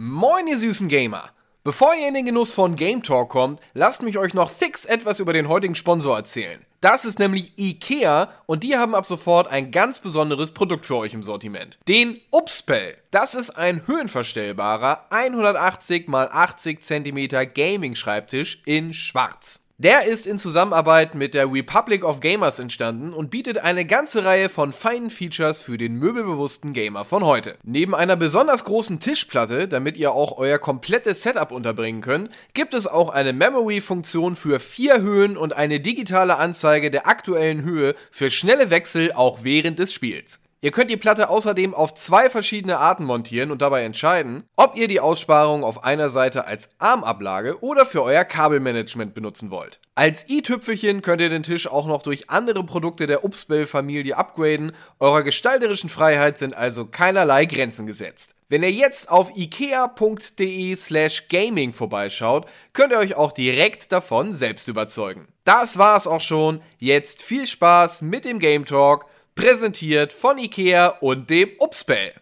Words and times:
Moin, 0.00 0.46
ihr 0.46 0.60
süßen 0.60 0.86
Gamer! 0.86 1.30
Bevor 1.64 1.92
ihr 1.92 2.06
in 2.06 2.14
den 2.14 2.24
Genuss 2.24 2.52
von 2.52 2.76
Game 2.76 3.02
Talk 3.02 3.30
kommt, 3.30 3.58
lasst 3.74 4.00
mich 4.00 4.16
euch 4.16 4.32
noch 4.32 4.48
fix 4.48 4.84
etwas 4.84 5.18
über 5.18 5.32
den 5.32 5.48
heutigen 5.48 5.74
Sponsor 5.74 6.16
erzählen. 6.16 6.64
Das 6.80 7.04
ist 7.04 7.18
nämlich 7.18 7.58
IKEA 7.58 8.30
und 8.46 8.62
die 8.62 8.76
haben 8.76 8.94
ab 8.94 9.06
sofort 9.06 9.48
ein 9.48 9.72
ganz 9.72 9.98
besonderes 9.98 10.52
Produkt 10.52 10.86
für 10.86 10.94
euch 10.94 11.14
im 11.14 11.24
Sortiment. 11.24 11.80
Den 11.88 12.20
Upspell. 12.30 12.96
Das 13.10 13.34
ist 13.34 13.50
ein 13.50 13.88
höhenverstellbarer 13.88 15.06
180 15.10 16.06
x 16.06 16.14
80 16.14 16.80
cm 16.80 17.52
Gaming-Schreibtisch 17.52 18.62
in 18.66 18.94
schwarz. 18.94 19.67
Der 19.80 20.06
ist 20.06 20.26
in 20.26 20.40
Zusammenarbeit 20.40 21.14
mit 21.14 21.34
der 21.34 21.52
Republic 21.52 22.02
of 22.04 22.18
Gamers 22.18 22.58
entstanden 22.58 23.12
und 23.12 23.30
bietet 23.30 23.58
eine 23.58 23.84
ganze 23.84 24.24
Reihe 24.24 24.48
von 24.48 24.72
feinen 24.72 25.08
Features 25.08 25.62
für 25.62 25.78
den 25.78 25.94
möbelbewussten 25.94 26.72
Gamer 26.72 27.04
von 27.04 27.24
heute. 27.24 27.54
Neben 27.62 27.94
einer 27.94 28.16
besonders 28.16 28.64
großen 28.64 28.98
Tischplatte, 28.98 29.68
damit 29.68 29.96
ihr 29.96 30.10
auch 30.10 30.36
euer 30.36 30.58
komplettes 30.58 31.22
Setup 31.22 31.52
unterbringen 31.52 32.00
könnt, 32.00 32.30
gibt 32.54 32.74
es 32.74 32.88
auch 32.88 33.10
eine 33.10 33.32
Memory-Funktion 33.32 34.34
für 34.34 34.58
vier 34.58 35.00
Höhen 35.00 35.36
und 35.36 35.52
eine 35.52 35.78
digitale 35.78 36.38
Anzeige 36.38 36.90
der 36.90 37.06
aktuellen 37.06 37.62
Höhe 37.62 37.94
für 38.10 38.32
schnelle 38.32 38.70
Wechsel 38.70 39.12
auch 39.12 39.44
während 39.44 39.78
des 39.78 39.92
Spiels. 39.92 40.40
Ihr 40.60 40.72
könnt 40.72 40.90
die 40.90 40.96
Platte 40.96 41.28
außerdem 41.28 41.72
auf 41.72 41.94
zwei 41.94 42.28
verschiedene 42.28 42.78
Arten 42.78 43.04
montieren 43.04 43.52
und 43.52 43.62
dabei 43.62 43.84
entscheiden, 43.84 44.42
ob 44.56 44.76
ihr 44.76 44.88
die 44.88 44.98
Aussparung 44.98 45.62
auf 45.62 45.84
einer 45.84 46.10
Seite 46.10 46.46
als 46.46 46.70
Armablage 46.78 47.62
oder 47.62 47.86
für 47.86 48.02
euer 48.02 48.24
Kabelmanagement 48.24 49.14
benutzen 49.14 49.52
wollt. 49.52 49.78
Als 49.94 50.28
i-Tüpfelchen 50.28 51.02
könnt 51.02 51.20
ihr 51.20 51.28
den 51.28 51.44
Tisch 51.44 51.68
auch 51.68 51.86
noch 51.86 52.02
durch 52.02 52.28
andere 52.28 52.64
Produkte 52.64 53.06
der 53.06 53.24
Upspell-Familie 53.24 54.16
upgraden. 54.16 54.72
Eurer 54.98 55.22
gestalterischen 55.22 55.90
Freiheit 55.90 56.38
sind 56.38 56.56
also 56.56 56.86
keinerlei 56.86 57.44
Grenzen 57.44 57.86
gesetzt. 57.86 58.34
Wenn 58.48 58.64
ihr 58.64 58.72
jetzt 58.72 59.10
auf 59.10 59.36
ikea.de 59.36 60.74
slash 60.74 61.28
gaming 61.28 61.72
vorbeischaut, 61.72 62.46
könnt 62.72 62.92
ihr 62.92 62.98
euch 62.98 63.14
auch 63.14 63.30
direkt 63.30 63.92
davon 63.92 64.32
selbst 64.32 64.66
überzeugen. 64.66 65.28
Das 65.44 65.78
war's 65.78 66.08
auch 66.08 66.20
schon. 66.20 66.62
Jetzt 66.78 67.22
viel 67.22 67.46
Spaß 67.46 68.02
mit 68.02 68.24
dem 68.24 68.40
Game 68.40 68.64
Talk 68.64 69.06
präsentiert 69.38 70.12
von 70.12 70.36
IKEA 70.36 70.88
und 71.00 71.30
dem 71.30 71.50
Upspell. 71.60 72.12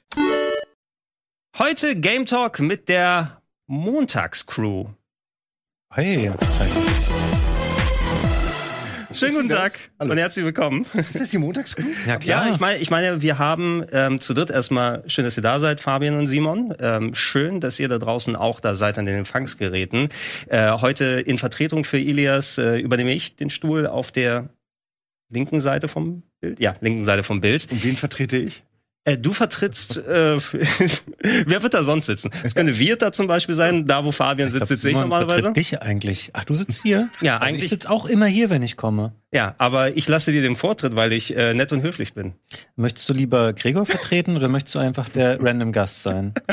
Heute 1.56 1.97
Game 1.97 2.27
Talk 2.27 2.61
mit 2.61 2.91
der 2.91 3.41
Montagscrew. 3.67 4.84
Hey, 5.95 6.31
Schönen 9.14 9.34
guten 9.34 9.48
Tag 9.48 9.73
Hallo. 9.98 10.12
und 10.12 10.19
herzlich 10.19 10.45
willkommen. 10.45 10.84
Ist 10.92 11.19
das 11.19 11.31
die 11.31 11.39
Montagscrew? 11.39 11.84
ja 12.06 12.19
klar. 12.19 12.48
Ja, 12.48 12.53
ich 12.53 12.61
meine, 12.61 12.78
ich 12.81 12.91
meine, 12.91 13.23
wir 13.23 13.39
haben 13.39 13.86
ähm, 13.92 14.20
zu 14.20 14.34
dritt 14.34 14.51
erstmal 14.51 15.03
schön, 15.06 15.25
dass 15.25 15.39
ihr 15.39 15.42
da 15.42 15.58
seid, 15.58 15.80
Fabian 15.80 16.19
und 16.19 16.27
Simon. 16.27 16.75
Ähm, 16.78 17.14
schön, 17.14 17.62
dass 17.62 17.80
ihr 17.80 17.89
da 17.89 17.97
draußen 17.97 18.36
auch 18.36 18.61
da 18.61 18.75
seid 18.75 18.98
an 18.98 19.06
den 19.06 19.17
Empfangsgeräten. 19.17 20.11
Äh, 20.48 20.70
heute 20.73 21.05
in 21.20 21.39
Vertretung 21.39 21.84
für 21.84 21.98
Ilias 21.98 22.58
äh, 22.58 22.77
übernehme 22.77 23.14
ich 23.14 23.36
den 23.36 23.48
Stuhl 23.48 23.86
auf 23.86 24.12
der 24.12 24.51
linken 25.28 25.60
Seite 25.60 25.88
vom 25.88 26.22
Bild. 26.41 26.60
Ja, 26.60 26.74
linken 26.80 27.05
Seite 27.05 27.22
vom 27.22 27.41
Bild. 27.41 27.69
Und 27.70 27.84
wen 27.84 27.96
vertrete 27.96 28.36
ich? 28.36 28.62
Äh, 29.05 29.19
du 29.19 29.33
vertrittst, 29.33 29.98
äh, 29.98 30.36
wer 31.46 31.62
wird 31.62 31.74
da 31.74 31.84
sonst 31.84 32.06
sitzen? 32.06 32.30
Es 32.42 32.56
könnte 32.56 32.77
Wirt 32.80 33.02
da 33.02 33.12
zum 33.12 33.28
Beispiel 33.28 33.55
sein, 33.55 33.86
da 33.86 34.05
wo 34.05 34.10
Fabian 34.10 34.50
sitzt, 34.50 34.66
sitze 34.66 34.91
ich 34.91 34.96
normalerweise. 34.96 35.52
dich 35.52 35.80
eigentlich. 35.80 36.30
Ach, 36.33 36.44
du 36.44 36.55
sitzt 36.56 36.83
hier? 36.83 37.08
Ja, 37.20 37.36
also 37.36 37.46
eigentlich- 37.46 37.64
Ich 37.64 37.70
sitze 37.70 37.88
auch 37.88 38.06
immer 38.06 38.27
hier, 38.27 38.50
wenn 38.50 38.64
ich 38.64 38.77
komme. 38.77 39.14
Ja, 39.33 39.55
aber 39.58 39.96
ich 39.96 40.08
lasse 40.08 40.33
dir 40.33 40.42
den 40.42 40.56
Vortritt, 40.56 40.96
weil 40.96 41.12
ich 41.12 41.36
äh, 41.36 41.55
nett 41.55 41.70
und 41.72 41.83
höflich 41.83 42.14
bin. 42.14 42.34
Möchtest 42.74 43.08
du 43.08 43.12
lieber 43.12 43.52
Gregor 43.52 43.86
vertreten 43.86 44.36
oder 44.36 44.48
möchtest 44.48 44.74
du 44.74 44.80
einfach 44.80 45.08
der 45.08 45.40
random 45.40 45.70
Gast 45.72 46.02
sein? 46.02 46.34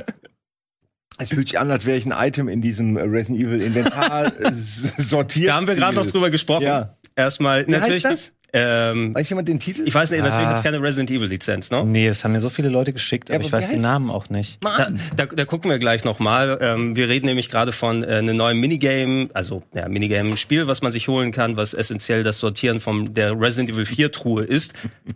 Es 1.20 1.30
fühlt 1.30 1.48
sich 1.48 1.60
an, 1.60 1.70
als 1.70 1.86
wäre 1.86 1.96
ich 1.98 2.08
ein 2.08 2.28
Item 2.28 2.50
in 2.50 2.60
diesem 2.60 2.98
Resident 2.98 3.40
Evil 3.40 3.62
Inventar 3.62 4.26
äh, 4.42 4.52
sortiert. 4.52 5.50
Da 5.50 5.56
haben 5.58 5.68
wir 5.68 5.76
gerade 5.76 5.96
noch 5.96 6.08
drüber 6.08 6.32
gesprochen. 6.32 6.64
Ja. 6.64 6.98
Erstmal 7.16 7.68
Wie 7.68 7.72
natürlich. 7.72 8.04
heißt 8.04 8.34
das? 8.34 8.34
Ähm, 8.56 9.16
Weiß 9.16 9.28
jemand 9.30 9.48
den 9.50 9.60
Titel? 9.60 9.82
ich 9.86 9.94
weiß 9.96 10.12
nicht, 10.12 10.22
natürlich 10.22 10.46
Ah. 10.48 10.54
ist 10.54 10.64
keine 10.64 10.80
Resident 10.80 11.10
Evil 11.10 11.28
Lizenz, 11.28 11.72
ne? 11.72 11.84
Nee, 11.86 12.08
das 12.08 12.24
haben 12.24 12.34
mir 12.34 12.40
so 12.40 12.50
viele 12.52 12.70
Leute 12.70 12.94
geschickt, 12.94 13.30
Ja, 13.30 13.36
aber 13.36 13.42
aber 13.42 13.48
ich 13.48 13.52
weiß 13.52 13.70
den 13.72 13.82
Namen 13.82 14.10
es? 14.10 14.14
auch 14.14 14.30
nicht. 14.30 14.60
Da, 14.62 14.92
da, 15.16 15.26
da 15.26 15.46
gucken 15.46 15.72
wir 15.72 15.80
gleich 15.80 16.04
nochmal. 16.04 16.60
Ähm, 16.62 16.96
wir 16.96 17.10
reden 17.10 17.26
nämlich 17.26 17.50
gerade 17.50 17.72
von 17.72 18.04
äh, 18.04 18.08
einem 18.18 18.38
neuen 18.38 18.60
Minigame, 18.60 19.30
also 19.34 19.64
ja, 19.74 19.90
Minigame-Spiel, 19.90 20.68
was 20.68 20.84
man 20.84 20.92
sich 20.92 21.08
holen 21.08 21.32
kann, 21.32 21.58
was 21.58 21.74
essentiell 21.74 22.22
das 22.22 22.38
Sortieren 22.38 22.80
von 22.80 23.14
der 23.16 23.32
Resident 23.40 23.72
Evil 23.72 23.88
4 23.88 24.12
Truhe 24.12 24.44
ist, 24.44 24.74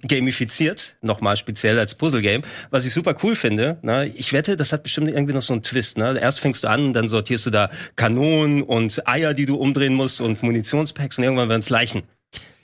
gamifiziert, 0.07 0.95
nochmal 1.01 1.37
speziell 1.37 1.77
als 1.77 1.93
Puzzle-Game, 1.95 2.41
was 2.71 2.85
ich 2.85 2.93
super 2.93 3.15
cool 3.23 3.35
finde. 3.35 3.77
Ne? 3.83 4.11
Ich 4.15 4.33
wette, 4.33 4.57
das 4.57 4.73
hat 4.73 4.83
bestimmt 4.83 5.09
irgendwie 5.09 5.33
noch 5.33 5.41
so 5.43 5.53
einen 5.53 5.61
Twist. 5.63 5.97
Ne? 5.97 6.17
Erst 6.19 6.39
fängst 6.39 6.63
du 6.63 6.69
an, 6.69 6.93
dann 6.93 7.07
sortierst 7.09 7.45
du 7.45 7.49
da 7.51 7.69
Kanonen 7.95 8.63
und 8.63 9.07
Eier, 9.07 9.33
die 9.33 9.45
du 9.45 9.57
umdrehen 9.57 9.93
musst 9.93 10.21
und 10.21 10.41
Munitionspacks 10.41 11.17
und 11.17 11.23
irgendwann 11.23 11.49
werden 11.49 11.61
es 11.61 11.69
Leichen. 11.69 12.01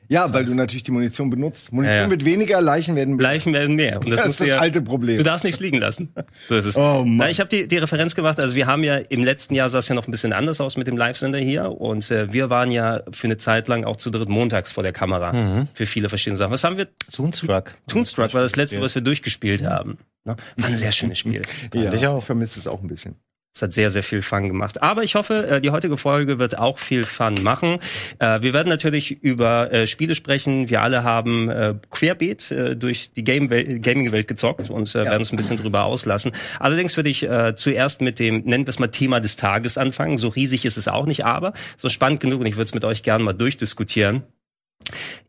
Ja, 0.10 0.34
weil 0.34 0.46
du 0.46 0.54
natürlich 0.56 0.84
die 0.84 0.92
Munition 0.92 1.30
benutzt. 1.30 1.72
Munition 1.74 1.96
Ja, 1.98 2.04
ja. 2.04 2.10
wird 2.10 2.26
weniger, 2.26 2.62
Leichen 2.62 2.96
werden 2.96 3.16
mehr. 3.16 3.24
Leichen 3.24 3.54
werden 3.54 3.76
mehr. 3.76 3.96
Und 3.98 4.06
das, 4.10 4.18
Das 4.18 4.26
musst 4.28 4.40
ist 4.42 4.48
du 4.48 4.52
das 4.52 4.56
ja, 4.58 4.60
alte 4.60 4.82
Problem. 4.82 5.18
Du 5.18 5.24
darfst 5.24 5.44
nichts 5.44 5.60
liegen 5.60 5.80
lassen. 5.80 6.14
So 6.48 6.56
ist 6.56 6.66
es. 6.66 6.78
Oh 6.78 7.04
Mann. 7.06 7.18
Na, 7.18 7.30
ich 7.30 7.40
habe 7.40 7.50
die, 7.50 7.68
die 7.68 7.78
Referenz 7.78 8.16
gemacht. 8.16 8.40
Also 8.40 8.56
wir 8.56 8.68
haben 8.68 8.84
ja 8.84 8.98
im 8.98 9.24
letzten 9.24 9.56
Jahr 9.56 9.70
sah 9.70 9.80
es 9.80 9.88
ja 9.88 9.96
noch 9.96 10.08
ein 10.08 10.12
bisschen 10.12 10.34
anders 10.34 10.60
aus 10.62 10.78
mit 10.78 10.88
dem 10.88 10.98
Live-Sender 10.98 11.40
hier. 11.40 11.70
Und 11.72 12.10
äh, 12.12 12.32
wir 12.34 12.50
waren 12.50 12.72
ja 12.72 13.02
für 13.12 13.28
eine 13.28 13.38
Zeit 13.38 13.68
lang 13.68 13.84
auch 13.86 13.96
zu 13.96 14.10
dritt 14.12 14.30
montags 14.30 14.72
vor 14.72 14.84
der 14.84 14.94
Kamera 14.94 15.34
Mhm. 15.34 15.68
für 15.74 15.86
viele 15.86 16.10
verschiedene 16.10 16.38
Sachen. 16.38 16.52
Was 16.52 16.64
haben 16.64 16.78
wir? 16.78 16.88
Toonstruck. 17.12 17.74
Toonstruck 17.88 18.34
war 18.34 18.42
das 18.42 18.56
letzte, 18.56 18.82
was 18.82 18.96
wir 18.96 19.02
durchgespielt 19.02 19.64
haben. 19.64 19.98
Ne? 20.26 20.36
War 20.58 20.70
ein 20.70 20.76
sehr 20.76 20.92
schönes 20.92 21.20
Spiel. 21.20 21.42
ja, 21.74 21.94
ich 21.94 22.08
auch. 22.08 22.24
Vermisse 22.24 22.60
es 22.60 22.68
auch 22.68 22.82
ein 22.82 22.88
bisschen. 22.88 23.16
Es 23.56 23.62
hat 23.62 23.72
sehr, 23.72 23.92
sehr 23.92 24.02
viel 24.02 24.24
Fun 24.24 24.48
gemacht. 24.48 24.82
Aber 24.82 25.04
ich 25.04 25.14
hoffe, 25.14 25.48
äh, 25.48 25.62
die 25.62 25.70
heutige 25.70 25.98
Folge 25.98 26.40
wird 26.40 26.58
auch 26.58 26.80
viel 26.80 27.04
Fun 27.04 27.36
machen. 27.44 27.78
Äh, 28.18 28.42
Wir 28.42 28.52
werden 28.52 28.70
natürlich 28.70 29.22
über 29.22 29.72
äh, 29.72 29.86
Spiele 29.86 30.16
sprechen. 30.16 30.70
Wir 30.70 30.82
alle 30.82 31.04
haben 31.04 31.52
querbeet 31.92 32.54
durch 32.78 33.14
die 33.14 33.24
Game 33.24 33.50
Gaming-Welt 33.50 34.28
gezockt 34.28 34.70
und 34.70 34.90
äh, 34.96 35.06
werden 35.06 35.20
uns 35.20 35.32
ein 35.32 35.36
bisschen 35.36 35.58
drüber 35.58 35.84
auslassen. 35.84 36.32
Allerdings 36.60 36.96
würde 36.98 37.10
ich 37.10 37.28
zuerst 37.56 38.02
mit 38.02 38.20
dem, 38.20 38.44
nennen 38.46 38.66
wir 38.66 38.70
es 38.70 38.80
mal 38.80 38.88
Thema 38.88 39.20
des 39.20 39.36
Tages 39.36 39.78
anfangen. 39.78 40.18
So 40.18 40.30
riesig 40.30 40.66
ist 40.66 40.78
es 40.78 40.88
auch 40.88 41.06
nicht, 41.06 41.26
aber 41.26 41.54
so 41.78 41.90
spannend 41.90 42.20
genug 42.20 42.40
und 42.40 42.46
ich 42.46 42.56
würde 42.56 42.66
es 42.66 42.74
mit 42.74 42.86
euch 42.86 43.04
gerne 43.04 43.24
mal 43.24 43.34
durchdiskutieren. 43.34 44.24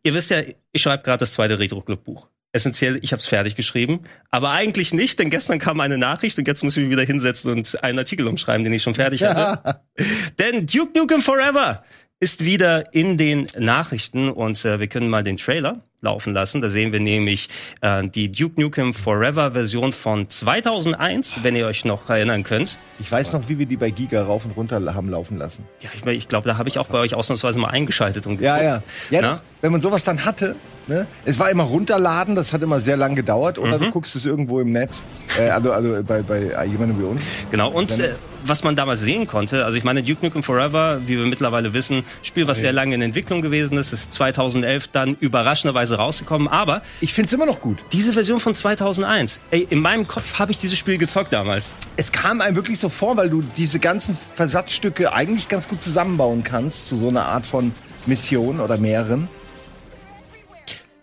Ihr 0.03 0.15
wisst 0.15 0.31
ja, 0.31 0.43
ich 0.73 0.83
schreibe 0.83 1.03
gerade 1.03 1.19
das 1.19 1.33
zweite 1.33 1.59
Retro-Club-Buch. 1.59 2.29
Essentiell, 2.54 2.98
ich 3.03 3.12
habe 3.12 3.20
es 3.20 3.26
fertig 3.26 3.56
geschrieben, 3.56 4.04
aber 4.31 4.50
eigentlich 4.50 4.92
nicht, 4.92 5.19
denn 5.19 5.28
gestern 5.28 5.59
kam 5.59 5.81
eine 5.81 5.98
Nachricht 5.98 6.38
und 6.38 6.47
jetzt 6.47 6.62
muss 6.62 6.76
ich 6.76 6.84
mich 6.84 6.92
wieder 6.92 7.03
hinsetzen 7.03 7.50
und 7.50 7.82
einen 7.82 7.98
Artikel 7.98 8.28
umschreiben, 8.28 8.65
den 8.65 8.72
ich 8.72 8.82
schon 8.82 8.94
fertig 8.94 9.25
hatte. 9.25 9.81
denn 10.38 10.66
Duke 10.66 10.97
Nukem 10.97 11.20
Forever 11.20 11.84
ist 12.20 12.44
wieder 12.44 12.94
in 12.94 13.16
den 13.16 13.48
Nachrichten 13.59 14.31
und 14.31 14.65
äh, 14.65 14.78
wir 14.78 14.87
können 14.87 15.09
mal 15.09 15.25
den 15.25 15.37
Trailer 15.37 15.82
laufen 16.04 16.32
lassen. 16.34 16.62
Da 16.62 16.70
sehen 16.70 16.92
wir 16.92 17.00
nämlich 17.00 17.48
äh, 17.81 18.06
die 18.06 18.31
Duke 18.31 18.60
Nukem 18.60 18.94
Forever 18.94 19.53
Version 19.53 19.92
von 19.92 20.28
2001, 20.31 21.38
wenn 21.42 21.56
ihr 21.56 21.66
euch 21.66 21.84
noch 21.84 22.09
erinnern 22.09 22.44
könnt. 22.44 22.78
Ich 23.00 23.10
weiß 23.10 23.32
noch, 23.32 23.48
wie 23.48 23.59
wir 23.59 23.66
die 23.66 23.76
bei 23.76 23.91
Giga 23.91 24.22
rauf 24.22 24.44
und 24.44 24.53
runter 24.53 24.81
haben 24.94 25.09
laufen 25.09 25.38
lassen. 25.38 25.65
Ja, 25.81 25.91
ich, 25.94 26.06
ich 26.06 26.28
glaube, 26.28 26.48
da 26.48 26.56
habe 26.59 26.69
ich 26.69 26.78
auch 26.78 26.87
bei 26.87 26.98
euch 26.98 27.15
ausnahmsweise 27.15 27.59
mal 27.59 27.69
eingeschaltet 27.69 28.26
und 28.26 28.41
Ja, 28.41 28.59
geguckt. 28.59 28.82
ja. 29.10 29.20
Ja, 29.20 29.22
das, 29.32 29.42
wenn 29.60 29.72
man 29.72 29.82
sowas 29.82 30.04
dann 30.04 30.25
hatte, 30.25 30.56
ne? 30.87 31.06
Es 31.25 31.38
war 31.38 31.50
immer 31.50 31.62
runterladen, 31.65 32.34
das 32.36 32.53
hat 32.53 32.60
immer 32.62 32.81
sehr 32.81 32.97
lang 32.98 33.15
gedauert. 33.15 33.59
Oder 33.59 33.78
Mhm. 33.78 33.84
du 33.84 33.91
guckst 33.92 34.15
es 34.15 34.26
irgendwo 34.26 34.60
im 34.60 34.72
Netz. 34.72 35.03
Äh, 35.38 35.48
also 35.48 35.72
also 35.72 36.03
bei, 36.06 36.22
bei 36.22 36.66
jemandem 36.66 37.00
wie 37.00 37.04
uns. 37.04 37.25
Genau, 37.50 37.71
und 37.71 37.98
äh, 37.98 38.10
was 38.44 38.62
man 38.62 38.76
damals 38.76 39.00
sehen 39.00 39.26
konnte, 39.26 39.65
also 39.65 39.78
ich 39.78 39.84
meine, 39.84 40.03
Duke 40.03 40.22
Nukem 40.25 40.42
Forever, 40.42 41.00
wie 41.06 41.16
wir 41.19 41.25
mittlerweile 41.26 41.72
wissen, 41.72 42.04
Spiel, 42.22 42.47
was 42.47 42.59
sehr 42.60 42.75
lange 42.75 42.94
in 42.94 43.00
Entwicklung 43.00 43.41
gewesen 43.41 43.78
ist, 43.78 43.94
ist 43.94 44.12
2011 44.12 44.88
dann 44.88 45.16
überraschenderweise 45.19 45.94
rausgekommen, 45.94 46.49
aber 46.49 46.82
Ich 47.00 47.12
find's 47.12 47.32
immer 47.32 47.47
noch 47.47 47.60
gut. 47.60 47.84
diese 47.93 48.12
Version 48.12 48.41
von 48.41 48.55
2001, 48.55 49.41
ey, 49.50 49.66
in 49.71 49.81
meinem 49.81 50.06
Kopf 50.06 50.38
habe 50.38 50.50
ich 50.53 50.59
dieses 50.59 50.78
Spiel 50.78 50.99
gezockt 50.99 51.32
damals. 51.32 51.72
Es 51.97 52.12
kam 52.12 52.41
einem 52.41 52.56
wirklich 52.56 52.78
so 52.78 52.88
vor, 52.88 53.16
weil 53.16 53.31
du 53.31 53.42
diese 53.42 53.78
ganzen 53.78 54.16
Versatzstücke 54.34 55.13
eigentlich 55.13 55.48
ganz 55.48 55.69
gut 55.69 55.83
zusammenbauen 55.83 56.45
kannst 56.45 56.89
zu 56.89 56.97
so 56.97 57.09
einer 57.09 57.27
Art 57.27 57.47
von 57.47 57.72
Mission 58.07 58.60
oder 58.60 58.77
mehreren. 58.77 59.28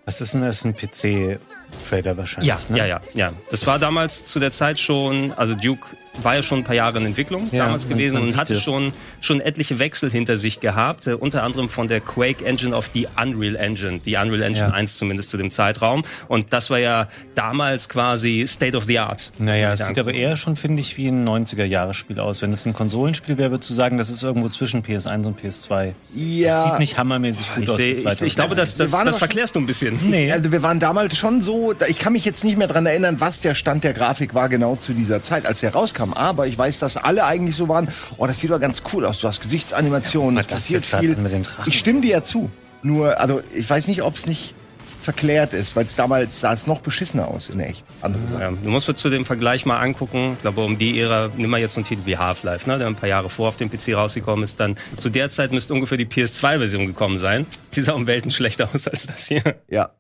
Was 0.06 0.20
ist 0.20 0.34
denn 0.34 0.42
das? 0.42 0.66
Ein 0.66 0.76
PC-Trader 0.76 2.18
wahrscheinlich. 2.18 2.48
Ja, 2.50 2.60
ne? 2.70 2.78
ja, 2.80 2.86
ja, 2.86 3.02
ja. 3.14 3.34
Das 3.50 3.68
war 3.68 3.80
damals 3.80 4.26
zu 4.26 4.40
der 4.40 4.52
Zeit 4.52 4.80
schon, 4.80 5.32
also 5.34 5.54
Duke 5.56 5.86
war 6.24 6.36
ja 6.36 6.42
schon 6.44 6.60
ein 6.60 6.64
paar 6.64 6.76
Jahre 6.76 6.98
in 6.98 7.06
Entwicklung 7.06 7.48
Ja, 7.52 7.66
damals 7.66 7.88
gewesen 7.88 8.18
und 8.18 8.38
hatte 8.38 8.60
schon 8.60 8.92
schon 9.20 9.40
etliche 9.40 9.78
Wechsel 9.80 10.10
hinter 10.10 10.38
sich 10.38 10.60
gehabt, 10.60 11.08
äh, 11.08 11.14
unter 11.14 11.44
anderem 11.44 11.70
von 11.70 11.88
der 11.88 12.02
Quake 12.02 12.44
Engine 12.44 12.76
auf 12.76 12.90
die 12.90 13.08
Unreal 13.22 13.56
Engine, 13.56 14.00
die 14.00 14.16
Unreal 14.16 14.42
Engine 14.42 14.68
Ja. 14.68 14.74
1 14.74 14.98
zumindest 14.98 15.30
zu 15.30 15.38
dem 15.38 15.52
Zeitraum 15.52 16.04
und 16.28 16.52
das 16.54 16.70
war 16.70 16.80
ja 16.80 17.08
damals 17.36 17.88
quasi 17.88 18.46
State 18.48 18.76
of 18.76 18.86
the 18.86 18.98
Art. 19.00 19.32
Naja, 19.38 19.74
es 19.74 19.86
sieht 19.86 20.00
aber 20.00 20.14
eher 20.14 20.36
schon, 20.38 20.56
finde 20.56 20.82
ich, 20.82 20.98
wie 20.98 21.08
ein 21.08 21.28
90er-Jahre-Spiel 21.28 22.20
aus. 22.20 22.42
Wenn 22.42 22.52
es 22.52 22.66
ein 22.66 22.74
Konsolenspiel 22.74 23.38
wäre, 23.38 23.52
würdest 23.52 23.70
du 23.70 23.74
sagen, 23.76 23.98
das 24.00 24.10
ist 24.10 24.24
irgendwo 24.24 24.50
zwischen 24.50 24.84
PS1 24.84 25.28
und 25.28 25.40
PS2. 25.40 25.94
Ja. 26.16 26.56
Das 26.56 26.64
sieht 26.72 26.80
nicht 26.80 26.98
hammermäßig 26.98 27.54
gut 27.56 27.64
Ich, 27.66 27.70
aus. 27.70 27.78
seh, 27.78 27.92
ich, 27.92 28.02
2000. 28.04 28.28
ich 28.28 28.36
glaube, 28.36 28.56
das, 28.56 28.76
das, 28.78 28.92
das 28.92 29.18
verklärst 29.18 29.56
du 29.56 29.60
ein 29.60 29.66
bisschen. 29.68 30.00
Nee. 30.08 30.32
Also 30.32 30.52
wir 30.52 30.64
waren 30.64 30.80
damals 30.80 31.16
schon 31.18 31.42
so 31.42 31.52
so, 31.52 31.74
ich 31.90 32.00
kann 32.00 32.14
mich 32.14 32.24
jetzt 32.24 32.44
nicht 32.46 32.58
mehr 32.58 32.68
dran 32.68 32.86
erinnern, 32.86 33.18
was 33.20 33.42
der 33.42 33.56
Stand 33.56 33.84
der 33.84 33.94
Grafik 33.94 34.34
war 34.34 34.48
genau 34.48 34.78
zu 34.78 34.94
dieser 34.94 35.22
Zeit, 35.22 35.46
als 35.46 35.60
der 35.60 35.74
rauskam. 35.74 36.01
Aber 36.14 36.48
ich 36.48 36.58
weiß, 36.58 36.80
dass 36.80 36.98
alle 36.98 37.26
eigentlich 37.26 37.56
so 37.56 37.68
waren, 37.68 37.90
oh, 38.18 38.28
das 38.28 38.40
sieht 38.40 38.52
doch 38.52 38.60
ganz 38.60 38.84
cool 38.94 39.06
aus. 39.06 39.20
Du 39.20 39.28
hast 39.28 39.42
Gesichtsanimationen, 39.42 40.38
es 40.38 40.46
was 40.46 40.54
passiert 40.54 40.86
viel. 40.86 41.16
mit 41.16 41.32
den 41.32 41.44
Drachen? 41.44 41.66
Ich 41.68 41.80
stimme 41.80 42.02
dir 42.02 42.12
ja 42.12 42.24
zu. 42.24 42.50
Nur, 42.84 43.20
also 43.20 43.42
ich 43.54 43.70
weiß 43.70 43.88
nicht, 43.88 44.02
ob 44.02 44.16
es 44.16 44.26
nicht 44.26 44.56
verklärt 45.02 45.54
ist, 45.54 45.76
weil 45.76 45.86
es 45.86 45.96
damals 45.96 46.40
sah 46.40 46.54
es 46.54 46.68
noch 46.68 46.80
beschissener 46.80 47.28
aus 47.28 47.50
in 47.50 47.60
echt. 47.60 47.84
Andere. 48.02 48.22
Ja, 48.40 48.52
du 48.52 48.70
musst 48.70 48.88
dir 48.88 48.96
zu 48.96 49.10
dem 49.10 49.26
Vergleich 49.26 49.66
mal 49.66 49.80
angucken. 49.80 50.34
Ich 50.36 50.42
glaube, 50.42 50.64
um 50.64 50.78
die 50.78 51.00
Ära, 51.00 51.30
nimm 51.36 51.50
mal 51.50 51.60
jetzt 51.60 51.74
so 51.74 51.80
einen 51.80 51.86
Titel 51.86 52.02
wie 52.06 52.18
Half-Life, 52.18 52.70
ne, 52.70 52.78
der 52.78 52.88
ein 52.88 52.96
paar 52.96 53.10
Jahre 53.10 53.30
vor 53.30 53.50
auf 53.50 53.58
dem 53.58 53.70
PC 53.70 53.96
rausgekommen 53.96 54.46
ist. 54.46 54.60
Dann 54.60 54.76
zu 54.98 55.10
der 55.10 55.30
Zeit 55.30 55.52
müsste 55.52 55.74
ungefähr 55.74 55.98
die 55.98 56.06
PS2-Version 56.06 56.86
gekommen 56.88 57.18
sein. 57.18 57.46
Die 57.76 57.82
sah 57.82 57.94
um 57.94 58.08
Welten 58.08 58.32
schlechter 58.32 58.70
aus 58.74 58.88
als 58.88 59.08
das 59.08 59.28
hier. 59.28 59.42
Ja. 59.70 59.92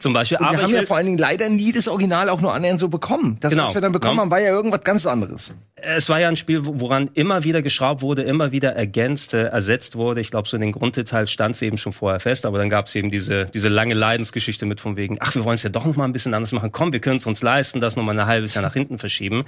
Zum 0.00 0.12
Beispiel. 0.12 0.38
Und 0.38 0.44
wir 0.44 0.48
Aber 0.50 0.62
haben 0.62 0.74
ja 0.74 0.86
vor 0.86 0.96
allen 0.96 1.06
Dingen 1.06 1.18
leider 1.18 1.48
nie 1.48 1.72
das 1.72 1.88
Original 1.88 2.28
auch 2.28 2.40
nur 2.40 2.54
annähernd 2.54 2.80
so 2.80 2.88
bekommen. 2.88 3.36
Das, 3.40 3.50
Genau. 3.50 3.66
was 3.66 3.74
wir 3.74 3.80
dann 3.80 3.92
bekommen 3.92 4.16
Ja. 4.16 4.22
haben, 4.22 4.30
war 4.30 4.40
ja 4.40 4.50
irgendwas 4.50 4.82
ganz 4.84 5.06
anderes. 5.06 5.54
es 5.80 6.08
war 6.08 6.18
ja 6.18 6.26
ein 6.26 6.36
Spiel, 6.36 6.66
wo- 6.66 6.80
woran 6.80 7.08
immer 7.14 7.44
wieder 7.44 7.62
geschraubt 7.62 8.02
wurde, 8.02 8.22
immer 8.22 8.50
wieder 8.50 8.74
ergänzt, 8.74 9.32
äh, 9.32 9.44
ersetzt 9.44 9.94
wurde. 9.94 10.20
Ich 10.20 10.32
glaube, 10.32 10.48
so 10.48 10.56
in 10.56 10.60
den 10.60 10.72
Grunddetails 10.72 11.30
stand 11.30 11.54
es 11.54 11.62
eben 11.62 11.78
schon 11.78 11.92
vorher 11.92 12.18
fest, 12.18 12.46
aber 12.46 12.58
dann 12.58 12.68
gab 12.68 12.88
es 12.88 12.96
eben 12.96 13.12
diese, 13.12 13.44
diese 13.46 13.68
lange 13.68 13.94
Leidensgeschichte 13.94 14.66
mit 14.66 14.80
von 14.80 14.96
wegen, 14.96 15.18
ach, 15.20 15.36
wir 15.36 15.44
wollen 15.44 15.54
es 15.54 15.62
ja 15.62 15.70
doch 15.70 15.84
noch 15.84 15.94
mal 15.94 16.04
ein 16.04 16.12
bisschen 16.12 16.34
anders 16.34 16.50
machen. 16.50 16.72
Komm, 16.72 16.92
wir 16.92 16.98
können 16.98 17.18
es 17.18 17.26
uns 17.26 17.42
leisten, 17.42 17.80
das 17.80 17.94
noch 17.94 18.02
mal 18.02 18.18
ein 18.18 18.26
halbes 18.26 18.54
Jahr 18.54 18.62
nach 18.62 18.72
hinten 18.72 18.98
verschieben. 18.98 19.44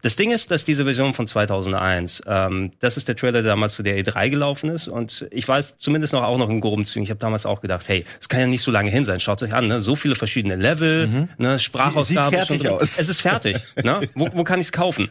Das 0.00 0.16
Ding 0.16 0.30
ist, 0.30 0.50
dass 0.50 0.64
diese 0.64 0.84
Version 0.84 1.12
von 1.12 1.28
2001, 1.28 2.22
ähm, 2.26 2.72
das 2.80 2.96
ist 2.96 3.06
der 3.08 3.16
Trailer, 3.16 3.42
der 3.42 3.50
damals 3.50 3.74
zu 3.74 3.82
der 3.82 3.98
E3 3.98 4.30
gelaufen 4.30 4.70
ist 4.70 4.88
und 4.88 5.26
ich 5.30 5.46
weiß 5.46 5.76
zumindest 5.78 6.14
noch 6.14 6.22
auch 6.22 6.38
noch 6.38 6.48
in 6.48 6.62
groben 6.62 6.86
Zügen. 6.86 7.04
Ich 7.04 7.10
habe 7.10 7.20
damals 7.20 7.44
auch 7.44 7.60
gedacht, 7.60 7.84
hey, 7.88 8.06
es 8.18 8.30
kann 8.30 8.40
ja 8.40 8.46
nicht 8.46 8.62
so 8.62 8.70
lange 8.70 8.90
hin 8.90 9.04
sein. 9.04 9.20
Schaut 9.20 9.42
euch 9.42 9.52
an, 9.52 9.66
ne? 9.68 9.82
So 9.86 9.96
viele 9.96 10.14
verschiedene 10.14 10.56
Level, 10.56 11.28
ne? 11.38 11.58
Sprachausgabe. 11.58 12.04
Sieht 12.04 12.18
fertig 12.18 12.48
schon 12.48 12.58
drin. 12.58 12.80
aus. 12.82 12.98
Es 12.98 13.08
ist 13.08 13.22
fertig. 13.22 13.56
ne? 13.82 14.06
Wo, 14.14 14.28
wo 14.34 14.44
kann 14.44 14.60
ich 14.60 14.66
es 14.66 14.72
kaufen? 14.72 15.10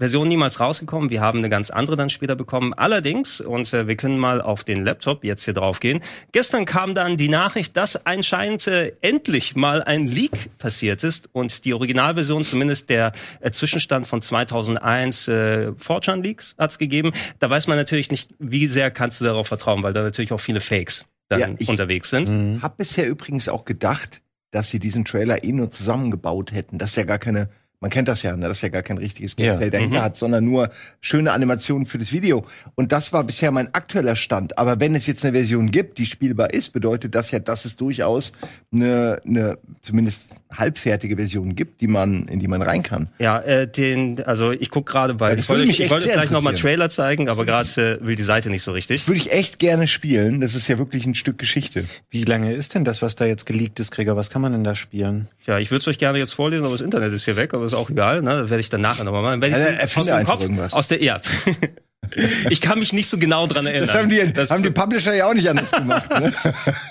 Version 0.00 0.28
niemals 0.28 0.58
rausgekommen. 0.60 1.10
Wir 1.10 1.20
haben 1.20 1.40
eine 1.40 1.50
ganz 1.50 1.68
andere 1.68 1.94
dann 1.94 2.08
später 2.08 2.34
bekommen. 2.34 2.72
Allerdings, 2.72 3.42
und 3.42 3.72
äh, 3.74 3.86
wir 3.86 3.96
können 3.96 4.18
mal 4.18 4.40
auf 4.40 4.64
den 4.64 4.82
Laptop 4.82 5.24
jetzt 5.24 5.44
hier 5.44 5.52
drauf 5.52 5.78
gehen. 5.78 6.00
Gestern 6.32 6.64
kam 6.64 6.94
dann 6.94 7.18
die 7.18 7.28
Nachricht, 7.28 7.76
dass 7.76 8.06
anscheinend 8.06 8.66
äh, 8.66 8.94
endlich 9.02 9.56
mal 9.56 9.82
ein 9.82 10.08
Leak 10.08 10.56
passiert 10.58 11.04
ist 11.04 11.28
und 11.32 11.66
die 11.66 11.74
Originalversion, 11.74 12.42
zumindest 12.42 12.88
der 12.88 13.12
äh, 13.40 13.50
Zwischenstand 13.50 14.06
von 14.06 14.22
2001 14.22 15.28
äh, 15.28 15.72
Fortran 15.76 16.22
Leaks 16.22 16.54
hat's 16.56 16.78
gegeben. 16.78 17.12
Da 17.38 17.50
weiß 17.50 17.66
man 17.66 17.76
natürlich 17.76 18.10
nicht, 18.10 18.30
wie 18.38 18.68
sehr 18.68 18.90
kannst 18.90 19.20
du 19.20 19.26
darauf 19.26 19.48
vertrauen, 19.48 19.82
weil 19.82 19.92
da 19.92 20.02
natürlich 20.02 20.32
auch 20.32 20.40
viele 20.40 20.62
Fakes 20.62 21.04
dann 21.30 21.40
Ja, 21.40 21.48
ich- 21.58 21.68
unterwegs 21.68 22.10
sind. 22.10 22.60
Hab 22.62 22.76
bisher 22.76 23.08
übrigens 23.08 23.48
auch 23.48 23.64
gedacht, 23.64 24.20
dass 24.50 24.68
sie 24.68 24.78
diesen 24.80 25.04
Trailer 25.04 25.44
eh 25.44 25.52
nur 25.52 25.70
zusammengebaut 25.70 26.52
hätten. 26.52 26.76
Das 26.78 26.90
ist 26.90 26.96
ja 26.96 27.04
gar 27.04 27.18
keine, 27.18 27.48
man 27.80 27.90
kennt 27.90 28.08
das 28.08 28.22
ja, 28.22 28.36
ne, 28.36 28.46
dass 28.46 28.60
ja 28.60 28.68
gar 28.68 28.82
kein 28.82 28.98
richtiges 28.98 29.34
Ja. 29.38 29.52
Gameplay 29.52 29.70
dahinter 29.70 30.02
hat, 30.02 30.16
sondern 30.16 30.44
nur 30.44 30.70
schöne 31.00 31.32
Animationen 31.32 31.86
für 31.86 31.98
das 31.98 32.12
Video. 32.12 32.44
Und 32.74 32.92
das 32.92 33.12
war 33.12 33.24
bisher 33.24 33.50
mein 33.52 33.72
aktueller 33.74 34.16
Stand. 34.16 34.58
Aber 34.58 34.80
wenn 34.80 34.94
es 34.94 35.06
jetzt 35.06 35.24
eine 35.24 35.34
Version 35.36 35.70
gibt, 35.70 35.98
die 35.98 36.06
spielbar 36.06 36.52
ist, 36.52 36.72
bedeutet 36.74 37.14
das 37.14 37.30
ja, 37.30 37.38
dass 37.38 37.64
es 37.64 37.76
durchaus 37.76 38.32
eine, 38.72 39.20
eine 39.26 39.58
zumindest 39.80 40.36
halbfertige 40.54 41.16
Version 41.16 41.54
gibt, 41.56 41.80
die 41.80 41.86
man, 41.86 42.28
in 42.28 42.38
die 42.40 42.48
man 42.48 42.60
rein 42.60 42.82
kann. 42.82 43.08
Ja, 43.18 43.38
äh, 43.38 43.66
den, 43.66 44.22
also 44.24 44.52
ich 44.52 44.68
guck 44.70 44.84
gerade, 44.86 45.18
weil 45.18 45.30
Ja, 45.30 45.36
das 45.36 45.46
ich 45.46 45.48
wollte, 45.48 45.64
ich 45.64 45.90
wollte 45.90 46.08
gleich 46.10 46.30
nochmal. 46.30 46.54
Trailer 46.54 46.90
zeigen, 46.90 47.28
aber 47.30 47.46
gerade 47.46 47.98
äh, 48.02 48.04
will 48.06 48.16
die 48.16 48.22
Seite 48.24 48.50
nicht 48.50 48.62
so 48.62 48.72
richtig. 48.72 49.08
Würde 49.08 49.20
ich 49.20 49.32
echt 49.32 49.58
gerne 49.58 49.86
spielen. 49.88 50.40
Das 50.40 50.54
ist 50.54 50.68
ja 50.68 50.78
wirklich 50.78 51.06
ein 51.06 51.14
Stück 51.14 51.38
Geschichte. 51.38 51.84
Wie 52.10 52.22
lange 52.24 52.52
ist 52.52 52.74
denn 52.74 52.84
das, 52.84 53.00
was 53.00 53.16
da 53.16 53.24
jetzt 53.24 53.46
geleakt 53.46 53.80
ist, 53.80 53.90
Gregor? 53.90 54.16
Was 54.16 54.28
kann 54.28 54.42
man 54.42 54.52
denn 54.52 54.64
da 54.64 54.74
spielen? 54.74 55.28
Ja, 55.46 55.58
ich 55.58 55.70
würde 55.70 55.80
es 55.80 55.88
euch 55.88 55.98
gerne 55.98 56.18
jetzt 56.18 56.34
vorlesen, 56.34 56.64
aber 56.64 56.74
das 56.74 56.82
Internet 56.82 57.12
ist 57.14 57.24
hier 57.24 57.36
weg, 57.36 57.54
aber 57.54 57.69
ist 57.72 57.78
auch 57.78 57.90
egal, 57.90 58.22
ne? 58.22 58.42
Das 58.42 58.50
werde 58.50 58.60
ich 58.60 58.70
dann 58.70 58.80
nachher 58.80 59.04
nochmal 59.04 59.22
machen. 59.22 59.42
Wenn 59.42 59.52
Ja, 59.52 59.68
ich 59.70 59.96
aus 59.96 60.06
dem 60.06 60.24
Kopf, 60.24 60.72
aus 60.72 60.88
der, 60.88 61.02
ja. 61.02 61.20
ich 62.50 62.60
kann 62.60 62.78
mich 62.78 62.92
nicht 62.92 63.08
so 63.08 63.18
genau 63.18 63.46
dran 63.46 63.66
erinnern. 63.66 63.88
Das 63.88 63.96
haben 63.96 64.08
die, 64.10 64.32
Das- 64.32 64.50
haben 64.50 64.62
die 64.62 64.70
Publisher 64.70 65.14
ja 65.14 65.26
auch 65.26 65.34
nicht 65.34 65.48
anders 65.48 65.70
gemacht. 65.70 66.10
Ne? 66.10 66.32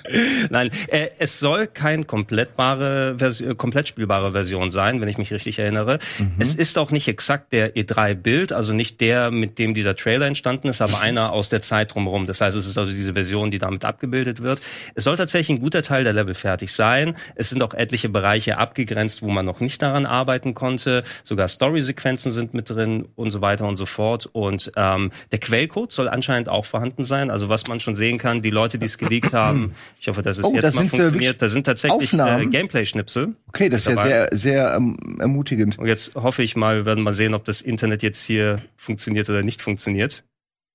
Nein, 0.49 0.69
äh, 0.87 1.09
es 1.19 1.39
soll 1.39 1.67
kein 1.67 2.07
komplettbare 2.07 3.15
Version, 3.17 3.57
komplett 3.57 3.87
spielbare 3.87 4.31
Version 4.31 4.71
sein, 4.71 5.01
wenn 5.01 5.07
ich 5.07 5.17
mich 5.17 5.31
richtig 5.31 5.59
erinnere. 5.59 5.99
Mhm. 6.17 6.31
Es 6.39 6.55
ist 6.55 6.77
auch 6.77 6.91
nicht 6.91 7.07
exakt 7.07 7.51
der 7.53 7.75
E3-Bild, 7.75 8.53
also 8.53 8.73
nicht 8.73 9.01
der, 9.01 9.31
mit 9.31 9.59
dem 9.59 9.73
dieser 9.73 9.95
Trailer 9.95 10.27
entstanden 10.27 10.67
ist, 10.67 10.81
aber 10.81 10.99
einer 11.01 11.31
aus 11.31 11.49
der 11.49 11.61
Zeit 11.61 11.93
drumherum. 11.93 12.25
Das 12.25 12.41
heißt, 12.41 12.55
es 12.55 12.65
ist 12.65 12.77
also 12.77 12.91
diese 12.91 13.13
Version, 13.13 13.51
die 13.51 13.57
damit 13.59 13.85
abgebildet 13.85 14.41
wird. 14.41 14.59
Es 14.95 15.03
soll 15.03 15.17
tatsächlich 15.17 15.57
ein 15.57 15.61
guter 15.61 15.83
Teil 15.83 16.03
der 16.03 16.13
Level 16.13 16.33
fertig 16.35 16.71
sein. 16.73 17.15
Es 17.35 17.49
sind 17.49 17.61
auch 17.61 17.73
etliche 17.73 18.09
Bereiche 18.09 18.57
abgegrenzt, 18.57 19.21
wo 19.21 19.29
man 19.29 19.45
noch 19.45 19.59
nicht 19.59 19.81
daran 19.81 20.05
arbeiten 20.05 20.53
konnte. 20.53 21.03
Sogar 21.23 21.47
Story-Sequenzen 21.47 22.31
sind 22.31 22.53
mit 22.53 22.69
drin 22.69 23.07
und 23.15 23.31
so 23.31 23.41
weiter 23.41 23.67
und 23.67 23.75
so 23.77 23.85
fort. 23.85 24.27
Und 24.31 24.71
ähm, 24.75 25.08
der 25.31 25.39
Quellcode 25.39 25.91
soll 25.91 26.07
anscheinend 26.07 26.49
auch 26.49 26.65
vorhanden 26.65 27.05
sein. 27.05 27.31
Also 27.31 27.49
was 27.49 27.67
man 27.67 27.79
schon 27.79 27.95
sehen 27.95 28.17
kann, 28.17 28.41
die 28.41 28.49
Leute, 28.49 28.77
die 28.79 28.85
es 28.85 28.97
geleakt 28.97 29.33
haben, 29.33 29.73
ich 29.99 30.07
hoffe, 30.07 30.21
dass 30.21 30.37
es 30.37 30.43
Oh, 30.43 30.53
jetzt 30.53 30.75
mal 30.75 30.87
funktioniert. 30.87 31.41
Da 31.41 31.49
sind 31.49 31.65
tatsächlich 31.65 32.13
äh? 32.13 32.45
Gameplay-Schnipsel. 32.45 33.35
Okay, 33.47 33.69
das 33.69 33.87
ist 33.87 33.95
ja 33.95 34.03
sehr, 34.03 34.29
sehr 34.31 34.73
ähm, 34.75 34.97
ermutigend. 35.19 35.77
Und 35.79 35.87
jetzt 35.87 36.15
hoffe 36.15 36.43
ich 36.43 36.55
mal, 36.55 36.77
wir 36.77 36.85
werden 36.85 37.03
mal 37.03 37.13
sehen, 37.13 37.33
ob 37.33 37.45
das 37.45 37.61
Internet 37.61 38.03
jetzt 38.03 38.23
hier 38.23 38.61
funktioniert 38.77 39.29
oder 39.29 39.43
nicht 39.43 39.61
funktioniert. 39.61 40.23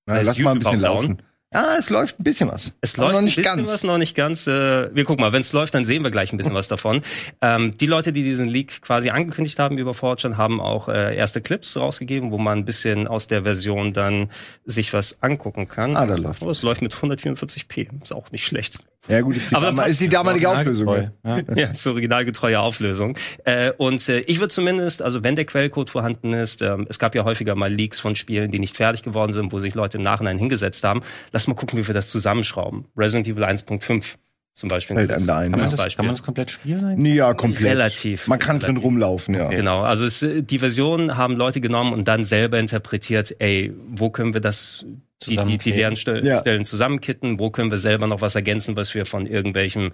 Ist 0.06 0.26
lass 0.26 0.38
mal 0.38 0.52
ein 0.52 0.58
bisschen 0.58 0.80
YouTube 0.80 0.82
laufen. 0.82 1.22
Ja, 1.54 1.76
es 1.78 1.88
läuft 1.88 2.18
ein 2.18 2.24
bisschen 2.24 2.50
was. 2.50 2.72
Es 2.80 2.96
läuft 2.96 3.12
noch 3.14 3.20
nicht 3.22 3.38
ein 3.38 3.42
bisschen 3.42 3.58
ganz. 3.58 3.68
was, 3.68 3.84
noch 3.84 3.98
nicht 3.98 4.16
ganz. 4.16 4.46
Äh, 4.48 4.94
wir 4.94 5.04
gucken 5.04 5.22
mal, 5.22 5.32
wenn 5.32 5.42
es 5.42 5.52
läuft, 5.52 5.74
dann 5.74 5.84
sehen 5.84 6.02
wir 6.02 6.10
gleich 6.10 6.32
ein 6.32 6.36
bisschen 6.36 6.54
was 6.54 6.66
davon. 6.66 7.00
Ähm, 7.40 7.76
die 7.78 7.86
Leute, 7.86 8.12
die 8.12 8.24
diesen 8.24 8.48
Leak 8.48 8.82
quasi 8.82 9.10
angekündigt 9.10 9.58
haben 9.60 9.78
über 9.78 9.94
Fortran, 9.94 10.36
haben 10.36 10.60
auch 10.60 10.88
äh, 10.88 11.16
erste 11.16 11.40
Clips 11.40 11.76
rausgegeben, 11.76 12.32
wo 12.32 12.38
man 12.38 12.58
ein 12.58 12.64
bisschen 12.64 13.06
aus 13.06 13.28
der 13.28 13.44
Version 13.44 13.92
dann 13.92 14.30
sich 14.64 14.92
was 14.92 15.22
angucken 15.22 15.68
kann. 15.68 15.96
Ah, 15.96 16.06
da 16.06 16.16
läuft 16.16 16.42
oh, 16.42 16.50
es 16.50 16.62
läuft 16.62 16.82
mit 16.82 16.92
144p, 16.92 18.02
ist 18.02 18.12
auch 18.12 18.32
nicht 18.32 18.44
schlecht. 18.44 18.80
Ja 19.08 19.20
gut, 19.20 19.36
ist 19.36 19.50
die, 19.50 19.54
Aber 19.54 19.86
ist 19.86 20.00
die 20.00 20.08
damalige 20.08 20.48
Auflösung. 20.48 20.88
Ja. 21.24 21.40
Ja, 21.54 21.66
ist 21.68 21.86
originalgetreue 21.86 22.58
Auflösung. 22.58 23.16
Äh, 23.44 23.72
und 23.76 24.08
äh, 24.08 24.20
ich 24.20 24.40
würde 24.40 24.48
zumindest, 24.48 25.02
also 25.02 25.22
wenn 25.22 25.36
der 25.36 25.44
Quellcode 25.44 25.90
vorhanden 25.90 26.32
ist, 26.32 26.62
ähm, 26.62 26.86
es 26.88 26.98
gab 26.98 27.14
ja 27.14 27.24
häufiger 27.24 27.54
mal 27.54 27.72
Leaks 27.72 28.00
von 28.00 28.16
Spielen, 28.16 28.50
die 28.50 28.58
nicht 28.58 28.76
fertig 28.76 29.02
geworden 29.02 29.32
sind, 29.32 29.52
wo 29.52 29.60
sich 29.60 29.74
Leute 29.74 29.98
im 29.98 30.02
Nachhinein 30.02 30.38
hingesetzt 30.38 30.84
haben. 30.84 31.02
Lass 31.32 31.46
mal 31.46 31.54
gucken, 31.54 31.78
wie 31.78 31.86
wir 31.86 31.94
das 31.94 32.08
zusammenschrauben. 32.08 32.86
Resident 32.96 33.28
Evil 33.28 33.44
1.5 33.44 34.14
zum 34.54 34.68
Beispiel. 34.68 34.96
Fällt 34.96 35.12
einem 35.12 35.26
da 35.26 35.38
ein, 35.38 35.50
Kann, 35.50 35.60
man 35.60 35.70
Ja. 35.70 35.76
das, 35.76 35.96
kann 35.96 36.06
man 36.06 36.14
das 36.14 36.22
komplett 36.22 36.50
spielen? 36.50 36.82
eigentlich? 36.84 36.98
Nee, 36.98 37.14
ja, 37.16 37.34
komplett. 37.34 37.72
Relativ. 37.72 38.28
Man 38.28 38.38
kann 38.38 38.60
drin 38.60 38.70
Relativ. 38.70 38.84
rumlaufen, 38.84 39.34
ja. 39.34 39.48
Genau, 39.48 39.82
also 39.82 40.06
es, 40.06 40.22
äh, 40.22 40.42
die 40.42 40.60
Version 40.60 41.16
haben 41.16 41.36
Leute 41.36 41.60
genommen 41.60 41.92
und 41.92 42.06
dann 42.08 42.24
selber 42.24 42.58
interpretiert, 42.58 43.34
ey, 43.40 43.74
wo 43.88 44.10
können 44.10 44.32
wir 44.32 44.40
das, 44.40 44.86
die, 45.26 45.36
die, 45.36 45.58
die 45.58 45.72
leeren 45.72 45.96
Ja. 46.22 46.40
Stellen 46.40 46.64
zusammenkitten, 46.64 47.38
wo 47.38 47.50
können 47.50 47.70
wir 47.70 47.78
selber 47.78 48.06
noch 48.06 48.20
was 48.20 48.34
ergänzen, 48.36 48.76
was 48.76 48.94
wir 48.94 49.06
von 49.06 49.26
irgendwelchen 49.26 49.90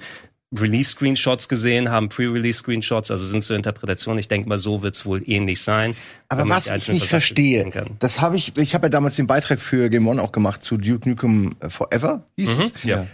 Release-Screenshots 0.59 1.49
gesehen 1.49 1.91
haben, 1.91 2.09
Pre-Release-Screenshots, 2.09 3.11
also 3.13 3.25
sind 3.25 3.45
zur 3.45 3.55
Interpretation. 3.57 4.19
Ich 4.19 4.27
denke 4.27 4.49
mal, 4.49 4.59
so 4.59 4.83
wird's 4.83 5.07
wohl 5.07 5.23
ähnlich 5.25 5.63
sein. 5.63 5.95
Aber 6.29 6.45
man 6.45 6.57
was 6.57 6.67
ich 6.71 6.89
nicht 6.89 7.07
verstehe, 7.07 7.71
das 8.01 8.21
habe 8.21 8.37
ich, 8.37 8.57
ich 8.59 8.75
habe 8.75 8.87
ja 8.87 8.89
damals 8.91 9.15
den 9.17 9.29
Beitrag 9.29 9.61
für 9.61 9.89
Game 9.91 10.09
One 10.09 10.21
auch 10.21 10.33
gemacht 10.33 10.65
zu 10.65 10.77
Duke 10.77 11.09
Nukem 11.09 11.55
Forever, 11.69 12.25
hieß 12.37 12.51
es. 12.59 12.85
Ja. 12.85 13.07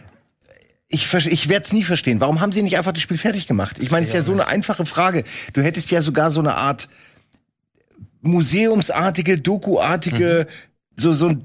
Ich, 0.88 1.12
ich 1.12 1.48
werde 1.48 1.64
es 1.64 1.72
nie 1.72 1.82
verstehen. 1.82 2.20
Warum 2.20 2.40
haben 2.40 2.52
sie 2.52 2.62
nicht 2.62 2.76
einfach 2.78 2.92
das 2.92 3.02
Spiel 3.02 3.18
fertig 3.18 3.46
gemacht? 3.48 3.78
Ich 3.80 3.90
meine, 3.90 4.04
es 4.04 4.10
ist 4.10 4.14
ja 4.14 4.22
so 4.22 4.32
eine 4.32 4.46
einfache 4.46 4.86
Frage. 4.86 5.24
Du 5.52 5.60
hättest 5.62 5.90
ja 5.90 6.00
sogar 6.00 6.30
so 6.30 6.38
eine 6.40 6.54
Art 6.54 6.88
museumsartige, 8.22 9.38
Doku-artige, 9.38 10.46
so, 10.96 11.12
so, 11.12 11.28
ein- 11.28 11.44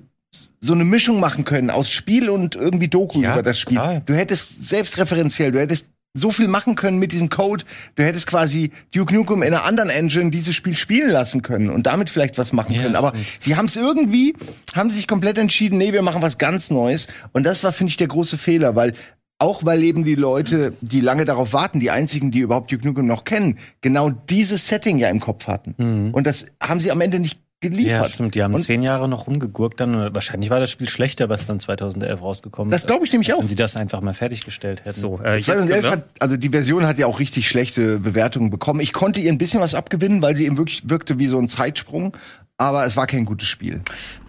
so 0.60 0.74
eine 0.74 0.84
Mischung 0.84 1.20
machen 1.20 1.44
können 1.46 1.70
aus 1.70 1.90
Spiel 1.90 2.30
und 2.30 2.56
irgendwie 2.56 2.88
Doku 2.88 3.22
Ja, 3.22 3.34
über 3.34 3.44
das 3.44 3.60
Spiel. 3.60 3.78
klar. 3.78 4.02
Du 4.06 4.14
hättest 4.16 4.68
selbstreferenziell, 4.68 5.52
du 5.52 5.60
hättest 5.60 5.90
so 6.14 6.30
viel 6.32 6.48
machen 6.50 6.76
können 6.76 7.00
mit 7.00 7.14
diesem 7.14 7.30
Code. 7.30 7.64
Du 7.96 8.04
hättest 8.04 8.28
quasi 8.28 8.72
Duke 8.94 9.14
Nukem 9.14 9.44
in 9.44 9.54
einer 9.54 9.64
anderen 9.64 9.90
Engine 9.90 10.30
dieses 10.30 10.56
Spiel 10.56 10.76
spielen 10.76 11.10
lassen 11.10 11.42
können 11.42 11.70
und 11.70 11.88
damit 11.88 12.10
vielleicht 12.10 12.38
was 12.38 12.52
machen 12.52 12.74
Ja, 12.76 12.84
können. 12.84 12.96
Aber 12.98 13.10
stimmt. 13.10 13.26
sie 13.44 13.56
haben 13.56 13.66
es 13.68 13.76
irgendwie, 13.78 14.36
haben 14.76 14.90
sich 14.90 15.08
komplett 15.08 15.38
entschieden, 15.38 15.78
nee, 15.78 15.94
wir 15.94 16.02
machen 16.02 16.22
was 16.22 16.38
ganz 16.38 16.70
Neues. 16.70 17.08
Und 17.32 17.44
das 17.44 17.64
war, 17.64 17.72
finde 17.72 17.92
ich, 17.92 17.98
der 17.98 18.08
große 18.08 18.38
Fehler, 18.38 18.76
weil 18.76 18.94
auch 19.42 19.66
weil 19.66 19.84
eben 19.84 20.06
die 20.06 20.16
Leute, 20.16 20.74
die 20.82 21.00
lange 21.00 21.26
darauf 21.26 21.54
warten, 21.54 21.80
die 21.80 21.92
einzigen, 21.92 22.32
die 22.32 22.40
überhaupt 22.40 22.72
Duke 22.72 22.88
Nukem 22.88 23.08
noch 23.08 23.24
kennen, 23.24 23.58
genau 23.82 24.10
dieses 24.10 24.68
Setting 24.68 25.00
ja 25.00 25.10
im 25.10 25.20
Kopf 25.20 25.48
hatten. 25.48 26.12
Und 26.14 26.28
das 26.28 26.48
haben 26.62 26.80
sie 26.80 26.92
am 26.92 27.02
Ende 27.02 27.20
nicht 27.20 27.40
geliefert. 27.62 28.04
Ja, 28.04 28.10
stimmt. 28.10 28.36
Die 28.36 28.44
haben 28.44 28.54
und 28.54 28.62
zehn 28.62 28.84
Jahre 28.84 29.08
noch 29.08 29.28
rumgegurkt 29.28 29.80
dann. 29.80 29.96
und 29.96 30.16
Wahrscheinlich 30.16 30.50
war 30.50 30.60
das 30.60 30.72
Spiel 30.72 30.90
schlechter, 30.90 31.30
was 31.30 31.46
dann 31.46 31.60
2011 31.60 32.22
rausgekommen 32.22 32.72
Das 32.72 32.82
ist. 32.82 32.88
glaube 32.88 33.06
ich 33.06 33.12
nämlich 33.12 33.34
auch. 33.34 33.40
Wenn 33.40 33.48
sie 33.48 33.56
das 33.56 33.78
einfach 33.78 34.02
mal 34.02 34.14
fertiggestellt 34.14 34.84
hätten. 34.84 35.00
So, 35.00 35.20
äh, 35.24 35.36
jetzt, 35.36 35.46
2011 35.46 35.86
ja. 35.86 35.92
hat, 35.92 36.04
also 36.20 36.38
die 36.38 36.50
Version 36.50 36.86
hat 36.86 36.98
ja 36.98 37.06
auch 37.06 37.20
richtig 37.20 37.48
schlechte 37.48 38.00
Bewertungen 38.00 38.50
bekommen. 38.50 38.80
Ich 38.80 38.94
konnte 38.94 39.20
ihr 39.20 39.32
ein 39.32 39.38
bisschen 39.38 39.62
was 39.62 39.76
abgewinnen, 39.76 40.22
weil 40.22 40.36
sie 40.36 40.46
eben 40.46 40.58
wirklich 40.58 40.90
wirkte 40.90 41.20
wie 41.20 41.28
so 41.28 41.38
ein 41.38 41.48
Zeitsprung. 41.48 42.18
Aber 42.62 42.86
es 42.86 42.96
war 42.96 43.08
kein 43.08 43.26
gutes 43.26 43.48
Spiel. 43.48 43.82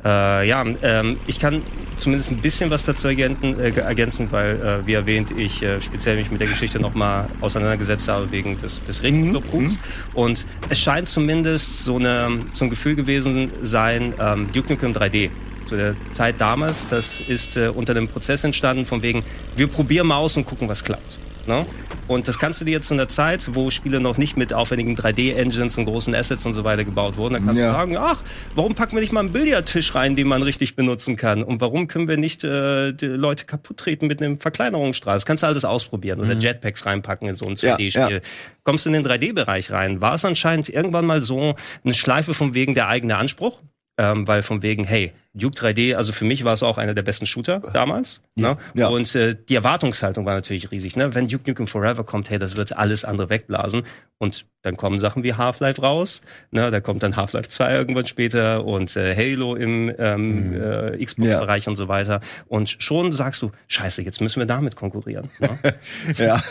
Äh, 0.02 0.48
ja, 0.48 0.64
ähm, 0.82 1.18
ich 1.26 1.38
kann 1.38 1.62
zumindest 1.98 2.30
ein 2.30 2.38
bisschen 2.38 2.70
was 2.70 2.86
dazu 2.86 3.06
ergänzen, 3.08 3.60
äh, 3.60 3.72
ergänzen 3.72 4.28
weil, 4.30 4.56
äh, 4.56 4.86
wie 4.86 4.94
erwähnt, 4.94 5.38
ich 5.38 5.62
äh, 5.62 5.82
speziell 5.82 6.16
mich 6.16 6.30
mit 6.30 6.40
der 6.40 6.48
Geschichte 6.48 6.80
nochmal 6.80 7.28
auseinandergesetzt 7.42 8.08
habe 8.08 8.32
wegen 8.32 8.58
des, 8.58 8.82
des 8.84 9.02
Regenclubs. 9.02 9.52
Mhm. 9.52 9.78
Und 10.14 10.46
es 10.70 10.78
scheint 10.80 11.10
zumindest 11.10 11.84
so, 11.84 11.96
eine, 11.96 12.40
so 12.54 12.64
ein 12.64 12.70
Gefühl 12.70 12.94
gewesen 12.94 13.52
sein, 13.60 14.14
ähm, 14.18 14.48
Duke 14.50 14.72
Nukem 14.72 14.94
3D 14.94 15.28
zu 15.66 15.76
der 15.76 15.94
Zeit 16.14 16.40
damals, 16.40 16.88
das 16.88 17.20
ist 17.20 17.58
äh, 17.58 17.68
unter 17.68 17.92
dem 17.92 18.08
Prozess 18.08 18.44
entstanden, 18.44 18.86
von 18.86 19.02
wegen, 19.02 19.22
wir 19.56 19.66
probieren 19.66 20.06
mal 20.06 20.16
aus 20.16 20.38
und 20.38 20.46
gucken, 20.46 20.70
was 20.70 20.82
klappt. 20.82 21.18
Ne? 21.46 21.66
Und 22.08 22.28
das 22.28 22.38
kannst 22.38 22.61
du 22.61 22.64
dir 22.64 22.72
jetzt 22.72 22.88
zu 22.88 22.94
einer 22.94 23.08
Zeit, 23.08 23.54
wo 23.54 23.70
Spiele 23.70 24.00
noch 24.00 24.18
nicht 24.18 24.37
mit 24.37 24.52
aufwendigen 24.52 24.96
3D-Engines 24.96 25.78
und 25.78 25.87
großen 25.87 26.14
Assets 26.14 26.44
und 26.46 26.54
so 26.54 26.64
weiter 26.64 26.84
gebaut 26.84 27.16
wurden, 27.16 27.34
dann 27.34 27.46
kannst 27.46 27.61
ja. 27.61 27.68
du 27.68 27.72
sagen, 27.72 27.96
ach, 27.96 28.22
warum 28.54 28.75
packen 28.75 28.94
wir 28.94 29.00
nicht 29.00 29.12
mal 29.12 29.20
einen 29.20 29.32
Billardtisch 29.32 29.94
rein, 29.94 30.16
den 30.16 30.26
man 30.26 30.42
richtig 30.42 30.76
benutzen 30.76 31.16
kann? 31.16 31.42
Und 31.42 31.61
warum 31.61 31.88
können 31.88 32.08
wir 32.08 32.16
nicht 32.16 32.44
äh, 32.44 32.90
Leute 32.90 33.44
kaputt 33.44 33.78
treten 33.78 34.06
mit 34.06 34.22
einem 34.22 34.38
Verkleinerungsstrahl? 34.38 35.14
Das 35.14 35.26
kannst 35.26 35.42
du 35.42 35.46
alles 35.46 35.64
ausprobieren. 35.64 36.20
Oder 36.20 36.34
mhm. 36.34 36.40
Jetpacks 36.40 36.87
reinpacken 36.87 37.28
in 37.28 37.34
so 37.34 37.46
ein 37.46 37.54
2D-Spiel. 37.54 37.90
Ja, 37.90 38.08
ja. 38.08 38.20
Kommst 38.64 38.87
du 38.87 38.90
in 38.90 38.94
den 38.94 39.06
3D-Bereich 39.06 39.70
rein, 39.70 40.00
war 40.00 40.14
es 40.14 40.25
anscheinend 40.25 40.68
irgendwann 40.68 41.06
mal 41.06 41.20
so 41.20 41.54
eine 41.84 41.94
Schleife 41.94 42.34
von 42.34 42.54
wegen 42.54 42.75
der 42.75 42.88
eigene 42.88 43.16
Anspruch 43.16 43.61
ähm, 43.99 44.26
weil 44.26 44.42
von 44.42 44.62
wegen, 44.62 44.84
hey, 44.84 45.12
Duke 45.34 45.56
3D, 45.56 45.94
also 45.94 46.12
für 46.12 46.26
mich 46.26 46.44
war 46.44 46.52
es 46.52 46.62
auch 46.62 46.76
einer 46.76 46.92
der 46.94 47.02
besten 47.02 47.25
Shooter 47.25 47.61
damals. 47.72 48.22
Ja, 48.34 48.52
ne? 48.52 48.58
ja. 48.75 48.88
Und 48.88 49.14
äh, 49.14 49.34
die 49.49 49.54
Erwartungshaltung 49.54 50.26
war 50.26 50.34
natürlich 50.34 50.70
riesig. 50.70 50.96
Ne? 50.96 51.14
Wenn 51.14 51.26
Duke 51.26 51.49
Nukem 51.49 51.66
Forever 51.66 52.04
kommt, 52.04 52.28
hey, 52.28 52.38
das 52.38 52.56
wird 52.56 52.76
alles 52.76 53.04
andere 53.04 53.30
wegblasen. 53.30 53.82
Und 54.18 54.46
dann 54.61 54.76
kommen 54.76 54.99
Sachen 54.99 55.25
wie 55.25 55.34
Half-Life 55.34 55.80
raus. 55.80 56.22
Ne? 56.50 56.70
Da 56.70 56.80
kommt 56.80 57.02
dann 57.02 57.16
Half-Life 57.16 57.49
2 57.49 57.75
irgendwann 57.75 58.06
später 58.06 58.64
und 58.64 58.94
äh, 58.96 59.16
Halo 59.16 59.54
im 59.54 59.92
ähm, 59.99 60.50
mhm. 60.50 60.62
äh, 60.62 61.04
Xbox-Bereich 61.04 61.64
ja. 61.64 61.70
und 61.70 61.76
so 61.76 61.88
weiter. 61.88 62.20
Und 62.46 62.68
schon 62.68 63.12
sagst 63.12 63.40
du, 63.40 63.52
scheiße, 63.68 64.02
jetzt 64.02 64.20
müssen 64.20 64.38
wir 64.38 64.46
damit 64.46 64.76
konkurrieren. 64.76 65.30
Ne? 65.40 65.58
ja. 66.16 66.42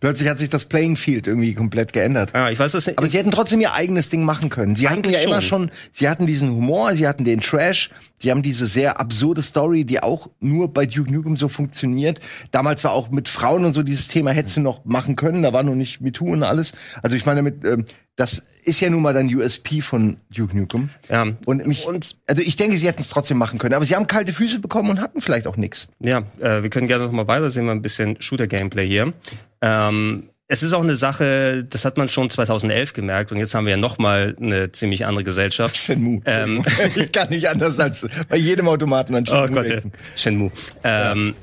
Plötzlich 0.00 0.28
hat 0.28 0.38
sich 0.38 0.48
das 0.48 0.66
Playing 0.66 0.96
Field 0.96 1.26
irgendwie 1.26 1.54
komplett 1.54 1.92
geändert. 1.92 2.32
Ja, 2.34 2.50
ich 2.50 2.58
weiß 2.58 2.72
das 2.72 2.88
Aber 2.96 3.06
sie 3.06 3.18
hätten 3.18 3.30
trotzdem 3.30 3.60
ihr 3.60 3.74
eigenes 3.74 4.10
Ding 4.10 4.24
machen 4.24 4.50
können. 4.50 4.76
Sie 4.76 4.88
hatten 4.88 5.08
ja 5.08 5.18
schon. 5.18 5.28
immer 5.28 5.42
schon, 5.42 5.70
sie 5.92 6.08
hatten 6.08 6.26
diesen 6.26 6.50
Humor, 6.50 6.94
sie 6.94 7.06
hatten 7.06 7.24
den 7.24 7.40
Trash, 7.40 7.90
sie 8.18 8.30
haben 8.30 8.42
diese 8.42 8.66
sehr 8.66 9.00
absurde 9.00 9.42
Story, 9.42 9.84
die 9.84 10.02
auch 10.02 10.28
nur 10.40 10.72
bei 10.72 10.86
Duke 10.86 11.12
Nukem 11.12 11.36
so 11.36 11.48
funktioniert. 11.48 12.20
Damals 12.50 12.84
war 12.84 12.92
auch 12.92 13.10
mit 13.10 13.28
Frauen 13.28 13.64
und 13.64 13.74
so 13.74 13.82
dieses 13.82 14.08
Thema 14.08 14.30
hättest 14.30 14.56
du 14.56 14.60
noch 14.60 14.84
machen 14.84 15.16
können, 15.16 15.42
da 15.42 15.52
war 15.52 15.62
noch 15.62 15.74
nicht 15.74 16.00
MeToo 16.00 16.32
und 16.32 16.42
alles. 16.42 16.72
Also 17.02 17.16
ich 17.16 17.26
meine 17.26 17.42
mit 17.42 17.64
ähm, 17.64 17.84
das 18.16 18.38
ist 18.64 18.80
ja 18.80 18.88
nun 18.88 19.02
mal 19.02 19.12
dann 19.12 19.32
USP 19.32 19.82
von 19.82 20.16
Duke 20.34 20.56
Nukem. 20.56 20.88
Ja. 21.10 21.26
Und 21.44 21.66
mich, 21.66 21.86
und 21.86 22.16
also 22.26 22.42
ich 22.42 22.56
denke, 22.56 22.78
sie 22.78 22.86
hätten 22.86 23.02
es 23.02 23.10
trotzdem 23.10 23.36
machen 23.36 23.58
können, 23.58 23.74
aber 23.74 23.84
sie 23.84 23.94
haben 23.94 24.06
kalte 24.06 24.32
Füße 24.32 24.58
bekommen 24.58 24.88
und 24.88 25.00
hatten 25.00 25.20
vielleicht 25.20 25.46
auch 25.46 25.58
nichts. 25.58 25.88
Ja, 26.00 26.22
äh, 26.40 26.62
wir 26.62 26.70
können 26.70 26.88
gerne 26.88 27.04
noch 27.04 27.12
mal 27.12 27.28
weiter 27.28 27.50
sehen, 27.50 27.66
mal 27.66 27.72
ein 27.72 27.82
bisschen 27.82 28.20
Shooter-Gameplay 28.20 28.88
hier. 28.88 29.12
Ähm, 29.60 30.30
es 30.48 30.62
ist 30.62 30.72
auch 30.72 30.82
eine 30.82 30.94
Sache, 30.94 31.64
das 31.68 31.84
hat 31.84 31.96
man 31.96 32.08
schon 32.08 32.30
2011 32.30 32.92
gemerkt 32.92 33.32
und 33.32 33.38
jetzt 33.38 33.54
haben 33.54 33.66
wir 33.66 33.72
ja 33.72 33.76
noch 33.76 33.98
mal 33.98 34.36
eine 34.40 34.70
ziemlich 34.70 35.04
andere 35.04 35.24
Gesellschaft. 35.24 35.76
Shenmue. 35.76 36.20
Ähm, 36.24 36.64
ich 36.94 37.10
kann 37.10 37.30
nicht 37.30 37.48
anders 37.48 37.78
als 37.80 38.06
bei 38.28 38.36
jedem 38.36 38.68
Automaten 38.68 39.14
an 39.14 39.26
Shenmue. 39.26 39.48
Oh 39.50 39.52
Gott, 39.52 39.68
ja. 39.68 39.80
Shenmue. 40.14 40.52
Ähm, 40.84 41.34
ja. 41.34 41.42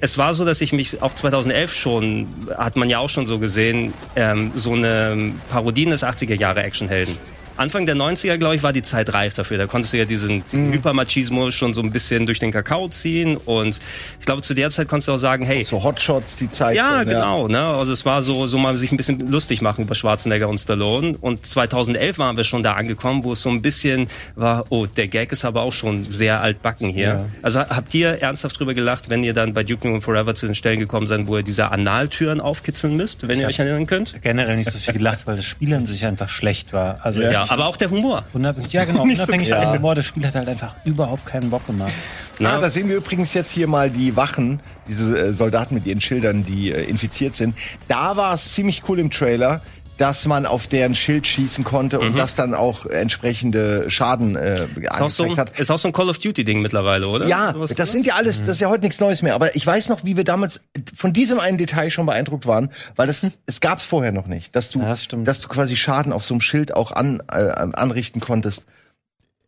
Es 0.00 0.18
war 0.18 0.34
so, 0.34 0.44
dass 0.44 0.60
ich 0.60 0.72
mich 0.72 1.00
auch 1.00 1.14
2011 1.14 1.72
schon, 1.74 2.26
hat 2.56 2.76
man 2.76 2.90
ja 2.90 2.98
auch 2.98 3.08
schon 3.08 3.28
so 3.28 3.38
gesehen, 3.38 3.94
ähm, 4.16 4.50
so 4.56 4.72
eine 4.72 5.32
Parodien 5.48 5.90
des 5.90 6.02
80er 6.02 6.34
Jahre 6.34 6.64
Actionhelden. 6.64 7.16
Anfang 7.56 7.86
der 7.86 7.96
90er, 7.96 8.38
glaube 8.38 8.56
ich, 8.56 8.62
war 8.62 8.72
die 8.72 8.82
Zeit 8.82 9.12
reif 9.12 9.34
dafür. 9.34 9.58
Da 9.58 9.66
konntest 9.66 9.92
du 9.92 9.98
ja 9.98 10.04
diesen 10.04 10.42
mhm. 10.52 10.72
Hypermachismo 10.72 11.50
schon 11.50 11.74
so 11.74 11.82
ein 11.82 11.90
bisschen 11.90 12.26
durch 12.26 12.38
den 12.38 12.52
Kakao 12.52 12.88
ziehen. 12.88 13.36
Und 13.36 13.80
ich 14.20 14.26
glaube, 14.26 14.42
zu 14.42 14.54
der 14.54 14.70
Zeit 14.70 14.88
konntest 14.88 15.08
du 15.08 15.12
auch 15.12 15.18
sagen, 15.18 15.44
hey. 15.44 15.64
So 15.64 15.82
Hotshots, 15.82 16.36
die 16.36 16.50
Zeit. 16.50 16.76
Ja, 16.76 16.98
schon, 16.98 17.08
genau. 17.08 17.48
Ja. 17.48 17.52
Ne? 17.52 17.78
Also 17.78 17.92
es 17.92 18.04
war 18.04 18.22
so, 18.22 18.46
so 18.46 18.58
mal 18.58 18.76
sich 18.76 18.92
ein 18.92 18.96
bisschen 18.96 19.20
lustig 19.30 19.62
machen 19.62 19.84
über 19.84 19.94
Schwarzenegger 19.94 20.48
und 20.48 20.58
Stallone. 20.58 21.16
Und 21.20 21.46
2011 21.46 22.18
waren 22.18 22.36
wir 22.36 22.44
schon 22.44 22.62
da 22.62 22.74
angekommen, 22.74 23.24
wo 23.24 23.32
es 23.32 23.42
so 23.42 23.50
ein 23.50 23.62
bisschen 23.62 24.08
war, 24.34 24.64
oh, 24.70 24.86
der 24.86 25.08
Gag 25.08 25.32
ist 25.32 25.44
aber 25.44 25.62
auch 25.62 25.72
schon 25.72 26.10
sehr 26.10 26.40
altbacken 26.40 26.88
hier. 26.88 27.06
Ja. 27.06 27.24
Also 27.42 27.60
habt 27.60 27.94
ihr 27.94 28.20
ernsthaft 28.22 28.58
drüber 28.58 28.74
gelacht, 28.74 29.10
wenn 29.10 29.24
ihr 29.24 29.34
dann 29.34 29.54
bei 29.54 29.64
Duke 29.64 29.86
Nukem 29.86 30.02
Forever 30.02 30.34
zu 30.34 30.46
den 30.46 30.54
Stellen 30.54 30.80
gekommen 30.80 31.06
seid, 31.06 31.26
wo 31.26 31.36
ihr 31.36 31.42
diese 31.42 31.70
Analtüren 31.70 32.40
aufkitzeln 32.40 32.96
müsst, 32.96 33.26
wenn 33.28 33.36
ich 33.36 33.42
ihr 33.42 33.48
euch 33.48 33.58
erinnern 33.58 33.86
könnt? 33.86 34.22
Generell 34.22 34.56
nicht 34.56 34.70
so 34.70 34.78
viel 34.78 34.94
gelacht, 34.94 35.26
weil 35.26 35.36
das 35.36 35.44
Spiel 35.44 35.74
an 35.74 35.86
sich 35.86 36.04
einfach 36.06 36.28
schlecht 36.28 36.72
war. 36.72 37.04
Also 37.04 37.22
ja, 37.22 37.41
aber 37.50 37.66
auch 37.66 37.76
der 37.76 37.90
Humor. 37.90 38.24
Unabhängig, 38.32 38.72
ja, 38.72 38.84
genau. 38.84 39.02
Unabhängig 39.02 39.48
so, 39.48 39.54
von 39.54 39.62
dem 39.62 39.72
Humor. 39.72 39.94
Das 39.94 40.04
Spiel 40.04 40.26
hat 40.26 40.34
halt 40.34 40.48
einfach 40.48 40.74
überhaupt 40.84 41.26
keinen 41.26 41.50
Bock 41.50 41.66
gemacht. 41.66 41.92
Na, 42.38 42.56
ah, 42.56 42.60
da 42.60 42.70
sehen 42.70 42.88
wir 42.88 42.96
übrigens 42.96 43.34
jetzt 43.34 43.50
hier 43.50 43.68
mal 43.68 43.90
die 43.90 44.16
Wachen, 44.16 44.60
diese 44.88 45.16
äh, 45.16 45.32
Soldaten 45.32 45.74
mit 45.74 45.86
ihren 45.86 46.00
Schildern, 46.00 46.44
die 46.44 46.72
äh, 46.72 46.82
infiziert 46.84 47.34
sind. 47.34 47.54
Da 47.88 48.16
war 48.16 48.34
es 48.34 48.54
ziemlich 48.54 48.82
cool 48.88 48.98
im 48.98 49.10
Trailer 49.10 49.60
dass 49.98 50.26
man 50.26 50.46
auf 50.46 50.66
deren 50.66 50.94
Schild 50.94 51.26
schießen 51.26 51.64
konnte 51.64 52.00
und 52.00 52.12
mhm. 52.12 52.16
das 52.16 52.34
dann 52.34 52.54
auch 52.54 52.86
entsprechende 52.86 53.90
Schaden 53.90 54.36
äh, 54.36 54.66
angezeigt 54.88 55.10
so, 55.12 55.36
hat. 55.36 55.58
Ist 55.58 55.70
auch 55.70 55.78
so 55.78 55.88
ein 55.88 55.92
Call 55.92 56.08
of 56.08 56.18
Duty 56.18 56.44
Ding 56.44 56.60
mittlerweile, 56.60 57.08
oder? 57.08 57.26
Ja, 57.26 57.52
das 57.52 57.72
oder? 57.72 57.86
sind 57.86 58.06
ja 58.06 58.14
alles, 58.14 58.40
das 58.40 58.56
ist 58.56 58.60
ja 58.60 58.68
heute 58.68 58.82
nichts 58.82 59.00
Neues 59.00 59.22
mehr. 59.22 59.34
Aber 59.34 59.54
ich 59.54 59.66
weiß 59.66 59.88
noch, 59.90 60.04
wie 60.04 60.16
wir 60.16 60.24
damals 60.24 60.62
von 60.94 61.12
diesem 61.12 61.38
einen 61.38 61.58
Detail 61.58 61.90
schon 61.90 62.06
beeindruckt 62.06 62.46
waren, 62.46 62.70
weil 62.96 63.06
das 63.06 63.26
es 63.46 63.60
gab's 63.60 63.84
vorher 63.84 64.12
noch 64.12 64.26
nicht, 64.26 64.56
dass 64.56 64.70
du, 64.70 64.80
ja, 64.80 64.86
das 64.86 65.08
dass 65.08 65.40
du 65.40 65.48
quasi 65.48 65.76
Schaden 65.76 66.12
auf 66.12 66.24
so 66.24 66.34
einem 66.34 66.40
Schild 66.40 66.74
auch 66.74 66.92
an, 66.92 67.22
äh, 67.30 67.34
anrichten 67.34 68.20
konntest. 68.20 68.66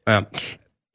Ja. 0.07 0.27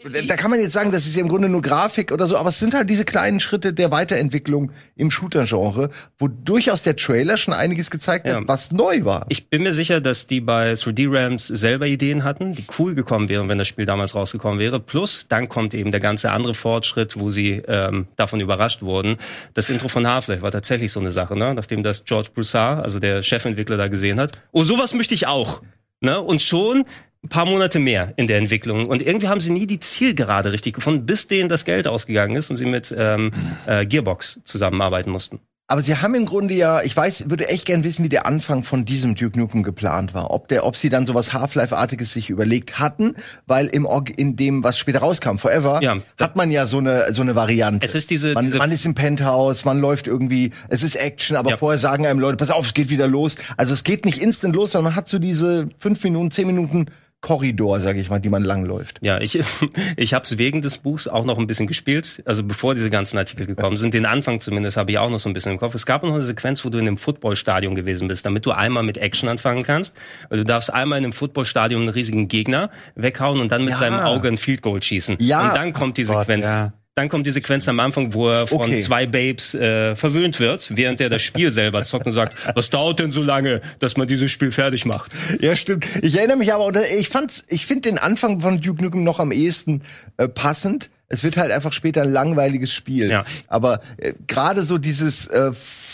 Da 0.01 0.37
kann 0.37 0.49
man 0.49 0.61
jetzt 0.61 0.71
sagen, 0.71 0.93
das 0.93 1.05
ist 1.05 1.17
ja 1.17 1.21
im 1.21 1.27
Grunde 1.27 1.49
nur 1.49 1.61
Grafik 1.61 2.13
oder 2.13 2.25
so, 2.25 2.37
aber 2.37 2.49
es 2.49 2.59
sind 2.59 2.73
halt 2.73 2.89
diese 2.89 3.03
kleinen 3.03 3.41
Schritte 3.41 3.73
der 3.73 3.91
Weiterentwicklung 3.91 4.71
im 4.95 5.11
Shooter-Genre, 5.11 5.89
wo 6.17 6.29
durchaus 6.29 6.83
der 6.83 6.95
Trailer 6.95 7.35
schon 7.35 7.53
einiges 7.53 7.91
gezeigt 7.91 8.25
hat, 8.25 8.33
ja. 8.33 8.47
was 8.47 8.71
neu 8.71 9.03
war. 9.03 9.25
Ich 9.27 9.49
bin 9.49 9.61
mir 9.61 9.73
sicher, 9.73 9.99
dass 9.99 10.25
die 10.25 10.39
bei 10.39 10.71
3D 10.75 11.13
Rams 11.13 11.47
selber 11.47 11.85
Ideen 11.85 12.23
hatten, 12.23 12.53
die 12.53 12.63
cool 12.77 12.95
gekommen 12.95 13.27
wären, 13.27 13.49
wenn 13.49 13.57
das 13.57 13.67
Spiel 13.67 13.85
damals 13.85 14.15
rausgekommen 14.15 14.57
wäre. 14.57 14.79
Plus, 14.79 15.27
dann 15.27 15.49
kommt 15.49 15.73
eben 15.73 15.91
der 15.91 15.99
ganze 15.99 16.31
andere 16.31 16.55
Fortschritt, 16.55 17.19
wo 17.19 17.29
sie 17.29 17.61
ähm, 17.67 18.07
davon 18.15 18.39
überrascht 18.39 18.81
wurden. 18.81 19.17
Das 19.53 19.69
Intro 19.69 19.89
von 19.89 20.07
Half-Life 20.07 20.41
war 20.41 20.51
tatsächlich 20.51 20.93
so 20.93 21.01
eine 21.01 21.11
Sache, 21.11 21.37
ne? 21.37 21.53
nachdem 21.53 21.83
das 21.83 22.05
George 22.05 22.29
Broussard, 22.33 22.85
also 22.85 22.99
der 22.99 23.21
Chefentwickler, 23.21 23.75
da 23.75 23.89
gesehen 23.89 24.17
hat. 24.17 24.41
Oh, 24.53 24.63
sowas 24.63 24.93
möchte 24.93 25.13
ich 25.13 25.27
auch. 25.27 25.61
Ne? 25.99 26.21
Und 26.21 26.41
schon 26.41 26.85
ein 27.23 27.29
paar 27.29 27.45
Monate 27.45 27.79
mehr 27.79 28.13
in 28.15 28.27
der 28.27 28.37
Entwicklung. 28.37 28.87
Und 28.87 29.01
irgendwie 29.01 29.27
haben 29.27 29.41
sie 29.41 29.51
nie 29.51 29.67
die 29.67 29.79
Zielgerade 29.79 30.51
richtig 30.51 30.75
gefunden, 30.75 31.05
bis 31.05 31.27
denen 31.27 31.49
das 31.49 31.65
Geld 31.65 31.87
ausgegangen 31.87 32.35
ist 32.35 32.49
und 32.49 32.57
sie 32.57 32.65
mit 32.65 32.93
ähm, 32.97 33.31
äh, 33.65 33.85
Gearbox 33.85 34.39
zusammenarbeiten 34.45 35.11
mussten. 35.11 35.39
Aber 35.71 35.83
sie 35.83 35.95
haben 35.95 36.15
im 36.15 36.25
Grunde 36.25 36.55
ja, 36.55 36.81
ich 36.81 36.97
weiß, 36.97 37.29
würde 37.29 37.47
echt 37.47 37.65
gern 37.65 37.83
wissen, 37.83 38.03
wie 38.03 38.09
der 38.09 38.25
Anfang 38.25 38.63
von 38.63 38.85
diesem 38.85 39.13
Duke 39.13 39.37
Nukem 39.37 39.61
geplant 39.61 40.15
war. 40.15 40.31
Ob 40.31 40.47
der, 40.47 40.65
ob 40.65 40.75
sie 40.75 40.89
dann 40.89 41.05
sowas 41.05 41.31
Half-Life-artiges 41.31 42.11
sich 42.11 42.31
überlegt 42.31 42.79
hatten, 42.79 43.15
weil 43.45 43.67
im 43.67 43.87
in 44.17 44.35
dem, 44.35 44.63
was 44.63 44.79
später 44.79 44.99
rauskam, 44.99 45.37
Forever, 45.37 45.79
ja, 45.83 45.97
hat 46.19 46.35
man 46.35 46.49
ja 46.49 46.65
so 46.65 46.79
eine 46.79 47.13
so 47.13 47.21
eine 47.21 47.35
Variante. 47.35 47.85
Es 47.85 47.93
ist 47.93 48.09
diese, 48.09 48.33
man, 48.33 48.45
diese 48.45 48.57
man 48.57 48.71
ist 48.71 48.83
im 48.83 48.95
Penthouse, 48.95 49.63
man 49.63 49.79
läuft 49.79 50.07
irgendwie, 50.07 50.53
es 50.69 50.81
ist 50.81 50.95
Action, 50.95 51.37
aber 51.37 51.51
ja. 51.51 51.57
vorher 51.57 51.77
sagen 51.77 52.07
einem 52.07 52.19
Leute, 52.19 52.37
pass 52.37 52.49
auf, 52.49 52.65
es 52.65 52.73
geht 52.73 52.89
wieder 52.89 53.07
los. 53.07 53.35
Also 53.55 53.73
es 53.73 53.83
geht 53.83 54.05
nicht 54.05 54.19
instant 54.19 54.55
los, 54.55 54.71
sondern 54.71 54.93
man 54.93 54.95
hat 54.95 55.07
so 55.07 55.19
diese 55.19 55.69
fünf 55.77 56.03
Minuten, 56.03 56.31
zehn 56.31 56.47
Minuten 56.47 56.87
Korridor, 57.21 57.81
sage 57.81 57.99
ich 57.99 58.09
mal, 58.09 58.19
die 58.19 58.29
man 58.29 58.43
langläuft. 58.43 58.99
Ja, 59.01 59.19
ich, 59.19 59.37
ich 59.97 60.13
habe 60.13 60.23
es 60.23 60.37
wegen 60.37 60.61
des 60.61 60.77
Buchs 60.77 61.07
auch 61.07 61.25
noch 61.25 61.37
ein 61.37 61.47
bisschen 61.47 61.67
gespielt. 61.67 62.23
Also 62.25 62.43
bevor 62.43 62.75
diese 62.75 62.89
ganzen 62.89 63.17
Artikel 63.17 63.45
gekommen 63.45 63.75
sind, 63.75 63.93
den 63.93 64.05
Anfang 64.05 64.39
zumindest 64.39 64.77
habe 64.77 64.91
ich 64.91 64.99
auch 64.99 65.09
noch 65.09 65.19
so 65.19 65.29
ein 65.29 65.33
bisschen 65.33 65.51
im 65.51 65.59
Kopf. 65.59 65.75
Es 65.75 65.85
gab 65.85 66.03
noch 66.03 66.13
eine 66.13 66.23
Sequenz, 66.23 66.63
wo 66.63 66.69
du 66.69 66.77
in 66.77 66.87
einem 66.87 66.97
Footballstadion 66.97 67.75
gewesen 67.75 68.07
bist, 68.07 68.25
damit 68.25 68.45
du 68.45 68.51
einmal 68.51 68.83
mit 68.83 68.97
Action 68.97 69.27
anfangen 69.27 69.63
kannst. 69.63 69.97
Weil 70.29 70.39
du 70.39 70.45
darfst 70.45 70.73
einmal 70.73 70.99
in 70.99 71.05
einem 71.05 71.13
Footballstadion 71.13 71.81
einen 71.81 71.89
riesigen 71.89 72.29
Gegner 72.29 72.71
weghauen 72.95 73.41
und 73.41 73.51
dann 73.51 73.65
mit 73.65 73.73
ja. 73.73 73.79
seinem 73.79 73.99
Auge 73.99 74.29
ein 74.29 74.37
Field 74.37 74.61
Goal 74.61 74.81
schießen. 74.81 75.17
Ja. 75.19 75.49
Und 75.49 75.57
dann 75.57 75.73
kommt 75.73 75.97
die 75.97 76.05
Sequenz. 76.05 76.45
Gott, 76.45 76.55
ja. 76.55 76.73
Dann 76.99 77.07
kommt 77.07 77.25
die 77.25 77.31
Sequenz 77.31 77.65
am 77.69 77.79
Anfang, 77.79 78.13
wo 78.13 78.27
er 78.27 78.45
von 78.45 78.59
okay. 78.59 78.79
zwei 78.79 79.05
Babes 79.05 79.53
äh, 79.53 79.95
verwöhnt 79.95 80.41
wird, 80.41 80.75
während 80.75 80.99
er 80.99 81.09
das 81.09 81.21
Spiel 81.21 81.49
selber 81.49 81.81
zockt 81.85 82.07
und 82.07 82.11
sagt, 82.11 82.35
was 82.55 82.69
dauert 82.69 82.99
denn 82.99 83.13
so 83.13 83.23
lange, 83.23 83.61
dass 83.79 83.95
man 83.95 84.05
dieses 84.05 84.29
Spiel 84.33 84.51
fertig 84.51 84.85
macht? 84.85 85.13
Ja, 85.39 85.55
stimmt. 85.55 85.85
Ich 86.01 86.17
erinnere 86.17 86.35
mich 86.35 86.53
aber, 86.53 86.65
oder 86.65 86.81
ich 86.99 87.07
fand's, 87.07 87.45
ich 87.47 87.65
finde 87.65 87.89
den 87.89 87.99
Anfang 87.99 88.41
von 88.41 88.59
Duke 88.59 88.83
Nukem 88.83 89.05
noch 89.05 89.21
am 89.21 89.31
ehesten 89.31 89.83
äh, 90.17 90.27
passend. 90.27 90.89
Es 91.07 91.23
wird 91.23 91.37
halt 91.37 91.53
einfach 91.53 91.71
später 91.71 92.01
ein 92.01 92.11
langweiliges 92.11 92.73
Spiel. 92.73 93.09
Ja. 93.09 93.23
Aber 93.47 93.79
äh, 93.95 94.11
gerade 94.27 94.61
so 94.61 94.77
dieses 94.77 95.27
äh, 95.27 95.51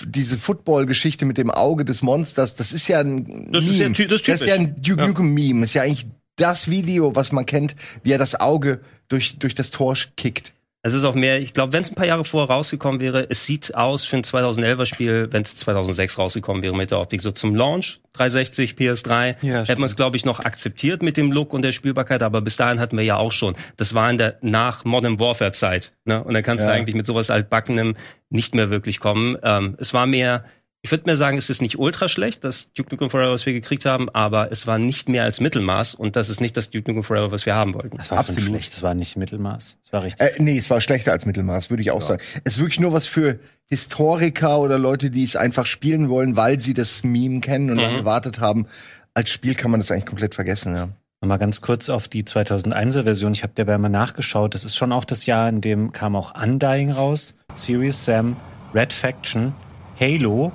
diese 0.07 0.39
Football-Geschichte 0.39 1.25
mit 1.25 1.37
dem 1.37 1.51
Auge 1.51 1.85
des 1.85 2.01
Monsters, 2.01 2.55
das 2.55 2.71
ist 2.71 2.87
ja 2.87 2.97
ein 2.97 3.51
das 3.51 3.63
Meme. 3.63 3.91
Ist 3.91 3.99
ja, 3.99 4.07
das, 4.07 4.23
das 4.23 4.41
ist 4.41 4.47
ja 4.47 4.55
ein 4.55 4.81
Duke 4.81 5.05
Nukem 5.05 5.35
Meme. 5.35 5.65
Ist 5.65 5.75
ja 5.75 5.83
eigentlich 5.83 6.07
das 6.35 6.67
Video, 6.67 7.15
was 7.15 7.31
man 7.31 7.45
kennt, 7.45 7.75
wie 8.01 8.11
er 8.11 8.17
das 8.17 8.39
Auge 8.39 8.79
durch 9.07 9.37
durch 9.37 9.53
das 9.53 9.69
Tor 9.69 9.95
kickt. 10.17 10.55
Es 10.85 10.93
ist 10.93 11.03
auch 11.03 11.15
mehr, 11.15 11.41
ich 11.41 11.55
glaube, 11.55 11.73
wenn 11.73 11.81
es 11.81 11.89
ein 11.89 11.95
paar 11.95 12.05
Jahre 12.05 12.23
vorher 12.25 12.53
rausgekommen 12.53 12.99
wäre, 12.99 13.25
es 13.31 13.43
sieht 13.43 13.73
aus 13.73 14.05
für 14.05 14.17
ein 14.17 14.23
2011er 14.23 14.85
Spiel, 14.85 15.27
wenn 15.31 15.41
es 15.41 15.55
2006 15.55 16.19
rausgekommen 16.19 16.61
wäre 16.61 16.75
mit 16.77 16.91
der 16.91 16.99
Optik, 16.99 17.23
so 17.23 17.31
zum 17.31 17.55
Launch, 17.55 18.01
360, 18.13 18.73
PS3, 18.73 19.35
Ja, 19.41 19.63
hätte 19.63 19.79
man 19.81 19.89
es, 19.89 19.95
glaube 19.95 20.15
ich, 20.15 20.25
noch 20.25 20.41
akzeptiert 20.41 21.01
mit 21.01 21.17
dem 21.17 21.31
Look 21.31 21.53
und 21.53 21.63
der 21.63 21.71
Spielbarkeit, 21.71 22.21
aber 22.21 22.39
bis 22.41 22.55
dahin 22.57 22.79
hatten 22.79 22.97
wir 22.97 23.03
ja 23.03 23.15
auch 23.17 23.31
schon, 23.31 23.55
das 23.77 23.95
war 23.95 24.11
in 24.11 24.19
der 24.19 24.37
nach 24.41 24.85
Modern 24.85 25.17
Warfare 25.19 25.53
Zeit, 25.53 25.93
ne? 26.05 26.23
Und 26.23 26.35
dann 26.35 26.43
kannst 26.43 26.63
Ja. 26.65 26.69
du 26.71 26.77
eigentlich 26.77 26.95
mit 26.95 27.07
sowas 27.07 27.31
altbackenem 27.31 27.95
nicht 28.29 28.53
mehr 28.53 28.69
wirklich 28.69 28.99
kommen. 28.99 29.37
Ähm, 29.41 29.75
es 29.79 29.91
war 29.95 30.05
mehr, 30.05 30.45
ich 30.85 30.91
würde 30.91 31.09
mir 31.09 31.17
sagen, 31.17 31.35
es 31.35 31.49
ist 31.49 31.63
nicht 31.63 31.79
ultra 31.79 32.07
schlecht, 32.07 32.43
das 32.43 32.71
Duke 32.71 32.93
Nukem 32.93 33.09
Forever, 33.09 33.31
was 33.31 33.47
wir 33.47 33.53
gekriegt 33.53 33.85
haben, 33.85 34.07
aber 34.09 34.51
es 34.51 34.67
war 34.67 34.77
nicht 34.77 35.09
mehr 35.09 35.23
als 35.23 35.41
Mittelmaß 35.41 35.95
und 35.95 36.15
das 36.15 36.29
ist 36.29 36.41
nicht 36.41 36.55
das 36.57 36.69
Duke 36.69 36.91
Nukem 36.91 37.03
Forever, 37.03 37.31
was 37.31 37.47
wir 37.47 37.55
haben 37.55 37.73
wollten. 37.73 37.97
Das 37.97 38.11
war 38.11 38.19
Absolut. 38.19 38.41
schon 38.41 38.49
schlecht. 38.51 38.71
Das 38.71 38.83
war 38.83 38.93
nicht 38.93 39.17
Mittelmaß. 39.17 39.77
Das 39.81 39.93
war 39.93 40.03
richtig. 40.03 40.23
Äh, 40.23 40.43
nee, 40.43 40.59
es 40.59 40.69
war 40.69 40.81
schlechter 40.81 41.11
als 41.11 41.25
Mittelmaß, 41.25 41.71
würde 41.71 41.81
ich 41.81 41.89
auch 41.89 42.03
sagen. 42.03 42.21
Es 42.43 42.57
ist 42.57 42.59
wirklich 42.59 42.79
nur 42.79 42.93
was 42.93 43.07
für 43.07 43.39
Historiker 43.67 44.59
oder 44.59 44.77
Leute, 44.77 45.09
die 45.09 45.23
es 45.23 45.35
einfach 45.35 45.65
spielen 45.65 46.07
wollen, 46.07 46.35
weil 46.35 46.59
sie 46.59 46.75
das 46.75 47.03
Meme 47.03 47.39
kennen 47.39 47.71
und 47.71 47.77
dann 47.77 47.97
gewartet 47.97 48.39
haben. 48.39 48.67
Als 49.15 49.31
Spiel 49.31 49.55
kann 49.55 49.71
man 49.71 49.79
das 49.79 49.89
eigentlich 49.89 50.05
komplett 50.05 50.35
vergessen, 50.35 50.75
ja. 50.75 50.89
Nochmal 51.19 51.39
ganz 51.39 51.61
kurz 51.61 51.89
auf 51.89 52.07
die 52.07 52.25
2001er 52.25 53.05
Version. 53.05 53.33
Ich 53.33 53.41
habe 53.41 53.53
dabei 53.55 53.79
mal 53.79 53.89
nachgeschaut. 53.89 54.53
Das 54.53 54.63
ist 54.63 54.75
schon 54.75 54.91
auch 54.91 55.05
das 55.05 55.25
Jahr, 55.25 55.49
in 55.49 55.61
dem 55.61 55.93
kam 55.93 56.15
auch 56.15 56.39
Undying 56.39 56.91
raus, 56.91 57.33
Serious 57.55 58.05
Sam, 58.05 58.35
Red 58.75 58.93
Faction, 58.93 59.55
Halo 59.99 60.51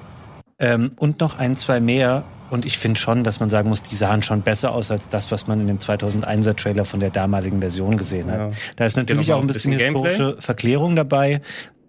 ähm, 0.61 0.93
und 0.97 1.21
noch 1.21 1.39
ein, 1.39 1.57
zwei 1.57 1.81
mehr. 1.81 2.25
Und 2.51 2.67
ich 2.67 2.79
finde 2.79 2.99
schon, 2.99 3.23
dass 3.23 3.39
man 3.41 3.49
sagen 3.49 3.69
muss, 3.69 3.83
die 3.83 3.95
sahen 3.95 4.23
schon 4.23 4.43
besser 4.43 4.73
aus 4.73 4.91
als 4.91 5.09
das, 5.09 5.31
was 5.31 5.47
man 5.47 5.61
in 5.61 5.67
dem 5.69 5.79
2001er 5.79 6.57
Trailer 6.57 6.85
von 6.85 7.01
der 7.01 7.11
damaligen 7.11 7.61
Version 7.61 7.97
gesehen 7.97 8.31
hat. 8.31 8.39
Ja. 8.39 8.51
Da 8.77 8.87
ist 8.87 8.97
natürlich 8.97 9.29
noch 9.29 9.37
auch 9.37 9.41
ein 9.41 9.47
bisschen, 9.47 9.71
bisschen 9.73 9.95
historische 9.95 10.37
Verklärung 10.41 10.97
dabei. 10.97 11.41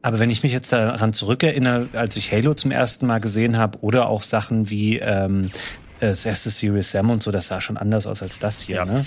Aber 0.03 0.19
wenn 0.19 0.29
ich 0.29 0.43
mich 0.43 0.51
jetzt 0.51 0.71
daran 0.73 1.13
zurückerinnere, 1.13 1.89
als 1.93 2.15
ich 2.15 2.31
Halo 2.31 2.53
zum 2.53 2.71
ersten 2.71 3.05
Mal 3.07 3.19
gesehen 3.19 3.57
habe, 3.57 3.79
oder 3.81 4.07
auch 4.07 4.23
Sachen 4.23 4.69
wie 4.69 4.97
ähm, 4.97 5.51
das 5.99 6.25
erste 6.25 6.49
Serious 6.49 6.91
Sam 6.91 7.09
und 7.11 7.21
so, 7.21 7.31
das 7.31 7.47
sah 7.47 7.61
schon 7.61 7.77
anders 7.77 8.07
aus 8.07 8.21
als 8.21 8.39
das 8.39 8.61
hier. 8.61 8.77
Ja. 8.77 8.85
Ne? 8.85 9.05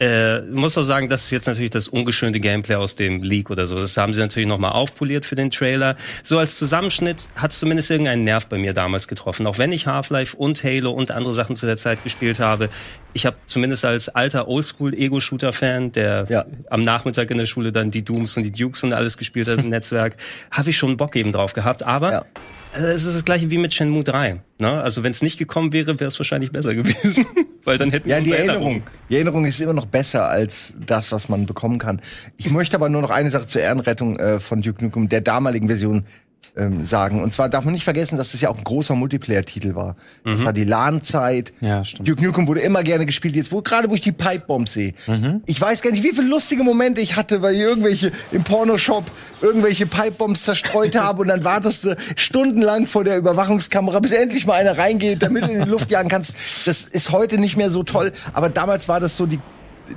Äh, 0.00 0.40
muss 0.42 0.78
auch 0.78 0.82
sagen, 0.84 1.10
das 1.10 1.24
ist 1.24 1.30
jetzt 1.30 1.46
natürlich 1.46 1.70
das 1.70 1.86
ungeschönte 1.86 2.40
Gameplay 2.40 2.76
aus 2.76 2.96
dem 2.96 3.22
Leak 3.22 3.50
oder 3.50 3.66
so. 3.66 3.78
Das 3.78 3.96
haben 3.98 4.14
sie 4.14 4.20
natürlich 4.20 4.48
nochmal 4.48 4.72
aufpoliert 4.72 5.26
für 5.26 5.34
den 5.34 5.50
Trailer. 5.50 5.94
So 6.24 6.38
als 6.38 6.56
Zusammenschnitt 6.58 7.28
hat 7.36 7.50
es 7.52 7.58
zumindest 7.58 7.90
irgendeinen 7.90 8.24
Nerv 8.24 8.46
bei 8.48 8.56
mir 8.56 8.72
damals 8.72 9.08
getroffen. 9.08 9.46
Auch 9.46 9.58
wenn 9.58 9.72
ich 9.72 9.86
Half-Life 9.86 10.34
und 10.38 10.64
Halo 10.64 10.90
und 10.92 11.10
andere 11.10 11.34
Sachen 11.34 11.54
zu 11.54 11.66
der 11.66 11.76
Zeit 11.76 12.02
gespielt 12.02 12.40
habe. 12.40 12.70
Ich 13.12 13.26
habe 13.26 13.36
zumindest 13.46 13.84
als 13.84 14.08
alter 14.08 14.48
Oldschool-Ego-Shooter-Fan, 14.48 15.92
der 15.92 16.26
Ja. 16.30 16.44
am 16.70 16.82
Nachmittag 16.82 17.30
in 17.30 17.36
der 17.38 17.46
Schule 17.46 17.70
dann 17.72 17.90
die 17.90 18.02
Dooms 18.04 18.36
und 18.38 18.44
die 18.44 18.52
Dukes 18.52 18.82
und 18.82 18.92
alles 18.94 19.18
gespielt 19.18 19.48
hat 19.48 19.58
im 19.58 19.68
Netzwerk, 19.68 20.16
habe 20.50 20.70
ich 20.70 20.78
schon 20.78 20.96
Bock 20.96 21.14
eben 21.16 21.32
drauf 21.32 21.52
gehabt. 21.52 21.82
Aber 21.82 22.10
Ja. 22.12 22.24
Äh, 22.74 22.92
es 22.92 23.04
ist 23.04 23.14
das 23.16 23.24
gleiche 23.24 23.50
wie 23.50 23.58
mit 23.58 23.74
Shenmue 23.74 24.04
3. 24.04 24.40
Ne? 24.58 24.82
Also 24.82 25.02
wenn 25.02 25.12
es 25.12 25.22
nicht 25.22 25.38
gekommen 25.38 25.72
wäre, 25.72 26.00
wäre 26.00 26.08
es 26.08 26.18
wahrscheinlich 26.18 26.52
besser 26.52 26.74
gewesen. 26.74 27.26
Weil 27.64 27.78
dann 27.78 27.90
hätten 27.90 28.08
wir 28.08 28.16
Ja, 28.16 28.20
die 28.20 28.30
unsere 28.30 28.48
Erinnerung. 28.48 28.82
Die 29.08 29.14
Erinnerung 29.14 29.44
ist 29.44 29.60
immer 29.60 29.72
noch 29.72 29.86
besser 29.86 30.28
als 30.28 30.74
das, 30.84 31.12
was 31.12 31.28
man 31.28 31.46
bekommen 31.46 31.78
kann. 31.78 32.00
Ich 32.36 32.50
möchte 32.50 32.76
aber 32.76 32.88
nur 32.88 33.02
noch 33.02 33.10
eine 33.10 33.30
Sache 33.30 33.46
zur 33.46 33.62
Ehrenrettung 33.62 34.16
äh, 34.16 34.40
von 34.40 34.62
Duke 34.62 34.84
Nukem, 34.84 35.08
der 35.08 35.20
damaligen 35.20 35.68
Version, 35.68 36.04
ähm, 36.60 36.84
sagen. 36.84 37.22
Und 37.22 37.32
zwar 37.32 37.48
darf 37.48 37.64
man 37.64 37.72
nicht 37.72 37.84
vergessen, 37.84 38.18
dass 38.18 38.32
das 38.32 38.40
ja 38.40 38.50
auch 38.50 38.58
ein 38.58 38.64
großer 38.64 38.94
Multiplayer-Titel 38.94 39.74
war. 39.74 39.96
Das 40.24 40.44
war 40.44 40.52
die 40.52 40.64
LAN-Zeit. 40.64 41.52
Ja, 41.60 41.84
stimmt. 41.84 42.08
Duke 42.08 42.22
Nukem 42.22 42.46
wurde 42.46 42.60
immer 42.60 42.82
gerne 42.82 43.06
gespielt. 43.06 43.34
Jetzt, 43.34 43.50
wo 43.50 43.62
gerade 43.62 43.88
wo 43.88 43.94
ich 43.94 44.02
die 44.02 44.12
Pipebombs 44.12 44.74
sehe. 44.74 44.94
Ich 45.46 45.60
weiß 45.60 45.82
gar 45.82 45.90
nicht, 45.90 46.02
wie 46.02 46.12
viele 46.12 46.28
lustige 46.28 46.62
Momente 46.62 47.00
ich 47.00 47.16
hatte, 47.16 47.42
weil 47.42 47.54
ich 47.54 47.60
irgendwelche 47.60 48.12
im 48.32 48.44
Pornoshop 48.44 49.04
irgendwelche 49.40 49.86
Pipebombs 49.86 50.44
zerstreut 50.44 50.96
habe 51.00 51.22
und 51.22 51.28
dann 51.28 51.44
wartest 51.44 51.84
du 51.84 51.96
stundenlang 52.16 52.86
vor 52.86 53.04
der 53.04 53.16
Überwachungskamera, 53.16 54.00
bis 54.00 54.12
endlich 54.12 54.46
mal 54.46 54.54
einer 54.54 54.76
reingeht, 54.76 55.22
damit 55.22 55.44
du 55.44 55.48
in 55.48 55.64
die 55.64 55.70
Luft 55.70 55.90
jagen 55.90 56.08
kannst. 56.08 56.34
Das 56.66 56.82
ist 56.82 57.10
heute 57.10 57.38
nicht 57.38 57.56
mehr 57.56 57.70
so 57.70 57.82
toll, 57.82 58.12
aber 58.32 58.50
damals 58.50 58.88
war 58.88 59.00
das 59.00 59.16
so 59.16 59.26
die 59.26 59.40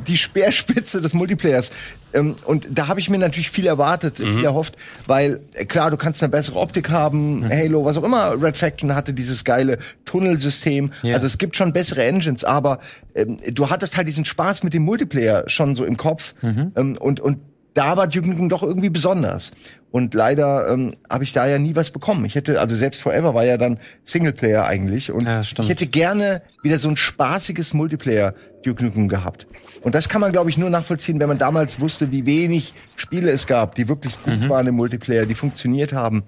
die 0.08 0.18
Speerspitze 0.18 1.02
des 1.02 1.14
Multiplayers. 1.14 1.72
Ähm, 2.14 2.36
und 2.46 2.68
da 2.70 2.88
habe 2.88 3.00
ich 3.00 3.10
mir 3.10 3.18
natürlich 3.18 3.50
viel 3.50 3.68
erwartet, 3.68 4.18
viel 4.18 4.44
erhofft, 4.44 4.76
weil 5.08 5.40
äh, 5.54 5.66
klar, 5.66 5.92
du 5.92 5.98
kannst 5.98 6.22
eine 6.22 6.30
bessere 6.30 6.60
Optik 6.60 6.90
haben, 6.90 7.48
Halo, 7.50 7.86
was 7.86 7.98
auch 7.98 8.04
immer. 8.04 8.42
Red 8.42 8.58
Faction 8.58 8.96
hatte 8.96 9.14
dieses 9.14 9.44
geile 9.44 9.80
Tunnelsystem. 10.06 10.92
Ja. 11.02 11.16
Also 11.16 11.28
es 11.28 11.38
gibt 11.38 11.56
schon 11.56 11.74
bessere 11.74 12.04
Engines, 12.04 12.44
aber 12.44 12.80
ähm, 13.16 13.38
du 13.52 13.70
hattest 13.70 13.98
halt 13.98 14.08
diesen 14.08 14.26
Spaß 14.26 14.64
mit 14.64 14.74
dem 14.74 14.84
Multiplayer 14.84 15.44
schon 15.48 15.76
so 15.76 15.86
im 15.86 15.98
Kopf. 15.98 16.36
Ähm, 16.76 16.98
und, 17.00 17.20
und 17.20 17.40
da 17.74 17.98
war 17.98 18.08
Duke 18.08 18.48
doch 18.48 18.64
irgendwie 18.64 18.90
besonders. 18.90 19.52
Und 19.92 20.14
leider 20.16 20.68
ähm, 20.70 20.96
habe 21.10 21.24
ich 21.24 21.34
da 21.34 21.46
ja 21.48 21.60
nie 21.60 21.76
was 21.76 21.92
bekommen. 21.92 22.26
Ich 22.26 22.34
hätte, 22.36 22.60
also 22.60 22.76
selbst 22.76 23.02
Forever 23.04 23.34
war 23.36 23.46
ja 23.46 23.58
dann 23.58 23.80
Singleplayer 24.06 24.66
eigentlich. 24.66 25.12
Und 25.12 25.26
Ja, 25.26 25.42
ich 25.42 25.70
hätte 25.70 25.86
gerne 25.88 26.42
wieder 26.64 26.80
so 26.80 26.90
ein 26.90 26.98
spaßiges 26.98 27.74
Multiplayer 27.74 28.34
Duke 28.64 28.84
Nukem 28.84 29.08
gehabt. 29.08 29.46
Und 29.82 29.94
das 29.96 30.10
kann 30.10 30.22
man, 30.22 30.32
glaube 30.32 30.50
ich, 30.50 30.58
nur 30.58 30.70
nachvollziehen, 30.70 31.20
wenn 31.20 31.28
man 31.28 31.38
damals 31.38 31.80
wusste, 31.80 32.12
wie 32.12 32.26
wenig 32.26 32.74
Spiele 32.96 33.30
es 33.32 33.46
gab, 33.48 33.76
die 33.76 33.88
wirklich 33.88 34.22
gut 34.24 34.40
Mhm. 34.42 34.50
waren 34.50 34.68
im 34.68 34.76
Multiplayer, 34.76 35.26
die 35.26 35.36
funktioniert 35.36 35.94
haben. 35.94 36.24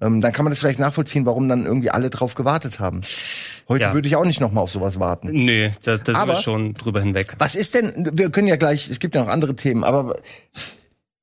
Ähm, 0.00 0.20
dann 0.20 0.32
kann 0.34 0.44
man 0.44 0.50
das 0.50 0.58
vielleicht 0.58 0.78
nachvollziehen, 0.78 1.24
warum 1.24 1.48
dann 1.48 1.64
irgendwie 1.64 1.90
alle 1.90 2.10
drauf 2.10 2.34
gewartet 2.34 2.80
haben. 2.80 3.00
Heute 3.68 3.84
Ja. 3.84 3.94
würde 3.94 4.08
ich 4.08 4.16
auch 4.16 4.26
nicht 4.26 4.40
noch 4.40 4.52
mal 4.52 4.60
auf 4.60 4.70
sowas 4.70 5.00
warten. 5.00 5.28
Nee, 5.32 5.72
da, 5.84 5.96
da 5.96 6.04
sind 6.04 6.16
Aber- 6.16 6.34
wir 6.34 6.40
schon 6.42 6.74
drüber 6.74 7.00
hinweg. 7.00 7.32
Was 7.38 7.54
ist 7.54 7.74
denn, 7.74 8.10
wir 8.12 8.28
können 8.28 8.46
ja 8.46 8.56
gleich, 8.56 8.90
es 8.90 8.98
gibt 9.00 9.14
ja 9.14 9.22
noch 9.24 9.30
andere 9.30 9.56
Themen, 9.56 9.84
aber 9.84 10.16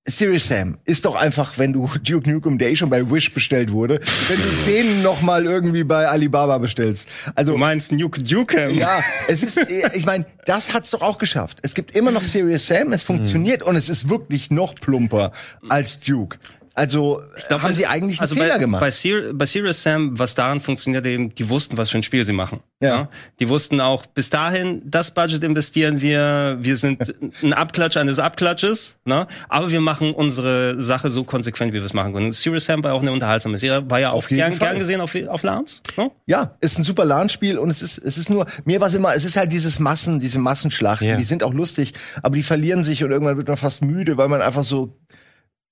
Serious 0.06 0.48
Sam 0.48 0.78
ist 0.84 1.06
doch 1.06 1.16
einfach, 1.16 1.58
wenn 1.58 1.72
du 1.72 1.88
Duke 2.04 2.30
Nukem, 2.30 2.58
der 2.58 2.72
eh 2.72 2.76
schon 2.76 2.90
bei 2.90 3.10
Wish 3.10 3.34
bestellt 3.34 3.72
wurde, 3.72 4.02
wenn 4.28 4.38
du 4.38 4.50
den 4.72 5.02
noch 5.02 5.22
mal 5.22 5.46
irgendwie 5.46 5.86
bei 5.86 6.08
Alibaba 6.08 6.58
bestellst. 6.58 7.08
Also 7.36 7.54
Du 7.54 7.58
meinst 7.58 7.92
Nuke 7.94 8.22
Dukem? 8.22 8.72
ja, 8.72 9.02
es 9.28 9.44
ist, 9.44 9.58
ich 9.94 10.06
meine, 10.06 10.26
das 10.46 10.74
hat's 10.74 10.90
doch 10.92 11.02
auch 11.02 11.18
geschafft. 11.18 11.60
Es 11.62 11.74
gibt 11.74 11.96
immer 11.96 12.12
noch 12.12 12.22
Serious 12.24 12.68
Sam, 12.68 12.92
es 12.92 13.04
funktioniert 13.04 13.64
und 13.64 13.78
es 13.78 13.88
ist 13.88 14.10
wirklich 14.10 14.52
noch 14.52 14.76
plumper 14.76 15.32
als 15.70 16.00
Duke. 16.02 16.38
Also 16.76 17.22
glaub, 17.48 17.62
haben 17.62 17.74
sie 17.76 17.86
eigentlich 17.86 18.20
einen 18.20 18.24
also 18.24 18.36
Fehler 18.36 18.56
bei, 18.56 18.60
gemacht. 18.60 18.80
Bei, 18.82 18.90
Ser 18.90 19.34
bei 19.34 19.46
Serious 19.46 19.84
Sam, 19.84 20.18
was 20.18 20.34
daran 20.34 20.60
funktioniert 20.60 21.06
eben, 21.06 21.34
die 21.36 21.48
wussten, 21.50 21.78
was 21.78 21.92
für 21.92 21.98
ein 21.98 22.04
Spiel 22.04 22.26
sie 22.26 22.34
machen. 22.34 22.62
Ja. 22.80 23.10
Die 23.40 23.48
wussten 23.48 23.80
auch, 23.80 24.06
bis 24.08 24.32
dahin, 24.32 24.82
das 24.84 25.12
Budget 25.12 25.44
investieren 25.44 26.02
wir, 26.02 26.58
wir 26.60 26.76
sind 26.78 27.14
ein 27.44 27.54
Abklatsch 27.54 27.96
eines 27.96 28.18
Abklatsches, 28.18 28.98
ne? 29.06 29.28
aber 29.50 29.70
wir 29.72 29.82
machen 29.82 30.14
unsere 30.14 30.82
Sache 30.82 31.10
so 31.10 31.24
konsequent, 31.24 31.74
wie 31.74 31.78
wir 31.78 31.86
es 31.86 31.94
machen 31.94 32.14
können. 32.14 32.34
Serious 32.34 32.66
Sam 32.66 32.84
war 32.84 32.94
auch 32.94 33.02
eine 33.02 33.12
unterhaltsame 33.12 33.60
Serie, 33.60 33.88
war 33.90 34.00
ja 34.00 34.12
auch 34.12 34.28
gern, 34.28 34.58
gern 34.58 34.80
gesehen 34.80 35.00
auf, 35.00 35.16
auf 35.28 35.44
LANs. 35.44 35.82
Ne? 35.96 36.10
Ja, 36.26 36.56
ist 36.60 36.80
ein 36.80 36.84
super 36.84 37.06
LAN-Spiel 37.06 37.60
und 37.60 37.70
es 37.70 37.84
ist, 37.84 38.00
es 38.00 38.18
ist 38.18 38.32
nur, 38.32 38.48
mir 38.66 38.82
war 38.82 38.88
es 38.88 38.96
immer, 38.96 39.14
es 39.14 39.26
ist 39.26 39.38
halt 39.38 39.52
dieses 39.52 39.78
Massen, 39.78 40.20
diese 40.20 40.40
Massenschlachten, 40.40 41.08
Ja. 41.08 41.18
die 41.18 41.24
sind 41.24 41.44
auch 41.44 41.54
lustig, 41.54 41.94
aber 42.24 42.36
die 42.36 42.44
verlieren 42.44 42.84
sich 42.84 43.04
und 43.04 43.12
irgendwann 43.12 43.38
wird 43.38 43.48
man 43.48 43.58
fast 43.58 43.84
müde, 43.84 44.18
weil 44.18 44.28
man 44.28 44.42
einfach 44.42 44.64
so 44.64 44.98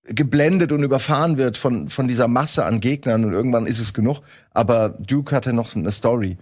geblendet 0.03 0.71
und 0.71 0.83
überfahren 0.83 1.37
wird 1.37 1.57
von, 1.57 1.89
von 1.89 2.07
dieser 2.07 2.27
Masse 2.27 2.65
an 2.65 2.79
Gegnern 2.79 3.25
und 3.25 3.33
irgendwann 3.33 3.67
ist 3.67 3.79
es 3.79 3.93
genug. 3.93 4.21
Aber 4.51 4.89
Duke 4.89 5.35
hatte 5.35 5.53
noch 5.53 5.75
eine 5.75 5.91
Story. 5.91 6.37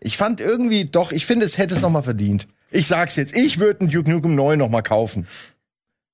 Ich 0.00 0.16
fand 0.16 0.40
irgendwie, 0.40 0.86
doch, 0.86 1.12
ich 1.12 1.26
finde, 1.26 1.44
es 1.44 1.58
hätte 1.58 1.74
es 1.74 1.80
noch 1.80 1.90
mal 1.90 2.02
verdient. 2.02 2.48
Ich 2.70 2.86
sag's 2.86 3.16
jetzt, 3.16 3.36
ich 3.36 3.58
würde 3.58 3.80
einen 3.80 3.90
Duke 3.90 4.10
Nukem 4.10 4.34
9 4.34 4.58
noch 4.58 4.70
mal 4.70 4.82
kaufen. 4.82 5.26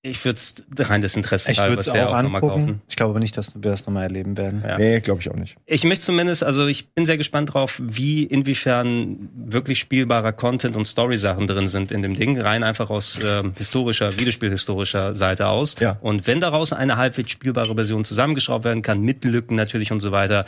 Ich 0.08 0.24
würde 0.24 0.36
es 0.36 0.64
rein 0.78 1.00
des 1.00 1.16
Interesses 1.16 1.48
Ich 1.48 1.58
würde 1.58 1.68
halber 1.68 1.80
es 1.80 1.88
auch 1.88 2.22
noch 2.22 2.30
mal 2.30 2.38
angucken. 2.38 2.82
Ich 2.88 2.96
glaube 2.96 3.10
aber 3.10 3.20
nicht, 3.20 3.36
dass 3.36 3.54
wir 3.54 3.60
das 3.70 3.86
nochmal 3.86 4.04
erleben 4.04 4.36
werden. 4.36 4.64
Ja. 4.66 4.78
Nee, 4.78 5.00
glaube 5.00 5.20
ich 5.20 5.30
auch 5.30 5.36
nicht. 5.36 5.56
Ich 5.66 5.84
möchte 5.84 6.04
zumindest, 6.04 6.44
also 6.44 6.66
ich 6.66 6.88
bin 6.90 7.06
sehr 7.06 7.16
gespannt 7.16 7.54
drauf, 7.54 7.80
wie 7.82 8.24
inwiefern 8.24 9.28
wirklich 9.34 9.78
spielbarer 9.78 10.32
Content 10.32 10.76
und 10.76 10.86
Story-Sachen 10.86 11.46
drin 11.46 11.68
sind 11.68 11.92
in 11.92 12.02
dem 12.02 12.14
Ding, 12.14 12.40
rein 12.40 12.62
einfach 12.62 12.90
aus 12.90 13.18
ähm, 13.24 13.52
historischer, 13.56 14.18
Videospielhistorischer 14.18 15.14
Seite 15.14 15.48
aus. 15.48 15.76
Ja. 15.80 15.98
Und 16.00 16.26
wenn 16.26 16.40
daraus 16.40 16.72
eine 16.72 16.96
halbwegs 16.96 17.30
spielbare 17.30 17.74
Version 17.74 18.04
zusammengeschraubt 18.04 18.64
werden 18.64 18.82
kann, 18.82 19.02
mit 19.02 19.24
Lücken 19.24 19.56
natürlich 19.56 19.92
und 19.92 20.00
so 20.00 20.12
weiter, 20.12 20.44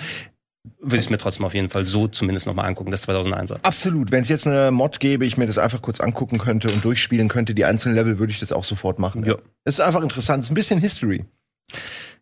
würde 0.80 0.96
ich 0.96 1.04
es 1.04 1.10
mir 1.10 1.18
trotzdem 1.18 1.46
auf 1.46 1.54
jeden 1.54 1.70
Fall 1.70 1.84
so 1.84 2.06
zumindest 2.08 2.46
nochmal 2.46 2.66
angucken, 2.66 2.90
das 2.90 3.06
2001er. 3.08 3.58
Absolut. 3.62 4.10
Wenn 4.12 4.22
es 4.22 4.28
jetzt 4.28 4.46
eine 4.46 4.70
Mod 4.70 5.00
gäbe, 5.00 5.24
ich 5.24 5.36
mir 5.36 5.46
das 5.46 5.58
einfach 5.58 5.80
kurz 5.82 6.00
angucken 6.00 6.38
könnte 6.38 6.68
und 6.70 6.84
durchspielen 6.84 7.28
könnte, 7.28 7.54
die 7.54 7.64
einzelnen 7.64 7.94
Level, 7.94 8.18
würde 8.18 8.32
ich 8.32 8.40
das 8.40 8.52
auch 8.52 8.64
sofort 8.64 8.98
machen. 8.98 9.24
Ja. 9.24 9.36
Es 9.64 9.74
ist 9.74 9.80
einfach 9.80 10.02
interessant. 10.02 10.40
Es 10.42 10.46
ist 10.48 10.52
ein 10.52 10.54
bisschen 10.54 10.80
History. 10.80 11.24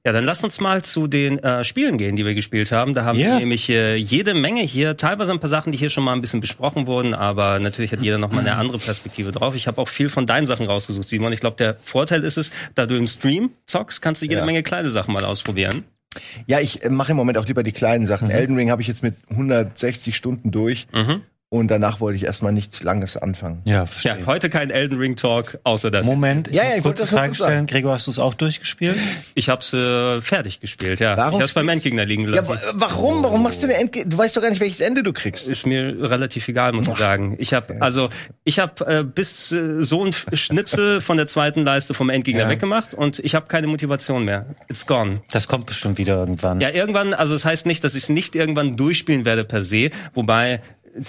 Ja, 0.06 0.12
dann 0.12 0.24
lasst 0.24 0.44
uns 0.44 0.60
mal 0.60 0.82
zu 0.82 1.08
den 1.08 1.40
äh, 1.40 1.64
Spielen 1.64 1.98
gehen, 1.98 2.14
die 2.14 2.24
wir 2.24 2.34
gespielt 2.34 2.70
haben. 2.70 2.94
Da 2.94 3.04
haben 3.04 3.18
Ja. 3.18 3.32
wir 3.32 3.38
nämlich 3.40 3.68
äh, 3.68 3.96
jede 3.96 4.32
Menge 4.32 4.62
hier, 4.62 4.96
teilweise 4.96 5.32
ein 5.32 5.40
paar 5.40 5.50
Sachen, 5.50 5.72
die 5.72 5.78
hier 5.78 5.90
schon 5.90 6.04
mal 6.04 6.12
ein 6.12 6.20
bisschen 6.20 6.40
besprochen 6.40 6.86
wurden, 6.86 7.14
aber 7.14 7.58
natürlich 7.58 7.90
hat 7.90 8.00
jeder 8.00 8.16
noch 8.18 8.30
mal 8.30 8.40
eine 8.40 8.54
andere 8.56 8.78
Perspektive 8.78 9.32
drauf. 9.32 9.56
Ich 9.56 9.66
habe 9.66 9.80
auch 9.82 9.88
viel 9.88 10.08
von 10.08 10.24
deinen 10.24 10.46
Sachen 10.46 10.66
rausgesucht, 10.66 11.08
Simon. 11.08 11.32
Ich 11.32 11.40
glaube, 11.40 11.56
der 11.56 11.76
Vorteil 11.82 12.22
ist 12.22 12.38
es, 12.38 12.52
da 12.76 12.86
du 12.86 12.96
im 12.96 13.08
Stream 13.08 13.50
zockst, 13.66 14.00
kannst 14.00 14.22
du 14.22 14.26
jede 14.26 14.36
Ja. 14.38 14.46
Menge 14.46 14.62
kleine 14.62 14.88
Sachen 14.90 15.12
mal 15.12 15.24
ausprobieren. 15.24 15.82
Ja, 16.46 16.60
ich 16.60 16.84
äh, 16.84 16.90
mache 16.90 17.12
im 17.12 17.16
Moment 17.16 17.38
auch 17.38 17.46
lieber 17.46 17.62
die 17.62 17.72
kleinen 17.72 18.06
Sachen. 18.06 18.30
Elden 18.30 18.56
Ring 18.56 18.70
habe 18.70 18.82
ich 18.82 18.88
jetzt 18.88 19.02
mit 19.02 19.14
160 19.30 20.14
Stunden 20.16 20.50
durch. 20.50 20.86
Und 21.50 21.68
danach 21.68 22.00
wollte 22.00 22.16
ich 22.18 22.24
erstmal 22.24 22.52
nichts 22.52 22.82
Langes 22.82 23.16
anfangen. 23.16 23.62
Ja, 23.64 23.74
Ja, 23.76 23.86
verstehe. 23.86 24.26
heute 24.26 24.50
kein 24.50 24.68
Elden 24.70 24.98
Ring 24.98 25.16
Talk, 25.16 25.58
außer 25.64 25.90
das. 25.90 26.04
Moment, 26.04 26.48
Ja, 26.48 26.52
ich 26.52 26.58
ja, 26.58 26.64
muss 26.68 26.76
ich 26.76 26.82
kurze 26.82 27.06
Frage 27.06 27.34
stellen. 27.34 27.66
Gregor, 27.66 27.94
hast 27.94 28.06
du 28.06 28.10
es 28.10 28.18
auch 28.18 28.34
durchgespielt? 28.34 28.98
Ich 29.34 29.48
hab's 29.48 29.72
äh, 29.72 30.20
fertig 30.20 30.60
gespielt, 30.60 31.00
ja. 31.00 31.16
Warum 31.16 31.36
ich 31.38 31.44
hab's 31.44 31.54
beim 31.54 31.66
Endgegner 31.70 32.04
liegen 32.04 32.24
Ja, 32.24 32.36
lassen. 32.36 32.50
wa- 32.50 32.60
warum? 32.74 33.24
Warum 33.24 33.42
machst 33.42 33.62
du 33.62 33.66
eine 33.66 33.76
Endge 33.76 34.04
Du 34.06 34.18
weißt 34.18 34.36
doch 34.36 34.42
gar 34.42 34.50
nicht, 34.50 34.60
welches 34.60 34.80
Ende 34.80 35.02
du 35.02 35.14
kriegst. 35.14 35.48
ist 35.48 35.64
mir 35.64 35.96
relativ 36.10 36.46
egal, 36.48 36.72
muss 36.74 36.86
ich 36.86 36.96
sagen. 36.98 37.36
Ich 37.38 37.54
habe 37.54 37.80
also 37.80 38.10
ich 38.44 38.58
habe 38.58 38.86
äh, 38.86 39.02
bis 39.02 39.50
äh, 39.50 39.82
so 39.82 40.04
ein 40.04 40.12
Schnipsel 40.12 41.00
von 41.00 41.16
der 41.16 41.28
zweiten 41.28 41.64
Leiste 41.64 41.94
vom 41.94 42.10
Endgegner 42.10 42.42
Ja. 42.42 42.48
weggemacht 42.50 42.92
und 42.92 43.20
ich 43.20 43.34
habe 43.34 43.46
keine 43.46 43.68
Motivation 43.68 44.26
mehr. 44.26 44.44
It's 44.68 44.86
gone. 44.86 45.22
Das 45.30 45.48
kommt 45.48 45.64
bestimmt 45.64 45.96
wieder 45.96 46.16
irgendwann. 46.16 46.60
Ja, 46.60 46.68
irgendwann, 46.68 47.14
also 47.14 47.32
das 47.32 47.46
heißt 47.46 47.64
nicht, 47.64 47.84
dass 47.84 47.94
ich 47.94 48.02
es 48.02 48.08
nicht 48.10 48.34
irgendwann 48.36 48.76
durchspielen 48.76 49.24
werde 49.24 49.44
per 49.44 49.64
se, 49.64 49.90
wobei 50.12 50.60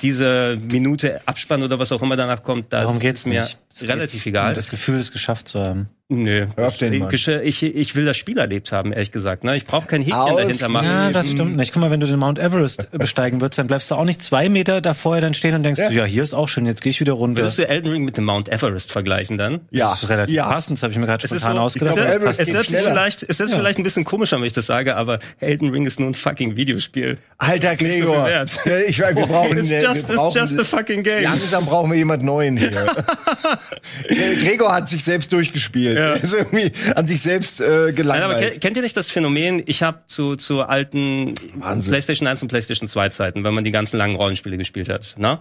diese 0.01 0.57
Minute 0.69 1.21
Abspann 1.25 1.63
oder 1.63 1.79
was 1.79 1.91
auch 1.91 2.01
immer 2.01 2.15
danach 2.15 2.43
kommt, 2.43 2.71
da 2.71 2.81
Darum 2.81 2.99
geht's 2.99 3.25
mir 3.25 3.41
nicht. 3.41 3.57
Es 3.73 3.87
relativ 3.87 4.23
geht 4.23 4.31
egal. 4.33 4.53
Das 4.55 4.69
Gefühl, 4.69 4.97
es 4.97 5.11
geschafft 5.11 5.47
zu 5.47 5.61
haben. 5.61 5.89
Nö. 6.11 6.47
Hör 6.55 6.65
auf 6.65 6.77
den 6.77 6.91
ich, 6.91 6.99
Mann. 7.01 7.11
ich, 7.43 7.61
ich 7.61 7.93
will 7.95 8.03
das 8.03 8.17
Spiel 8.17 8.39
erlebt 8.39 8.71
haben, 8.71 8.91
ehrlich 8.91 9.11
gesagt. 9.11 9.43
Ne? 9.43 9.55
Ich 9.55 9.65
brauche 9.67 9.85
kein 9.85 10.01
Häkchen 10.01 10.15
Aus- 10.17 10.37
dahinter 10.41 10.67
machen. 10.67 10.85
Ja, 10.87 11.11
das 11.11 11.29
stimmt 11.29 11.55
nicht. 11.55 11.71
Guck 11.71 11.83
mal, 11.83 11.91
wenn 11.91 11.99
du 11.99 12.07
den 12.07 12.17
Mount 12.17 12.39
Everest 12.39 12.89
besteigen 12.97 13.41
würdest, 13.41 13.59
dann 13.59 13.67
bleibst 13.67 13.91
du 13.91 13.95
auch 13.95 14.05
nicht 14.05 14.23
zwei 14.23 14.49
Meter 14.49 14.81
da 14.81 14.95
vorher 14.95 15.21
dann 15.21 15.35
stehen 15.35 15.53
und 15.53 15.61
denkst, 15.61 15.79
Ja. 15.79 15.89
du, 15.89 15.93
ja, 15.93 16.05
hier 16.05 16.23
ist 16.23 16.33
auch 16.33 16.49
schön, 16.49 16.65
jetzt 16.65 16.81
gehe 16.81 16.89
ich 16.89 16.99
wieder 16.99 17.13
runter. 17.13 17.43
Würdest 17.43 17.59
du 17.59 17.67
Elden 17.69 17.91
Ring 17.91 18.05
mit 18.05 18.17
dem 18.17 18.25
Mount 18.25 18.49
Everest 18.49 18.91
vergleichen 18.91 19.37
dann? 19.37 19.59
Ja, 19.69 19.91
Das 19.91 20.01
ist 20.01 20.09
relativ 20.09 20.35
ja. 20.35 20.49
passend, 20.49 20.79
das 20.79 20.83
habe 20.83 20.93
ich 20.93 20.97
mir 20.99 21.05
gerade 21.05 21.23
Es 21.23 21.31
ist, 21.31 21.41
spontan 21.41 21.57
so, 21.57 21.61
ausgedacht. 21.61 21.97
es, 21.97 22.15
Everest 22.15 22.39
es 22.39 22.47
sich 22.47 22.63
schneller. 22.65 22.89
vielleicht, 22.89 23.21
es 23.29 23.37
hört 23.37 23.49
sich 23.49 23.57
vielleicht 23.59 23.77
ein 23.77 23.83
bisschen 23.83 24.03
komisch 24.03 24.33
an, 24.33 24.39
wenn 24.39 24.47
ich 24.47 24.53
das 24.53 24.65
sage, 24.65 24.95
aber 24.95 25.19
Elden 25.39 25.69
Ring 25.69 25.85
ist 25.85 25.99
nur 25.99 26.09
ein 26.09 26.15
fucking 26.15 26.55
Videospiel. 26.55 27.19
Alter 27.37 27.73
so 27.73 27.77
Gregor. 27.85 28.27
Ja, 28.27 28.45
ich 28.87 28.99
weiß, 28.99 29.15
wir 29.15 29.27
brauchen, 29.27 29.59
It's 29.59 29.69
wir 29.69 29.79
just, 29.83 29.95
it's 30.09 30.15
brauchen 30.15 30.41
just 30.41 30.59
a 30.59 30.63
fucking 30.63 31.03
game. 31.03 31.21
Langsam 31.21 31.67
brauchen 31.67 31.91
wir 31.91 31.99
jemand 31.99 32.23
Neuen 32.23 32.57
hier. 32.57 32.71
Gregor 34.07 34.73
hat 34.73 34.89
sich 34.89 35.03
selbst 35.03 35.31
durchgespielt. 35.33 35.97
Ja. 35.97 36.13
Er 36.13 36.23
ist 36.23 36.33
irgendwie 36.33 36.71
an 36.95 37.07
sich 37.07 37.21
selbst 37.21 37.61
äh, 37.61 37.63
Nein, 37.63 37.79
aber 37.79 37.93
gelangweilt. 37.93 38.61
kennt, 38.61 38.77
ihr 38.77 38.83
nicht 38.83 38.97
das 38.97 39.09
Phänomen? 39.09 39.63
Ich 39.65 39.83
habe 39.83 40.01
zu, 40.07 40.35
zu 40.35 40.61
alten 40.61 41.33
Wahnsinn. 41.55 41.91
PlayStation 41.91 42.27
1 42.27 42.41
und 42.41 42.47
PlayStation 42.47 42.87
2 42.87 43.09
Zeiten, 43.09 43.43
wenn 43.43 43.53
man 43.53 43.63
die 43.63 43.71
ganzen 43.71 43.97
langen 43.97 44.15
Rollenspiele 44.15 44.57
gespielt 44.57 44.89
hat, 44.89 45.15
ne? 45.17 45.39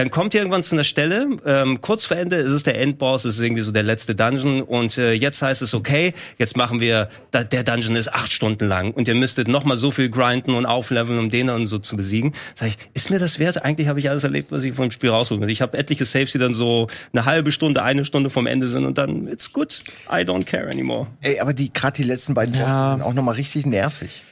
dann 0.00 0.10
kommt 0.10 0.32
ihr 0.32 0.40
irgendwann 0.40 0.62
zu 0.62 0.74
einer 0.74 0.84
Stelle, 0.84 1.26
ähm, 1.44 1.82
kurz 1.82 2.06
vor 2.06 2.16
Ende 2.16 2.36
ist 2.36 2.52
es 2.52 2.62
der 2.62 2.80
Endboss, 2.80 3.26
ist 3.26 3.38
irgendwie 3.38 3.60
so 3.60 3.70
der 3.70 3.82
letzte 3.82 4.14
Dungeon 4.14 4.62
und 4.62 4.96
äh, 4.96 5.12
jetzt 5.12 5.42
heißt 5.42 5.60
es, 5.60 5.74
okay, 5.74 6.14
jetzt 6.38 6.56
machen 6.56 6.80
wir, 6.80 7.10
da, 7.32 7.44
der 7.44 7.64
Dungeon 7.64 7.96
ist 7.96 8.12
acht 8.12 8.32
Stunden 8.32 8.66
lang 8.66 8.92
und 8.92 9.08
ihr 9.08 9.14
müsstet 9.14 9.46
noch 9.46 9.64
mal 9.64 9.76
so 9.76 9.90
viel 9.90 10.08
grinden 10.08 10.54
und 10.54 10.64
aufleveln, 10.64 11.18
um 11.18 11.30
den 11.30 11.50
und 11.50 11.66
so 11.66 11.78
zu 11.78 11.96
besiegen. 11.96 12.32
Sag 12.54 12.68
ich, 12.68 12.78
ist 12.94 13.10
mir 13.10 13.18
das 13.18 13.38
wert? 13.38 13.62
Eigentlich 13.62 13.88
habe 13.88 14.00
ich 14.00 14.08
alles 14.08 14.24
erlebt, 14.24 14.50
was 14.52 14.62
ich 14.62 14.74
vom 14.74 14.90
Spiel 14.90 15.10
rausholen 15.10 15.42
will. 15.42 15.50
Ich 15.50 15.60
habe 15.60 15.76
etliche 15.76 16.06
Saves, 16.06 16.32
die 16.32 16.38
dann 16.38 16.54
so 16.54 16.88
eine 17.12 17.26
halbe 17.26 17.49
Stunde, 17.52 17.82
eine 17.82 18.04
Stunde 18.04 18.30
vom 18.30 18.46
Ende 18.46 18.68
sind 18.68 18.84
und 18.84 18.98
dann, 18.98 19.28
it's 19.28 19.52
good, 19.52 19.82
I 20.10 20.22
don't 20.24 20.44
care 20.44 20.66
anymore. 20.68 21.06
Ey, 21.20 21.40
aber 21.40 21.52
die 21.52 21.72
gerade 21.72 21.96
die 21.96 22.04
letzten 22.04 22.34
beiden 22.34 22.54
Ja. 22.54 22.92
sind 22.94 23.02
auch 23.02 23.14
noch 23.14 23.22
mal 23.22 23.32
richtig 23.32 23.66
nervig. 23.66 24.22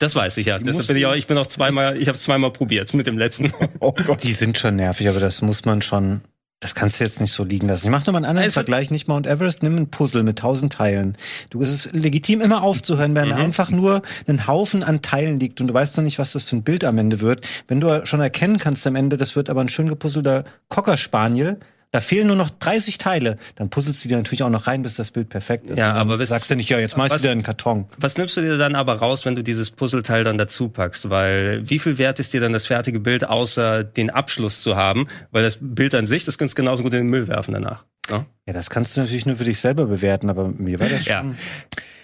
Das 0.00 0.14
weiß 0.14 0.36
ich 0.36 0.46
ja. 0.46 0.58
Deshalb 0.60 0.86
bin 0.86 0.96
ich 0.96 1.06
auch, 1.06 1.14
ich 1.14 1.26
bin 1.26 1.36
auch 1.38 1.48
zweimal, 1.48 1.96
ich 1.96 2.06
habe 2.08 2.16
es 2.16 2.22
zweimal 2.22 2.52
probiert 2.52 2.94
mit 2.94 3.06
dem 3.06 3.18
letzten. 3.18 3.52
Oh 3.80 3.92
Gott. 3.92 4.22
Die 4.22 4.32
sind 4.32 4.56
schon 4.58 4.76
nervig, 4.76 5.08
aber 5.08 5.20
das 5.20 5.42
muss 5.42 5.64
man 5.64 5.82
schon. 5.82 6.20
Das 6.60 6.74
kannst 6.74 6.98
du 6.98 7.04
jetzt 7.04 7.20
nicht 7.20 7.30
so 7.32 7.44
liegen 7.44 7.68
lassen. 7.68 7.86
Ich 7.86 7.90
mach 7.92 8.04
nur 8.04 8.12
mal 8.14 8.18
einen 8.18 8.24
anderen 8.26 8.44
Also- 8.46 8.54
Vergleich, 8.54 8.90
nicht 8.90 9.06
Mount 9.06 9.28
Everest, 9.28 9.62
nimm 9.62 9.76
ein 9.76 9.90
Puzzle 9.90 10.24
mit 10.24 10.40
tausend 10.40 10.72
Teilen. 10.72 11.16
Du 11.50 11.62
es 11.62 11.70
ist 11.72 11.92
legitim, 11.94 12.40
immer 12.40 12.62
aufzuhören, 12.64 13.14
wenn 13.14 13.32
einfach 13.32 13.70
nur 13.70 14.02
ein 14.26 14.48
Haufen 14.48 14.82
an 14.82 15.00
Teilen 15.00 15.38
liegt 15.38 15.60
und 15.60 15.68
du 15.68 15.74
weißt 15.74 15.96
noch 15.96 16.02
nicht, 16.04 16.18
was 16.18 16.32
das 16.32 16.42
für 16.42 16.56
ein 16.56 16.64
Bild 16.64 16.82
am 16.82 16.98
Ende 16.98 17.20
wird. 17.20 17.46
Wenn 17.68 17.80
du 17.80 18.04
schon 18.06 18.20
erkennen 18.20 18.58
kannst 18.58 18.84
am 18.88 18.96
Ende, 18.96 19.16
das 19.16 19.36
wird 19.36 19.50
aber 19.50 19.60
ein 19.60 19.68
schön 19.68 19.88
gepuzzelter 19.88 20.44
Cocker 20.68 20.96
Spaniel. 20.96 21.58
Da 21.90 22.00
fehlen 22.00 22.26
nur 22.26 22.36
noch 22.36 22.50
30 22.50 22.98
Teile. 22.98 23.38
Dann 23.56 23.70
puzzelst 23.70 24.04
du 24.04 24.08
dir 24.10 24.18
natürlich 24.18 24.42
auch 24.42 24.50
noch 24.50 24.66
rein, 24.66 24.82
bis 24.82 24.94
das 24.96 25.10
Bild 25.10 25.30
perfekt 25.30 25.66
ist. 25.68 25.78
Ja, 25.78 25.94
aber 25.94 26.18
bis- 26.18 26.28
sagst 26.28 26.50
du 26.50 26.54
nicht, 26.54 26.68
ja, 26.68 26.78
jetzt 26.78 26.98
mach 26.98 27.06
ich 27.06 27.10
was- 27.12 27.22
wieder 27.22 27.32
einen 27.32 27.42
Karton. 27.42 27.86
Was 27.96 28.18
nimmst 28.18 28.36
du 28.36 28.42
dir 28.42 28.58
dann 28.58 28.74
aber 28.74 28.96
raus, 28.96 29.24
wenn 29.24 29.36
du 29.36 29.42
dieses 29.42 29.70
Puzzleteil 29.70 30.22
dann 30.22 30.36
dazu 30.36 30.68
packst? 30.68 31.08
Weil 31.08 31.68
wie 31.68 31.78
viel 31.78 31.96
wert 31.96 32.18
ist 32.18 32.34
dir 32.34 32.40
dann 32.42 32.52
das 32.52 32.66
fertige 32.66 33.00
Bild, 33.00 33.24
außer 33.26 33.84
den 33.84 34.10
Abschluss 34.10 34.60
zu 34.60 34.76
haben? 34.76 35.08
Weil 35.30 35.42
das 35.44 35.58
Bild 35.62 35.94
an 35.94 36.06
sich, 36.06 36.26
das 36.26 36.36
kannst 36.36 36.58
du 36.58 36.62
genauso 36.62 36.82
gut 36.82 36.92
in 36.92 37.00
den 37.00 37.08
Müll 37.08 37.26
werfen 37.26 37.54
danach. 37.54 37.84
Ne? 38.10 38.26
Ja, 38.46 38.52
das 38.52 38.68
kannst 38.68 38.96
du 38.96 39.00
natürlich 39.00 39.24
nur 39.26 39.36
für 39.38 39.44
dich 39.44 39.58
selber 39.58 39.86
bewerten, 39.86 40.28
aber 40.28 40.48
mir 40.48 40.78
war 40.80 40.88
das 40.88 41.04
schon. 41.04 41.12
Ja. 41.12 41.34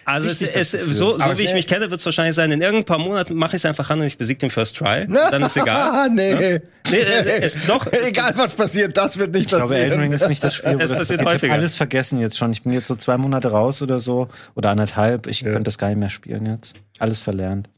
Also 0.04 0.28
es, 0.28 0.42
es, 0.42 0.70
so, 0.70 1.18
so 1.18 1.38
wie 1.38 1.42
ich 1.42 1.54
mich 1.54 1.66
kenne, 1.66 1.90
wird 1.90 2.00
es 2.00 2.06
wahrscheinlich 2.06 2.34
sein, 2.34 2.50
in 2.52 2.60
irgendein 2.60 2.84
paar 2.84 2.98
Monaten 2.98 3.34
mache 3.34 3.56
ich 3.56 3.62
es 3.62 3.66
einfach 3.66 3.90
ran 3.90 4.00
und 4.00 4.06
ich 4.06 4.18
besiege 4.18 4.38
den 4.38 4.50
First 4.50 4.76
Try. 4.76 5.06
Dann 5.30 5.42
ist 5.42 5.56
egal. 5.56 6.10
nee. 6.10 6.60
Nee, 6.90 6.98
äh, 6.98 7.40
es, 7.40 7.56
doch, 7.66 7.86
Egal 7.92 8.34
was 8.36 8.54
passiert, 8.54 8.96
das 8.96 9.16
wird 9.16 9.32
nicht 9.32 9.42
Ich 9.42 9.48
glaube, 9.48 9.64
passieren. 9.64 9.90
Elden 9.90 10.00
Ring 10.00 10.12
ist 10.12 10.28
nicht 10.28 10.44
das 10.44 10.54
Spiel, 10.56 10.74
wo 10.74 10.78
Es 10.78 10.90
das 10.90 10.98
passiert 10.98 11.22
ich 11.22 11.26
habe 11.26 11.52
alles 11.52 11.76
vergessen 11.76 12.20
jetzt 12.20 12.36
schon. 12.36 12.52
Ich 12.52 12.62
bin 12.62 12.72
jetzt 12.72 12.88
so 12.88 12.94
zwei 12.94 13.16
Monate 13.16 13.48
raus 13.48 13.80
oder 13.80 14.00
so 14.00 14.28
oder 14.54 14.70
anderthalb. 14.70 15.26
Ich 15.26 15.44
könnte 15.44 15.62
das 15.62 15.78
gar 15.78 15.88
nicht 15.88 15.98
mehr 15.98 16.10
spielen 16.10 16.46
jetzt. 16.46 16.74
Alles 16.98 17.20
verlernt. 17.20 17.70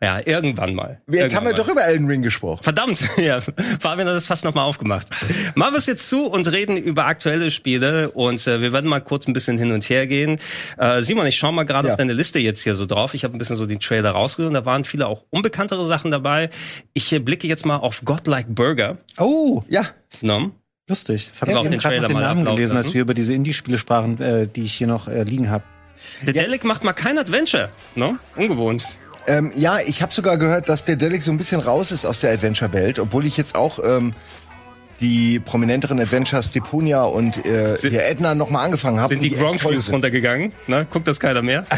Ja, 0.00 0.20
irgendwann 0.24 0.74
mal. 0.74 1.00
Jetzt 1.10 1.34
haben 1.34 1.44
wir 1.44 1.50
Irgendwann 1.50 1.56
doch 1.56 1.66
mal. 1.66 1.72
über 1.72 1.84
Elden 1.84 2.06
Ring 2.06 2.22
gesprochen. 2.22 2.62
Verdammt, 2.62 3.04
ja. 3.16 3.40
Fabian 3.80 4.06
hat 4.08 4.14
das 4.14 4.26
fast 4.26 4.44
nochmal 4.44 4.64
aufgemacht. 4.64 5.08
Machen 5.56 5.74
wir 5.74 5.78
es 5.78 5.86
jetzt 5.86 6.08
zu 6.08 6.26
und 6.26 6.46
reden 6.52 6.76
über 6.76 7.06
aktuelle 7.06 7.50
Spiele 7.50 8.10
und 8.12 8.46
äh, 8.46 8.60
wir 8.60 8.72
werden 8.72 8.88
mal 8.88 9.00
kurz 9.00 9.26
ein 9.26 9.32
bisschen 9.32 9.58
hin 9.58 9.72
und 9.72 9.88
her 9.90 10.06
gehen. 10.06 10.38
Äh, 10.76 11.02
Simon, 11.02 11.26
ich 11.26 11.36
schaue 11.36 11.52
mal 11.52 11.64
gerade 11.64 11.88
Ja. 11.88 11.94
auf 11.94 11.98
deine 11.98 12.12
Liste 12.12 12.38
jetzt 12.38 12.62
hier 12.62 12.76
so 12.76 12.86
drauf. 12.86 13.14
Ich 13.14 13.24
habe 13.24 13.34
ein 13.36 13.38
bisschen 13.38 13.56
so 13.56 13.66
die 13.66 13.78
Trailer 13.78 14.10
rausgesucht. 14.12 14.54
Da 14.54 14.64
waren 14.64 14.84
viele 14.84 15.06
auch 15.08 15.24
unbekanntere 15.30 15.84
Sachen 15.86 16.10
dabei. 16.10 16.50
Ich 16.92 17.12
äh, 17.12 17.18
blicke 17.18 17.48
jetzt 17.48 17.66
mal 17.66 17.76
auf 17.76 18.02
Godlike 18.04 18.50
Burger. 18.50 18.98
Oh, 19.18 19.62
Ja, 19.68 19.86
Ne? 20.20 20.52
lustig. 20.88 21.28
Das 21.30 21.42
habe 21.42 21.50
Ja, 21.52 21.58
ich 21.60 21.66
auch 21.66 21.70
den 21.70 21.78
gerade 21.80 21.96
noch 21.96 22.02
Trailer 22.02 22.08
den 22.08 22.14
mal 22.14 22.22
Namen 22.22 22.44
gelesen, 22.44 22.76
als 22.76 22.86
lassen. 22.86 22.94
wir 22.94 23.02
über 23.02 23.14
diese 23.14 23.34
Indie-Spiele 23.34 23.78
sprachen, 23.78 24.20
äh, 24.22 24.46
die 24.46 24.62
ich 24.64 24.74
hier 24.74 24.86
noch 24.86 25.08
äh, 25.08 25.24
liegen 25.24 25.50
habe. 25.50 25.64
Der 26.22 26.32
Delic 26.32 26.62
macht 26.64 26.84
mal 26.84 26.92
kein 26.92 27.18
Adventure. 27.18 27.70
Ne? 27.96 28.18
Ungewohnt. 28.36 28.84
Ähm, 29.28 29.52
ja, 29.54 29.78
ich 29.86 30.02
habe 30.02 30.12
sogar 30.12 30.36
gehört, 30.38 30.68
dass 30.68 30.84
der 30.84 30.96
Delic 30.96 31.22
so 31.22 31.30
ein 31.30 31.38
bisschen 31.38 31.60
raus 31.60 31.92
ist 31.92 32.04
aus 32.04 32.20
der 32.20 32.32
Adventure-Welt, 32.32 32.98
obwohl 32.98 33.26
ich 33.26 33.36
jetzt 33.36 33.54
auch 33.54 33.78
ähm, 33.84 34.14
die 35.00 35.38
prominenteren 35.38 36.00
Adventures 36.00 36.50
Deponia 36.52 37.04
und 37.04 37.44
äh, 37.46 37.76
Sind- 37.76 37.90
hier 37.92 38.04
Edna 38.06 38.34
noch 38.34 38.50
mal 38.50 38.64
angefangen 38.64 38.98
habe. 39.00 39.14
Sind 39.14 39.22
die 39.22 39.30
toll 39.30 39.40
Gronk-Views 39.56 39.92
runtergegangen? 39.92 40.52
Ne? 40.66 40.86
Guckt 40.90 41.06
das 41.06 41.20
keiner 41.20 41.42
mehr? 41.42 41.64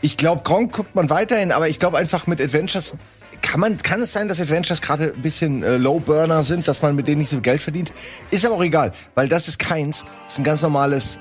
Ich 0.00 0.18
glaube, 0.18 0.42
Gronk 0.44 0.72
guckt 0.74 0.94
man 0.94 1.08
weiterhin, 1.08 1.50
aber 1.50 1.66
ich 1.70 1.78
glaube 1.78 1.96
einfach 1.96 2.26
mit 2.26 2.38
Adventures 2.38 2.94
kann 3.40 3.58
man 3.58 3.78
kann 3.78 4.02
es 4.02 4.12
sein, 4.12 4.28
dass 4.28 4.38
Adventures 4.38 4.82
gerade 4.82 5.14
ein 5.16 5.22
bisschen 5.22 5.62
äh, 5.62 5.78
Low 5.78 5.98
Burner 5.98 6.44
sind, 6.44 6.68
dass 6.68 6.82
man 6.82 6.94
mit 6.94 7.08
denen 7.08 7.20
nicht 7.20 7.30
so 7.30 7.36
viel 7.36 7.42
Geld 7.42 7.62
verdient. 7.62 7.90
Ist 8.30 8.44
aber 8.44 8.56
auch 8.56 8.62
egal, 8.62 8.92
weil 9.14 9.28
das 9.28 9.48
ist 9.48 9.58
keins. 9.58 10.04
Das 10.24 10.34
ist 10.34 10.38
ein 10.40 10.44
ganz 10.44 10.60
normales 10.60 11.20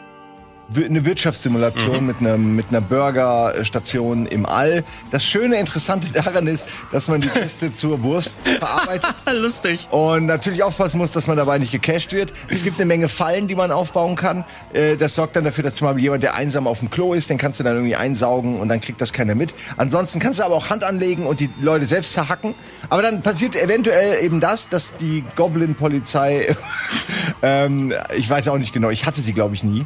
eine 0.75 1.05
Wirtschaftssimulation 1.05 2.05
mit 2.05 2.17
einem 2.19 2.55
mit 2.55 2.69
einer 2.69 2.81
Burgerstation 2.81 4.25
im 4.25 4.45
All. 4.45 4.83
Das 5.11 5.23
schöne 5.25 5.57
interessante 5.57 6.11
daran 6.11 6.47
ist, 6.47 6.67
dass 6.91 7.07
man 7.07 7.21
die 7.21 7.27
Kiste 7.29 7.73
zur 7.73 8.01
Wurst 8.03 8.39
verarbeitet 8.47 9.13
Lustig. 9.41 9.87
und 9.91 10.25
natürlich 10.25 10.63
aufpassen 10.63 10.97
muss, 10.97 11.11
dass 11.11 11.27
man 11.27 11.37
dabei 11.37 11.57
nicht 11.57 11.71
gecasht 11.71 12.13
wird. 12.13 12.33
Es 12.49 12.63
gibt 12.63 12.77
eine 12.77 12.85
Menge 12.85 13.09
Fallen, 13.09 13.47
die 13.47 13.55
man 13.55 13.71
aufbauen 13.71 14.15
kann. 14.15 14.45
Äh, 14.73 14.95
Das 14.95 15.15
sorgt 15.15 15.35
dann 15.35 15.43
dafür, 15.43 15.63
dass 15.63 15.75
zum 15.75 15.87
Beispiel 15.87 16.03
jemand, 16.03 16.23
der 16.23 16.35
einsam 16.35 16.65
auf 16.67 16.79
dem 16.79 16.89
Klo 16.89 17.13
ist, 17.13 17.29
den 17.29 17.37
kannst 17.37 17.59
du 17.59 17.63
dann 17.63 17.75
irgendwie 17.75 17.95
einsaugen 17.95 18.59
und 18.59 18.69
dann 18.69 18.81
kriegt 18.81 19.01
das 19.01 19.13
keiner 19.13 19.35
mit. 19.35 19.53
Ansonsten 19.77 20.19
kannst 20.19 20.39
du 20.39 20.43
aber 20.43 20.55
auch 20.55 20.69
Hand 20.69 20.83
anlegen 20.83 21.25
und 21.25 21.39
die 21.39 21.49
Leute 21.61 21.85
selbst 21.85 22.13
zerhacken. 22.13 22.55
Aber 22.89 23.01
dann 23.01 23.21
passiert 23.21 23.55
eventuell 23.55 24.23
eben 24.23 24.39
das, 24.39 24.69
dass 24.69 24.95
die 24.97 25.23
Goblin-Polizei, 25.35 26.55
ähm, 27.41 27.93
ich 28.15 28.29
weiß 28.29 28.47
auch 28.47 28.57
nicht 28.57 28.73
genau, 28.73 28.89
ich 28.89 29.05
hatte 29.05 29.21
sie 29.21 29.33
glaube 29.33 29.55
ich 29.55 29.63
nie. 29.63 29.85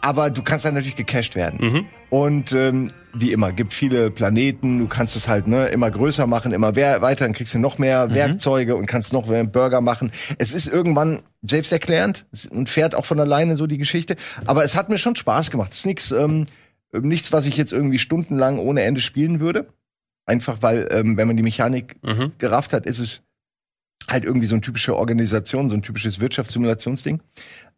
Aber 0.00 0.30
du 0.30 0.42
kannst 0.42 0.64
dann 0.64 0.74
natürlich 0.74 0.96
gecached 0.96 1.34
werden. 1.34 1.86
Und 2.10 2.52
ähm, 2.52 2.90
wie 3.12 3.32
immer, 3.32 3.52
gibt 3.52 3.74
viele 3.74 4.10
Planeten, 4.10 4.78
du 4.78 4.86
kannst 4.86 5.16
es 5.16 5.28
halt 5.28 5.46
ne, 5.46 5.66
immer 5.68 5.90
größer 5.90 6.26
machen, 6.26 6.52
immer 6.52 6.74
weiter, 6.76 7.24
dann 7.24 7.32
kriegst 7.34 7.52
du 7.54 7.58
noch 7.58 7.78
mehr 7.78 8.14
Werkzeuge 8.14 8.76
und 8.76 8.86
kannst 8.86 9.12
noch 9.12 9.26
mehr 9.26 9.44
Burger 9.44 9.80
machen. 9.80 10.10
Es 10.38 10.52
ist 10.52 10.66
irgendwann 10.68 11.20
selbsterklärend 11.42 12.26
und 12.50 12.68
fährt 12.68 12.94
auch 12.94 13.06
von 13.06 13.18
alleine 13.20 13.56
so 13.56 13.66
die 13.66 13.78
Geschichte. 13.78 14.16
Aber 14.46 14.64
es 14.64 14.76
hat 14.76 14.88
mir 14.88 14.98
schon 14.98 15.16
Spaß 15.16 15.50
gemacht. 15.50 15.72
Es 15.72 15.80
ist 15.80 15.86
nichts, 15.86 16.12
ähm, 16.12 16.46
nichts, 16.92 17.32
was 17.32 17.46
ich 17.46 17.56
jetzt 17.56 17.72
irgendwie 17.72 17.98
stundenlang 17.98 18.58
ohne 18.58 18.82
Ende 18.82 19.00
spielen 19.00 19.40
würde. 19.40 19.66
Einfach 20.24 20.58
weil, 20.60 20.88
ähm, 20.92 21.16
wenn 21.16 21.26
man 21.26 21.36
die 21.36 21.42
Mechanik 21.42 21.96
Mhm. 22.02 22.32
gerafft 22.38 22.72
hat, 22.72 22.86
ist 22.86 22.98
es 23.00 23.22
halt 24.08 24.24
irgendwie 24.24 24.46
so 24.46 24.54
eine 24.54 24.62
typische 24.62 24.96
Organisation, 24.96 25.68
so 25.70 25.76
ein 25.76 25.82
typisches 25.82 26.20
Wirtschaftssimulationsding. 26.20 27.20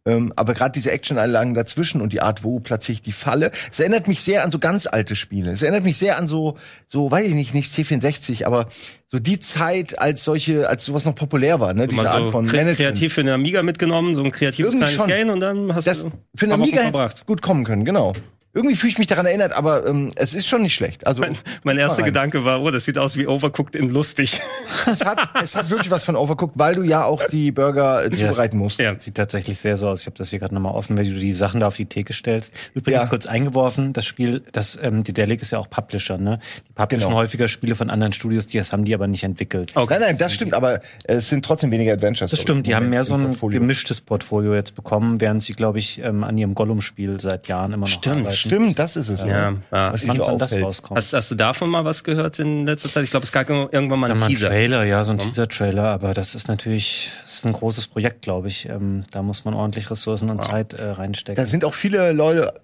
Ähm, 0.05 0.33
aber 0.35 0.55
gerade 0.55 0.71
diese 0.71 0.91
Action-Einlagen 0.91 1.53
dazwischen 1.53 2.01
und 2.01 2.11
die 2.11 2.21
Art, 2.21 2.43
wo 2.43 2.59
platziere 2.59 2.93
ich 2.93 3.01
die 3.03 3.11
Falle, 3.11 3.51
es 3.71 3.79
erinnert 3.79 4.07
mich 4.07 4.21
sehr 4.21 4.43
an 4.43 4.49
so 4.51 4.57
ganz 4.57 4.87
alte 4.87 5.15
Spiele. 5.15 5.51
Es 5.51 5.61
erinnert 5.61 5.83
mich 5.83 5.97
sehr 5.97 6.17
an 6.17 6.27
so, 6.27 6.57
so 6.87 7.11
weiß 7.11 7.27
ich 7.27 7.35
nicht, 7.35 7.53
nicht 7.53 7.71
C64, 7.71 8.45
aber 8.45 8.67
so 9.09 9.19
die 9.19 9.39
Zeit, 9.39 9.99
als 9.99 10.23
solche, 10.23 10.67
als 10.69 10.85
sowas 10.85 11.05
noch 11.05 11.13
populär 11.13 11.59
war, 11.59 11.73
ne? 11.73 11.87
Diese 11.87 12.01
Mal 12.01 12.09
Art 12.09 12.25
so 12.25 12.31
von 12.31 12.47
kre 12.47 12.57
Management. 12.57 12.77
kreativ 12.77 13.13
für 13.13 13.21
eine 13.21 13.33
Amiga 13.33 13.61
mitgenommen, 13.61 14.15
so 14.15 14.23
ein 14.23 14.31
kreatives 14.31 14.73
Irgendwie 14.73 14.95
kleines 14.95 14.97
schon. 14.97 15.07
Game 15.07 15.29
und 15.29 15.39
dann 15.39 15.75
hast 15.75 15.85
Das 15.85 16.03
du 16.03 16.11
für 16.35 16.45
eine 16.45 16.55
Amiga 16.55 16.81
hätte 16.81 17.09
gut 17.25 17.41
kommen 17.41 17.63
können, 17.63 17.85
genau. 17.85 18.13
Irgendwie 18.53 18.75
fühle 18.75 18.91
ich 18.91 18.97
mich 18.97 19.07
daran 19.07 19.25
erinnert, 19.25 19.53
aber 19.53 19.85
ähm, 19.87 20.11
es 20.15 20.33
ist 20.33 20.47
schon 20.47 20.61
nicht 20.61 20.75
schlecht. 20.75 21.07
Also 21.07 21.21
Mein, 21.21 21.37
mein 21.63 21.77
erster. 21.77 22.03
Gedanke 22.03 22.43
war, 22.43 22.61
oh, 22.61 22.69
das 22.71 22.83
sieht 22.85 22.97
aus 22.97 23.15
wie 23.15 23.27
Overcooked 23.27 23.75
in 23.75 23.89
lustig. 23.89 24.41
es 24.91 25.05
hat, 25.05 25.19
es 25.41 25.55
hat 25.55 25.69
wirklich 25.69 25.89
was 25.91 26.03
von 26.03 26.15
Overcooked, 26.15 26.57
weil 26.59 26.75
du 26.75 26.83
ja 26.83 27.03
auch 27.05 27.23
die 27.27 27.51
Burger 27.51 28.03
äh, 28.05 28.11
zubereiten 28.11 28.57
musst. 28.57 28.79
Ja. 28.79 28.95
Sieht 28.99 29.15
tatsächlich 29.15 29.59
sehr 29.59 29.77
so 29.77 29.87
aus. 29.87 30.01
Ich 30.01 30.05
habe 30.07 30.17
das 30.17 30.29
hier 30.31 30.39
gerade 30.39 30.53
nochmal 30.53 30.73
offen, 30.73 30.97
wenn 30.97 31.05
du 31.05 31.17
die 31.19 31.31
Sachen 31.31 31.59
da 31.61 31.67
auf 31.67 31.75
die 31.77 31.85
Theke 31.85 32.11
stellst. 32.13 32.53
Übrigens 32.73 33.03
Ja. 33.03 33.07
kurz 33.07 33.25
eingeworfen, 33.25 33.93
das 33.93 34.05
Spiel, 34.05 34.41
das 34.51 34.77
ähm, 34.81 35.03
die 35.03 35.13
Delic 35.13 35.41
ist 35.41 35.51
ja 35.51 35.59
auch 35.59 35.69
Publisher, 35.69 36.17
ne? 36.17 36.39
Die 36.67 36.73
publishen 36.73 37.07
Genau. 37.07 37.19
häufiger 37.19 37.47
Spiele 37.47 37.75
von 37.75 37.89
anderen 37.89 38.13
Studios, 38.13 38.47
die 38.47 38.57
das 38.57 38.73
haben 38.73 38.83
die 38.83 38.93
aber 38.93 39.07
nicht 39.07 39.23
entwickelt. 39.23 39.71
Okay. 39.75 39.93
Nein, 39.93 40.01
nein, 40.09 40.17
das 40.17 40.33
stimmt, 40.33 40.53
aber 40.53 40.81
es 41.05 41.29
sind 41.29 41.45
trotzdem 41.45 41.71
weniger 41.71 41.93
Adventures. 41.93 42.31
Das 42.31 42.41
stimmt, 42.41 42.67
die 42.67 42.75
haben 42.75 42.89
mehr 42.89 43.05
so 43.05 43.13
ein 43.15 43.23
Portfolio. 43.25 43.59
gemischtes 43.61 44.01
Portfolio 44.01 44.53
jetzt 44.55 44.75
bekommen, 44.75 45.21
während 45.21 45.41
sie, 45.43 45.53
glaube 45.53 45.79
ich, 45.79 45.99
ähm, 45.99 46.23
an 46.23 46.37
ihrem 46.37 46.53
Gollum-Spiel 46.53 47.19
seit 47.21 47.47
Jahren 47.47 47.71
immer 47.73 47.81
noch 47.81 47.87
Stimmt, 47.87 48.17
arbeiten. 48.17 48.35
Stimmt, 48.41 48.79
das 48.79 48.95
ist 48.95 49.09
es. 49.09 49.21
Ja, 49.21 49.51
ne? 49.51 49.61
ja. 49.71 49.93
Was 49.93 50.07
Wann, 50.07 50.17
so 50.17 50.25
wann 50.25 50.39
das 50.39 50.53
rauskommt. 50.55 50.97
Hast, 50.97 51.13
hast 51.13 51.31
du 51.31 51.35
davon 51.35 51.69
mal 51.69 51.85
was 51.85 52.03
gehört 52.03 52.39
in 52.39 52.65
letzter 52.65 52.89
Zeit? 52.89 53.03
Ich 53.03 53.11
glaube, 53.11 53.25
es 53.25 53.31
gab 53.31 53.49
irgendwann 53.49 53.99
mal 53.99 54.11
einen 54.11 54.19
mal 54.19 54.25
ein 54.25 54.29
Teaser. 54.29 54.49
Trailer, 54.49 54.83
ja, 54.83 55.03
so 55.03 55.13
ein 55.13 55.19
Teaser-Trailer, 55.19 55.83
aber 55.83 56.13
das 56.13 56.35
ist 56.35 56.47
natürlich 56.47 57.11
das 57.23 57.35
ist 57.35 57.45
ein 57.45 57.53
großes 57.53 57.87
Projekt, 57.87 58.21
glaube 58.21 58.47
ich. 58.47 58.67
Ähm, 58.67 59.03
da 59.11 59.21
muss 59.21 59.45
man 59.45 59.53
ordentlich 59.53 59.89
Ressourcen 59.89 60.29
und 60.29 60.43
Zeit 60.43 60.73
äh, 60.73 60.83
reinstecken. 60.83 61.41
Da 61.41 61.47
sind 61.47 61.65
auch 61.65 61.73
viele 61.73 62.11
Leute, 62.11 62.61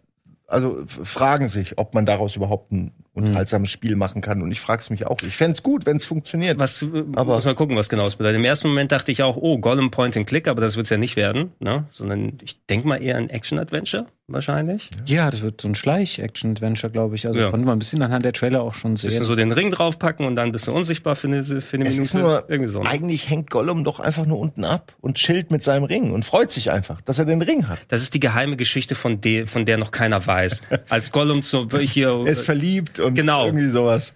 also 0.47 0.83
fragen 0.87 1.47
sich, 1.49 1.77
ob 1.77 1.93
man 1.93 2.05
daraus 2.05 2.35
überhaupt 2.35 2.71
ein 2.71 2.91
unterhaltsames 3.17 3.69
Spiel 3.71 3.95
machen 3.95 4.21
kann. 4.21 4.41
Und 4.41 4.51
ich 4.51 4.59
frage 4.59 4.81
es 4.81 4.89
mich 4.89 5.05
auch. 5.05 5.17
Ich 5.27 5.35
fänd's 5.35 5.63
gut, 5.63 5.85
wenn 5.85 5.97
es 5.97 6.05
funktioniert. 6.05 6.57
Was, 6.59 6.81
äh, 6.83 6.85
Aber- 7.15 7.35
muss 7.35 7.45
mal 7.45 7.55
gucken, 7.55 7.75
was 7.75 7.89
genau 7.89 8.05
es 8.07 8.15
bedeutet. 8.15 8.37
Im 8.39 8.45
ersten 8.45 8.67
Moment 8.69 8.91
dachte 8.91 9.11
ich 9.11 9.23
auch, 9.23 9.35
oh, 9.37 9.57
Gollum 9.57 9.91
Point 9.91 10.15
and 10.17 10.27
Click, 10.27 10.47
aber 10.47 10.61
das 10.61 10.75
wird's 10.77 10.89
ja 10.89 10.97
nicht 10.97 11.15
werden, 11.15 11.51
ne? 11.59 11.85
Sondern 11.91 12.37
ich 12.43 12.65
denke 12.67 12.87
mal 12.87 12.97
eher 13.03 13.17
ein 13.17 13.29
Action-Adventure, 13.29 14.05
wahrscheinlich. 14.27 14.89
ja, 15.05 15.29
das 15.29 15.41
wird 15.41 15.59
so 15.61 15.67
ein 15.67 15.75
Schleich-Action-Adventure, 15.75 16.91
glaube 16.91 17.15
ich. 17.15 17.25
Also 17.27 17.39
Ja. 17.39 17.45
das 17.45 17.51
konnte 17.51 17.65
man 17.65 17.75
ein 17.77 17.79
bisschen 17.79 18.01
anhand 18.01 18.23
der 18.25 18.33
Trailer 18.33 18.61
auch 18.61 18.73
schon 18.73 18.93
Bisschen 18.93 19.09
sehen. 19.11 19.23
so 19.23 19.35
den 19.35 19.51
Ring 19.51 19.71
draufpacken 19.71 20.25
und 20.25 20.35
dann 20.35 20.51
bist 20.51 20.67
du 20.67 20.71
unsichtbar 20.71 21.15
für 21.15 21.27
eine, 21.27 21.43
für 21.43 21.55
eine 21.77 21.85
es 21.85 21.91
Minute. 21.91 22.01
ist 22.01 22.13
nur, 22.15 22.45
Irgendwie 22.49 22.71
so. 22.71 22.83
ne? 22.83 22.89
eigentlich 22.89 23.29
hängt 23.29 23.49
Gollum 23.49 23.83
doch 23.83 23.99
einfach 23.99 24.25
nur 24.25 24.39
unten 24.39 24.63
ab 24.63 24.95
und 25.01 25.15
chillt 25.17 25.51
mit 25.51 25.63
seinem 25.63 25.83
Ring 25.85 26.11
und 26.11 26.25
freut 26.25 26.51
sich 26.51 26.71
einfach, 26.71 27.01
dass 27.01 27.19
er 27.19 27.25
den 27.25 27.41
Ring 27.41 27.67
hat. 27.67 27.79
Das 27.87 28.01
ist 28.01 28.13
die 28.13 28.19
geheime 28.19 28.57
Geschichte, 28.57 28.95
von, 28.95 29.21
de, 29.21 29.45
von 29.45 29.65
der 29.65 29.77
noch 29.77 29.91
keiner 29.91 30.25
weiß. 30.25 30.61
Als 30.89 31.11
Gollum 31.11 31.43
zu, 31.43 31.67
hier 31.79 32.09
Er 32.25 32.31
ist 32.31 32.45
verliebt 32.45 32.99
und 33.07 33.15
Genau. 33.15 33.45
irgendwie 33.45 33.67
sowas. 33.67 34.15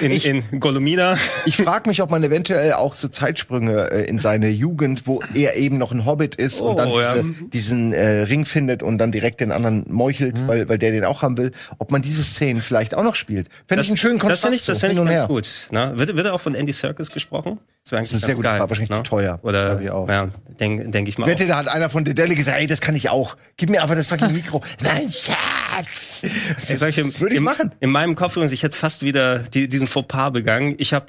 In, 0.00 0.10
Ich- 0.12 0.26
in 0.26 0.60
Gollumina. 0.60 1.16
Ich 1.46 1.56
frage 1.58 1.88
mich, 1.88 2.02
ob 2.02 2.10
man 2.10 2.24
eventuell 2.24 2.72
auch 2.72 2.94
so 2.94 3.06
Zeitsprünge 3.06 3.90
äh, 3.92 4.04
in 4.08 4.18
seine 4.18 4.48
Jugend, 4.48 5.06
wo 5.06 5.22
er 5.34 5.54
eben 5.56 5.78
noch 5.78 5.92
ein 5.92 6.04
Hobbit 6.04 6.34
ist 6.34 6.60
und 6.60 6.76
dann 6.76 6.88
Oh, 6.90 7.00
ja. 7.00 7.14
diese, 7.22 7.44
diesen 7.50 7.92
äh, 7.92 8.22
Ring 8.22 8.44
findet 8.46 8.82
und 8.82 8.98
dann 8.98 9.12
direkt 9.12 9.40
den 9.40 9.52
anderen 9.52 9.84
meuchelt, 9.88 10.38
Mhm. 10.40 10.48
weil, 10.48 10.68
weil 10.68 10.78
der 10.78 10.90
den 10.90 11.04
auch 11.04 11.22
haben 11.22 11.36
will, 11.38 11.52
ob 11.78 11.92
man 11.92 12.02
diese 12.02 12.24
Szenen 12.24 12.60
vielleicht 12.62 12.94
auch 12.96 13.04
noch 13.04 13.14
spielt. 13.14 13.48
Fände 13.68 13.82
ich 13.82 13.88
einen 13.88 13.96
schönen 13.96 14.14
Das 14.18 14.22
Kontrast. 14.22 14.42
finde 14.42 14.56
ich, 14.56 14.64
das 14.66 14.80
so, 14.80 14.86
find 14.88 14.98
ich 14.98 15.04
ganz 15.06 15.28
gut. 15.28 15.48
Ne? 15.70 15.92
Wird, 15.94 16.16
wird 16.16 16.26
auch 16.26 16.40
von 16.40 16.54
Andy 16.56 16.72
Serkis 16.72 17.10
gesprochen? 17.12 17.58
Das, 17.88 17.90
Das 18.10 18.12
ist 18.14 18.24
sehr 18.24 18.34
gute 18.34 18.48
geil, 18.48 18.58
Frage, 18.58 18.70
wahrscheinlich 18.70 18.90
ne? 18.90 18.96
zu 18.96 19.02
teuer. 19.04 19.38
Oder, 19.42 19.80
ich 19.80 19.90
auch. 19.90 20.08
ja, 20.08 20.28
denke 20.58 20.88
denk 20.88 21.08
ich 21.08 21.18
mal. 21.18 21.28
Wette, 21.28 21.46
da 21.46 21.58
hat 21.58 21.68
einer 21.68 21.88
von 21.88 22.04
Dedele 22.04 22.34
gesagt, 22.34 22.58
ey, 22.58 22.66
das 22.66 22.80
kann 22.80 22.96
ich 22.96 23.08
auch. 23.10 23.36
Gib 23.56 23.70
mir 23.70 23.80
einfach 23.82 23.94
das 23.94 24.08
fucking 24.08 24.32
Mikro. 24.32 24.60
Nein, 24.82 25.08
Schatz. 25.12 26.22
Ich 26.58 26.78
sag, 26.78 26.98
im, 26.98 27.18
Würde 27.20 27.36
ich 27.36 27.40
machen. 27.40 27.72
In 27.78 27.90
meinem 27.90 28.16
Kopf 28.16 28.32
übrigens, 28.34 28.52
ich 28.52 28.64
hätte 28.64 28.76
fast 28.76 29.04
wieder 29.04 29.38
die, 29.40 29.68
diesen 29.76 29.88
Fauxpas 29.88 30.30
begangen. 30.30 30.74
Ich 30.78 30.92
habe 30.92 31.06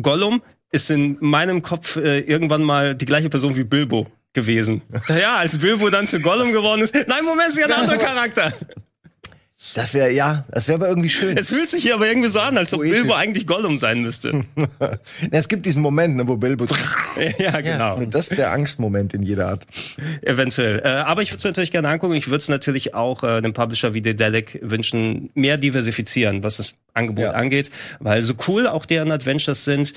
Gollum 0.00 0.42
ist 0.70 0.90
in 0.90 1.16
meinem 1.20 1.62
Kopf 1.62 1.96
äh, 1.96 2.20
irgendwann 2.20 2.62
mal 2.62 2.94
die 2.94 3.06
gleiche 3.06 3.30
Person 3.30 3.56
wie 3.56 3.64
Bilbo 3.64 4.06
gewesen. 4.32 4.82
Ja, 5.08 5.36
als 5.36 5.58
Bilbo 5.58 5.90
dann 5.90 6.06
zu 6.06 6.20
Gollum 6.20 6.52
geworden 6.52 6.82
ist. 6.82 6.94
Nein, 6.94 7.24
Moment, 7.24 7.48
ist 7.48 7.58
ja 7.58 7.66
ein 7.66 7.72
anderer 7.72 7.98
Charakter. 7.98 8.52
Das 9.74 9.94
wäre, 9.94 10.10
ja, 10.12 10.44
das 10.50 10.68
wäre 10.68 10.76
aber 10.76 10.88
irgendwie 10.88 11.08
schön. 11.08 11.36
Es 11.36 11.48
fühlt 11.48 11.68
sich 11.68 11.82
hier 11.82 11.94
aber 11.94 12.06
irgendwie 12.08 12.28
so 12.28 12.40
an, 12.40 12.56
als 12.58 12.72
ob 12.72 12.80
Poetisch. 12.80 12.98
Bilbo 13.00 13.14
eigentlich 13.14 13.46
Gollum 13.46 13.78
sein 13.78 14.00
müsste. 14.02 14.44
Na, 14.56 14.98
es 15.30 15.48
gibt 15.48 15.66
diesen 15.66 15.82
Moment, 15.82 16.16
ne, 16.16 16.26
wo 16.26 16.36
Bilbo. 16.36 16.66
ja, 17.38 17.60
genau. 17.60 18.00
Das 18.06 18.28
ist 18.28 18.38
der 18.38 18.52
Angstmoment 18.52 19.14
in 19.14 19.22
jeder 19.22 19.48
Art. 19.48 19.66
Eventuell. 20.22 20.80
Äh, 20.84 20.88
aber 20.88 21.22
ich 21.22 21.30
würde 21.30 21.38
es 21.38 21.44
mir 21.44 21.50
natürlich 21.50 21.70
gerne 21.72 21.88
angucken. 21.88 22.14
Ich 22.14 22.26
würde 22.28 22.38
es 22.38 22.48
natürlich 22.48 22.94
auch 22.94 23.22
äh, 23.22 23.40
dem 23.40 23.52
Publisher 23.52 23.94
wie 23.94 24.00
Dedelic 24.00 24.58
wünschen, 24.62 25.30
mehr 25.34 25.58
diversifizieren, 25.58 26.42
was 26.42 26.56
das 26.56 26.74
Angebot 26.94 27.24
Ja. 27.24 27.32
angeht. 27.32 27.70
Weil 28.00 28.22
so 28.22 28.34
cool 28.48 28.66
auch 28.66 28.86
deren 28.86 29.12
Adventures 29.12 29.64
sind, 29.64 29.94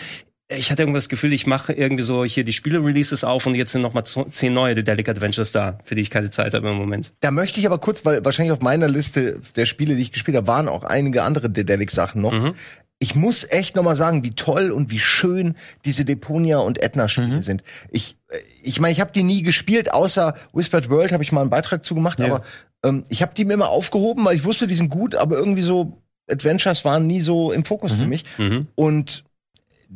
ich 0.57 0.69
hatte 0.71 0.83
irgendwie 0.83 0.97
das 0.97 1.09
Gefühl, 1.09 1.33
ich 1.33 1.47
mache 1.47 1.73
irgendwie 1.73 2.03
so 2.03 2.23
hier 2.25 2.43
die 2.43 2.53
Spiele-Releases 2.53 3.23
auf 3.23 3.45
und 3.45 3.55
jetzt 3.55 3.71
sind 3.71 3.81
noch 3.81 3.93
mal 3.93 4.03
zo- 4.03 4.25
zehn 4.31 4.53
neue 4.53 4.75
Dedelic 4.75 5.07
Adventures 5.09 5.51
da, 5.51 5.79
für 5.83 5.95
die 5.95 6.01
ich 6.01 6.09
keine 6.11 6.29
Zeit 6.29 6.53
habe 6.53 6.69
im 6.69 6.75
Moment. 6.75 7.13
Da 7.21 7.31
möchte 7.31 7.59
ich 7.59 7.65
aber 7.65 7.77
kurz, 7.79 8.03
weil 8.05 8.23
wahrscheinlich 8.25 8.51
auf 8.51 8.61
meiner 8.61 8.87
Liste 8.87 9.39
der 9.55 9.65
Spiele, 9.65 9.95
die 9.95 10.01
ich 10.03 10.11
gespielt 10.11 10.37
habe, 10.37 10.47
waren 10.47 10.67
auch 10.67 10.83
einige 10.83 11.23
andere 11.23 11.49
Dedelic-Sachen 11.49 12.21
noch. 12.21 12.33
Mhm. 12.33 12.53
Ich 12.99 13.15
muss 13.15 13.45
echt 13.49 13.75
noch 13.75 13.83
mal 13.83 13.95
sagen, 13.97 14.23
wie 14.23 14.31
toll 14.31 14.69
und 14.71 14.91
wie 14.91 14.99
schön 14.99 15.55
diese 15.85 16.05
Deponia 16.05 16.59
und 16.59 16.77
Etna-Spiele 16.83 17.37
Mhm. 17.37 17.41
sind. 17.41 17.63
Ich, 17.89 18.17
äh, 18.29 18.37
ich 18.61 18.79
meine, 18.79 18.91
ich 18.93 19.01
habe 19.01 19.11
die 19.11 19.23
nie 19.23 19.41
gespielt, 19.41 19.91
außer 19.91 20.35
Whispered 20.53 20.89
World 20.89 21.11
habe 21.11 21.23
ich 21.23 21.31
mal 21.31 21.41
einen 21.41 21.49
Beitrag 21.49 21.83
zugemacht, 21.83 22.21
aber 22.21 22.43
ähm, 22.83 23.05
ich 23.09 23.21
habe 23.23 23.33
die 23.35 23.45
mir 23.45 23.53
immer 23.53 23.69
aufgehoben, 23.69 24.23
weil 24.25 24.35
ich 24.35 24.43
wusste, 24.43 24.67
die 24.67 24.75
sind 24.75 24.89
gut, 24.89 25.15
aber 25.15 25.35
irgendwie 25.37 25.61
so 25.63 25.97
Adventures 26.29 26.85
waren 26.85 27.07
nie 27.07 27.21
so 27.21 27.51
im 27.51 27.65
Fokus 27.65 27.91
für 27.93 28.05
mich. 28.07 28.23
Mhm. 28.37 28.67
Und 28.75 29.23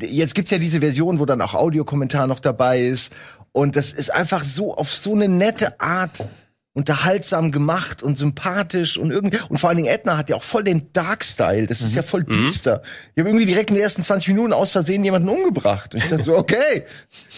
jetzt 0.02 0.36
gibt's 0.36 0.52
ja 0.52 0.58
diese 0.58 0.80
Version, 0.80 1.20
wo 1.20 1.26
dann 1.26 1.42
auch 1.42 1.54
Audiokommentar 1.54 2.28
noch 2.28 2.40
dabei 2.40 2.82
ist. 2.82 3.14
Und 3.52 3.76
das 3.76 3.94
ist 3.94 4.14
einfach 4.14 4.44
so 4.44 4.76
auf 4.76 4.92
so 4.92 5.14
eine 5.14 5.28
nette 5.30 5.80
Art 5.80 6.26
unterhaltsam 6.76 7.54
gemacht 7.54 8.04
und 8.04 8.18
sympathisch 8.18 8.98
und 8.98 9.10
irgendwie 9.10 9.40
und 9.48 9.60
vor 9.60 9.70
allen 9.70 9.78
Dingen 9.78 9.88
Edna 9.90 10.18
hat 10.18 10.30
ja 10.30 10.36
auch 10.36 10.44
voll 10.44 10.66
den 10.66 10.92
Dark 10.92 11.24
Style. 11.24 11.68
Das 11.68 11.82
ist 11.82 11.96
ja 11.96 12.02
voll 12.02 12.26
düster. 12.26 12.82
Ich 13.14 13.20
habe 13.22 13.30
irgendwie 13.30 13.46
direkt 13.46 13.70
in 13.70 13.78
den 13.78 13.84
ersten 13.84 14.04
20 14.04 14.28
Minuten 14.28 14.52
aus 14.52 14.72
Versehen 14.72 15.06
jemanden 15.06 15.30
umgebracht. 15.30 15.94
Und 15.94 16.04
ich 16.04 16.10
dachte 16.10 16.24
so, 16.24 16.36
okay, 16.38 16.84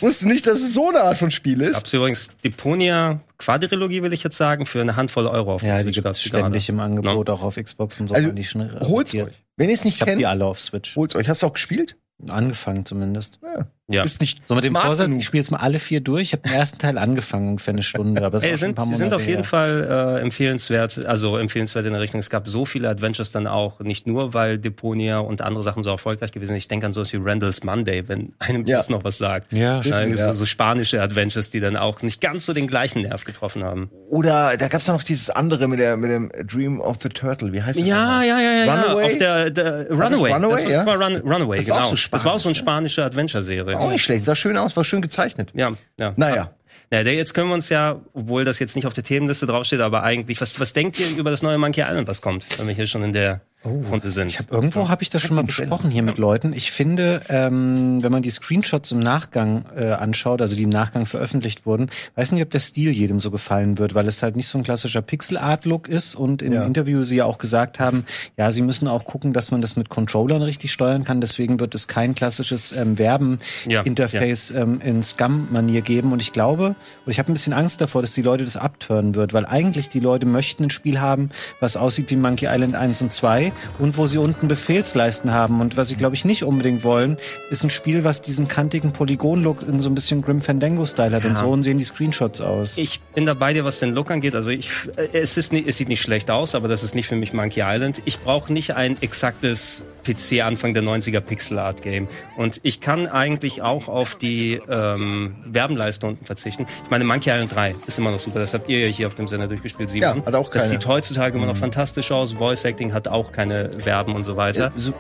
wusste 0.02 0.28
nicht, 0.28 0.48
dass 0.48 0.62
es 0.62 0.74
so 0.74 0.90
eine 0.90 1.02
Art 1.02 1.20
von 1.20 1.30
Spiel 1.30 1.62
ist. 1.62 1.74
Gab's 1.74 1.94
übrigens 1.94 2.30
Deponia 2.44 3.20
Quadrilogie, 3.38 4.02
will 4.02 4.12
ich 4.12 4.24
jetzt 4.24 4.38
sagen, 4.38 4.66
für 4.66 4.82
eine 4.82 4.96
Handvoll 4.96 5.28
Euro 5.28 5.54
auf 5.54 5.62
ja, 5.62 5.78
die 5.78 5.84
Switch 5.84 5.96
gibt 5.98 6.06
gab's 6.06 6.18
es 6.18 6.24
die 6.24 6.30
gerade. 6.32 6.46
ständig 6.46 6.70
im 6.70 6.80
Angebot, 6.80 7.30
auch 7.30 7.44
auf 7.44 7.58
Xbox 7.58 8.00
und 8.00 8.08
so. 8.08 8.16
Also, 8.16 8.32
die 8.32 8.48
rabattiert. 8.58 9.28
euch. 9.28 9.44
Wenn 9.56 9.70
ihr 9.70 9.76
es 9.76 9.86
nicht 9.86 9.96
Ich 9.96 10.02
habe 10.02 10.12
kennt, 10.12 10.22
die 10.22 10.26
alle 10.26 10.46
auf 10.46 10.60
Switch. 10.60 10.96
holt's 10.96 11.16
euch. 11.16 11.30
Hast 11.30 11.44
du 11.44 11.48
auch 11.48 11.54
gespielt? 11.54 11.96
Angefangen 12.30 12.86
zumindest. 12.86 13.40
Ja. 13.44 13.68
Bist 13.90 14.20
nicht 14.20 14.42
So 14.46 14.54
mit 14.54 14.66
dem 14.66 14.76
Vorsatz, 14.76 15.06
genug. 15.08 15.20
ich 15.22 15.26
spiele 15.26 15.42
jetzt 15.42 15.50
mal 15.50 15.60
alle 15.60 15.80
vier 15.80 16.02
durch. 16.02 16.24
Ich 16.24 16.34
habe 16.34 16.44
den 16.44 16.52
ersten 16.52 16.78
Teil 16.78 16.98
angefangen 16.98 17.58
für 17.58 17.72
eine 17.72 17.84
Stunde, 17.84 18.26
aber 18.26 18.36
es 18.36 18.44
ist 18.44 18.50
Ey, 18.50 18.58
schon 18.58 18.66
ein 18.66 18.68
sind, 18.70 18.76
paar 18.76 18.86
sie 18.86 18.92
Monate 18.92 19.04
sind 19.06 19.14
auf 19.14 19.22
jeden 19.22 19.36
her. 19.38 19.44
Fall 19.46 20.18
äh, 20.20 20.22
empfehlenswert, 20.22 21.06
also 21.06 21.38
empfehlenswert 21.38 21.86
in 21.86 21.94
der 21.94 22.02
Richtung. 22.02 22.20
Es 22.20 22.30
gab 22.30 22.50
so 22.50 22.66
viele 22.66 22.90
Adventures 22.90 23.32
dann 23.32 23.48
auch, 23.48 23.80
nicht 23.80 24.06
nur, 24.06 24.34
weil 24.34 24.58
Deponia 24.58 25.20
und 25.20 25.42
andere 25.42 25.64
Sachen 25.64 25.84
so 25.84 25.90
erfolgreich 25.90 26.34
gewesen 26.34 26.50
sind. 26.50 26.58
Ich 26.58 26.68
denke 26.68 26.86
an 26.86 26.92
sowas 26.92 27.14
wie 27.14 27.18
Randall's 27.18 27.64
Monday, 27.64 28.04
wenn 28.08 28.34
einem 28.40 28.66
Ja. 28.66 28.78
das 28.78 28.90
noch 28.90 29.06
was 29.06 29.18
sagt. 29.20 29.54
Ja, 29.54 29.78
Ja, 29.82 29.84
stimmt, 30.02 30.18
so, 30.18 30.22
ja. 30.26 30.34
so 30.34 30.46
spanische 30.46 31.02
Adventures, 31.02 31.50
die 31.50 31.62
dann 31.62 31.78
auch 31.78 32.02
nicht 32.02 32.20
ganz 32.20 32.46
so 32.46 32.52
den 32.52 32.68
gleichen 32.68 33.04
Nerv 33.04 33.24
getroffen 33.24 33.64
haben. 33.64 33.90
Oder 34.10 34.58
da 34.58 34.68
gab's 34.68 34.88
ja 34.88 34.94
noch 34.94 35.04
dieses 35.04 35.30
andere 35.30 35.70
mit 35.70 35.80
der 35.80 35.96
mit 35.96 36.12
dem 36.12 36.30
Dream 36.46 36.82
of 36.82 36.98
the 37.02 37.08
Turtle. 37.10 37.54
Wie 37.54 37.64
heißt 37.64 37.80
das? 37.80 37.88
Ja, 37.88 38.22
ja, 38.22 38.38
ja, 38.38 38.52
ja, 38.52 38.66
ja. 38.66 38.74
Runaway? 38.84 39.06
Auf 39.06 39.18
der, 39.18 39.50
der 39.50 39.90
Runaway. 39.92 40.34
Runaway, 40.34 40.64
das, 40.64 40.72
ja? 40.72 40.86
war 40.86 41.02
Run, 41.02 41.16
Runaway, 41.26 41.60
Das 41.60 41.70
war 41.70 41.76
genau. 41.78 41.88
auch 41.88 41.98
so 41.98 42.08
das 42.12 42.26
war 42.26 42.34
auch 42.34 42.40
so 42.40 42.50
eine 42.50 42.56
spanisch, 42.56 42.94
spanische 42.94 43.06
Adventure-Serie. 43.06 43.77
Auch 43.80 43.92
nicht 43.92 44.04
schlecht. 44.04 44.26
Sah 44.26 44.36
schön 44.36 44.58
aus, 44.58 44.76
war 44.76 44.84
schön 44.84 45.02
gezeichnet. 45.02 45.52
Ja, 45.54 45.72
ja. 45.98 46.14
Naja. 46.16 46.52
Ja, 46.92 47.04
der, 47.04 47.16
jetzt 47.16 47.34
können 47.34 47.50
wir 47.50 47.54
uns 47.54 47.68
ja, 47.68 48.00
obwohl 48.14 48.46
das 48.46 48.60
jetzt 48.60 48.76
nicht 48.78 48.86
auf 48.88 48.94
der 48.94 49.04
Themenliste 49.04 49.46
draufsteht, 49.46 49.82
aber 49.82 50.04
eigentlich, 50.04 50.40
was, 50.40 50.58
was 50.60 50.72
denkt 50.72 50.98
ihr 51.00 51.18
über 51.18 51.32
das 51.32 51.42
neue 51.42 51.58
Monkey 51.58 51.82
Island, 51.82 52.08
was 52.08 52.22
kommt, 52.22 52.46
wenn 52.58 52.68
wir 52.68 52.76
hier 52.76 52.88
schon 52.88 53.04
in 53.04 53.12
der 53.12 53.42
Runde 53.68 54.10
sind? 54.10 54.28
Ich 54.28 54.40
hab, 54.40 54.52
irgendwo 54.52 54.90
habe 54.90 55.04
ich 55.04 55.10
das 55.10 55.22
schon 55.22 55.36
mal 55.36 55.44
besprochen 55.44 55.92
hier 55.92 56.04
mit 56.04 56.18
Leuten. 56.18 56.54
Ich 56.54 56.72
finde, 56.72 57.22
ähm, 57.30 58.02
wenn 58.04 58.12
man 58.12 58.22
die 58.22 58.30
Screenshots 58.30 58.92
im 58.92 59.00
Nachgang 59.00 59.66
äh, 59.76 59.92
anschaut, 59.92 60.42
also 60.42 60.56
die 60.56 60.64
im 60.64 60.70
Nachgang 60.70 61.06
veröffentlicht 61.06 61.66
wurden, 61.66 61.90
weiß 62.16 62.32
nicht, 62.32 62.42
ob 62.44 62.50
der 62.52 62.60
Stil 62.60 62.96
jedem 62.96 63.20
so 63.20 63.32
gefallen 63.32 63.78
wird, 63.78 63.94
weil 63.96 64.08
es 64.08 64.24
halt 64.24 64.36
nicht 64.36 64.48
so 64.48 64.58
ein 64.58 64.64
klassischer 64.64 65.02
Pixel-Art-Look 65.02 65.88
ist 65.88 66.16
und 66.16 66.42
im 66.42 66.54
Ja. 66.54 66.66
Interview 66.66 67.04
sie 67.04 67.18
ja 67.18 67.26
auch 67.26 67.38
gesagt 67.38 67.80
haben, 67.80 68.06
ja, 68.38 68.52
sie 68.52 68.62
müssen 68.62 68.88
auch 68.88 69.06
gucken, 69.06 69.34
dass 69.34 69.52
man 69.52 69.62
das 69.62 69.76
mit 69.76 69.90
Controllern 69.90 70.42
richtig 70.42 70.72
steuern 70.72 71.04
kann. 71.04 71.22
Deswegen 71.22 71.60
wird 71.60 71.76
es 71.76 71.88
kein 71.88 72.16
klassisches 72.16 72.72
ähm, 72.72 72.96
Ja, 72.98 72.98
Werben-Interface 72.98 74.52
ähm, 74.52 74.82
in 74.82 75.04
Scum-Manier 75.04 75.82
geben. 75.82 76.12
Und 76.12 76.22
ich 76.22 76.34
glaube, 76.34 76.76
und 77.06 77.12
ich 77.12 77.20
habe 77.20 77.32
ein 77.32 77.34
bisschen 77.34 77.54
Angst 77.54 77.82
davor, 77.82 78.02
dass 78.02 78.14
die 78.14 78.22
Leute 78.22 78.44
das 78.44 78.58
abtören 78.58 79.16
wird, 79.16 79.34
weil 79.34 79.46
eigentlich 79.46 79.90
die 79.90 80.00
Leute 80.00 80.26
möchten 80.26 80.64
ein 80.66 80.70
Spiel 80.70 81.00
haben, 81.00 81.30
was 81.60 81.78
aussieht 81.78 82.10
wie 82.10 82.16
Monkey 82.16 82.46
Island 82.48 82.76
1 82.76 83.02
und 83.02 83.14
2 83.14 83.52
und 83.80 83.98
wo 83.98 84.08
sie 84.08 84.18
unten 84.18 84.48
Befehlsleisten 84.48 85.32
haben. 85.34 85.62
Und 85.62 85.78
was 85.78 85.90
sie, 85.90 85.96
glaube 85.96 86.16
ich, 86.16 86.26
nicht 86.26 86.44
unbedingt 86.44 86.84
wollen, 86.84 87.18
ist 87.50 87.64
ein 87.64 87.70
Spiel, 87.70 88.04
was 88.04 88.22
diesen 88.22 88.48
kantigen 88.48 88.94
Polygon-Look 88.94 89.64
in 89.68 89.80
so 89.80 89.90
ein 89.90 89.96
bisschen 89.96 90.22
Grim 90.22 90.42
Fandango-Style 90.42 91.12
hat. 91.16 91.26
Und 91.26 91.38
so 91.38 91.62
sehen 91.62 91.78
die 91.78 91.84
Screenshots 91.84 92.42
aus. 92.42 92.78
Ich 92.78 93.02
bin 93.16 93.26
da 93.26 93.34
bei 93.34 93.54
dir, 93.54 93.66
was 93.66 93.80
den 93.80 93.94
Look 93.94 94.12
angeht. 94.12 94.36
Also 94.36 94.50
ich, 94.50 94.70
äh, 94.96 95.08
es 95.14 95.38
ist 95.38 95.52
nicht, 95.54 95.68
es 95.68 95.78
sieht 95.78 95.88
nicht 95.90 96.02
schlecht 96.02 96.30
aus, 96.30 96.56
aber 96.56 96.68
das 96.68 96.84
ist 96.84 96.96
nicht 96.96 97.08
für 97.08 97.16
mich 97.16 97.34
Monkey 97.34 97.62
Island. 97.66 98.02
Ich 98.06 98.20
brauche 98.20 98.52
nicht 98.52 98.76
ein 98.76 98.98
exaktes 99.02 99.84
PC 100.06 100.42
Anfang 100.42 100.74
der 100.74 100.84
90er 100.84 101.20
Pixel 101.20 101.60
Art 101.60 101.82
Game. 101.82 102.08
Und 102.38 102.62
ich 102.64 102.80
kann 102.80 103.08
eigentlich 103.08 103.62
auch 103.62 103.90
auf 103.90 104.16
die 104.16 104.60
ähm, 104.70 105.36
Werbenleiste 105.46 106.08
unten 106.08 106.24
verzichten. 106.26 106.66
Ich 106.86 106.90
meine, 106.90 107.04
Monkey 107.04 107.30
Island 107.30 107.54
3 107.54 107.76
ist 107.88 108.00
immer 108.00 108.12
noch 108.12 108.20
super. 108.22 108.40
Das 108.40 108.54
habt 108.54 108.70
ihr 108.70 108.80
ja 108.80 108.88
hier 108.88 109.08
auf 109.08 109.16
dem 109.16 109.28
Sender 109.28 109.48
durchgespielt, 109.48 109.90
Simon. 109.90 110.20
Ja, 110.20 110.26
hat 110.26 110.34
auch 110.36 110.50
Das 110.50 110.64
keine. 110.64 110.70
sieht 110.80 110.88
heutzutage 110.88 111.38
immer 111.38 111.48
noch 111.48 111.58
fantastisch 111.58 112.12
aus. 112.14 112.32
Voice 112.34 112.64
Acting 112.64 112.94
hat 112.94 113.10
auch 113.10 113.34
keine 113.38 113.70
Verben 113.80 114.16
und 114.16 114.24
so 114.24 114.36
weiter. 114.36 114.72
So, 114.76 114.94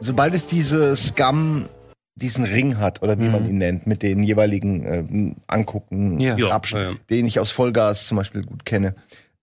sobald 0.00 0.34
es 0.34 0.46
diese 0.46 0.94
Scum 0.94 1.70
diesen 2.14 2.44
Ring 2.44 2.76
hat 2.76 3.02
oder 3.02 3.18
wie 3.18 3.28
man 3.28 3.48
ihn 3.48 3.56
nennt, 3.56 3.86
mit 3.86 4.02
den 4.02 4.22
jeweiligen 4.22 4.84
ähm, 4.84 5.36
Angucken, 5.46 6.20
Ja. 6.20 6.34
Grabschen, 6.36 6.78
ja, 6.80 6.90
ja. 6.90 6.96
den 7.08 7.24
ich 7.24 7.40
aus 7.40 7.50
Vollgas 7.50 8.06
zum 8.06 8.18
Beispiel 8.18 8.42
gut 8.44 8.66
kenne. 8.66 8.94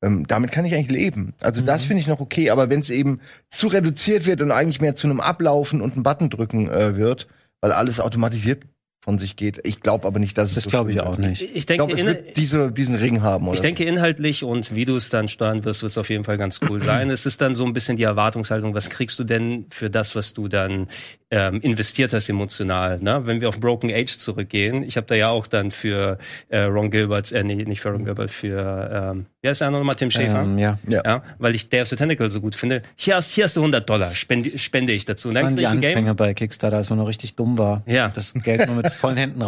Ähm, 0.03 0.27
damit 0.27 0.51
kann 0.51 0.63
ich 0.63 0.75
eigentlich 0.75 0.91
leben. 0.91 1.33
Also 1.41 1.61
das 1.61 1.83
Mhm. 1.83 1.87
finde 1.87 2.01
ich 2.01 2.07
noch 2.07 2.19
okay, 2.19 2.51
aber 2.51 2.69
wenn 2.69 2.81
es 2.81 2.91
eben 2.91 3.19
zu 3.49 3.65
reduziert 3.65 4.27
wird 4.27 4.41
und 4.43 4.51
eigentlich 4.51 4.79
mehr 4.79 4.95
zu 4.95 5.07
einem 5.07 5.19
Ablaufen 5.19 5.81
und 5.81 5.93
einen 5.95 6.03
Button 6.03 6.29
drücken 6.29 6.69
äh, 6.69 6.95
wird, 6.97 7.27
weil 7.61 7.71
alles 7.71 7.99
automatisiert 7.99 8.63
von 9.07 9.17
sich 9.19 9.37
geht. 9.37 9.61
Ich 9.63 9.79
glaube 9.79 10.05
aber 10.05 10.19
nicht, 10.19 10.37
dass 10.37 10.49
es 10.49 10.55
Das 10.55 10.63
so 10.65 10.69
glaube 10.69 10.91
ich 10.91 10.99
auch 10.99 11.17
nicht. 11.17 11.41
Ich 11.41 11.55
Ich 11.55 11.65
denke, 11.65 11.85
glaube, 11.85 11.93
es 11.93 12.01
in- 12.01 12.07
wird 12.07 12.35
diese, 12.35 12.73
diesen 12.73 12.95
Ring 12.95 13.21
haben. 13.21 13.45
Oder? 13.47 13.55
Ich 13.55 13.61
denke 13.61 13.85
inhaltlich 13.85 14.43
und 14.43 14.75
wie 14.75 14.83
du 14.83 14.97
es 14.97 15.09
dann 15.09 15.29
steuern 15.29 15.63
wirst, 15.63 15.81
wird 15.81 15.91
es 15.91 15.97
auf 15.97 16.09
jeden 16.09 16.25
Fall 16.25 16.37
ganz 16.37 16.59
cool 16.69 16.81
sein. 16.83 17.09
Es 17.09 17.25
ist 17.25 17.39
dann 17.39 17.55
so 17.55 17.63
ein 17.65 17.71
bisschen 17.71 17.95
die 17.95 18.03
Erwartungshaltung, 18.03 18.73
was 18.73 18.89
kriegst 18.89 19.17
du 19.17 19.23
denn 19.23 19.65
für 19.69 19.89
das, 19.89 20.13
was 20.17 20.33
du 20.33 20.49
dann 20.49 20.87
ähm, 21.31 21.61
investiert 21.61 22.11
hast 22.11 22.27
emotional. 22.27 22.99
Ne? 22.99 23.21
Wenn 23.23 23.39
wir 23.39 23.47
auf 23.47 23.61
Broken 23.61 23.89
Age 23.91 24.17
zurückgehen, 24.17 24.83
ich 24.83 24.97
habe 24.97 25.07
da 25.07 25.15
ja 25.15 25.29
auch 25.29 25.47
dann 25.47 25.71
für 25.71 26.17
äh, 26.49 26.59
Ron 26.63 26.91
Gilbert, 26.91 27.31
äh, 27.31 27.43
nee, 27.45 27.55
nicht 27.55 27.79
für 27.79 27.89
Ron 27.91 28.03
Gilbert, 28.03 28.29
für, 28.31 29.11
ähm, 29.13 29.25
wie 29.41 29.47
heißt 29.49 29.61
der 29.61 29.67
andere 29.67 29.81
nochmal, 29.83 29.95
Tim 29.95 30.11
Schäfer? 30.11 30.41
Ähm, 30.43 30.57
ja. 30.57 30.79
Ja. 30.87 31.01
Ja, 31.05 31.23
weil 31.39 31.55
ich 31.55 31.69
Day 31.69 31.81
of 31.81 31.87
the 31.87 31.95
Tentacle 31.95 32.29
so 32.29 32.41
gut 32.41 32.55
finde. 32.55 32.81
Hier 32.97 33.15
hast, 33.15 33.31
hier 33.31 33.45
hast 33.45 33.55
du 33.55 33.61
100 33.61 33.89
Dollar, 33.89 34.11
spende, 34.11 34.57
spende 34.59 34.91
ich 34.93 35.05
dazu. 35.05 35.29
Und 35.29 35.35
Das 35.35 35.43
dann 35.43 35.55
die 35.55 35.63
ich 35.63 35.69
Game. 35.69 35.77
Anfänge 35.77 36.15
bei 36.15 36.33
Kickstarter, 36.33 36.75
als 36.77 36.89
man 36.89 36.99
noch 36.99 37.07
richtig 37.07 37.35
dumm 37.35 37.57
war. 37.57 37.83
Ja. 37.87 38.09
Das 38.09 38.33
Geld 38.33 38.65
nur 38.67 38.75
mit 38.77 38.91
vollen 38.97 39.17
Händen 39.17 39.41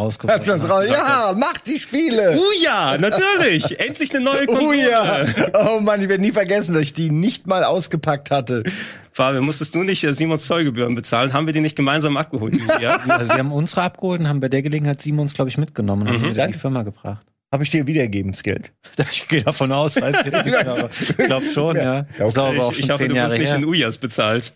wir 0.47 0.53
uns 0.53 0.69
raus, 0.69 0.85
ja, 0.89 1.33
mach 1.37 1.57
die 1.57 1.77
Spiele! 1.77 2.37
Oh 2.37 2.63
ja, 2.63 2.97
natürlich. 2.97 3.79
Endlich 3.87 4.13
eine 4.13 4.23
neue 4.23 4.45
Konsole. 4.45 4.67
Oh 4.67 4.73
ja! 4.73 5.25
Oh 5.53 5.79
Mann, 5.79 6.01
ich 6.01 6.09
werde 6.09 6.21
nie 6.21 6.31
vergessen, 6.31 6.73
dass 6.73 6.83
ich 6.83 6.93
die 6.93 7.09
nicht 7.09 7.47
mal 7.47 7.63
ausgepackt 7.63 8.31
hatte. 8.31 8.63
Fabian, 9.11 9.43
musstest 9.43 9.75
du 9.75 9.83
nicht 9.83 10.03
äh, 10.03 10.13
Simons 10.13 10.45
Zollgebühren 10.45 10.95
bezahlen? 10.95 11.33
Haben 11.33 11.45
wir 11.45 11.53
die 11.53 11.61
nicht 11.61 11.75
gemeinsam 11.75 12.15
abgeholt? 12.15 12.57
Ja? 12.79 12.99
Also 13.09 13.27
wir 13.27 13.37
haben 13.37 13.51
unsere 13.51 13.81
abgeholt 13.81 14.21
und 14.21 14.29
haben 14.29 14.39
bei 14.39 14.49
der 14.49 14.61
Gelegenheit 14.61 15.01
Simons, 15.01 15.33
glaube 15.33 15.49
ich, 15.49 15.57
mitgenommen 15.57 16.03
und 16.03 16.13
haben 16.13 16.29
wieder 16.29 16.45
in 16.45 16.51
die 16.53 16.57
Firma 16.57 16.83
gebracht. 16.83 17.25
Habe 17.51 17.63
ich 17.63 17.71
dir 17.71 17.87
wiedergegeben, 17.87 18.31
das 18.31 18.43
Geld. 18.43 18.71
Ich 19.11 19.27
gehe 19.27 19.41
davon 19.41 19.71
aus, 19.71 19.95
weiß 19.95 20.17
ich 20.25 20.45
nicht, 20.45 20.55
aber 20.67 20.89
ich 20.91 21.17
glaube 21.17 21.45
schon, 21.45 21.75
ja. 21.75 22.03
Das 22.17 22.33
ist 22.33 22.37
aber 22.37 22.65
auch 22.65 22.71
ich, 22.71 22.77
schon 22.77 22.85
ich 22.85 22.91
hoffe, 22.91 23.03
zehn 23.03 23.09
du 23.09 23.15
Jahre 23.15 23.31
wirst 23.31 23.41
nicht 23.41 23.53
in 23.53 23.65
Ujas 23.65 23.97
bezahlt. 23.97 24.53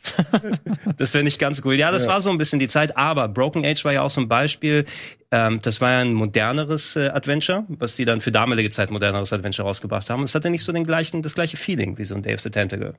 das 0.97 1.13
wäre 1.15 1.23
nicht 1.23 1.39
ganz 1.39 1.63
cool. 1.65 1.73
Ja, 1.73 1.91
das 1.91 2.07
war 2.07 2.21
so 2.21 2.29
ein 2.29 2.37
bisschen 2.37 2.59
die 2.59 2.67
Zeit. 2.67 2.95
Aber 2.95 3.27
Broken 3.29 3.65
Age 3.65 3.83
war 3.83 3.93
ja 3.93 4.03
auch 4.03 4.11
so 4.11 4.21
ein 4.21 4.27
Beispiel. 4.27 4.85
Ähm, 5.31 5.59
das 5.63 5.81
war 5.81 5.91
ja 5.91 5.99
ein 6.01 6.13
moderneres 6.13 6.95
äh, 6.95 7.09
Adventure, 7.09 7.65
was 7.67 7.95
die 7.95 8.05
dann 8.05 8.21
für 8.21 8.31
damalige 8.31 8.69
Zeit 8.69 8.91
moderneres 8.91 9.33
Adventure 9.33 9.67
rausgebracht 9.67 10.07
haben. 10.11 10.19
Und 10.19 10.25
es 10.25 10.35
hatte 10.35 10.51
nicht 10.51 10.63
so 10.63 10.71
den 10.71 10.83
gleichen, 10.83 11.23
das 11.23 11.33
gleiche 11.33 11.57
Feeling 11.57 11.97
wie 11.97 12.05
so 12.05 12.13
ein 12.13 12.23
of 12.31 12.41
the 12.41 12.51
Tentacle. 12.51 12.93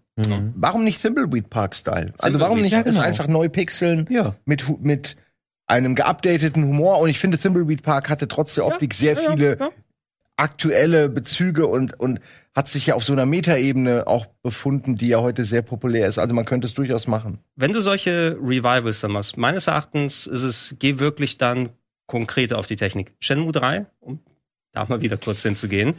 Warum 0.57 0.83
nicht 0.83 1.00
Thimbleweed 1.00 1.50
Park 1.50 1.76
Style? 1.76 2.12
Also 2.18 2.40
warum 2.40 2.61
nicht 2.61 2.72
ja, 2.72 2.83
genau. 2.83 3.00
einfach 3.00 3.28
neu 3.28 3.48
pixeln 3.48 4.09
Ja. 4.11 4.35
mit 4.44 4.64
mit 4.80 5.16
einem 5.66 5.94
geupdateten 5.94 6.64
Humor 6.64 6.98
und 6.98 7.09
ich 7.09 7.18
finde 7.18 7.38
Thimbleweed 7.38 7.83
Park 7.83 8.11
hatte 8.11 8.28
trotz 8.28 8.54
der 8.54 8.66
Optik 8.66 8.92
sehr 8.92 9.14
ja, 9.14 9.30
viele 9.30 9.59
ja. 9.59 9.70
Aktuelle 10.36 11.08
Bezüge 11.08 11.66
und 11.66 11.98
und 11.98 12.20
hat 12.54 12.68
sich 12.68 12.86
ja 12.86 12.94
auf 12.94 13.04
so 13.04 13.12
einer 13.12 13.26
Metaebene 13.26 14.06
auch 14.06 14.26
befunden, 14.42 14.96
die 14.96 15.08
ja 15.08 15.20
heute 15.20 15.44
sehr 15.44 15.62
populär 15.62 16.06
ist. 16.06 16.18
Also 16.18 16.34
man 16.34 16.44
könnte 16.44 16.66
es 16.66 16.74
durchaus 16.74 17.06
machen. 17.06 17.40
Wenn 17.56 17.72
du 17.72 17.80
solche 17.80 18.38
Revivals 18.40 19.00
dann 19.00 19.12
machst, 19.12 19.36
meines 19.36 19.66
Erachtens 19.66 20.26
ist 20.26 20.44
es, 20.44 20.76
geh 20.78 21.00
wirklich 21.00 21.36
dann 21.36 21.70
konkret 22.06 22.52
auf 22.52 22.66
die 22.66 22.76
Technik. 22.76 23.12
Shenmue 23.18 23.52
3, 23.52 23.86
um 24.00 24.20
da 24.72 24.84
mal 24.84 25.00
wieder 25.00 25.16
kurz 25.16 25.42
hinzugehen, 25.42 25.94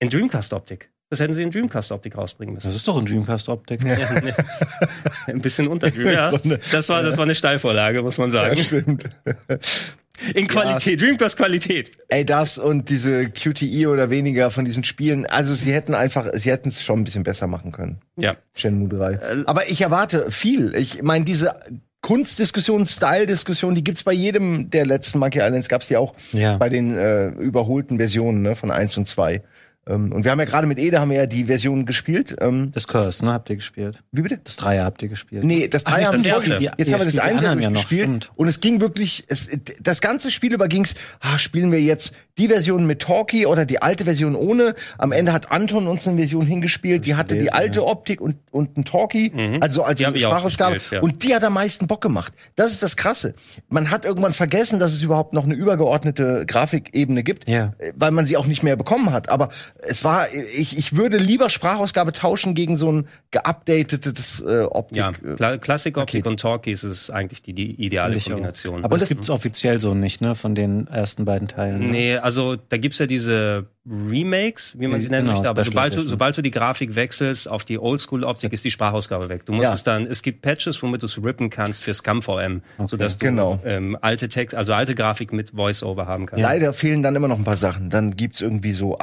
in 0.00 0.10
Dreamcast-Optik. 0.10 0.90
Das 1.10 1.20
hätten 1.20 1.34
sie 1.34 1.42
in 1.42 1.50
Dreamcast-Optik 1.50 2.16
rausbringen 2.16 2.54
müssen. 2.54 2.68
Das 2.68 2.74
ist 2.74 2.88
doch 2.88 2.98
ein 2.98 3.04
Dreamcast-Optik. 3.04 3.84
Ja. 3.84 3.94
Ein 5.26 5.42
bisschen 5.42 5.68
unter 5.68 5.90
Dream, 5.90 6.10
ja. 6.10 6.30
Das 6.72 6.88
war, 6.88 7.02
das 7.02 7.18
war 7.18 7.24
eine 7.24 7.34
Steilvorlage, 7.34 8.02
muss 8.02 8.18
man 8.18 8.30
sagen. 8.30 8.56
stimmt. 8.62 9.08
In 10.34 10.46
Qualität, 10.48 11.00
Dreamcast-Qualität. 11.00 11.92
Ey, 12.08 12.24
das 12.24 12.58
und 12.58 12.88
diese 12.90 13.28
QTE 13.30 13.86
oder 13.88 14.10
weniger 14.10 14.50
von 14.50 14.64
diesen 14.64 14.84
Spielen, 14.84 15.26
also 15.26 15.54
sie 15.54 15.72
hätten 15.72 15.94
einfach, 15.94 16.26
sie 16.34 16.50
hätten 16.50 16.68
es 16.68 16.82
schon 16.82 17.00
ein 17.00 17.04
bisschen 17.04 17.22
besser 17.24 17.46
machen 17.46 17.72
können. 17.72 17.98
Ja. 18.16 18.36
Shenmue 18.54 18.88
3. 18.88 19.12
Äh, 19.12 19.18
Aber 19.46 19.68
ich 19.70 19.80
erwarte 19.80 20.30
viel. 20.30 20.74
Ich 20.74 21.02
meine, 21.02 21.24
diese 21.24 21.54
Kunstdiskussion, 22.02 22.86
Style-Diskussion, 22.86 23.74
die 23.76 23.84
gibt's 23.84 24.02
bei 24.02 24.12
jedem 24.12 24.70
der 24.70 24.84
letzten 24.84 25.18
Monkey 25.20 25.38
Islands, 25.38 25.68
gab's 25.68 25.86
die 25.86 25.96
auch 25.96 26.14
Ja. 26.32 26.56
bei 26.56 26.68
den 26.68 26.96
äh, 26.96 27.28
überholten 27.28 27.98
Versionen 27.98 28.42
ne, 28.42 28.56
von 28.56 28.70
1 28.72 28.96
und 28.98 29.06
2. 29.06 29.40
Ähm, 29.86 30.12
und 30.12 30.24
wir 30.24 30.30
haben 30.30 30.38
ja 30.38 30.44
gerade 30.44 30.66
mit 30.68 30.78
Ede 30.78 31.00
haben 31.00 31.10
wir 31.10 31.16
ja 31.16 31.26
die 31.26 31.46
Version 31.46 31.86
gespielt. 31.86 32.36
Ähm, 32.40 32.70
Das 32.72 32.86
Curse, 32.86 33.24
ne, 33.24 33.32
habt 33.32 33.50
ihr 33.50 33.56
gespielt. 33.56 34.02
wie 34.12 34.22
bitte? 34.22 34.38
Das 34.44 34.56
Dreier 34.56 34.84
habt 34.84 35.02
ihr 35.02 35.08
gespielt. 35.08 35.42
Nee, 35.42 35.66
das 35.66 35.82
Dreier 35.84 36.06
haben 36.08 36.22
das 36.22 36.46
wir. 36.46 36.58
Die- 36.58 36.64
Jetzt 36.76 36.92
haben 36.92 37.00
wir 37.00 37.04
das 37.04 37.12
die 37.14 37.20
Einser 37.20 37.58
ja 37.58 37.68
noch, 37.70 37.80
gespielt. 37.80 38.02
stimmt. 38.02 38.30
und 38.36 38.46
es 38.48 38.60
ging 38.60 38.80
wirklich, 38.80 39.24
es, 39.28 39.48
das 39.80 40.00
ganze 40.00 40.30
Spiel 40.30 40.52
über 40.54 40.68
ging's, 40.68 40.94
ah, 41.20 41.36
spielen 41.38 41.72
wir 41.72 41.80
jetzt 41.80 42.14
die 42.38 42.48
Version 42.48 42.86
mit 42.86 43.02
Talkie 43.02 43.44
oder 43.44 43.66
die 43.66 43.82
alte 43.82 44.04
Version 44.04 44.34
ohne. 44.36 44.74
Am 44.98 45.12
Ende 45.12 45.32
hat 45.32 45.50
Anton 45.50 45.86
uns 45.86 46.06
eine 46.08 46.16
Version 46.16 46.46
hingespielt, 46.46 47.04
die 47.04 47.14
hatte 47.16 47.36
die 47.36 47.52
alte 47.52 47.84
Optik 47.84 48.20
und, 48.20 48.36
und 48.52 48.78
ein 48.78 48.84
Talkie, 48.84 49.32
also 49.60 49.82
also 49.82 50.04
Die 50.10 50.16
ich 50.16 50.24
auch 50.26 50.30
Sprachausgabe. 50.30 50.74
gespielt, 50.76 51.02
ja. 51.02 51.02
Und 51.02 51.24
die 51.24 51.34
hat 51.34 51.44
am 51.44 51.52
meisten 51.54 51.88
Bock 51.88 52.00
gemacht. 52.00 52.32
Das 52.56 52.72
ist 52.72 52.82
das 52.82 52.96
Krasse. 52.96 53.34
Man 53.68 53.90
hat 53.90 54.04
irgendwann 54.06 54.32
vergessen, 54.32 54.78
dass 54.78 54.92
es 54.94 55.02
überhaupt 55.02 55.34
noch 55.34 55.44
eine 55.44 55.54
übergeordnete 55.54 56.44
Grafikebene 56.46 57.22
gibt, 57.22 57.48
Ja. 57.48 57.74
weil 57.96 58.12
man 58.12 58.24
sie 58.24 58.36
auch 58.38 58.46
nicht 58.46 58.62
mehr 58.62 58.76
bekommen 58.76 59.12
hat. 59.12 59.28
Aber 59.28 59.50
es 59.80 60.04
war, 60.04 60.26
ich, 60.56 60.76
ich 60.78 60.96
würde 60.96 61.16
lieber 61.16 61.50
Sprachausgabe 61.50 62.12
tauschen 62.12 62.54
gegen 62.54 62.76
so 62.76 62.90
ein 62.92 63.08
geupdatetes 63.30 64.40
äh, 64.46 64.62
Optik. 64.62 64.98
Ja, 64.98 65.12
Kla 65.12 65.58
Klassik-Optik 65.58 66.22
Paket. 66.22 66.26
und 66.26 66.40
Talkies 66.40 66.84
ist 66.84 67.10
eigentlich 67.10 67.42
die, 67.42 67.52
die 67.52 67.72
ideale 67.84 68.16
Ich 68.16 68.26
auch. 68.26 68.30
Kombination. 68.32 68.84
Aber 68.84 68.90
das 68.96 69.00
das- 69.00 69.08
gibt's 69.10 69.30
offiziell 69.30 69.80
so 69.80 69.94
nicht, 69.94 70.20
ne, 70.20 70.34
von 70.34 70.54
den 70.54 70.86
ersten 70.86 71.24
beiden 71.24 71.48
Teilen. 71.48 71.80
ne? 71.80 71.86
Nee, 71.86 72.16
also 72.16 72.56
da 72.56 72.76
gibt's 72.76 72.98
ja 72.98 73.06
diese 73.06 73.66
Remakes, 73.84 74.78
wie 74.78 74.86
man 74.86 75.00
sie 75.00 75.08
nennen 75.08 75.22
Genau, 75.26 75.38
möchte, 75.38 75.50
aber 75.50 75.64
sobald 75.64 75.96
du, 75.96 76.02
sobald 76.02 76.36
du 76.36 76.42
die 76.42 76.52
Grafik 76.52 76.94
wechselst 76.94 77.48
auf 77.50 77.64
die 77.64 77.78
Oldschool-Optik, 77.80 78.52
ist 78.52 78.64
die 78.64 78.70
Sprachausgabe 78.70 79.28
weg. 79.28 79.44
Du 79.46 79.52
musst 79.52 79.64
Ja. 79.64 79.74
es 79.74 79.82
dann, 79.82 80.06
es 80.06 80.22
gibt 80.22 80.40
Patches, 80.42 80.80
womit 80.84 81.02
du 81.02 81.06
es 81.06 81.20
rippen 81.22 81.50
kannst 81.50 81.82
für 81.82 81.92
ScumVM, 81.92 82.62
sodass 82.86 83.18
du 83.18 83.26
Genau. 83.26 83.58
ähm, 83.64 83.98
alte 84.00 84.28
Text, 84.28 84.54
also 84.56 84.72
alte 84.72 84.94
Grafik 84.94 85.32
mit 85.32 85.50
Voice-Over 85.50 86.06
haben 86.06 86.26
kannst. 86.26 86.40
Leider 86.42 86.72
fehlen 86.72 87.02
dann 87.02 87.16
immer 87.16 87.26
noch 87.28 87.38
ein 87.38 87.44
paar 87.44 87.56
Sachen. 87.56 87.90
Dann 87.90 88.14
gibt's 88.14 88.40
irgendwie 88.40 88.72
so 88.72 88.98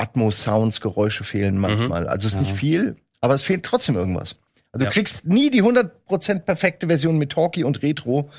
Atmos-Sounds, 0.60 0.82
Geräusche 0.82 1.24
fehlen 1.24 1.58
manchmal. 1.58 2.08
Also 2.08 2.28
es 2.28 2.34
ist 2.34 2.40
nicht 2.42 2.56
viel, 2.56 2.96
aber 3.22 3.34
es 3.36 3.44
fehlt 3.44 3.64
trotzdem 3.64 3.96
irgendwas. 3.96 4.38
Also 4.72 4.84
Ja. 4.84 4.90
du 4.90 4.94
kriegst 4.94 5.26
nie 5.26 5.50
die 5.50 5.64
100% 5.64 6.40
perfekte 6.46 6.88
Version 6.88 7.18
mit 7.18 7.32
Talkie 7.32 7.64
und 7.64 7.82
Retro. 7.82 8.30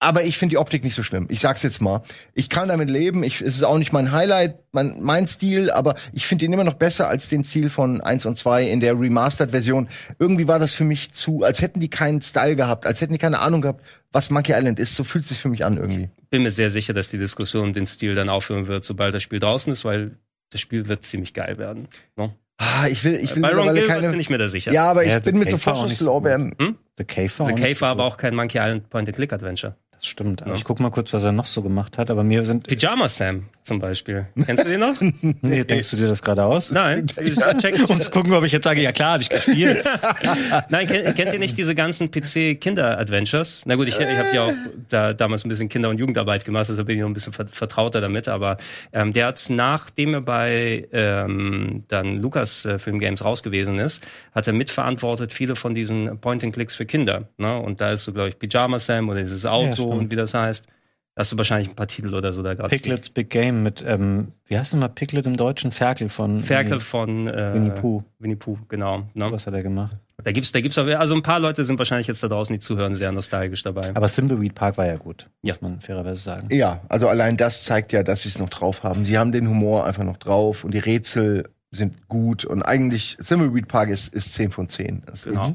Aber 0.00 0.22
ich 0.22 0.38
finde 0.38 0.52
die 0.52 0.58
Optik 0.58 0.84
nicht 0.84 0.94
so 0.94 1.02
schlimm. 1.02 1.26
Ich 1.28 1.40
sag's 1.40 1.64
jetzt 1.64 1.80
mal. 1.82 2.02
Ich 2.32 2.48
kann 2.48 2.68
damit 2.68 2.88
leben. 2.88 3.24
Ich, 3.24 3.40
es 3.40 3.56
ist 3.56 3.64
auch 3.64 3.78
nicht 3.78 3.92
mein 3.92 4.12
Highlight, 4.12 4.54
mein, 4.70 4.94
mein 5.00 5.26
Stil, 5.26 5.72
aber 5.72 5.96
ich 6.12 6.24
finde 6.24 6.44
ihn 6.44 6.52
immer 6.52 6.62
noch 6.62 6.74
besser 6.74 7.08
als 7.08 7.28
den 7.28 7.42
Stil 7.42 7.68
von 7.68 8.00
1 8.00 8.24
und 8.24 8.38
2 8.38 8.68
in 8.70 8.78
der 8.78 8.92
Remastered-Version. 9.00 9.88
Irgendwie 10.20 10.46
war 10.46 10.60
das 10.60 10.72
für 10.72 10.84
mich 10.84 11.10
zu, 11.14 11.42
als 11.42 11.62
hätten 11.62 11.80
die 11.80 11.88
keinen 11.90 12.20
Style 12.22 12.54
gehabt, 12.54 12.86
als 12.86 13.00
hätten 13.00 13.12
die 13.12 13.18
keine 13.18 13.40
Ahnung 13.40 13.60
gehabt, 13.60 13.84
was 14.12 14.30
Monkey 14.30 14.52
Island 14.52 14.78
ist. 14.78 14.94
So 14.94 15.02
fühlt 15.02 15.24
es 15.24 15.30
sich 15.30 15.40
für 15.40 15.48
mich 15.48 15.64
an 15.64 15.78
irgendwie. 15.78 16.10
Bin 16.30 16.44
mir 16.44 16.52
sehr 16.52 16.70
sicher, 16.70 16.94
dass 16.94 17.08
die 17.08 17.18
Diskussion 17.18 17.64
um 17.64 17.72
den 17.74 17.88
Stil 17.88 18.14
dann 18.14 18.28
aufhören 18.28 18.68
wird, 18.68 18.84
sobald 18.84 19.12
das 19.14 19.24
Spiel 19.24 19.40
draußen 19.40 19.72
ist, 19.72 19.84
weil 19.84 20.12
das 20.50 20.60
Spiel 20.60 20.88
wird 20.88 21.04
ziemlich 21.04 21.34
geil 21.34 21.58
werden. 21.58 21.88
No? 22.16 22.34
Ah, 22.56 22.88
ich 22.88 23.04
will, 23.04 23.14
ich 23.14 23.34
will 23.36 23.42
Bei 23.42 23.54
Ron 23.54 23.72
Gilbert 23.72 23.86
keine. 23.88 24.10
bin 24.10 24.18
ich 24.18 24.30
mir 24.30 24.38
da 24.38 24.48
sicher. 24.48 24.72
Ja, 24.72 24.90
aber 24.90 25.04
ich 25.04 25.10
Ja, 25.10 25.20
bin 25.20 25.38
mit 25.38 25.48
so 25.48 25.58
Vorschusslorbeeren. 25.58 26.54
The 26.98 27.04
Cave 27.04 27.30
war 27.38 27.46
The 27.48 27.54
Cave 27.54 27.80
war 27.80 27.90
aber 27.90 28.04
auch 28.04 28.16
kein 28.16 28.34
Monkey 28.34 28.58
Island 28.58 28.90
Point-and-Click-Adventure. 28.90 29.76
Das 30.00 30.06
stimmt. 30.06 30.42
Aber 30.42 30.52
Ja. 30.52 30.56
ich 30.56 30.64
guck 30.64 30.78
mal 30.80 30.90
kurz, 30.90 31.12
was 31.12 31.24
er 31.24 31.32
noch 31.32 31.46
so 31.46 31.60
gemacht 31.62 31.98
hat. 31.98 32.08
Aber 32.10 32.22
mir 32.22 32.44
sind. 32.44 32.66
Pyjama 32.68 33.08
Sam 33.08 33.46
zum 33.62 33.80
Beispiel. 33.80 34.26
Kennst 34.46 34.64
du 34.64 34.68
den 34.68 34.80
noch? 34.80 34.94
Nee, 35.42 35.64
denkst 35.64 35.90
du 35.90 35.96
dir 35.96 36.06
das 36.08 36.22
gerade 36.22 36.44
aus? 36.44 36.70
Nein. 36.70 37.06
Check, 37.60 37.74
zu 37.76 38.10
gucken, 38.10 38.32
ob 38.32 38.44
ich 38.44 38.52
jetzt 38.52 38.64
sage, 38.64 38.80
ja 38.80 38.92
klar, 38.92 39.12
habe 39.14 39.22
ich 39.22 39.28
gespielt. 39.28 39.84
Nein, 40.68 40.86
kennt, 40.86 41.16
kennt 41.16 41.32
ihr 41.32 41.38
nicht 41.38 41.58
diese 41.58 41.74
ganzen 41.74 42.10
PC-Kinder-Adventures? 42.10 43.62
Na 43.66 43.74
gut, 43.74 43.88
ich, 43.88 43.98
ich 43.98 44.06
habe 44.06 44.28
ja 44.34 44.44
auch 44.44 44.52
da, 44.88 45.12
damals 45.14 45.44
ein 45.44 45.48
bisschen 45.48 45.68
Kinder- 45.68 45.88
und 45.90 45.98
Jugendarbeit 45.98 46.44
gemacht, 46.44 46.68
also 46.68 46.84
bin 46.84 46.96
ich 46.96 47.00
noch 47.02 47.08
ein 47.08 47.14
bisschen 47.14 47.32
ver- 47.32 47.46
vertrauter 47.50 48.00
damit. 48.00 48.28
Aber 48.28 48.56
ähm, 48.92 49.12
der 49.12 49.26
hat, 49.26 49.44
nachdem 49.48 50.14
er 50.14 50.20
bei 50.20 50.86
ähm, 50.92 51.84
dann 51.88 52.16
Lucas 52.22 52.64
äh, 52.64 52.78
Film 52.78 52.98
Games 53.00 53.24
raus 53.24 53.42
gewesen 53.42 53.78
ist, 53.78 54.02
hat 54.34 54.46
er 54.46 54.52
mitverantwortet 54.52 55.32
viele 55.32 55.56
von 55.56 55.74
diesen 55.74 56.18
Point-and-Clicks 56.20 56.76
für 56.76 56.86
Kinder. 56.86 57.28
Ne? 57.36 57.58
Und 57.58 57.80
da 57.80 57.92
ist 57.92 58.04
so, 58.04 58.12
glaube 58.12 58.28
ich, 58.30 58.38
Pyjama 58.38 58.78
Sam 58.78 59.08
oder 59.08 59.20
dieses 59.20 59.44
Auto 59.46 59.87
stimmt. 59.90 60.04
und 60.04 60.10
wie 60.12 60.16
das 60.16 60.34
heißt. 60.34 60.66
Da 61.14 61.22
hast 61.22 61.32
du 61.32 61.36
wahrscheinlich 61.36 61.68
ein 61.70 61.74
paar 61.74 61.88
Titel 61.88 62.14
oder 62.14 62.32
so 62.32 62.44
da 62.44 62.54
gerade. 62.54 62.68
Piglets 62.68 63.10
Big 63.10 63.28
Game 63.28 63.64
mit, 63.64 63.82
ähm, 63.84 64.28
wie 64.46 64.56
heißt 64.56 64.72
denn 64.72 64.78
mal 64.78 64.86
Piglet 64.86 65.26
im 65.26 65.36
Deutschen? 65.36 65.72
Ferkel 65.72 66.08
von 66.10 66.40
Ferkel 66.42 66.80
von 66.80 67.26
äh, 67.26 67.54
Winnie 67.54 67.72
Pooh. 67.72 68.04
Winnie 68.20 68.36
Pooh, 68.36 68.56
genau. 68.68 69.02
Ne? 69.14 69.32
Was 69.32 69.48
hat 69.48 69.54
er 69.54 69.64
gemacht? 69.64 69.96
Da 70.22 70.30
gibt's, 70.30 70.52
da 70.52 70.60
gibt's 70.60 70.78
auch, 70.78 70.86
also 70.86 71.16
ein 71.16 71.22
paar 71.22 71.40
Leute 71.40 71.64
sind 71.64 71.76
wahrscheinlich 71.80 72.06
jetzt 72.06 72.22
da 72.22 72.28
draußen, 72.28 72.52
die 72.52 72.60
zuhören, 72.60 72.94
sehr 72.94 73.10
nostalgisch 73.10 73.64
dabei. 73.64 73.90
Aber 73.96 74.06
Thimbleweed 74.08 74.54
Park 74.54 74.78
war 74.78 74.86
ja 74.86 74.94
gut, 74.94 75.28
Ja. 75.42 75.54
muss 75.54 75.60
man 75.62 75.80
fairerweise 75.80 76.22
sagen. 76.22 76.48
Ja, 76.54 76.82
also 76.88 77.08
allein 77.08 77.36
das 77.36 77.64
zeigt 77.64 77.92
ja, 77.92 78.04
dass 78.04 78.22
sie 78.22 78.28
es 78.28 78.38
noch 78.38 78.48
drauf 78.50 78.84
haben. 78.84 79.04
Sie 79.04 79.18
haben 79.18 79.32
den 79.32 79.48
Humor 79.48 79.86
einfach 79.86 80.04
noch 80.04 80.18
drauf 80.18 80.62
und 80.62 80.72
die 80.72 80.78
Rätsel 80.78 81.48
sind 81.70 82.08
gut 82.08 82.44
und 82.46 82.62
eigentlich 82.62 83.18
Thimbleweed 83.22 83.68
Park 83.68 83.90
ist, 83.90 84.14
ist 84.14 84.32
10 84.34 84.50
von 84.50 84.68
10. 84.68 85.02
Das 85.04 85.20
ist 85.20 85.24
Genau. 85.26 85.54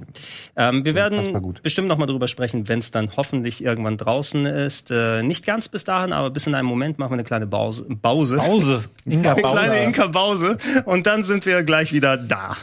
Ähm, 0.55 0.86
wir 0.86 0.93
werden 0.93 1.41
gut. 1.41 1.64
bestimmt 1.64 1.88
noch 1.88 1.97
mal 1.97 2.05
drüber 2.05 2.28
sprechen, 2.28 2.68
wenn 2.68 2.80
es 2.80 2.91
dann 2.91 3.16
hoffentlich 3.18 3.64
irgendwann 3.64 3.97
draußen 3.97 4.45
ist. 4.45 4.91
Äh, 4.91 5.24
nicht 5.24 5.45
ganz 5.45 5.70
bis 5.70 5.84
dahin, 5.86 6.14
aber 6.14 6.30
bis 6.30 6.45
in 6.45 6.53
einem 6.53 6.68
Moment 6.68 6.99
machen 6.99 7.11
wir 7.11 7.16
eine 7.16 7.24
kleine 7.24 7.47
Pause. 7.47 7.88
Pause. 8.01 8.38
Pause. 8.38 8.84
Inga 9.05 9.34
Eine 9.34 9.41
Pause. 9.41 9.59
kleine 9.59 9.84
Inka-Pause. 9.86 10.57
Und 10.86 11.07
dann 11.07 11.24
sind 11.24 11.45
wir 11.47 11.64
gleich 11.64 11.91
wieder 11.93 12.16
da. 12.18 12.57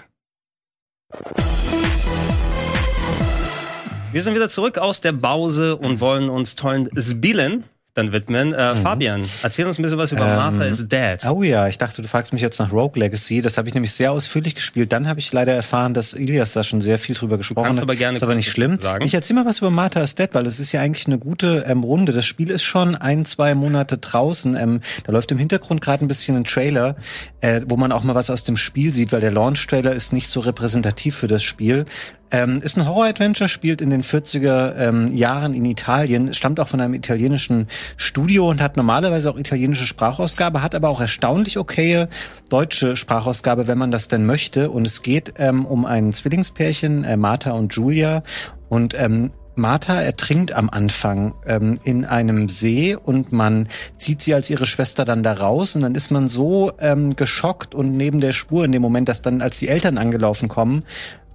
Wir 4.12 4.22
sind 4.22 4.34
wieder 4.34 4.48
zurück 4.48 4.78
aus 4.78 5.00
der 5.00 5.12
Pause 5.12 5.76
und 5.76 6.00
wollen 6.00 6.30
uns 6.30 6.54
tollen 6.56 6.88
Spielen 7.00 7.64
dann 7.94 8.12
widmen. 8.12 8.54
Äh, 8.54 8.76
Fabian, 8.76 9.22
erzähl 9.42 9.66
uns 9.66 9.78
ein 9.78 9.82
bisschen 9.82 9.98
was 9.98 10.12
über 10.12 10.26
Ähm, 10.26 10.36
Martha 10.36 10.64
is 10.64 10.86
Dead. 10.88 11.18
Oh 11.28 11.42
ja, 11.42 11.66
ich 11.68 11.78
dachte, 11.78 12.02
du 12.02 12.08
fragst 12.08 12.32
mich 12.32 12.42
jetzt 12.42 12.58
nach 12.58 12.72
Rogue 12.72 13.00
Legacy. 13.00 13.42
Das 13.42 13.58
habe 13.58 13.68
ich 13.68 13.74
nämlich 13.74 13.92
sehr 13.92 14.12
ausführlich 14.12 14.54
gespielt. 14.54 14.92
Dann 14.92 15.08
habe 15.08 15.18
ich 15.20 15.32
leider 15.32 15.52
erfahren, 15.52 15.92
dass 15.94 16.12
Ilias 16.12 16.52
da 16.52 16.62
schon 16.62 16.80
sehr 16.80 16.98
viel 16.98 17.14
drüber 17.14 17.36
gesprochen 17.36 17.76
hat. 17.76 17.82
aber 17.82 17.96
gerne 17.96 18.16
ist 18.16 18.22
aber 18.22 18.34
nicht 18.34 18.50
schlimm. 18.50 18.78
sagen. 18.78 19.04
Ich 19.04 19.14
erzähl 19.14 19.34
mal 19.34 19.44
was 19.44 19.58
über 19.58 19.70
Martha 19.70 20.00
is 20.02 20.14
Dead, 20.14 20.28
weil 20.32 20.46
es 20.46 20.60
ist 20.60 20.72
ja 20.72 20.80
eigentlich 20.80 21.06
eine 21.06 21.18
gute 21.18 21.64
ähm, 21.66 21.82
Runde. 21.82 22.12
Das 22.12 22.24
Spiel 22.26 22.50
ist 22.50 22.62
schon 22.62 22.94
ein, 22.96 23.24
zwei 23.24 23.54
Monate 23.54 23.98
draußen. 23.98 24.56
Ähm, 24.56 24.80
da 25.04 25.12
läuft 25.12 25.32
im 25.32 25.38
Hintergrund 25.38 25.80
gerade 25.80 26.04
ein 26.04 26.08
bisschen 26.08 26.36
ein 26.36 26.44
Trailer, 26.44 26.96
äh, 27.40 27.62
wo 27.66 27.76
man 27.76 27.90
auch 27.92 28.04
mal 28.04 28.14
was 28.14 28.30
aus 28.30 28.44
dem 28.44 28.56
Spiel 28.56 28.92
sieht, 28.94 29.12
weil 29.12 29.20
der 29.20 29.32
Launch-Trailer 29.32 29.92
ist 29.94 30.12
nicht 30.12 30.28
so 30.28 30.40
repräsentativ 30.40 31.16
für 31.16 31.26
das 31.26 31.42
Spiel. 31.42 31.86
Ähm, 32.30 32.62
ist 32.62 32.76
ein 32.76 32.86
Horror-Adventure, 32.86 33.48
spielt 33.48 33.80
in 33.80 33.90
den 33.90 34.02
40er 34.02 34.76
ähm, 34.76 35.16
Jahren 35.16 35.52
in 35.52 35.64
Italien, 35.64 36.32
stammt 36.32 36.60
auch 36.60 36.68
von 36.68 36.80
einem 36.80 36.94
italienischen 36.94 37.66
Studio 37.96 38.48
und 38.48 38.62
hat 38.62 38.76
normalerweise 38.76 39.30
auch 39.30 39.36
italienische 39.36 39.86
Sprachausgabe, 39.86 40.62
hat 40.62 40.74
aber 40.74 40.88
auch 40.88 41.00
erstaunlich 41.00 41.58
okaye 41.58 42.08
deutsche 42.48 42.94
Sprachausgabe, 42.96 43.66
wenn 43.66 43.78
man 43.78 43.90
das 43.90 44.08
denn 44.08 44.26
möchte. 44.26 44.70
Und 44.70 44.86
es 44.86 45.02
geht 45.02 45.34
ähm, 45.38 45.66
um 45.66 45.84
ein 45.84 46.12
Zwillingspärchen, 46.12 47.04
äh, 47.04 47.16
Martha 47.16 47.50
und 47.52 47.74
Julia. 47.74 48.22
Und 48.68 48.94
ähm, 48.94 49.32
Martha 49.56 50.00
ertrinkt 50.00 50.52
am 50.52 50.70
Anfang 50.70 51.34
ähm, 51.46 51.78
in 51.84 52.04
einem 52.04 52.48
See 52.48 52.96
und 52.96 53.32
man 53.32 53.68
zieht 53.98 54.22
sie 54.22 54.34
als 54.34 54.48
ihre 54.48 54.66
Schwester 54.66 55.04
dann 55.04 55.22
da 55.22 55.32
raus 55.32 55.76
und 55.76 55.82
dann 55.82 55.94
ist 55.94 56.10
man 56.10 56.28
so 56.28 56.72
ähm, 56.78 57.16
geschockt 57.16 57.74
und 57.74 57.92
neben 57.92 58.20
der 58.20 58.32
Spur 58.32 58.64
in 58.64 58.72
dem 58.72 58.82
Moment, 58.82 59.08
dass 59.08 59.22
dann, 59.22 59.42
als 59.42 59.58
die 59.58 59.68
Eltern 59.68 59.98
angelaufen 59.98 60.48
kommen, 60.48 60.84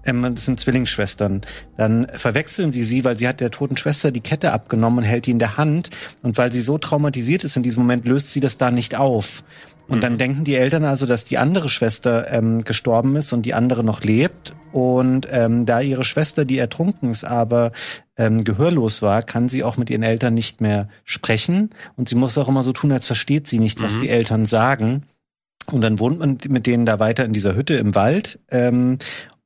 ähm, 0.06 0.36
das 0.36 0.46
sind 0.46 0.60
Zwillingsschwestern. 0.60 1.42
Dann 1.78 2.08
verwechseln 2.14 2.72
sie 2.72 2.84
sie, 2.84 3.04
weil 3.04 3.18
sie 3.18 3.28
hat 3.28 3.40
der 3.40 3.52
toten 3.52 3.78
Schwester 3.78 4.12
die 4.12 4.22
Kette 4.22 4.54
abgenommen 4.54 5.00
und 5.00 5.04
hält 5.04 5.26
die 5.26 5.32
in 5.32 5.40
der 5.40 5.58
Hand. 5.58 5.90
Und 6.22 6.38
weil 6.38 6.52
sie 6.52 6.62
so 6.62 6.78
traumatisiert 6.78 7.44
ist 7.44 7.58
in 7.58 7.64
diesem 7.64 7.84
Moment, 7.84 8.08
löst 8.08 8.32
sie 8.32 8.40
das 8.40 8.58
da 8.58 8.72
nicht 8.72 8.96
auf. 8.96 9.44
Und 9.88 10.02
dann 10.02 10.18
denken 10.18 10.46
die 10.46 10.56
Eltern 10.56 10.84
also, 10.84 11.06
dass 11.06 11.26
die 11.26 11.38
andere 11.38 11.70
Schwester 11.70 12.32
ähm, 12.32 12.64
gestorben 12.64 13.16
ist 13.16 13.34
und 13.34 13.44
die 13.44 13.54
andere 13.54 13.84
noch 13.84 14.02
lebt. 14.02 14.56
Und 14.72 15.28
ähm, 15.30 15.66
da 15.66 15.80
ihre 15.80 16.04
Schwester, 16.04 16.44
die 16.44 16.58
ertrunken 16.58 17.12
ist, 17.12 17.24
aber 17.24 17.72
ähm, 18.18 18.44
gehörlos 18.44 19.02
war, 19.02 19.22
kann 19.22 19.48
sie 19.48 19.64
auch 19.64 19.78
mit 19.78 19.90
ihren 19.90 20.04
Eltern 20.04 20.34
nicht 20.34 20.60
mehr 20.60 20.90
sprechen. 21.04 21.70
Und 21.96 22.10
sie 22.10 22.16
muss 22.16 22.38
auch 22.38 22.50
immer 22.50 22.64
so 22.64 22.74
tun, 22.74 22.92
als 22.92 23.06
versteht 23.06 23.48
sie 23.48 23.60
nicht, 23.60 23.82
was 23.82 24.00
die 24.00 24.10
Eltern 24.10 24.46
sagen. 24.48 25.04
Und 25.72 25.82
dann 25.82 26.00
wohnt 26.00 26.20
man 26.20 26.38
mit 26.48 26.68
denen 26.68 26.86
da 26.86 27.00
weiter 27.00 27.26
in 27.26 27.34
dieser 27.34 27.56
Hütte 27.56 27.76
im 27.76 27.96
Wald. 27.96 28.40
Ähm, 28.50 28.98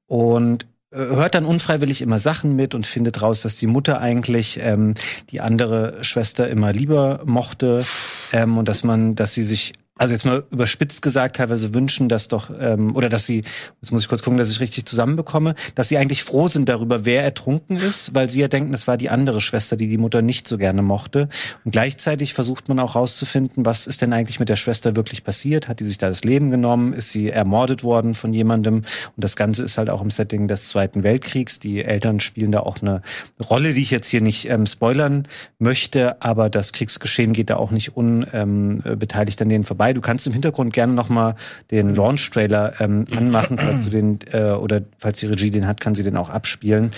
und 0.09 0.65
äh, 0.91 0.97
hört 0.97 1.35
dann 1.35 1.45
unfreiwillig 1.45 2.01
immer 2.01 2.19
Sachen 2.19 2.55
mit 2.55 2.73
und 2.73 2.85
findet 2.85 3.21
raus, 3.21 3.41
dass 3.43 3.55
die 3.55 3.67
Mutter 3.67 4.01
eigentlich 4.01 4.59
ähm, 4.61 4.95
die 5.29 5.39
andere 5.39 6.03
Schwester 6.03 6.49
immer 6.49 6.73
lieber 6.73 7.21
mochte 7.23 7.85
ähm, 8.33 8.57
und 8.57 8.67
dass 8.67 8.83
man, 8.83 9.15
dass 9.15 9.33
sie 9.33 9.43
sich 9.43 9.73
also 9.99 10.13
jetzt 10.13 10.25
mal 10.25 10.43
überspitzt 10.49 11.01
gesagt, 11.01 11.35
teilweise 11.35 11.73
wünschen, 11.73 12.07
dass 12.07 12.29
doch, 12.29 12.49
ähm, 12.57 12.95
oder 12.95 13.09
dass 13.09 13.25
sie, 13.25 13.43
jetzt 13.81 13.91
muss 13.91 14.03
ich 14.03 14.07
kurz 14.07 14.23
gucken, 14.23 14.37
dass 14.37 14.49
ich 14.49 14.61
richtig 14.61 14.85
zusammenbekomme, 14.85 15.55
dass 15.75 15.89
sie 15.89 15.97
eigentlich 15.97 16.23
froh 16.23 16.47
sind 16.47 16.69
darüber, 16.69 17.03
wer 17.03 17.21
ertrunken 17.23 17.75
ist, 17.75 18.15
weil 18.15 18.29
sie 18.29 18.39
ja 18.39 18.47
denken, 18.47 18.71
das 18.71 18.87
war 18.87 18.95
die 18.95 19.09
andere 19.09 19.41
Schwester, 19.41 19.75
die 19.75 19.89
die 19.89 19.97
Mutter 19.97 20.21
nicht 20.21 20.47
so 20.47 20.57
gerne 20.57 20.81
mochte. 20.81 21.27
Und 21.65 21.71
gleichzeitig 21.71 22.33
versucht 22.33 22.69
man 22.69 22.79
auch 22.79 22.95
rauszufinden, 22.95 23.65
was 23.65 23.87
ist 23.87 24.01
denn 24.01 24.13
eigentlich 24.13 24.39
mit 24.39 24.47
der 24.47 24.55
Schwester 24.55 24.95
wirklich 24.95 25.25
passiert? 25.25 25.67
Hat 25.67 25.81
die 25.81 25.83
sich 25.83 25.97
da 25.97 26.07
das 26.07 26.23
Leben 26.23 26.49
genommen? 26.49 26.93
Ist 26.93 27.11
sie 27.11 27.29
ermordet 27.29 27.83
worden 27.83 28.13
von 28.13 28.33
jemandem? 28.33 28.75
Und 28.75 28.85
das 29.17 29.35
Ganze 29.35 29.63
ist 29.63 29.77
halt 29.77 29.89
auch 29.89 30.01
im 30.01 30.11
Setting 30.11 30.47
des 30.47 30.69
Zweiten 30.69 31.03
Weltkriegs. 31.03 31.59
Die 31.59 31.83
Eltern 31.83 32.21
spielen 32.21 32.53
da 32.53 32.61
auch 32.61 32.81
eine 32.81 33.01
Rolle, 33.49 33.73
die 33.73 33.81
ich 33.81 33.91
jetzt 33.91 34.07
hier 34.07 34.21
nicht 34.21 34.49
ähm, 34.49 34.65
spoilern 34.65 35.27
möchte, 35.57 36.21
aber 36.21 36.49
das 36.49 36.71
Kriegsgeschehen 36.71 37.33
geht 37.33 37.49
da 37.49 37.57
auch 37.57 37.71
nicht 37.71 37.97
unbeteiligt 37.97 39.41
an 39.41 39.49
denen 39.49 39.65
vorbei. 39.65 39.88
Du 39.93 40.01
kannst 40.01 40.27
im 40.27 40.33
Hintergrund 40.33 40.73
gerne 40.73 40.93
noch 40.93 41.09
mal 41.09 41.35
den 41.71 41.95
Launch-Trailer 41.95 42.79
ähm, 42.79 43.05
anmachen, 43.15 43.57
falls 43.57 43.85
du 43.85 43.91
den 43.91 44.19
äh, 44.31 44.51
oder 44.51 44.81
falls 44.97 45.19
die 45.19 45.27
Regie 45.27 45.51
den 45.51 45.67
hat, 45.67 45.81
kann 45.81 45.95
sie 45.95 46.03
den 46.03 46.17
auch 46.17 46.29
abspielen. 46.29 46.91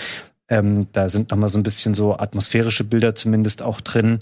Ähm, 0.48 0.88
da 0.92 1.08
sind 1.08 1.30
noch 1.30 1.38
mal 1.38 1.48
so 1.48 1.58
ein 1.58 1.62
bisschen 1.62 1.94
so 1.94 2.18
atmosphärische 2.18 2.84
Bilder 2.84 3.14
zumindest 3.14 3.62
auch 3.62 3.80
drin. 3.80 4.18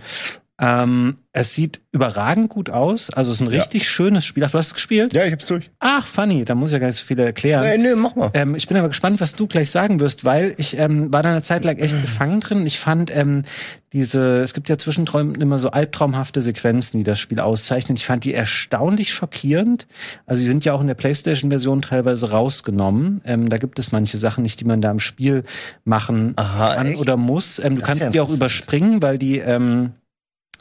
Ähm, 0.62 1.16
es 1.32 1.54
sieht 1.54 1.80
überragend 1.92 2.50
gut 2.50 2.70
aus. 2.70 3.10
Also 3.10 3.30
es 3.32 3.40
ist 3.40 3.46
ein 3.46 3.52
Ja. 3.52 3.60
richtig 3.60 3.88
schönes 3.88 4.24
Spiel. 4.24 4.44
Ach, 4.44 4.50
du 4.50 4.58
hast 4.58 4.66
es 4.68 4.74
gespielt? 4.74 5.14
Ja, 5.14 5.24
ich 5.24 5.32
hab's 5.32 5.46
durch. 5.46 5.70
Ach, 5.78 6.04
funny. 6.06 6.44
Da 6.44 6.54
muss 6.54 6.70
ich 6.70 6.72
ja 6.74 6.78
gar 6.80 6.88
nicht 6.88 6.96
so 6.98 7.04
viel 7.06 7.18
erklären. 7.18 7.64
Äh, 7.64 7.78
nee, 7.78 7.94
mach 7.96 8.14
mal. 8.16 8.30
Ähm, 8.34 8.54
ich 8.56 8.66
bin 8.68 8.76
aber 8.76 8.88
gespannt, 8.88 9.20
was 9.20 9.34
du 9.36 9.46
gleich 9.46 9.70
sagen 9.70 10.00
wirst, 10.00 10.24
weil 10.24 10.54
ich 10.58 10.76
ähm, 10.76 11.12
war 11.12 11.22
da 11.22 11.30
eine 11.30 11.42
Zeit 11.42 11.64
lang 11.64 11.78
echt 11.78 11.98
gefangen 12.00 12.40
drin. 12.40 12.66
Ich 12.66 12.78
fand 12.80 13.14
ähm, 13.14 13.44
diese, 13.92 14.38
es 14.42 14.52
gibt 14.54 14.68
ja 14.68 14.76
zwischenträumen 14.76 15.36
immer 15.40 15.58
so 15.58 15.70
albtraumhafte 15.70 16.42
Sequenzen, 16.42 16.98
die 16.98 17.04
das 17.04 17.18
Spiel 17.18 17.40
auszeichnen. 17.40 17.96
Ich 17.96 18.04
fand 18.04 18.24
die 18.24 18.34
erstaunlich 18.34 19.12
schockierend. 19.12 19.86
Also 20.26 20.42
sie 20.42 20.48
sind 20.48 20.64
ja 20.64 20.72
auch 20.74 20.80
in 20.80 20.88
der 20.88 20.94
PlayStation-Version 20.94 21.82
teilweise 21.82 22.30
rausgenommen. 22.32 23.20
Ähm, 23.24 23.48
da 23.48 23.58
gibt 23.58 23.78
es 23.78 23.92
manche 23.92 24.18
Sachen 24.18 24.42
nicht, 24.42 24.60
die 24.60 24.64
man 24.64 24.80
da 24.82 24.90
im 24.90 25.00
Spiel 25.00 25.44
machen 25.84 26.34
Aha, 26.36 26.74
kann 26.74 26.86
echt? 26.88 26.98
oder 26.98 27.16
muss. 27.16 27.58
Ähm, 27.60 27.76
du 27.76 27.80
Das 27.80 27.86
kannst 27.88 28.02
ja 28.02 28.10
die 28.10 28.20
auch 28.20 28.30
überspringen, 28.30 29.00
weil 29.00 29.16
die 29.18 29.38
ähm, 29.38 29.92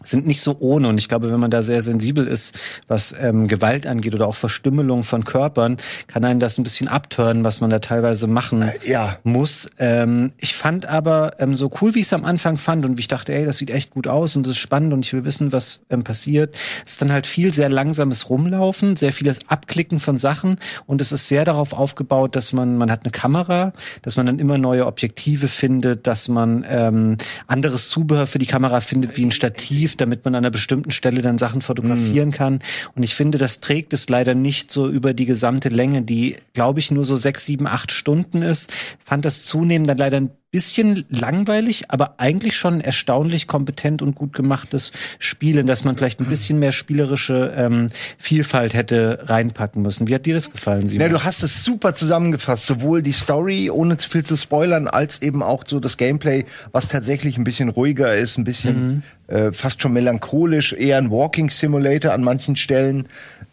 sind 0.04 0.28
nicht 0.28 0.42
so 0.42 0.58
ohne. 0.60 0.88
Und 0.88 0.98
ich 0.98 1.08
glaube, 1.08 1.32
wenn 1.32 1.40
man 1.40 1.52
da 1.52 1.62
sehr 1.64 1.82
sensibel 1.82 2.28
ist, 2.28 2.58
was 2.88 3.14
ähm, 3.20 3.48
Gewalt 3.48 3.86
angeht 3.88 4.14
oder 4.16 4.28
auch 4.28 4.36
Verstümmelung 4.36 5.04
von 5.04 5.26
Körpern, 5.26 5.78
kann 6.08 6.24
einen 6.26 6.40
das 6.40 6.58
ein 6.58 6.64
bisschen 6.64 6.88
abtören, 6.88 7.44
was 7.44 7.62
man 7.62 7.70
da 7.70 7.80
teilweise 7.80 8.28
machen 8.28 8.72
Ja. 8.86 9.18
muss. 9.24 9.70
Ähm, 9.78 10.32
ich 10.38 10.56
fand 10.56 10.86
aber 10.86 11.34
ähm, 11.40 11.56
so 11.56 11.72
cool, 11.82 11.96
wie 11.96 12.00
ich 12.00 12.06
es 12.08 12.14
am 12.14 12.26
Anfang 12.26 12.58
fand 12.58 12.86
und 12.86 12.98
wie 12.98 13.02
ich 13.02 13.08
dachte, 13.08 13.34
ey, 13.34 13.46
das 13.46 13.58
sieht 13.58 13.72
echt 13.72 13.92
gut 13.92 14.08
aus 14.08 14.36
und 14.36 14.46
es 14.46 14.52
ist 14.52 14.58
spannend 14.60 14.94
und 14.94 15.06
ich 15.06 15.14
will 15.14 15.26
wissen, 15.26 15.52
was 15.52 15.82
ähm, 15.90 16.04
passiert. 16.04 16.56
Es 16.86 16.94
ist 16.94 17.02
dann 17.02 17.12
halt 17.12 17.28
viel 17.28 17.54
sehr 17.54 17.70
langsames 17.70 18.30
Rumlaufen, 18.30 18.96
sehr 18.96 19.14
vieles 19.14 19.40
Abklicken 19.48 20.00
von 20.00 20.18
Sachen 20.18 20.58
und 20.86 21.02
es 21.02 21.12
ist 21.12 21.28
sehr 21.28 21.46
darauf 21.46 21.74
aufgebaut, 21.74 22.36
dass 22.36 22.54
man, 22.54 22.78
man 22.78 22.92
hat 22.92 23.02
eine 23.04 23.12
Kamera, 23.12 23.74
dass 24.02 24.18
man 24.18 24.26
dann 24.26 24.40
immer 24.40 24.58
neue 24.58 24.86
Objektive 24.86 25.48
findet, 25.48 26.08
dass 26.08 26.28
man 26.28 26.66
ähm, 26.68 27.18
anderes 27.48 27.90
Zubehör 27.90 28.28
für 28.28 28.40
die 28.40 28.46
Kamera 28.46 28.82
findet, 28.82 29.18
wie 29.18 29.26
ein 29.26 29.32
Stativ, 29.32 29.89
damit 29.98 30.26
man 30.26 30.36
an 30.36 30.44
einer 30.44 30.52
bestimmten 30.52 30.92
Stelle 30.92 31.22
dann 31.22 31.38
Sachen 31.38 31.62
fotografieren 31.62 32.32
kann. 32.32 32.60
Und 32.96 33.04
ich 33.04 33.16
finde, 33.16 33.38
das 33.38 33.60
trägt 33.60 33.94
es 33.94 34.10
leider 34.10 34.34
nicht 34.34 34.72
so 34.72 34.90
über 34.90 35.14
die 35.14 35.26
gesamte 35.26 35.70
Länge, 35.70 36.02
die, 36.02 36.38
glaube 36.54 36.80
ich, 36.80 36.92
nur 36.92 37.06
so 37.06 37.18
sechs, 37.18 37.46
sieben, 37.46 37.68
acht 37.68 37.92
Stunden 37.92 38.42
ist. 38.42 38.72
Fand 39.04 39.26
das 39.26 39.46
zunehmend 39.46 39.90
dann 39.90 39.98
leider 39.98 40.18
ein 40.18 40.32
bisschen 40.52 41.06
langweilig, 41.10 41.86
aber 41.90 42.16
eigentlich 42.18 42.58
schon 42.58 42.82
erstaunlich 42.82 43.46
kompetent 43.46 44.02
und 44.02 44.16
gut 44.16 44.34
gemachtes 44.34 44.92
Spiel, 45.20 45.60
in 45.60 45.68
das 45.68 45.84
man 45.84 45.96
vielleicht 45.96 46.20
ein 46.20 46.26
bisschen 46.26 46.58
mehr 46.58 46.72
spielerische 46.72 47.54
ähm, 47.56 47.88
Vielfalt 48.18 48.74
hätte 48.74 49.20
reinpacken 49.26 49.84
müssen. 49.84 50.08
Wie 50.08 50.16
hat 50.16 50.26
dir 50.26 50.34
das 50.34 50.52
gefallen, 50.52 50.88
Simon? 50.88 51.06
Ja, 51.06 51.10
du 51.10 51.24
hast 51.24 51.44
es 51.44 51.64
super 51.64 51.94
zusammengefasst, 51.94 52.66
sowohl 52.66 53.04
die 53.04 53.12
Story, 53.12 53.70
ohne 53.70 53.98
zu 53.98 54.10
viel 54.10 54.26
zu 54.26 54.36
spoilern, 54.36 54.88
als 54.88 55.22
eben 55.22 55.44
auch 55.44 55.66
so 55.68 55.80
das 55.80 55.98
Gameplay, 55.98 56.46
was 56.72 56.88
tatsächlich 56.88 57.38
ein 57.38 57.44
bisschen 57.44 57.70
ruhiger 57.70 58.16
ist, 58.16 58.40
ein 58.40 58.44
bisschen 58.44 59.04
mhm. 59.28 59.36
äh, 59.36 59.52
fast 59.52 59.84
schon 59.84 59.94
melancholisch, 59.94 60.74
eher 60.74 60.98
ein 60.98 61.12
Walking 61.12 61.52
Simulator 61.52 62.12
an 62.12 62.22
manchen 62.22 62.56
Stellen. 62.56 63.08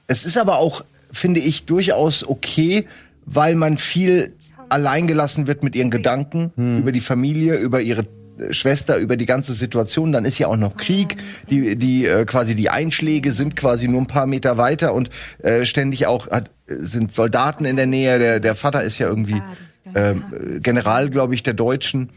Es 0.06 0.24
ist 0.24 0.38
aber 0.38 0.58
auch, 0.60 0.82
finde 1.12 1.40
ich, 1.40 1.66
durchaus 1.66 2.26
okay, 2.26 2.86
weil 3.26 3.54
man 3.54 3.76
viel 3.76 4.32
alleingelassen 4.68 5.46
wird 5.46 5.62
mit 5.62 5.74
ihren 5.74 5.90
Gedanken 5.90 6.52
hm. 6.56 6.80
über 6.80 6.92
die 6.92 7.00
Familie, 7.00 7.56
über 7.56 7.80
ihre 7.80 8.06
äh, 8.38 8.52
Schwester 8.52 8.96
über 8.98 9.16
die 9.16 9.26
ganze 9.26 9.54
Situation, 9.54 10.12
dann 10.12 10.24
ist 10.24 10.38
ja 10.38 10.48
auch 10.48 10.56
noch 10.56 10.76
Krieg, 10.76 11.16
die 11.50 11.76
die 11.76 12.06
äh, 12.06 12.24
quasi 12.24 12.54
die 12.54 12.70
Einschläge 12.70 13.32
sind 13.32 13.56
quasi 13.56 13.88
nur 13.88 14.00
ein 14.00 14.06
paar 14.06 14.26
Meter 14.26 14.58
weiter 14.58 14.94
und 14.94 15.10
äh, 15.42 15.64
ständig 15.64 16.06
auch 16.06 16.30
hat, 16.30 16.50
sind 16.66 17.12
Soldaten 17.12 17.64
in 17.64 17.76
der 17.76 17.86
Nähe. 17.86 18.18
Der 18.18 18.40
der 18.40 18.54
Vater 18.54 18.82
ist 18.82 18.98
ja 18.98 19.08
irgendwie 19.08 19.40
äh, 19.94 20.14
General, 20.60 21.10
glaube 21.10 21.34
ich, 21.34 21.42
der 21.42 21.54
Deutschen. 21.54 22.10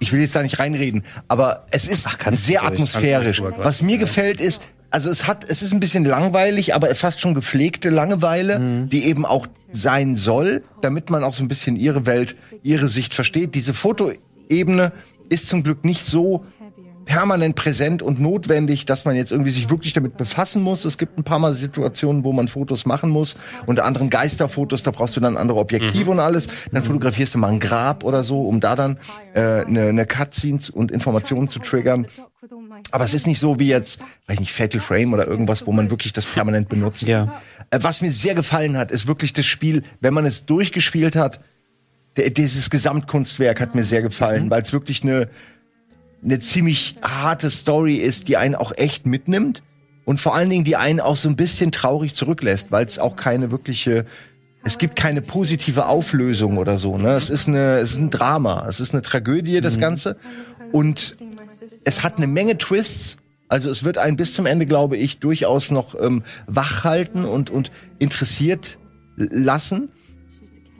Ich 0.00 0.12
will 0.12 0.20
jetzt 0.20 0.34
da 0.34 0.42
nicht 0.42 0.58
reinreden, 0.58 1.02
aber 1.28 1.66
es 1.70 1.86
ist 1.86 2.06
Ach, 2.06 2.16
sehr 2.32 2.64
atmosphärisch. 2.64 3.42
Was 3.42 3.82
mir 3.82 3.98
gefällt 3.98 4.40
ist, 4.40 4.62
also 4.90 5.08
es 5.08 5.26
hat, 5.26 5.44
es 5.48 5.62
ist 5.62 5.72
ein 5.72 5.80
bisschen 5.80 6.04
langweilig, 6.04 6.74
aber 6.74 6.94
fast 6.94 7.20
schon 7.20 7.34
gepflegte 7.34 7.90
Langeweile, 7.90 8.58
mhm. 8.58 8.88
die 8.88 9.04
eben 9.04 9.24
auch 9.24 9.46
sein 9.72 10.16
soll, 10.16 10.64
damit 10.80 11.10
man 11.10 11.24
auch 11.24 11.34
so 11.34 11.42
ein 11.44 11.48
bisschen 11.48 11.76
ihre 11.76 12.06
Welt, 12.06 12.36
ihre 12.62 12.88
Sicht 12.88 13.14
versteht. 13.14 13.54
Diese 13.54 13.72
Fotoebene 13.72 14.92
ist 15.28 15.48
zum 15.48 15.62
Glück 15.62 15.84
nicht 15.84 16.04
so 16.04 16.44
permanent 17.10 17.56
präsent 17.56 18.02
und 18.02 18.20
notwendig, 18.20 18.86
dass 18.86 19.04
man 19.04 19.16
jetzt 19.16 19.32
irgendwie 19.32 19.50
sich 19.50 19.68
wirklich 19.68 19.92
damit 19.92 20.16
befassen 20.16 20.62
muss. 20.62 20.84
Es 20.84 20.96
gibt 20.96 21.18
ein 21.18 21.24
paar 21.24 21.40
Mal 21.40 21.54
Situationen, 21.54 22.22
wo 22.22 22.32
man 22.32 22.46
Fotos 22.46 22.86
machen 22.86 23.10
muss. 23.10 23.36
Unter 23.66 23.84
anderem 23.84 24.10
Geisterfotos, 24.10 24.84
da 24.84 24.92
brauchst 24.92 25.16
du 25.16 25.20
dann 25.20 25.36
andere 25.36 25.58
Objektive 25.58 26.04
mhm. 26.04 26.10
und 26.10 26.20
alles. 26.20 26.48
Dann 26.70 26.84
fotografierst 26.84 27.34
du 27.34 27.38
mal 27.38 27.48
ein 27.48 27.58
Grab 27.58 28.04
oder 28.04 28.22
so, 28.22 28.42
um 28.46 28.60
da 28.60 28.76
dann 28.76 28.96
äh, 29.34 29.40
eine, 29.40 29.88
eine 29.88 30.06
Cutscene 30.06 30.60
und 30.72 30.92
Informationen 30.92 31.48
zu 31.48 31.58
triggern. 31.58 32.06
Aber 32.92 33.04
es 33.04 33.12
ist 33.12 33.26
nicht 33.26 33.40
so 33.40 33.58
wie 33.58 33.66
jetzt, 33.66 34.00
weiß 34.28 34.38
nicht, 34.38 34.52
Fatal 34.52 34.80
Frame 34.80 35.12
oder 35.12 35.26
irgendwas, 35.26 35.66
wo 35.66 35.72
man 35.72 35.90
wirklich 35.90 36.12
das 36.12 36.26
permanent 36.26 36.68
benutzt. 36.68 37.02
Ja. 37.02 37.40
Äh, 37.70 37.80
was 37.82 38.02
mir 38.02 38.12
sehr 38.12 38.36
gefallen 38.36 38.76
hat, 38.76 38.92
ist 38.92 39.08
wirklich 39.08 39.32
das 39.32 39.46
Spiel, 39.46 39.82
wenn 40.00 40.14
man 40.14 40.26
es 40.26 40.46
durchgespielt 40.46 41.16
hat, 41.16 41.40
dieses 42.16 42.70
Gesamtkunstwerk 42.70 43.60
hat 43.60 43.74
mir 43.74 43.84
sehr 43.84 44.02
gefallen, 44.02 44.44
mhm. 44.44 44.50
weil 44.50 44.62
es 44.62 44.72
wirklich 44.72 45.02
eine 45.02 45.28
eine 46.22 46.38
ziemlich 46.40 46.94
harte 47.02 47.50
Story 47.50 47.96
ist, 47.96 48.28
die 48.28 48.36
einen 48.36 48.54
auch 48.54 48.72
echt 48.76 49.06
mitnimmt 49.06 49.62
und 50.04 50.20
vor 50.20 50.34
allen 50.34 50.50
Dingen 50.50 50.64
die 50.64 50.76
einen 50.76 51.00
auch 51.00 51.16
so 51.16 51.28
ein 51.28 51.36
bisschen 51.36 51.72
traurig 51.72 52.14
zurücklässt, 52.14 52.70
weil 52.70 52.84
es 52.84 52.98
auch 52.98 53.16
keine 53.16 53.50
wirkliche 53.50 54.06
es 54.62 54.76
gibt 54.76 54.94
keine 54.94 55.22
positive 55.22 55.86
Auflösung 55.86 56.58
oder 56.58 56.76
so, 56.76 56.98
ne? 56.98 57.12
Es 57.12 57.30
ist 57.30 57.48
eine 57.48 57.78
es 57.78 57.92
ist 57.92 57.98
ein 57.98 58.10
Drama, 58.10 58.66
es 58.68 58.80
ist 58.80 58.92
eine 58.92 59.02
Tragödie 59.02 59.60
das 59.60 59.76
mhm. 59.76 59.80
ganze 59.80 60.16
und 60.72 61.16
es 61.84 62.02
hat 62.02 62.18
eine 62.18 62.26
Menge 62.26 62.58
Twists. 62.58 63.16
Also 63.48 63.70
es 63.70 63.82
wird 63.82 63.98
einen 63.98 64.16
bis 64.16 64.34
zum 64.34 64.46
Ende, 64.46 64.66
glaube 64.66 64.96
ich, 64.96 65.18
durchaus 65.18 65.70
noch 65.70 66.00
ähm, 66.00 66.22
wach 66.46 66.84
halten 66.84 67.24
und 67.24 67.50
und 67.50 67.72
interessiert 67.98 68.78
lassen. 69.16 69.90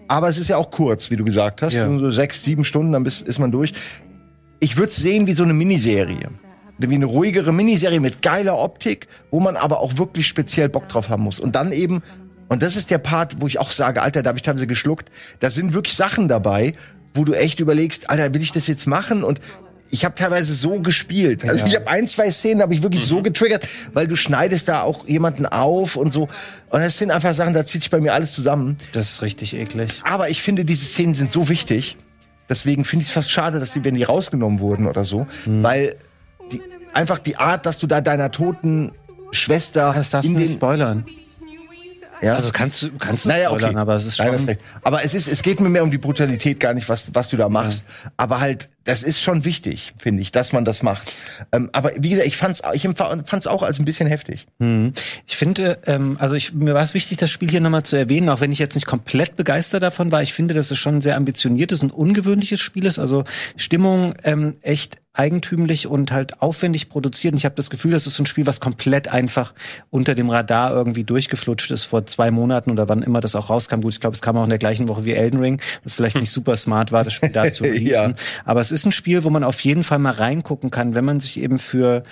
Aber 0.06 0.28
es 0.28 0.38
ist 0.38 0.48
ja 0.48 0.56
auch 0.56 0.70
kurz, 0.70 1.10
wie 1.10 1.16
du 1.16 1.24
gesagt 1.24 1.62
hast, 1.62 1.72
ja. 1.72 1.86
so 1.86 2.10
sechs, 2.10 2.44
sieben 2.44 2.64
Stunden, 2.64 2.92
dann 2.92 3.04
ist 3.04 3.38
man 3.38 3.50
durch 3.50 3.74
ich 4.60 4.76
würde 4.76 4.90
es 4.90 4.96
sehen 4.96 5.26
wie 5.26 5.32
so 5.32 5.42
eine 5.42 5.54
Miniserie. 5.54 6.28
Wie 6.78 6.94
eine 6.94 7.06
ruhigere 7.06 7.52
Miniserie 7.52 8.00
mit 8.00 8.22
geiler 8.22 8.58
Optik, 8.58 9.06
wo 9.30 9.40
man 9.40 9.56
aber 9.56 9.80
auch 9.80 9.98
wirklich 9.98 10.26
speziell 10.26 10.68
Bock 10.68 10.88
drauf 10.88 11.10
haben 11.10 11.24
muss. 11.24 11.40
Und 11.40 11.54
dann 11.54 11.72
eben, 11.72 12.02
und 12.48 12.62
das 12.62 12.76
ist 12.76 12.90
der 12.90 12.98
Part, 12.98 13.40
wo 13.40 13.46
ich 13.46 13.58
auch 13.58 13.70
sage, 13.70 14.00
Alter, 14.00 14.22
da 14.22 14.28
habe 14.28 14.38
ich 14.38 14.42
teilweise 14.42 14.66
geschluckt, 14.66 15.10
da 15.40 15.50
sind 15.50 15.74
wirklich 15.74 15.94
Sachen 15.94 16.28
dabei, 16.28 16.74
wo 17.12 17.24
du 17.24 17.34
echt 17.34 17.60
überlegst, 17.60 18.08
Alter, 18.08 18.32
will 18.32 18.40
ich 18.40 18.52
das 18.52 18.66
jetzt 18.66 18.86
machen? 18.86 19.24
Und 19.24 19.40
ich 19.90 20.04
habe 20.04 20.14
teilweise 20.14 20.54
so 20.54 20.80
gespielt. 20.80 21.44
Also 21.44 21.60
ja. 21.60 21.66
ich 21.66 21.76
habe 21.76 21.88
ein, 21.88 22.06
zwei 22.06 22.30
Szenen 22.30 22.62
habe 22.62 22.72
ich 22.72 22.82
wirklich 22.82 23.02
mhm. 23.02 23.08
so 23.08 23.22
getriggert, 23.22 23.68
weil 23.92 24.06
du 24.06 24.16
schneidest 24.16 24.68
da 24.68 24.82
auch 24.82 25.06
jemanden 25.06 25.46
auf 25.46 25.96
und 25.96 26.12
so. 26.12 26.28
Und 26.70 26.80
das 26.80 26.96
sind 26.96 27.10
einfach 27.10 27.34
Sachen, 27.34 27.54
da 27.54 27.66
zieht 27.66 27.82
sich 27.82 27.90
bei 27.90 28.00
mir 28.00 28.14
alles 28.14 28.34
zusammen. 28.34 28.76
Das 28.92 29.10
ist 29.10 29.22
richtig 29.22 29.54
eklig. 29.54 30.00
Aber 30.04 30.30
ich 30.30 30.42
finde, 30.42 30.64
diese 30.64 30.84
Szenen 30.84 31.14
sind 31.14 31.32
so 31.32 31.48
wichtig. 31.48 31.96
Deswegen 32.50 32.84
finde 32.84 33.04
ich 33.04 33.08
es 33.08 33.14
fast 33.14 33.30
schade, 33.30 33.60
dass 33.60 33.72
die, 33.72 33.84
wenn 33.84 33.94
die 33.94 34.02
rausgenommen 34.02 34.58
wurden 34.58 34.86
oder 34.86 35.04
so, 35.04 35.26
mhm. 35.46 35.62
weil 35.62 35.96
die, 36.50 36.60
einfach 36.92 37.20
die 37.20 37.36
Art, 37.36 37.64
dass 37.64 37.78
du 37.78 37.86
da 37.86 38.00
deiner 38.00 38.32
toten 38.32 38.90
Schwester 39.30 39.94
das 39.96 40.10
darfst 40.10 40.28
in 40.28 40.34
du 40.34 40.40
nicht 40.40 40.54
spoilern. 40.54 41.06
Ja? 42.20 42.34
Also 42.34 42.50
kannst 42.52 42.82
du 42.82 42.90
kannst 42.98 43.24
du 43.24 43.30
naja, 43.30 43.48
spoilern, 43.48 43.70
okay. 43.70 43.78
aber 43.78 43.94
es 43.94 44.04
ist 44.04 44.16
schon. 44.16 44.26
Nein, 44.26 44.58
aber 44.82 45.04
es 45.04 45.14
ist 45.14 45.28
es 45.28 45.42
geht 45.42 45.60
mir 45.60 45.68
mehr 45.68 45.84
um 45.84 45.90
die 45.90 45.98
Brutalität 45.98 46.60
gar 46.60 46.74
nicht, 46.74 46.88
was 46.88 47.14
was 47.14 47.30
du 47.30 47.36
da 47.36 47.48
machst. 47.48 47.86
Ja. 48.04 48.10
Aber 48.16 48.40
halt, 48.40 48.68
das 48.84 49.02
ist 49.02 49.20
schon 49.20 49.44
wichtig, 49.44 49.92
finde 49.98 50.22
ich, 50.22 50.32
dass 50.32 50.52
man 50.52 50.64
das 50.64 50.82
macht. 50.82 51.12
Ähm, 51.52 51.68
aber 51.72 51.92
wie 51.98 52.10
gesagt, 52.10 52.26
ich 52.26 52.36
fand's 52.36 52.62
ich 52.72 52.82
fand's 52.82 53.46
auch 53.46 53.62
als 53.62 53.78
ein 53.78 53.84
bisschen 53.84 54.08
heftig. 54.08 54.46
Mhm. 54.58 54.94
Ich 55.26 55.36
finde, 55.36 55.78
ähm, 55.86 56.16
also 56.18 56.34
ich, 56.34 56.54
mir 56.54 56.74
war 56.74 56.82
es 56.82 56.94
wichtig, 56.94 57.18
das 57.18 57.30
Spiel 57.30 57.50
hier 57.50 57.60
nochmal 57.60 57.82
zu 57.82 57.96
erwähnen, 57.96 58.28
auch 58.30 58.40
wenn 58.40 58.52
ich 58.52 58.58
jetzt 58.58 58.74
nicht 58.74 58.86
komplett 58.86 59.36
begeistert 59.36 59.82
davon 59.82 60.10
war. 60.12 60.22
Ich 60.22 60.32
finde, 60.32 60.54
dass 60.54 60.70
es 60.70 60.78
schon 60.78 60.96
ein 60.96 61.00
sehr 61.00 61.16
ambitioniertes 61.16 61.82
und 61.82 61.92
ungewöhnliches 61.92 62.60
Spiel 62.60 62.86
ist. 62.86 62.98
Also 62.98 63.24
Stimmung 63.56 64.14
ähm, 64.24 64.56
echt 64.62 64.98
eigentümlich 65.12 65.88
und 65.88 66.12
halt 66.12 66.40
aufwendig 66.40 66.88
produziert. 66.88 67.34
Und 67.34 67.38
ich 67.38 67.44
habe 67.44 67.56
das 67.56 67.68
Gefühl, 67.68 67.90
das 67.90 68.06
ist 68.06 68.14
so 68.14 68.22
ein 68.22 68.26
Spiel, 68.26 68.46
was 68.46 68.60
komplett 68.60 69.08
einfach 69.08 69.54
unter 69.90 70.14
dem 70.14 70.30
Radar 70.30 70.72
irgendwie 70.72 71.02
durchgeflutscht 71.02 71.70
ist 71.72 71.84
vor 71.84 72.06
zwei 72.06 72.30
Monaten 72.30 72.70
oder 72.70 72.88
wann 72.88 73.02
immer 73.02 73.20
das 73.20 73.34
auch 73.34 73.50
rauskam. 73.50 73.80
Gut, 73.80 73.94
ich 73.94 74.00
glaube, 74.00 74.14
es 74.14 74.22
kam 74.22 74.36
auch 74.36 74.44
in 74.44 74.50
der 74.50 74.58
gleichen 74.58 74.86
Woche 74.88 75.04
wie 75.04 75.12
Elden 75.12 75.40
Ring, 75.40 75.60
was 75.82 75.94
vielleicht 75.94 76.16
nicht 76.20 76.30
super 76.30 76.56
smart 76.56 76.92
war, 76.92 77.02
das 77.02 77.12
Spiel 77.12 77.30
da 77.30 77.50
zu 77.50 77.64
releasen. 77.64 78.10
ja. 78.10 78.14
Aber 78.44 78.60
es 78.70 78.80
ist 78.80 78.86
ein 78.86 78.92
Spiel, 78.92 79.24
wo 79.24 79.30
man 79.30 79.44
auf 79.44 79.60
jeden 79.60 79.84
Fall 79.84 79.98
mal 79.98 80.12
reingucken 80.12 80.70
kann, 80.70 80.94
wenn 80.94 81.04
man 81.04 81.20
sich 81.20 81.38
eben 81.38 81.58
für 81.58 82.02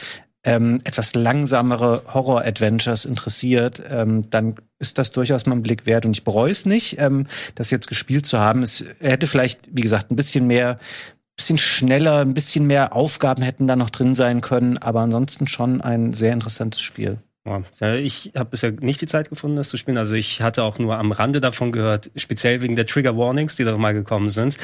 ähm, 0.44 0.80
etwas 0.84 1.14
langsamere 1.14 2.02
Horror-Adventures 2.12 3.04
interessiert, 3.04 3.82
ähm, 3.88 4.30
dann 4.30 4.56
ist 4.78 4.98
das 4.98 5.10
durchaus 5.10 5.46
mal 5.46 5.56
ein 5.56 5.62
Blick 5.62 5.84
wert. 5.84 6.06
Und 6.06 6.12
ich 6.12 6.24
bereue 6.24 6.50
es 6.50 6.64
nicht, 6.64 6.98
ähm, 6.98 7.26
das 7.54 7.70
jetzt 7.70 7.88
gespielt 7.88 8.26
zu 8.26 8.38
haben. 8.38 8.62
Es 8.62 8.84
hätte 9.00 9.26
vielleicht, 9.26 9.60
wie 9.70 9.82
gesagt, 9.82 10.10
ein 10.10 10.16
bisschen 10.16 10.46
mehr 10.46 10.78
bisschen 11.36 11.58
schneller, 11.58 12.20
ein 12.20 12.34
bisschen 12.34 12.66
mehr 12.66 12.94
Aufgaben 12.94 13.42
hätten 13.42 13.68
da 13.68 13.76
noch 13.76 13.90
drin 13.90 14.14
sein 14.14 14.40
können, 14.40 14.76
aber 14.76 15.00
ansonsten 15.00 15.46
schon 15.46 15.80
ein 15.80 16.12
sehr 16.12 16.32
interessantes 16.32 16.80
Spiel. 16.80 17.18
Ja, 17.80 17.94
ich 17.94 18.32
habe 18.36 18.50
bisher 18.50 18.72
nicht 18.72 19.00
die 19.00 19.06
Zeit 19.06 19.30
gefunden, 19.30 19.56
das 19.56 19.68
zu 19.68 19.76
spielen. 19.76 19.98
Also 19.98 20.14
ich 20.14 20.42
hatte 20.42 20.62
auch 20.62 20.78
nur 20.78 20.98
am 20.98 21.12
Rande 21.12 21.40
davon 21.40 21.72
gehört, 21.72 22.10
speziell 22.16 22.62
wegen 22.62 22.76
der 22.76 22.86
Trigger 22.86 23.16
Warnings, 23.16 23.56
die 23.56 23.64
da 23.64 23.76
mal 23.76 23.94
gekommen 23.94 24.30
sind. 24.30 24.58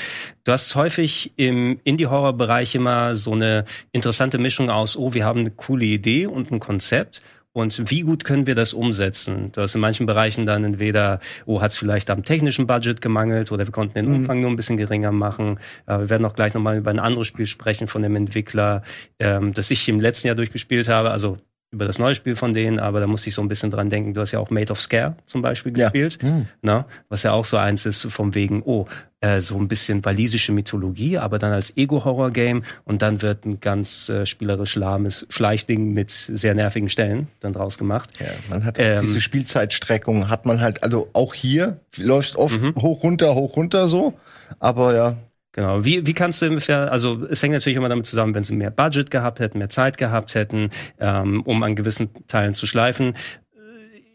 Du 0.45 0.53
hast 0.53 0.75
häufig 0.75 1.33
im 1.37 1.81
Indie-Horror-Bereich 1.85 2.75
immer 2.75 3.17
so 3.17 3.33
eine 3.33 3.65
interessante 3.93 4.39
Mischung 4.39 4.71
aus, 4.71 4.97
oh, 4.97 5.15
wir 5.15 5.25
haben 5.25 5.41
eine 5.41 5.51
coole 5.51 5.85
Idee 5.85 6.27
und 6.27 6.51
ein 6.51 6.61
Konzept 6.61 7.23
und 7.55 7.89
wie 7.89 8.01
gut 8.01 8.25
können 8.25 8.49
wir 8.49 8.57
das 8.57 8.75
umsetzen? 8.75 9.53
Du 9.53 9.61
hast 9.61 9.77
in 9.77 9.81
manchen 9.81 10.07
Bereichen 10.07 10.45
dann 10.45 10.65
entweder, 10.65 11.21
oh, 11.47 11.61
hat 11.61 11.71
es 11.71 11.79
vielleicht 11.79 12.11
am 12.11 12.25
technischen 12.25 12.67
Budget 12.67 13.01
gemangelt 13.01 13.53
oder 13.53 13.65
wir 13.65 13.71
konnten 13.71 13.95
den. 13.95 14.13
Umfang 14.13 14.39
mhm. 14.39 14.43
nur 14.43 14.51
ein 14.51 14.57
bisschen 14.57 14.77
geringer 14.77 15.13
machen. 15.13 15.61
Äh, 15.87 16.01
wir 16.01 16.11
werden 16.11 16.25
auch 16.25 16.35
gleich 16.35 16.53
nochmal 16.53 16.77
über 16.77 16.91
ein 16.91 16.99
anderes 16.99 17.29
Spiel 17.29 17.47
sprechen 17.47 17.87
von 17.87 18.03
dem 18.03 18.17
Entwickler, 18.17 18.83
ähm, 19.21 19.55
das 19.55 19.71
ich 19.71 19.89
im 19.89 20.01
letzten 20.01 20.27
Jahr 20.27 20.37
durchgespielt 20.37 20.89
habe. 20.89 21.13
Also 21.13 21.39
über 21.75 21.87
das 21.87 21.99
neue 21.99 22.15
Spiel 22.15 22.37
von 22.37 22.55
denen, 22.55 22.79
aber 22.79 23.01
da 23.01 23.07
muss 23.07 23.27
ich 23.27 23.35
so 23.35 23.43
ein 23.43 23.49
bisschen 23.49 23.71
dran 23.71 23.91
denken. 23.91 24.15
Du 24.15 24.21
hast 24.21 24.33
ja 24.33 24.39
auch 24.39 24.51
Made 24.51 24.73
of 24.73 24.81
Scare 24.81 25.17
zum 25.27 25.43
Beispiel 25.43 25.73
gespielt, 25.73 26.19
ja. 26.23 26.31
mhm. 26.31 26.47
ne? 26.63 26.85
was 27.09 27.25
ja 27.25 27.33
auch 27.33 27.45
so 27.45 27.57
eins 27.57 27.85
ist 27.85 28.03
vom 28.03 28.35
wegen, 28.35 28.63
oh, 28.65 28.87
äh, 29.21 29.41
so 29.41 29.57
ein 29.57 29.69
bisschen 29.69 30.05
walisische 30.05 30.53
Mythologie, 30.53 31.19
aber 31.19 31.39
dann 31.39 31.53
als 31.53 31.77
Ego-Horror-Game 31.77 32.63
und 32.85 33.03
dann 33.03 33.23
wird 33.23 33.45
ein 33.45 33.61
ganz 33.61 34.09
äh, 34.09 34.25
spielerisch 34.25 34.77
lahmes 34.77 35.27
Schleichding 35.31 35.93
mit 35.93 36.11
sehr 36.11 36.55
nervigen 36.55 36.89
Stellen 36.89 37.29
dann 37.41 37.53
draus 37.53 37.77
gemacht. 37.77 38.11
Ja, 38.21 38.27
man 38.49 38.65
hat 38.65 38.77
ähm, 38.79 39.03
diese 39.03 39.21
Spielzeitstreckung 39.21 40.29
hat 40.29 40.47
man 40.47 40.61
halt, 40.61 40.83
also 40.83 41.09
auch 41.13 41.35
hier 41.35 41.81
läuft 41.97 42.37
oft 42.37 42.61
mhm. 42.61 42.75
hoch 42.77 43.03
runter, 43.03 43.35
hoch 43.35 43.57
runter 43.57 43.89
so, 43.89 44.15
aber 44.61 44.95
ja, 44.95 45.17
Genau. 45.55 45.85
Wie, 45.85 46.05
wie 46.05 46.15
kannst 46.15 46.43
du 46.43 46.47
ungefähr, 46.47 46.91
also 46.91 47.25
es 47.31 47.41
hängt 47.41 47.55
natürlich 47.55 47.77
immer 47.77 47.89
damit 47.89 48.07
zusammen, 48.07 48.35
wenn 48.35 48.43
sie 48.43 48.57
mehr 48.57 48.73
Budget 48.73 49.13
gehabt 49.13 49.39
hätten, 49.39 49.59
mehr 49.59 49.69
Zeit 49.71 49.99
gehabt 49.99 50.35
hätten, 50.35 50.71
ähm, 50.99 51.43
um 51.43 51.63
an 51.63 51.77
gewissen 51.77 52.11
Teilen 52.27 52.55
zu 52.55 52.67
schleifen. 52.67 53.15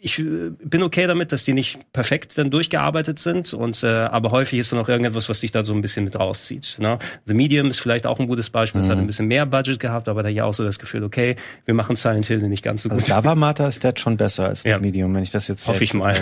Ich 0.01 0.19
äh, 0.19 0.51
bin 0.61 0.83
okay 0.83 1.07
damit, 1.07 1.31
dass 1.31 1.45
die 1.45 1.53
nicht 1.53 1.93
perfekt 1.93 2.37
dann 2.37 2.51
durchgearbeitet 2.51 3.19
sind 3.19 3.53
und 3.53 3.83
äh, 3.83 3.87
aber 3.87 4.31
häufig 4.31 4.59
ist 4.59 4.73
dann 4.73 4.79
auch 4.79 4.89
irgendetwas, 4.89 5.29
was 5.29 5.39
dich 5.39 5.53
da 5.53 5.63
so 5.63 5.73
ein 5.73 5.81
bisschen 5.81 6.03
mit 6.03 6.19
rauszieht. 6.19 6.75
Ne? 6.79 6.99
The 7.25 7.33
Medium 7.33 7.69
ist 7.69 7.79
vielleicht 7.79 8.05
auch 8.05 8.19
ein 8.19 8.27
gutes 8.27 8.49
Beispiel. 8.49 8.81
Es 8.81 8.87
mhm. 8.87 8.91
hat 8.91 8.97
ein 8.99 9.07
bisschen 9.07 9.27
mehr 9.27 9.45
Budget 9.45 9.79
gehabt, 9.79 10.09
aber 10.09 10.23
da 10.23 10.29
ja 10.29 10.43
auch 10.43 10.53
so 10.53 10.65
das 10.65 10.77
Gefühl, 10.77 11.05
okay, 11.05 11.37
wir 11.63 11.73
machen 11.73 11.95
Silent 11.95 12.25
Hill 12.25 12.39
nicht 12.49 12.63
ganz 12.63 12.83
so 12.83 12.89
also 12.89 12.99
gut. 12.99 13.09
Also 13.09 13.21
da 13.21 13.23
war 13.29 13.35
Martha 13.37 13.65
ist 13.65 13.99
schon 13.99 14.17
besser 14.17 14.49
als 14.49 14.65
ja. 14.65 14.75
The 14.75 14.81
Medium, 14.81 15.15
wenn 15.15 15.23
ich 15.23 15.31
das 15.31 15.47
jetzt 15.47 15.65
hoffe 15.69 15.85
ich 15.85 15.93
mal. 15.93 16.17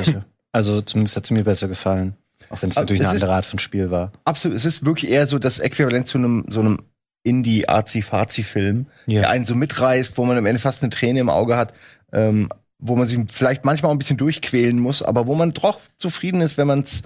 Also 0.53 0.80
zumindest 0.82 1.18
hat 1.18 1.26
sie 1.26 1.34
mir 1.34 1.43
besser 1.43 1.68
gefallen. 1.68 2.15
Auch 2.50 2.62
wenn 2.62 2.70
es 2.70 2.76
natürlich 2.76 3.02
es 3.02 3.08
eine 3.08 3.16
andere 3.16 3.34
Art 3.34 3.45
von 3.45 3.60
Spiel 3.60 3.91
war. 3.91 4.12
Absolut, 4.26 4.56
es 4.58 4.66
ist 4.66 4.86
wirklich 4.86 5.12
eher 5.12 5.28
so 5.28 5.39
das 5.39 5.60
Äquivalent 5.60 6.08
zu 6.08 6.18
einem 6.18 6.45
so 6.50 6.60
einem 6.62 6.80
Indie-Arzi-Fazi-Film, 7.24 8.86
Ja. 9.06 9.22
der 9.22 9.30
einen 9.30 9.45
so 9.45 9.56
mitreißt, 9.56 10.18
wo 10.18 10.26
man 10.26 10.38
am 10.38 10.45
Ende 10.45 10.60
fast 10.60 10.84
eine 10.84 10.89
Träne 10.89 11.20
im 11.20 11.30
Auge 11.30 11.58
hat, 11.58 11.74
ähm, 12.14 12.50
wo 12.80 12.95
man 12.95 13.08
sich 13.08 13.20
vielleicht 13.32 13.66
manchmal 13.66 13.89
auch 13.89 13.95
ein 13.95 14.00
bisschen 14.00 14.18
durchquälen 14.18 14.80
muss, 14.80 15.02
aber 15.02 15.28
wo 15.28 15.36
man 15.36 15.52
doch 15.54 15.80
zufrieden 15.98 16.41
ist, 16.41 16.58
wenn 16.58 16.68
man 16.68 16.82
es 16.82 17.04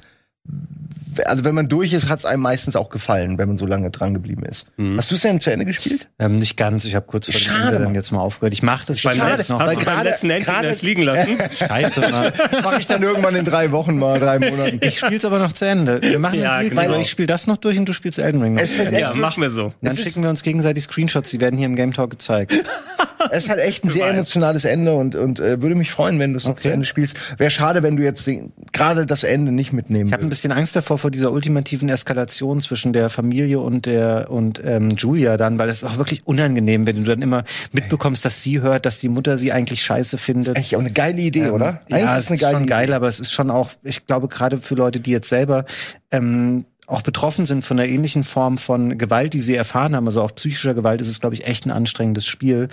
also 1.26 1.44
wenn 1.44 1.54
man 1.54 1.68
durch 1.68 1.92
ist, 1.92 2.08
hat 2.08 2.20
es 2.20 2.26
einem 2.26 2.42
meistens 2.42 2.76
auch 2.78 2.90
gefallen, 2.90 3.38
wenn 3.38 3.50
man 3.50 3.58
so 3.58 3.66
lange 3.66 3.92
dran 3.92 4.14
geblieben 4.14 4.44
ist. 4.44 4.68
Hast 4.98 5.12
du 5.12 5.16
es 5.16 5.22
denn 5.22 5.42
zu 5.42 5.52
Ende 5.52 5.66
gespielt? 5.66 6.08
Ähm, 6.20 6.40
nicht 6.40 6.56
ganz. 6.56 6.86
Ich 6.86 6.96
habe 6.96 7.06
kurz 7.06 7.26
vor 7.30 7.34
dem 7.40 7.44
Schade, 7.44 7.76
Ende 7.76 7.84
dann 7.84 7.96
jetzt 7.96 8.12
mal 8.12 8.22
aufgehört. 8.22 8.54
Ich 8.54 8.64
mache 8.64 8.86
das 8.88 9.02
Beim 9.02 9.18
Schade, 9.18 9.36
letzten, 9.36 9.54
noch. 9.54 9.60
hast 9.60 9.72
du 9.72 9.76
beim 9.76 9.84
gerade- 9.86 10.10
letzten 10.10 10.30
Endgame 10.30 10.56
gerade- 10.56 10.68
erst 10.70 10.84
liegen 10.84 11.02
lassen? 11.04 11.38
Scheiße, 11.58 12.00
Mann. 12.10 12.32
Mache 12.64 12.80
ich 12.80 12.88
dann 12.88 13.04
irgendwann 13.04 13.36
in 13.36 13.44
drei 13.46 13.72
Wochen 13.72 13.98
mal, 14.00 14.20
drei 14.20 14.40
Monaten. 14.40 14.80
Ich 14.82 15.00
spiel's 15.00 15.26
aber 15.26 15.40
noch 15.40 15.52
zu 15.52 15.66
Ende. 15.66 16.02
Wir 16.02 16.18
machen 16.18 16.40
Ja, 16.40 16.62
genau. 16.62 16.76
weil 16.82 17.02
ich 17.02 17.10
spiele 17.10 17.28
das 17.28 17.46
noch 17.46 17.58
durch 17.58 17.78
und 17.78 17.86
du 17.90 17.94
spielst 17.94 18.18
Elden 18.18 18.42
Ring 18.42 18.54
noch. 18.54 18.62
Es 18.62 18.80
Ende. 18.80 18.98
ja, 19.00 19.14
machen 19.14 19.44
wir 19.44 19.52
so. 19.52 19.74
Dann 19.82 19.92
es 19.94 20.02
schicken 20.02 20.24
wir 20.24 20.30
uns 20.30 20.44
gegenseitig 20.44 20.86
Screenshots, 20.86 21.30
die 21.30 21.42
werden 21.42 21.58
hier 21.58 21.66
im 21.68 21.76
Game 21.76 21.92
Talk 21.94 22.12
gezeigt. 22.12 22.54
Es 23.38 23.50
hat 23.50 23.58
echt 23.60 23.84
ein 23.86 23.90
sehr 23.90 24.08
emotionales 24.10 24.66
Ende 24.66 24.94
und, 24.94 25.16
und 25.16 25.40
äh, 25.40 25.62
würde 25.62 25.76
mich 25.76 25.92
freuen, 25.92 26.20
wenn 26.20 26.34
du 26.34 26.38
es 26.38 26.44
noch 26.46 26.52
Okay. 26.52 26.64
zu 26.64 26.70
Ende 26.72 26.86
spielst. 26.86 27.18
Wäre 27.40 27.50
schade, 27.50 27.82
wenn 27.82 27.96
du 27.96 28.04
jetzt 28.04 28.30
gerade 28.74 29.06
das 29.06 29.24
Ende 29.24 29.52
nicht 29.52 29.72
mitnehmen 29.74 30.08
Ich 30.08 30.14
habe 30.14 30.24
ein 30.24 30.30
bisschen 30.30 30.52
Angst 30.52 30.76
davor 30.76 30.98
vor 30.98 31.12
dieser 31.12 31.32
ultimativen 31.32 31.88
Eskalation 31.90 32.62
zwischen 32.62 32.92
der 32.94 33.10
Familie 33.10 33.60
und 33.60 33.86
der 33.86 34.30
und 34.30 34.62
ähm, 34.64 34.92
Julia 34.98 35.38
dann, 35.38 35.58
weil 35.58 35.70
es 35.70 35.78
ist 35.82 35.90
auch 35.90 35.98
wirklich 35.98 36.28
unangenehm, 36.28 36.86
wenn 36.86 36.98
du 36.98 37.04
dann 37.04 37.22
immer 37.22 37.44
mitbekommst, 37.72 38.26
dass 38.26 38.44
sie 38.44 38.60
hört, 38.62 38.86
dass 38.86 39.00
die 39.00 39.08
Mutter 39.10 39.38
sie 39.38 39.52
eigentlich 39.52 39.82
scheiße 39.82 40.18
findet. 40.18 40.56
Eigentlich 40.58 40.76
auch 40.76 40.82
eine 40.82 40.92
geile 40.92 41.22
Idee, 41.22 41.50
oder? 41.52 41.82
Eigentlich 41.90 42.04
Ja, 42.04 42.18
ist 42.18 42.24
es 42.26 42.28
eine 42.28 42.36
ist 42.36 42.42
geile 42.42 42.54
schon 42.56 42.64
Idee. 42.64 42.70
geil, 42.70 42.94
aber 42.94 43.08
es 43.08 43.20
ist 43.22 43.32
schon 43.32 43.50
auch, 43.50 43.70
ich 43.84 44.06
glaube, 44.06 44.28
gerade 44.28 44.58
für 44.58 44.76
Leute, 44.76 45.00
die 45.00 45.12
jetzt 45.12 45.30
selber 45.30 45.66
ähm, 46.12 46.66
auch 46.88 47.02
betroffen 47.02 47.46
sind 47.46 47.64
von 47.66 47.80
einer 47.80 47.88
ähnlichen 47.90 48.26
Form 48.26 48.58
von 48.58 48.98
Gewalt, 48.98 49.34
die 49.34 49.40
sie 49.40 49.56
erfahren 49.56 49.96
haben, 49.96 50.08
also 50.08 50.22
auch 50.22 50.36
psychischer 50.36 50.74
Gewalt, 50.74 51.00
ist 51.00 51.08
es, 51.08 51.22
glaube 51.22 51.36
ich, 51.36 51.46
echt 51.48 51.66
ein 51.66 51.72
anstrengendes 51.72 52.26
Spiel, 52.26 52.68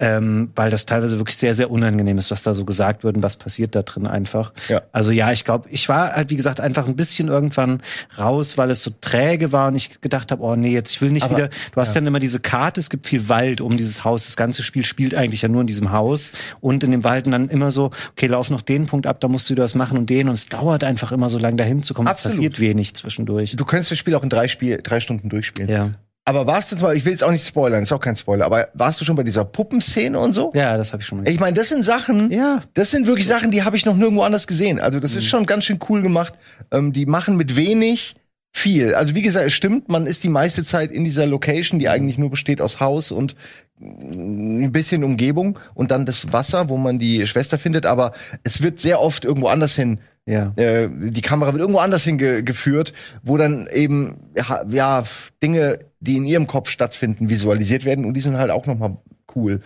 ähm, 0.00 0.50
weil 0.56 0.70
das 0.70 0.86
teilweise 0.86 1.18
wirklich 1.18 1.36
sehr, 1.36 1.54
sehr 1.54 1.70
unangenehm 1.70 2.16
ist, 2.18 2.30
was 2.30 2.42
da 2.42 2.54
so 2.54 2.64
gesagt 2.64 3.04
wird 3.04 3.16
und 3.16 3.22
was 3.22 3.36
passiert 3.36 3.74
da 3.74 3.82
drin 3.82 4.06
einfach. 4.06 4.52
Ja. 4.68 4.82
Also 4.92 5.10
ja, 5.10 5.30
ich 5.30 5.44
glaube, 5.44 5.68
ich 5.70 5.88
war 5.90 6.12
halt, 6.12 6.30
wie 6.30 6.36
gesagt, 6.36 6.58
einfach 6.58 6.86
ein 6.86 6.96
bisschen 6.96 7.28
irgendwann 7.28 7.82
raus, 8.18 8.56
weil 8.56 8.70
es 8.70 8.82
so 8.82 8.90
träge 9.00 9.52
war 9.52 9.68
und 9.68 9.76
ich 9.76 10.00
gedacht 10.00 10.32
habe, 10.32 10.42
oh 10.42 10.56
nee, 10.56 10.72
jetzt 10.72 10.90
ich 10.92 11.02
will 11.02 11.10
nicht 11.10 11.24
Aber- 11.24 11.36
wieder, 11.36 11.50
du 11.72 11.80
hast 11.80 11.94
dann 11.94 12.06
immer 12.06 12.18
diese 12.18 12.40
Karte, 12.40 12.80
es 12.80 12.88
gibt 12.88 13.06
viel 13.06 13.28
Wald 13.28 13.60
um 13.60 13.76
dieses 13.76 14.02
Haus, 14.02 14.24
das 14.24 14.36
ganze 14.36 14.62
Spiel 14.62 14.84
spielt 14.86 15.14
eigentlich 15.14 15.42
ja 15.42 15.48
nur 15.48 15.60
in 15.60 15.66
diesem 15.66 15.92
Haus 15.92 16.32
und 16.60 16.82
in 16.82 16.90
dem 16.90 17.04
Wald 17.04 17.26
und 17.26 17.32
dann 17.32 17.48
immer 17.50 17.70
so, 17.70 17.90
okay, 18.12 18.26
lauf 18.26 18.48
noch 18.48 18.62
den 18.62 18.86
Punkt 18.86 19.06
ab, 19.06 19.20
da 19.20 19.28
musst 19.28 19.50
du 19.50 19.54
das 19.54 19.74
machen 19.74 19.98
und 19.98 20.08
den 20.08 20.28
und 20.28 20.34
es 20.34 20.46
dauert 20.48 20.82
einfach 20.82 21.12
immer 21.12 21.28
so 21.28 21.38
lange 21.38 21.56
dahin 21.56 21.82
zu 21.82 21.92
kommen, 21.92 22.08
es 22.08 22.12
Absolut. 22.14 22.36
passiert 22.38 22.60
wenig 22.60 22.94
zwischendurch. 22.94 23.54
Du 23.54 23.64
könntest 23.66 23.90
das 23.90 23.98
Spiel 23.98 24.14
auch 24.14 24.22
in 24.22 24.30
drei, 24.30 24.48
Spiel, 24.48 24.80
drei 24.82 25.00
Stunden 25.00 25.28
durchspielen. 25.28 25.70
Ja. 25.70 25.90
Aber 26.24 26.46
warst 26.46 26.70
du 26.70 26.76
zwar, 26.76 26.94
ich 26.94 27.04
will 27.04 27.12
jetzt 27.12 27.24
auch 27.24 27.32
nicht 27.32 27.46
spoilern, 27.46 27.82
ist 27.82 27.92
auch 27.92 28.00
kein 28.00 28.14
Spoiler, 28.14 28.44
aber 28.44 28.68
warst 28.74 29.00
du 29.00 29.04
schon 29.04 29.16
bei 29.16 29.22
dieser 29.22 29.44
Puppenszene 29.44 30.18
und 30.18 30.32
so? 30.32 30.52
Ja, 30.54 30.76
das 30.76 30.92
habe 30.92 31.02
ich 31.02 31.08
schon 31.08 31.18
mal. 31.22 31.28
Ich 31.28 31.40
meine, 31.40 31.54
das 31.54 31.70
sind 31.70 31.82
Sachen, 31.82 32.30
Ja. 32.30 32.62
das 32.74 32.90
sind 32.90 33.06
wirklich 33.06 33.26
Sachen, 33.26 33.50
die 33.50 33.64
habe 33.64 33.76
ich 33.76 33.86
noch 33.86 33.96
nirgendwo 33.96 34.22
anders 34.22 34.46
gesehen. 34.46 34.80
Also 34.80 35.00
das 35.00 35.16
ist 35.16 35.24
schon 35.24 35.46
ganz 35.46 35.64
schön 35.64 35.78
cool 35.88 36.02
gemacht. 36.02 36.34
Ähm, 36.70 36.92
die 36.92 37.06
machen 37.06 37.36
mit 37.36 37.56
wenig 37.56 38.14
viel. 38.52 38.94
Also 38.94 39.14
wie 39.14 39.22
gesagt, 39.22 39.46
es 39.46 39.54
stimmt, 39.54 39.88
man 39.88 40.06
ist 40.06 40.22
die 40.22 40.28
meiste 40.28 40.62
Zeit 40.62 40.90
in 40.90 41.04
dieser 41.04 41.26
Location, 41.26 41.78
die 41.78 41.88
eigentlich 41.88 42.18
nur 42.18 42.30
besteht 42.30 42.60
aus 42.60 42.80
Haus 42.80 43.12
und 43.12 43.34
mm, 43.78 44.64
ein 44.64 44.72
bisschen 44.72 45.04
Umgebung 45.04 45.58
und 45.74 45.90
dann 45.90 46.04
das 46.04 46.32
Wasser, 46.32 46.68
wo 46.68 46.76
man 46.76 46.98
die 46.98 47.26
Schwester 47.26 47.58
findet. 47.58 47.86
Aber 47.86 48.12
es 48.44 48.60
wird 48.62 48.78
sehr 48.80 49.00
oft 49.00 49.24
irgendwo 49.24 49.48
anders 49.48 49.74
hin 49.74 50.00
Ja. 50.26 50.52
äh, 50.56 50.88
die 50.90 51.22
Kamera 51.22 51.52
wird 51.52 51.60
irgendwo 51.60 51.80
anders 51.80 52.04
hingeführt, 52.04 52.92
wo 53.22 53.36
dann 53.36 53.66
eben 53.72 54.16
ja, 54.36 54.64
ja 54.68 55.04
Dinge, 55.42 55.80
die 56.00 56.16
in 56.16 56.24
ihrem 56.24 56.46
Kopf 56.46 56.68
stattfinden, 56.70 57.30
visualisiert 57.30 57.84
werden 57.84 58.04
und 58.04 58.14
die 58.14 58.20
sind 58.20 58.36
halt 58.36 58.50
auch 58.50 58.66
noch 58.66 58.78
mal 58.78 58.98
cool. 59.34 59.60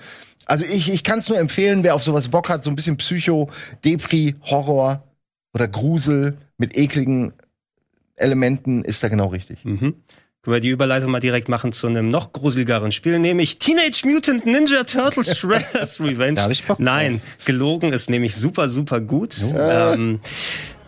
Also 0.47 0.65
ich 0.65 0.93
ich 0.93 1.05
kann 1.05 1.19
es 1.19 1.29
nur 1.29 1.39
empfehlen, 1.39 1.83
wer 1.83 1.95
auf 1.95 2.03
sowas 2.03 2.29
Bock 2.29 2.49
hat, 2.49 2.65
so 2.65 2.71
ein 2.71 2.77
bisschen 2.77 2.97
Psycho, 2.97 3.51
Depri, 3.85 4.37
Horror 4.43 5.03
oder 5.53 5.69
Grusel 5.69 6.39
mit 6.57 6.77
ekligen 6.77 7.33
Elementen, 8.17 8.85
ist 8.85 9.03
da 9.03 9.09
genau 9.09 9.29
richtig. 9.29 9.65
Mhm. 9.65 9.95
Können 10.45 10.57
wir 10.57 10.61
die 10.61 10.69
Überleitung 10.69 11.11
mal 11.11 11.21
direkt 11.21 11.49
machen 11.49 11.73
zu 11.73 11.87
einem 11.87 12.11
noch 12.11 12.33
gruseligeren 12.33 12.93
Spiel, 12.93 13.19
nämlich 13.19 13.59
Teenage 13.59 14.07
Mutant 14.07 14.45
Ninja 14.45 14.85
Turtles 14.85 15.39
Shredder's 15.39 15.99
Revenge. 16.01 16.43
Hab 16.43 16.51
ich 16.51 16.65
Bock. 16.65 16.79
Nein, 16.79 17.23
gelogen 17.47 17.95
ist 17.95 18.11
nämlich 18.11 18.37
super, 18.37 18.69
super 18.69 19.01
gut. 19.01 19.37
Ähm, 19.57 20.21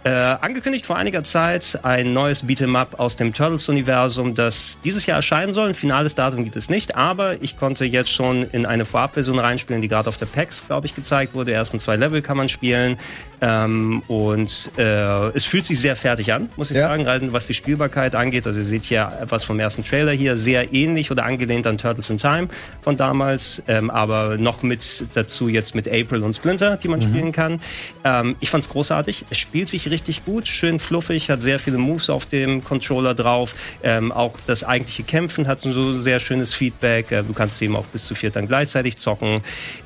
äh, 0.07 0.11
angekündigt 0.11 0.87
vor 0.87 0.97
einiger 0.97 1.25
Zeit 1.25 1.81
ein 1.83 2.13
neues 2.13 2.45
Beat'em 2.45 2.77
Up 2.77 3.01
aus 3.01 3.17
dem 3.17 3.33
Turtles-Universum, 3.33 4.37
das 4.37 4.79
dieses 4.85 5.05
Jahr 5.07 5.17
erscheinen 5.17 5.53
soll. 5.53 5.71
Ein 5.71 5.75
finales 5.75 6.15
Datum 6.15 6.45
gibt 6.45 6.55
es 6.55 6.69
nicht, 6.69 6.95
aber 6.95 7.43
ich 7.43 7.57
konnte 7.57 7.85
jetzt 7.87 8.13
schon 8.13 8.45
in 8.45 8.67
eine 8.67 8.85
Vorabversion 8.85 9.41
reinspielen, 9.41 9.83
die 9.83 9.89
gerade 9.89 10.09
auf 10.09 10.17
der 10.17 10.27
PAX, 10.27 10.65
glaube 10.67 10.87
ich, 10.87 10.95
gezeigt 10.95 11.35
wurde. 11.35 11.47
Die 11.47 11.57
ersten 11.57 11.81
zwei 11.81 11.97
Level 11.97 12.23
kann 12.23 12.37
man 12.37 12.49
spielen. 12.49 12.99
Ähm, 13.41 14.03
und 14.09 14.71
äh, 14.79 15.29
es 15.35 15.45
fühlt 15.45 15.67
sich 15.67 15.79
sehr 15.79 15.97
fertig 15.97 16.33
an, 16.33 16.49
muss 16.57 16.71
ich 16.71 16.77
Ja. 16.79 16.89
sagen, 16.89 17.05
gerade 17.05 17.33
was 17.33 17.47
die 17.47 17.55
Spielbarkeit 17.55 18.15
angeht. 18.15 18.47
Also 18.47 18.61
ihr 18.61 18.65
seht 18.67 18.85
hier 18.85 19.13
etwas 19.21 19.45
vom 19.45 19.61
ersten 19.61 19.85
Trailer 19.85 20.13
hier, 20.13 20.37
sehr 20.37 20.73
ähnlich 20.73 21.11
oder 21.11 21.25
angelehnt 21.25 21.67
an 21.67 21.77
Turtles 21.79 22.09
in 22.11 22.17
Time 22.19 22.49
von 22.83 22.97
damals, 22.97 23.63
ähm, 23.69 23.91
aber 23.91 24.39
noch 24.39 24.63
mit 24.63 25.05
dazu 25.15 25.49
jetzt 25.49 25.75
mit 25.75 25.87
April 25.89 26.23
und 26.23 26.35
Splinter, 26.35 26.77
die 26.79 26.89
man 26.89 27.03
spielen 27.03 27.33
kann. 27.33 27.61
Ähm, 28.05 28.37
ich 28.41 28.51
fand's 28.51 28.69
großartig. 28.69 29.27
Es 29.31 29.39
spielt 29.39 29.69
sich 29.69 29.91
richtig 29.91 30.25
gut, 30.25 30.49
schön 30.49 30.79
fluffig, 30.79 31.29
hat 31.31 31.43
sehr 31.43 31.59
viele 31.59 31.79
Moves 31.79 32.09
auf 32.11 32.27
dem 32.27 32.65
Controller 32.65 33.15
drauf. 33.15 33.55
Ähm, 33.83 34.13
auch 34.13 34.35
das 34.47 34.65
eigentliche 34.65 35.03
Kämpfen 35.03 35.47
hat 35.47 35.61
so 35.61 35.93
sehr 35.93 36.21
schönes 36.21 36.55
Feedback. 36.55 37.13
Äh, 37.13 37.23
du 37.23 37.33
kannst 37.33 37.61
eben 37.61 37.77
auch 37.77 37.87
bis 37.87 38.05
zu 38.07 38.15
vier 38.15 38.31
dann 38.31 38.49
gleichzeitig 38.49 38.97
zocken. 38.99 39.43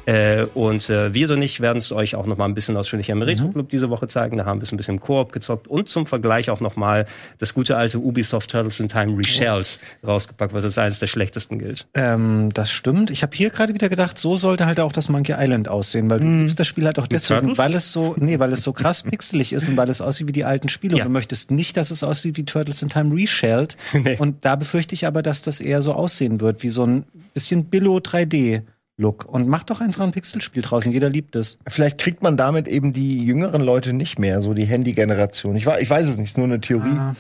Äh, 0.07 0.45
und 0.55 0.89
äh, 0.91 1.13
wir 1.15 1.31
und 1.31 1.43
ich 1.43 1.61
werden 1.61 1.79
es 1.79 1.93
euch 1.93 2.15
auch 2.15 2.27
noch 2.27 2.37
mal 2.37 2.45
ein 2.47 2.55
bisschen 2.55 2.77
ausführlicher 2.77 3.13
im 3.13 3.23
Retro 3.41 3.53
Club 3.53 3.71
diese 3.71 3.91
Woche 3.91 4.09
zeigen. 4.09 4.37
Da 4.37 4.45
haben 4.45 4.61
wir 4.61 4.65
es 4.65 4.73
ein 4.73 4.77
bisschen 4.77 4.97
im 4.97 5.01
Koop 5.01 5.33
gezockt 5.33 5.69
und 5.69 5.89
zum 5.89 6.07
Vergleich 6.07 6.51
auch 6.51 6.61
noch 6.61 6.77
mal 6.77 7.07
das 7.39 7.55
gute 7.55 7.77
alte 7.77 7.99
Ubisoft 7.99 8.51
Turtles 8.51 8.81
in 8.81 8.89
Time 8.89 9.19
Reshelled 9.19 9.79
rausgepackt, 10.07 10.53
was 10.53 10.65
als 10.65 10.79
eines 10.79 10.99
der 10.99 11.07
schlechtesten 11.07 11.59
gilt. 11.59 11.87
Ähm, 11.95 12.51
das 12.53 12.71
stimmt. 12.71 13.11
Ich 13.11 13.23
habe 13.23 13.37
hier 13.37 13.51
gerade 13.51 13.75
wieder 13.75 13.89
gedacht, 13.89 14.19
so 14.19 14.37
sollte 14.37 14.67
halt 14.67 14.81
auch 14.81 14.93
das 14.93 15.09
Monkey 15.09 15.35
Island 15.37 15.69
aussehen, 15.69 16.11
weil 16.11 16.21
du 16.21 16.27
liebst 16.27 16.59
das 16.59 16.67
Spiel 16.67 16.85
halt 16.85 16.99
auch 16.99 17.07
deswegen, 17.07 17.57
weil 17.59 17.75
es 17.75 17.93
so, 17.93 18.15
nee, 18.19 18.39
weil 18.39 18.53
es 18.53 18.63
so 18.63 18.73
krass 18.73 19.03
pixelig 19.11 19.53
ist 19.53 19.69
und 19.69 19.77
weil 19.77 19.89
es 19.89 20.01
aussieht 20.01 20.27
wie 20.27 20.33
die 20.33 20.45
alten 20.45 20.69
Spiele. 20.69 20.97
Ja. 20.97 21.05
Und 21.05 21.09
du 21.09 21.13
möchtest 21.13 21.51
nicht, 21.51 21.77
dass 21.77 21.91
es 21.91 22.03
aussieht 22.03 22.37
wie 22.37 22.45
Turtles 22.45 22.83
in 22.83 22.89
Time 22.89 23.15
Reshelled. 23.15 23.77
Nee. 24.03 24.17
Und 24.17 24.47
da 24.47 24.57
befürchte 24.57 24.95
ich 24.95 25.07
aber, 25.07 25.21
dass 25.21 25.43
das 25.43 25.61
eher 25.61 25.83
so 25.83 25.93
aussehen 25.93 26.41
wird, 26.41 26.63
wie 26.63 26.71
so 26.71 26.87
ein 26.87 27.05
bisschen 27.35 27.67
Billo 27.67 27.99
3D. 27.99 28.63
Look. 29.01 29.25
Und 29.25 29.49
mach 29.49 29.65
doch 29.65 29.81
einfach 29.81 30.05
ein 30.05 30.13
Pixelspiel 30.13 30.63
draußen. 30.63 30.93
Jeder 30.93 31.09
liebt 31.09 31.35
es. 31.35 31.59
Vielleicht 31.67 31.99
kriegt 31.99 32.23
man 32.23 32.37
damit 32.37 32.69
eben 32.69 32.93
die 32.93 33.25
jüngeren 33.25 33.63
Leute 33.63 33.93
nicht 33.93 34.19
mehr, 34.19 34.43
so 34.43 34.55
die 34.55 34.67
Handy-Generation. 34.67 35.57
Ich, 35.57 35.67
ich 35.67 35.91
weiß 35.91 36.09
es 36.09 36.17
nicht, 36.19 36.31
ist 36.31 36.39
nur 36.39 36.47
eine 36.47 36.61
Theorie. 36.61 36.97
Ah. 36.97 37.17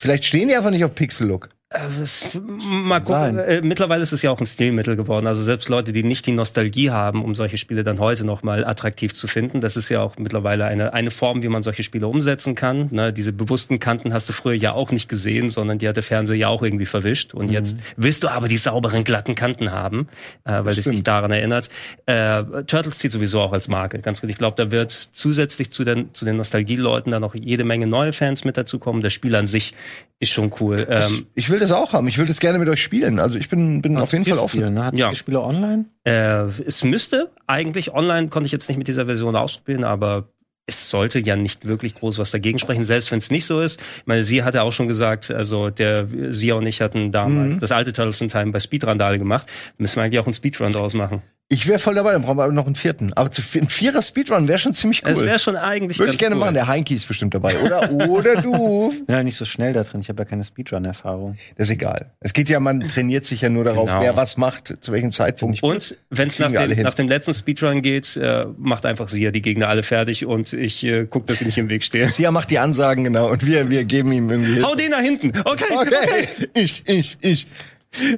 Vielleicht 0.00 0.24
stehen 0.24 0.48
die 0.48 0.56
einfach 0.56 0.70
nicht 0.70 0.84
auf 0.84 0.94
Pixel-Look. 0.94 1.48
Äh, 1.74 2.02
es- 2.02 2.28
Mal 2.34 3.00
gucken. 3.00 3.04
sein. 3.04 3.38
Äh, 3.38 3.60
mittlerweile 3.62 4.02
ist 4.02 4.12
es 4.12 4.22
ja 4.22 4.30
auch 4.30 4.40
ein 4.40 4.46
Stilmittel 4.46 4.96
geworden. 4.96 5.26
Also 5.26 5.42
selbst 5.42 5.68
Leute, 5.68 5.92
die 5.92 6.02
nicht 6.02 6.26
die 6.26 6.32
Nostalgie 6.32 6.90
haben, 6.90 7.24
um 7.24 7.34
solche 7.34 7.56
Spiele 7.58 7.84
dann 7.84 7.98
heute 7.98 8.24
noch 8.24 8.42
mal 8.42 8.64
attraktiv 8.64 9.12
zu 9.14 9.26
finden, 9.26 9.60
das 9.60 9.76
ist 9.76 9.88
ja 9.88 10.00
auch 10.00 10.16
mittlerweile 10.18 10.64
eine, 10.66 10.92
eine 10.92 11.10
Form, 11.10 11.42
wie 11.42 11.48
man 11.48 11.62
solche 11.62 11.82
Spiele 11.82 12.06
umsetzen 12.08 12.54
kann. 12.54 12.88
Ne, 12.90 13.12
diese 13.12 13.32
bewussten 13.32 13.78
Kanten 13.78 14.12
hast 14.12 14.28
du 14.28 14.32
früher 14.32 14.54
ja 14.54 14.72
auch 14.72 14.90
nicht 14.90 15.08
gesehen, 15.08 15.50
sondern 15.50 15.78
die 15.78 15.88
hat 15.88 15.96
der 15.96 16.02
Fernseher 16.02 16.36
ja 16.36 16.48
auch 16.48 16.62
irgendwie 16.62 16.86
verwischt. 16.86 17.34
Und 17.34 17.50
jetzt 17.50 17.80
willst 17.96 18.24
du 18.24 18.28
aber 18.28 18.48
die 18.48 18.56
sauberen, 18.56 19.04
glatten 19.04 19.34
Kanten 19.34 19.70
haben, 19.72 20.08
äh, 20.44 20.64
weil 20.64 20.74
das 20.74 20.84
dich 20.84 21.02
daran 21.04 21.30
erinnert. 21.30 21.70
Äh, 22.06 22.42
Turtles 22.66 22.98
zieht 22.98 23.12
sowieso 23.12 23.40
auch 23.40 23.52
als 23.52 23.68
Marke. 23.68 23.98
Ganz 24.00 24.20
gut. 24.20 24.30
Ich 24.30 24.38
glaube, 24.38 24.56
da 24.56 24.70
wird 24.70 24.90
zusätzlich 24.92 25.70
zu 25.70 25.84
den, 25.84 26.12
zu 26.14 26.24
den 26.24 26.36
Nostalgieleuten 26.36 27.12
dann 27.12 27.22
noch 27.22 27.34
jede 27.34 27.64
Menge 27.64 27.86
neue 27.86 28.12
Fans 28.12 28.44
mit 28.44 28.56
dazukommen. 28.56 29.02
Das 29.02 29.12
Spiel 29.12 29.34
an 29.34 29.46
sich 29.46 29.74
ist 30.18 30.30
schon 30.30 30.52
cool. 30.60 30.86
Ähm, 30.88 31.26
Ich 31.34 31.50
will 31.50 31.58
das 31.62 31.72
auch 31.72 31.92
haben. 31.92 32.06
Ich 32.08 32.18
will 32.18 32.26
das 32.26 32.40
gerne 32.40 32.58
mit 32.58 32.68
euch 32.68 32.82
spielen. 32.82 33.18
Also 33.18 33.36
ich 33.38 33.48
bin, 33.48 33.80
bin 33.82 33.96
auf 33.96 34.12
jeden 34.12 34.24
Fall 34.24 34.38
offen. 34.38 34.58
Spielen, 34.60 34.74
ne? 34.74 34.84
Hat 34.84 34.98
Ja. 34.98 35.10
die 35.10 35.16
Spieler 35.16 35.42
online? 35.44 35.86
Äh, 36.04 36.44
es 36.66 36.84
müsste 36.84 37.30
eigentlich 37.46 37.92
online, 37.94 38.28
konnte 38.28 38.46
ich 38.46 38.52
jetzt 38.52 38.68
nicht 38.68 38.78
mit 38.78 38.88
dieser 38.88 39.06
Version 39.06 39.34
ausprobieren, 39.36 39.84
aber 39.84 40.28
es 40.66 40.90
sollte 40.90 41.18
ja 41.18 41.34
nicht 41.34 41.66
wirklich 41.66 41.94
groß 41.96 42.18
was 42.18 42.30
dagegen 42.30 42.58
sprechen, 42.60 42.84
selbst 42.84 43.10
wenn 43.10 43.18
es 43.18 43.30
nicht 43.30 43.46
so 43.46 43.60
ist. 43.60 43.80
Ich 43.96 44.06
meine, 44.06 44.22
sie 44.22 44.44
hatte 44.44 44.62
auch 44.62 44.72
schon 44.72 44.86
gesagt, 44.86 45.30
also 45.30 45.70
der 45.70 46.06
sie 46.30 46.52
und 46.52 46.66
ich 46.66 46.80
hatten 46.80 47.10
damals 47.10 47.58
das 47.58 47.72
alte 47.72 47.92
Turtles 47.92 48.20
in 48.20 48.28
Time 48.28 48.52
bei 48.52 48.60
Speedrandale 48.60 49.18
gemacht. 49.18 49.48
Müssen 49.78 49.96
wir 49.96 50.04
eigentlich 50.04 50.20
auch 50.20 50.26
einen 50.26 50.34
Speedrun 50.34 50.70
draus 50.70 50.94
machen. 50.94 51.20
Ich 51.52 51.66
wäre 51.66 51.78
voll 51.78 51.94
dabei, 51.94 52.12
dann 52.12 52.22
brauchen 52.22 52.38
wir 52.38 52.44
aber 52.44 52.52
noch 52.54 52.64
einen 52.64 52.74
vierten. 52.76 53.12
Aber 53.12 53.30
zu, 53.30 53.42
ein 53.58 53.68
vierer 53.68 54.00
Speedrun 54.00 54.48
wäre 54.48 54.58
schon 54.58 54.72
ziemlich 54.72 55.02
cool. 55.04 55.10
Es 55.12 55.20
wäre 55.20 55.38
schon 55.38 55.54
eigentlich 55.56 55.98
Würde 55.98 56.12
ich 56.12 56.18
gerne 56.18 56.34
cool. 56.36 56.40
machen. 56.40 56.54
Der 56.54 56.66
Heinki 56.66 56.94
ist 56.94 57.06
bestimmt 57.06 57.34
dabei. 57.34 57.54
Oder, 57.58 57.92
oder 58.08 58.40
du. 58.40 58.90
Ja, 59.08 59.22
nicht 59.22 59.36
so 59.36 59.44
schnell 59.44 59.74
da 59.74 59.82
drin. 59.82 60.00
Ich 60.00 60.08
habe 60.08 60.22
ja 60.22 60.24
keine 60.24 60.44
Speedrun-Erfahrung. 60.44 61.36
Das 61.56 61.68
ist 61.68 61.74
egal. 61.74 62.10
Es 62.20 62.32
geht 62.32 62.48
ja, 62.48 62.58
man 62.58 62.80
trainiert 62.80 63.26
sich 63.26 63.42
ja 63.42 63.50
nur 63.50 63.64
darauf, 63.64 63.88
Genau. 63.90 64.00
wer 64.00 64.16
was 64.16 64.38
macht, 64.38 64.74
zu 64.80 64.92
welchem 64.92 65.12
Zeitpunkt. 65.12 65.62
Und 65.62 65.98
wenn 66.08 66.28
es 66.28 66.38
nach, 66.38 66.50
nach 66.50 66.94
dem 66.94 67.08
letzten 67.08 67.34
Speedrun 67.34 67.82
geht, 67.82 68.16
äh, 68.16 68.46
macht 68.56 68.86
einfach 68.86 69.10
sie 69.10 69.22
ja 69.22 69.30
die 69.30 69.42
Gegner 69.42 69.68
alle 69.68 69.82
fertig 69.82 70.24
und 70.24 70.54
ich 70.54 70.82
äh, 70.84 71.06
guck, 71.10 71.26
dass 71.26 71.40
sie 71.40 71.44
nicht 71.44 71.58
im 71.58 71.68
Weg 71.68 71.84
stehen. 71.84 72.08
Sia 72.08 72.30
macht 72.30 72.50
die 72.50 72.58
Ansagen, 72.60 73.04
genau, 73.04 73.28
und 73.30 73.44
wir, 73.46 73.68
wir 73.68 73.84
geben 73.84 74.12
ihm 74.12 74.30
irgendwie. 74.30 74.62
Hau 74.62 74.74
den 74.74 74.90
da 74.92 75.00
hinten. 75.00 75.32
Okay, 75.44 75.64
Okay, 75.74 76.28
ich, 76.54 76.88
ich, 76.88 77.18
ich. 77.20 77.46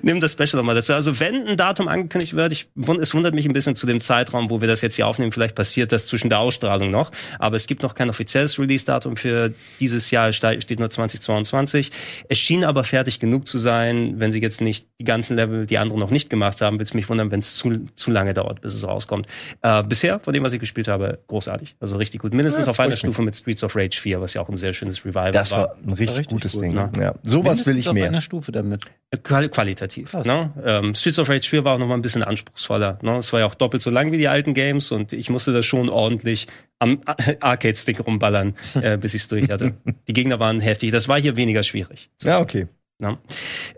Nimm 0.03 0.21
das 0.21 0.33
Special 0.33 0.57
nochmal 0.57 0.75
dazu. 0.77 0.93
Also 0.95 1.19
wenn 1.21 1.47
ein 1.49 1.57
Datum 1.57 1.89
angekündigt 1.89 2.35
wird, 2.35 2.53
ich, 2.53 2.69
es 3.01 3.15
wundert 3.15 3.35
mich 3.35 3.47
ein 3.47 3.53
bisschen 3.53 3.75
zu 3.77 3.87
dem 3.87 4.01
Zeitraum, 4.01 4.49
wo 4.51 4.61
wir 4.61 4.69
das 4.69 4.81
jetzt 4.83 4.95
hier 4.95 5.07
aufnehmen, 5.07 5.33
vielleicht 5.33 5.55
passiert 5.57 5.91
das 5.93 6.07
zwischen 6.07 6.29
der 6.31 6.39
Ausstrahlung 6.39 6.91
noch. 6.91 7.11
Aber 7.39 7.57
es 7.57 7.67
gibt 7.67 7.83
noch 7.83 7.95
kein 7.95 8.09
offizielles 8.09 8.59
Release-Datum 8.59 9.17
für 9.17 9.53
dieses 9.81 10.11
Jahr, 10.11 10.29
es 10.29 10.37
ste- 10.37 10.61
steht 10.63 10.79
nur 10.79 10.91
2022. 10.91 11.91
Es 12.29 12.39
schien 12.39 12.65
aber 12.65 12.85
fertig 12.85 13.21
genug 13.21 13.47
zu 13.49 13.59
sein, 13.59 14.15
wenn 14.19 14.33
sie 14.33 14.41
jetzt 14.41 14.61
nicht 14.61 14.87
die 15.01 15.05
ganzen 15.05 15.37
Level, 15.37 15.67
die 15.67 15.79
andere 15.79 15.99
noch 15.99 16.11
nicht 16.11 16.31
gemacht 16.31 16.61
haben, 16.61 16.77
würde 16.77 16.85
es 16.85 16.95
mich 16.95 17.09
wundern, 17.09 17.31
wenn 17.31 17.41
es 17.41 17.57
zu, 17.57 17.87
zu 17.97 18.11
lange 18.11 18.35
dauert, 18.35 18.61
bis 18.61 18.75
es 18.75 18.87
rauskommt. 18.87 19.27
Äh, 19.63 19.83
bisher, 19.83 20.21
von 20.21 20.33
dem, 20.35 20.45
was 20.45 20.53
ich 20.53 20.61
gespielt 20.61 20.89
habe, 20.89 21.19
großartig. 21.29 21.77
Also 21.81 21.97
richtig 21.97 22.21
gut. 22.21 22.33
Mindestens 22.35 22.67
Ja, 22.67 22.71
auf 22.71 22.81
einer. 22.81 22.95
Stufe 22.97 23.23
mit 23.23 23.35
Streets 23.35 23.65
of 23.65 23.75
Rage 23.75 24.01
4, 24.01 24.21
was 24.21 24.35
ja 24.35 24.41
auch 24.41 24.49
ein 24.49 24.57
sehr 24.57 24.73
schönes 24.73 25.05
Revival 25.05 25.33
Das 25.33 25.51
war. 25.51 25.59
war 25.59 25.77
ein 25.85 25.93
richtig, 25.95 26.17
richtig 26.19 26.29
gutes 26.33 26.53
gut, 26.53 26.63
Ding. 26.63 26.75
ne? 26.75 26.91
Ja. 26.99 27.15
Sowas 27.25 27.67
will 27.67 27.75
Mindestens 27.75 27.77
ich 27.79 27.89
auf 27.89 27.95
mehr. 27.95 28.07
einer 28.07 28.21
Stufe 28.21 28.53
damit. 28.53 28.85
Qual 29.25 29.49
qualitativ. 29.65 30.13
Ne? 30.13 30.53
Ähm, 30.65 30.95
Streets 30.95 31.19
of 31.19 31.29
Rage 31.29 31.49
4 31.49 31.65
war 31.65 31.75
auch 31.75 31.79
noch 31.79 31.87
mal 31.87 31.95
ein 31.95 32.03
bisschen 32.03 32.23
anspruchsvoller. 32.23 32.99
Ne? 33.03 33.19
Es 33.19 33.33
war 33.33 33.41
ja 33.41 33.47
auch 33.47 33.55
doppelt 33.55 33.83
so 33.83 33.91
lang 33.91 34.13
wie 34.13 34.19
die 34.19 34.29
alten 34.29 34.55
Games 34.55 34.93
und 34.93 35.13
ich 35.13 35.31
musste 35.31 35.53
das 35.53 35.67
schon 35.67 35.89
ordentlich 35.89 36.47
am 36.79 37.01
Arcade-Stick 37.41 38.07
rumballern, 38.07 38.55
äh, 38.81 38.99
bis 38.99 39.15
ich 39.15 39.23
es 39.23 39.29
durch 39.29 39.49
hatte. 39.51 39.75
Die 40.09 40.13
Gegner 40.13 40.39
waren 40.39 40.61
heftig. 40.61 40.93
Das 40.93 41.09
war 41.09 41.21
hier 41.21 41.37
weniger 41.37 41.63
schwierig. 41.63 42.11
Ja, 42.23 42.41
okay. 42.41 42.69
Ne? 42.99 43.19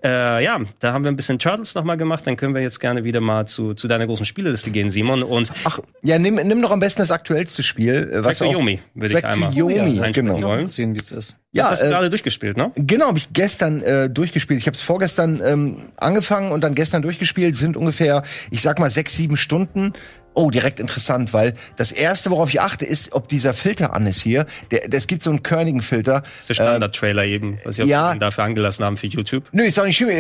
Äh, 0.05 0.45
ja, 0.45 0.61
da 0.79 0.93
haben 0.93 1.05
wir 1.05 1.11
ein 1.11 1.17
bisschen 1.17 1.39
Turtles 1.39 1.75
noch 1.75 1.85
mal 1.85 1.97
gemacht. 1.97 2.27
Dann 2.27 2.37
können 2.37 2.55
wir 2.55 2.61
jetzt 2.61 2.81
gerne 2.81 3.03
wieder 3.03 3.23
mal 3.23 3.47
zu, 3.47 3.73
zu 3.73 3.89
deiner 3.89 4.07
großen 4.07 4.27
Spieleliste 4.27 4.71
gehen, 4.71 4.91
Simon. 4.91 5.23
Und 5.23 5.53
Ach, 5.65 5.81
ja, 6.03 6.19
nimm, 6.19 6.35
nimm 6.35 6.61
doch 6.61 6.71
am 6.71 6.81
besten 6.81 7.01
das 7.01 7.11
aktuellste 7.11 7.63
Spiel. 7.63 8.11
äh, 8.13 8.23
Was 8.25 8.39
Track 8.39 8.53
Yomi 8.53 8.81
würde 8.95 9.19
ich 9.19 9.25
einmal 9.25 9.55
Yomi, 9.55 9.81
einsprechen 9.81 10.27
genau. 10.27 10.43
wollen. 10.43 10.65
Mal 10.65 10.69
sehen, 10.69 10.95
wie 10.95 10.99
es 11.01 11.13
ist. 11.13 11.39
Ja, 11.53 11.65
Ja, 11.65 11.71
das 11.71 11.73
hast 11.73 11.83
du 11.83 11.87
äh, 11.87 11.91
gerade 11.91 12.11
durchgespielt, 12.11 12.57
ne? 12.59 12.73
Genau, 12.77 13.07
habe 13.07 13.19
ich 13.19 13.33
gestern 13.33 13.83
äh, 13.83 14.11
durchgespielt. 14.11 14.61
Ich 14.61 14.67
habe 14.67 14.75
es 14.75 14.83
vorgestern 14.83 15.41
ähm, 15.43 15.79
angefangen 15.97 16.53
und 16.53 16.63
dann 16.63 16.75
gestern 16.75 17.01
durchgespielt. 17.01 17.57
Sind 17.57 17.79
ungefähr, 17.79 18.23
ich 18.51 18.61
sag 18.61 18.79
mal, 18.79 18.91
sechs, 18.91 19.17
sieben 19.17 19.39
Stunden. 19.39 19.95
Oh, 20.39 20.51
direkt 20.51 20.81
interessant, 20.81 21.33
weil 21.33 21.55
das 21.77 21.93
erste, 21.93 22.31
worauf 22.31 22.51
ich 22.51 22.61
achte, 22.61 22.85
ist, 22.85 23.15
ob 23.15 23.27
dieser 23.31 23.55
Filter 23.55 23.95
an 23.95 24.07
ist 24.07 24.21
hier. 24.21 24.45
Der, 24.71 24.93
es 24.93 25.07
gibt 25.07 25.23
so 25.23 25.31
einen 25.31 25.43
körnigen 25.43 25.81
Filter. 25.81 26.21
Das 26.21 26.39
ist 26.41 26.49
der 26.51 26.55
Standard-Trailer 26.57 27.25
eben, 27.25 27.59
was 27.65 27.77
sie 27.77 27.83
Ähm, 27.83 27.89
ja. 27.89 28.15
dafür 28.17 28.45
angelassen 28.45 28.85
haben 28.85 28.99
für 28.99 29.07
YouTube. 29.07 29.45
Nö, 29.53 29.65
ist 29.65 29.81
auch 29.81 29.87
nicht 29.87 29.97
schlimm. 29.97 30.11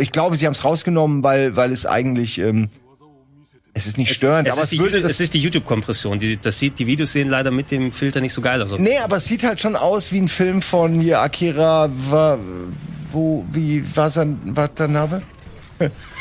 Ich 0.00 0.10
glaube, 0.10 0.38
sie 0.38 0.46
haben 0.46 0.54
es 0.54 0.64
rausgenommen, 0.64 1.22
weil, 1.22 1.54
weil 1.54 1.70
es 1.70 1.84
eigentlich, 1.84 2.38
ähm, 2.38 2.70
es 3.74 3.86
ist 3.86 3.98
nicht 3.98 4.14
störend, 4.14 4.48
Es 4.48 4.54
aber 4.54 4.62
es 4.62 4.78
würde 4.78 5.00
es 5.00 5.20
ist 5.20 5.34
die 5.34 5.40
YouTube-Kompression. 5.40 6.18
Die, 6.18 6.38
das 6.38 6.58
sieht, 6.58 6.78
die 6.78 6.86
Videos 6.86 7.12
sehen 7.12 7.28
leider 7.28 7.50
mit 7.50 7.70
dem 7.70 7.92
Filter 7.92 8.22
nicht 8.22 8.32
so 8.32 8.40
geil 8.40 8.62
aus. 8.62 8.78
Nee, 8.78 8.98
aber 9.04 9.18
es 9.18 9.26
sieht 9.26 9.44
halt 9.44 9.60
schon 9.60 9.76
aus 9.76 10.12
wie 10.12 10.18
ein 10.18 10.28
Film 10.28 10.62
von 10.62 10.98
hier 10.98 11.20
Akira, 11.20 11.90
wo, 13.12 13.44
wie, 13.52 13.84
was 13.94 14.16
an, 14.16 14.40
was 14.46 14.72
der 14.74 14.88
Name? 14.88 15.20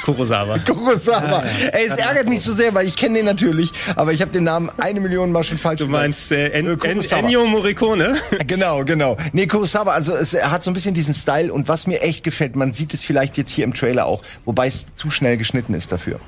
Kurosawa. 0.04 0.58
Kurosawa. 0.66 1.44
Ey, 1.72 1.88
es 1.88 1.94
ärgert 1.98 2.30
mich 2.30 2.42
so 2.42 2.54
sehr, 2.54 2.74
weil 2.74 2.88
ich 2.88 2.96
kenne 2.96 3.16
den 3.16 3.26
natürlich, 3.26 3.72
aber 3.96 4.14
ich 4.14 4.22
habe 4.22 4.32
den 4.32 4.44
Namen 4.44 4.70
eine 4.78 5.00
Million 5.00 5.32
Mal 5.32 5.44
schon 5.44 5.58
falsch 5.58 5.80
Du 5.80 5.88
meinst 5.88 6.32
äh, 6.32 6.50
en, 6.50 6.68
Äh, 6.68 6.88
en. 6.88 7.02
Ennio 7.02 7.46
Morricone? 7.46 8.16
Genau, 8.48 8.84
genau. 8.84 9.18
Nee, 9.34 9.48
Kurosawa, 9.48 9.92
also 9.92 10.16
es 10.16 10.34
er 10.34 10.52
hat 10.52 10.64
so 10.64 10.72
ein 10.72 10.74
bisschen 10.74 10.94
diesen 10.94 11.14
Style 11.14 11.52
und 11.54 11.68
was 11.68 11.88
mir 11.88 12.02
echt 12.02 12.24
gefällt, 12.24 12.56
man 12.56 12.74
sieht 12.74 12.94
es 12.94 13.04
vielleicht 13.04 13.38
jetzt 13.38 13.52
hier 13.52 13.64
im 13.64 13.74
Trailer 13.74 14.06
auch, 14.06 14.24
wobei 14.46 14.68
es 14.68 14.88
zu 14.96 15.12
schnell 15.12 15.38
geschnitten 15.38 15.74
ist 15.74 15.92
dafür. 15.92 16.20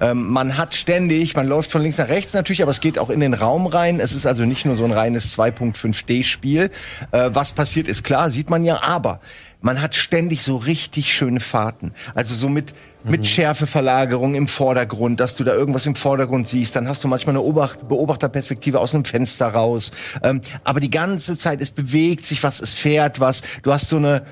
Ähm, 0.00 0.28
man 0.30 0.58
hat 0.58 0.74
ständig, 0.74 1.34
man 1.34 1.46
läuft 1.46 1.70
von 1.70 1.82
links 1.82 1.98
nach 1.98 2.08
rechts 2.08 2.34
natürlich, 2.34 2.62
aber 2.62 2.70
es 2.70 2.80
geht 2.80 2.98
auch 2.98 3.10
in 3.10 3.20
den 3.20 3.34
Raum 3.34 3.66
rein. 3.66 4.00
Es 4.00 4.12
ist 4.12 4.26
also 4.26 4.44
nicht 4.44 4.64
nur 4.64 4.76
so 4.76 4.84
ein 4.84 4.92
reines 4.92 5.36
2.5D-Spiel. 5.36 6.70
Äh, 7.10 7.30
was 7.32 7.52
passiert 7.52 7.88
ist 7.88 8.04
klar, 8.04 8.30
sieht 8.30 8.50
man 8.50 8.64
ja, 8.64 8.82
aber 8.82 9.20
man 9.60 9.80
hat 9.80 9.94
ständig 9.94 10.42
so 10.42 10.56
richtig 10.56 11.12
schöne 11.14 11.40
Fahrten. 11.40 11.92
Also 12.14 12.34
so 12.34 12.48
mit, 12.48 12.74
mit 13.04 13.26
Schärfeverlagerung 13.26 14.34
im 14.34 14.48
Vordergrund, 14.48 15.20
dass 15.20 15.36
du 15.36 15.44
da 15.44 15.54
irgendwas 15.54 15.86
im 15.86 15.94
Vordergrund 15.94 16.48
siehst. 16.48 16.76
Dann 16.76 16.88
hast 16.88 17.02
du 17.04 17.08
manchmal 17.08 17.34
eine 17.36 17.42
Obacht 17.42 17.88
Beobachterperspektive 17.88 18.80
aus 18.80 18.94
einem 18.94 19.04
Fenster 19.04 19.48
raus. 19.48 19.92
Ähm, 20.22 20.40
aber 20.64 20.80
die 20.80 20.90
ganze 20.90 21.36
Zeit, 21.36 21.60
es 21.60 21.70
bewegt 21.70 22.24
sich 22.26 22.42
was, 22.42 22.60
es 22.60 22.74
fährt 22.74 23.20
was. 23.20 23.42
Du 23.62 23.72
hast 23.72 23.88
so 23.88 23.96
eine, 23.96 24.24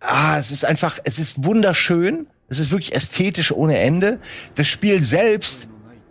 ah, 0.00 0.38
es 0.38 0.50
ist 0.50 0.64
einfach, 0.64 0.98
es 1.04 1.18
ist 1.18 1.44
wunderschön. 1.44 2.26
Es 2.48 2.58
ist 2.58 2.72
wirklich 2.72 2.94
ästhetisch 2.94 3.52
ohne 3.52 3.78
Ende. 3.78 4.18
Das 4.56 4.66
Spiel 4.66 5.02
selbst 5.02 5.68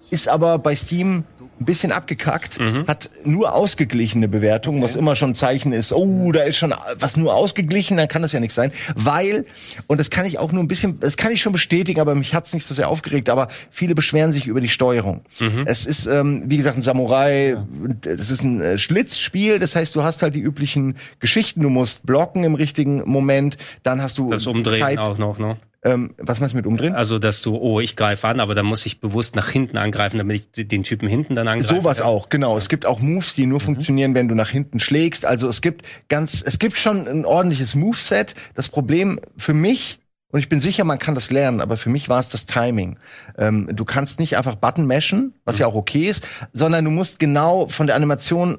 ist 0.09 0.29
aber 0.29 0.57
bei 0.57 0.75
Steam 0.75 1.25
ein 1.59 1.65
bisschen 1.65 1.91
abgekackt, 1.91 2.59
hat 2.87 3.09
nur 3.25 3.53
ausgeglichene 3.53 4.27
Bewertungen, 4.27 4.81
was 4.81 4.95
immer 4.95 5.15
schon 5.15 5.31
ein 5.31 5.35
Zeichen 5.35 5.73
ist, 5.73 5.91
oh, 5.91 6.31
da 6.31 6.43
ist 6.43 6.57
schon 6.57 6.73
was 6.99 7.17
nur 7.17 7.33
ausgeglichen, 7.35 7.97
dann 7.97 8.07
kann 8.07 8.21
das 8.21 8.31
ja 8.31 8.39
nicht 8.39 8.53
sein, 8.53 8.71
weil, 8.95 9.45
und 9.87 9.99
das 9.99 10.09
kann 10.09 10.25
ich 10.25 10.39
auch 10.39 10.51
nur 10.51 10.63
ein 10.63 10.67
bisschen, 10.67 10.99
das 10.99 11.17
kann 11.17 11.31
ich 11.31 11.41
schon 11.41 11.51
bestätigen, 11.51 11.99
aber 11.99 12.15
mich 12.15 12.33
hat's 12.33 12.53
nicht 12.53 12.65
so 12.65 12.73
sehr 12.73 12.87
aufgeregt, 12.89 13.29
aber 13.29 13.49
viele 13.69 13.95
beschweren 13.95 14.31
sich 14.33 14.47
über 14.47 14.61
die 14.61 14.69
Steuerung. 14.69 15.21
Es 15.65 15.85
ist, 15.85 16.05
ähm, 16.07 16.43
wie 16.47 16.57
gesagt, 16.57 16.77
ein 16.77 16.81
Samurai, 16.81 17.57
es 18.05 18.31
ist 18.31 18.43
ein 18.43 18.61
äh, 18.61 18.77
Schlitzspiel, 18.77 19.59
das 19.59 19.75
heißt, 19.75 19.95
du 19.95 20.03
hast 20.03 20.21
halt 20.21 20.35
die 20.35 20.39
üblichen 20.39 20.95
Geschichten, 21.19 21.61
du 21.61 21.69
musst 21.69 22.05
blocken 22.05 22.43
im 22.43 22.55
richtigen 22.55 23.03
Moment, 23.09 23.57
dann 23.83 24.01
hast 24.01 24.17
du 24.17 24.29
Das 24.31 24.47
Umdrehen 24.47 24.79
Zeit, 24.81 24.97
auch 24.99 25.17
noch, 25.17 25.39
ne? 25.39 25.57
Ähm, 25.81 26.13
was 26.17 26.39
meinst 26.39 26.53
du 26.53 26.57
mit 26.57 26.65
umdrehen? 26.65 26.93
Also, 26.93 27.19
dass 27.19 27.41
du, 27.41 27.55
oh, 27.55 27.79
ich 27.79 27.95
greife 27.95 28.27
an, 28.27 28.41
aber 28.41 28.53
dann 28.53 28.65
muss 28.65 28.85
ich 28.85 28.99
bewusst 28.99 29.35
nach 29.35 29.49
hinten 29.49 29.77
angreifen, 29.77 30.17
damit 30.17 30.51
ich 30.55 30.67
den 30.67 30.83
Typen 30.83 31.07
hinten 31.07 31.35
dann 31.35 31.47
angreife. 31.47 31.75
Sowas 31.75 32.01
auch, 32.01 32.29
genau. 32.29 32.57
Es 32.57 32.67
gibt 32.67 32.85
auch 32.85 32.99
Moves, 32.99 33.33
die 33.33 33.45
nur 33.45 33.61
funktionieren, 33.61 34.13
wenn 34.13 34.27
du 34.27 34.35
nach 34.35 34.49
hinten 34.49 34.79
schlägst. 34.79 35.25
Also 35.25 35.47
es 35.47 35.61
gibt 35.61 35.85
ganz, 36.09 36.43
es 36.45 36.59
gibt 36.59 36.77
schon 36.77 37.07
ein 37.07 37.25
ordentliches 37.25 37.75
Moveset. 37.75 38.35
Das 38.55 38.67
Problem 38.67 39.21
für 39.37 39.53
mich, 39.53 39.99
und 40.31 40.41
ich 40.41 40.49
bin 40.49 40.59
sicher, 40.59 40.83
man 40.83 40.99
kann 40.99 41.15
das 41.15 41.31
lernen, 41.31 41.61
aber 41.61 41.77
für 41.77 41.89
mich 41.89 42.09
war 42.09 42.19
es 42.19 42.27
das 42.27 42.45
Timing. 42.45 42.97
Ähm, 43.37 43.69
du 43.71 43.85
kannst 43.85 44.19
nicht 44.19 44.35
einfach 44.35 44.55
Button 44.55 44.85
mashen, 44.85 45.33
was 45.45 45.59
ja 45.59 45.67
auch 45.67 45.75
okay 45.75 46.09
ist, 46.09 46.27
sondern 46.51 46.83
du 46.83 46.91
musst 46.91 47.19
genau 47.19 47.69
von 47.69 47.87
der 47.87 47.95
Animation 47.95 48.57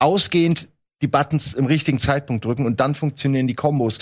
ausgehend 0.00 0.68
die 1.02 1.06
Buttons 1.06 1.54
im 1.54 1.66
richtigen 1.66 1.98
Zeitpunkt 1.98 2.44
drücken 2.44 2.66
und 2.66 2.80
dann 2.80 2.94
funktionieren 2.94 3.46
die 3.46 3.54
Kombos. 3.54 3.98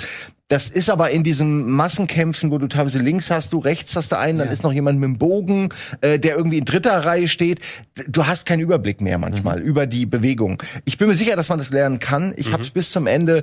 Das 0.48 0.68
ist 0.68 0.90
aber 0.90 1.10
in 1.10 1.24
diesen 1.24 1.68
Massenkämpfen, 1.70 2.52
wo 2.52 2.58
du 2.58 2.68
teilweise 2.68 3.00
links 3.00 3.30
hast 3.30 3.52
du, 3.52 3.58
rechts 3.58 3.96
hast 3.96 4.12
du 4.12 4.18
einen, 4.18 4.38
dann 4.38 4.48
ist 4.48 4.62
noch 4.62 4.72
jemand 4.72 5.00
mit 5.00 5.08
dem 5.08 5.18
Bogen, 5.18 5.70
äh, 6.02 6.20
der 6.20 6.36
irgendwie 6.36 6.58
in 6.58 6.64
dritter 6.64 7.04
Reihe 7.04 7.26
steht. 7.26 7.60
Du 8.06 8.26
hast 8.26 8.46
keinen 8.46 8.60
Überblick 8.60 9.00
mehr 9.00 9.18
manchmal 9.18 9.60
über 9.60 9.86
die 9.86 10.06
Bewegung. 10.06 10.62
Ich 10.84 10.98
bin 10.98 11.08
mir 11.08 11.14
sicher, 11.14 11.34
dass 11.34 11.48
man 11.48 11.58
das 11.58 11.70
lernen 11.70 11.98
kann. 11.98 12.32
Ich 12.36 12.52
habe 12.52 12.62
es 12.62 12.70
bis 12.70 12.92
zum 12.92 13.08
Ende 13.08 13.42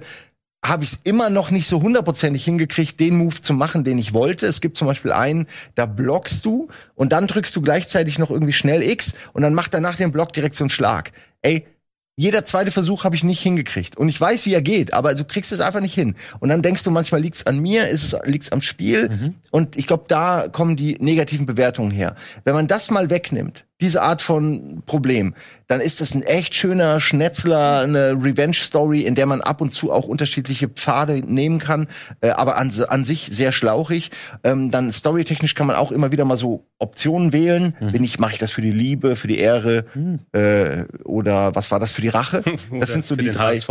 habe 0.65 0.85
ich 0.85 0.93
es 0.93 0.99
immer 1.03 1.29
noch 1.29 1.51
nicht 1.51 1.67
so 1.67 1.81
hundertprozentig 1.81 2.45
hingekriegt, 2.45 2.99
den 2.99 3.17
Move 3.17 3.41
zu 3.41 3.53
machen, 3.53 3.83
den 3.83 3.97
ich 3.97 4.13
wollte. 4.13 4.45
Es 4.45 4.61
gibt 4.61 4.77
zum 4.77 4.87
Beispiel 4.87 5.11
einen, 5.11 5.47
da 5.75 5.85
blockst 5.85 6.45
du 6.45 6.69
und 6.95 7.11
dann 7.11 7.27
drückst 7.27 7.53
du 7.55 7.61
gleichzeitig 7.61 8.17
noch 8.17 8.31
irgendwie 8.31 8.53
schnell 8.53 8.81
X 8.81 9.13
und 9.33 9.41
dann 9.41 9.53
macht 9.53 9.73
er 9.73 9.81
nach 9.81 9.97
dem 9.97 10.13
Block 10.13 10.31
direkt 10.31 10.55
so 10.55 10.63
einen 10.63 10.69
Schlag. 10.69 11.11
Ey, 11.41 11.65
jeder 12.15 12.45
zweite 12.45 12.71
Versuch 12.71 13.03
habe 13.03 13.15
ich 13.15 13.23
nicht 13.23 13.41
hingekriegt. 13.41 13.97
Und 13.97 14.07
ich 14.07 14.19
weiß, 14.19 14.45
wie 14.45 14.53
er 14.53 14.61
geht, 14.61 14.93
aber 14.93 15.15
du 15.15 15.23
kriegst 15.23 15.51
es 15.51 15.59
einfach 15.59 15.79
nicht 15.79 15.95
hin. 15.95 16.15
Und 16.39 16.49
dann 16.49 16.61
denkst 16.61 16.83
du 16.83 16.91
manchmal, 16.91 17.21
liegt's 17.21 17.47
an 17.47 17.59
mir, 17.59 17.87
ist 17.87 18.03
es 18.03 18.15
liegt's 18.25 18.51
am 18.51 18.61
Spiel. 18.61 19.33
Und 19.51 19.75
ich 19.75 19.87
glaube, 19.87 20.05
da 20.07 20.47
kommen 20.47 20.75
die 20.75 20.97
negativen 20.99 21.45
Bewertungen 21.45 21.91
her. 21.91 22.15
Wenn 22.43 22.53
man 22.53 22.67
das 22.67 22.91
mal 22.91 23.09
wegnimmt, 23.09 23.65
diese 23.83 24.01
Art 24.01 24.21
von 24.21 24.81
Problem, 24.85 25.35
dann 25.67 25.81
ist 25.81 26.01
das 26.01 26.13
ein 26.13 26.23
echt 26.23 26.55
schöner 26.55 27.01
Schnetzler, 27.01 27.79
eine 27.81 28.11
Revenge-Story, 28.11 29.01
in 29.01 29.15
der 29.15 29.25
man 29.25 29.41
ab 29.41 29.59
und 29.59 29.73
zu 29.73 29.91
auch 29.91 30.05
unterschiedliche 30.05 30.67
Pfade 30.67 31.19
nehmen 31.19 31.59
kann, 31.59 31.87
äh, 32.21 32.29
aber 32.29 32.57
an, 32.57 32.71
an 32.87 33.05
sich 33.05 33.29
sehr 33.31 33.51
schlauchig. 33.51 34.11
Ähm, 34.43 34.71
dann 34.71 34.91
storytechnisch 34.91 35.55
kann 35.55 35.67
man 35.67 35.75
auch 35.75 35.91
immer 35.91 36.11
wieder 36.11 36.25
mal 36.25 36.37
so 36.37 36.65
Optionen 36.79 37.33
wählen. 37.33 37.75
Bin 37.79 38.03
ich, 38.03 38.19
mache 38.19 38.33
ich 38.33 38.39
das 38.39 38.51
für 38.51 38.61
die 38.61 38.71
Liebe, 38.71 39.15
für 39.15 39.27
die 39.27 39.39
Ehre 39.39 39.85
äh, 40.33 40.83
oder 41.03 41.55
was 41.55 41.71
war 41.71 41.79
das 41.79 41.91
für 41.91 42.01
die 42.01 42.09
Rache? 42.09 42.41
Das 42.79 42.89
sind 42.91 43.05
so 43.05 43.15
für 43.15 43.21
die 43.21 43.29
den 43.29 43.35
drei. 43.35 43.55
HSV. 43.55 43.69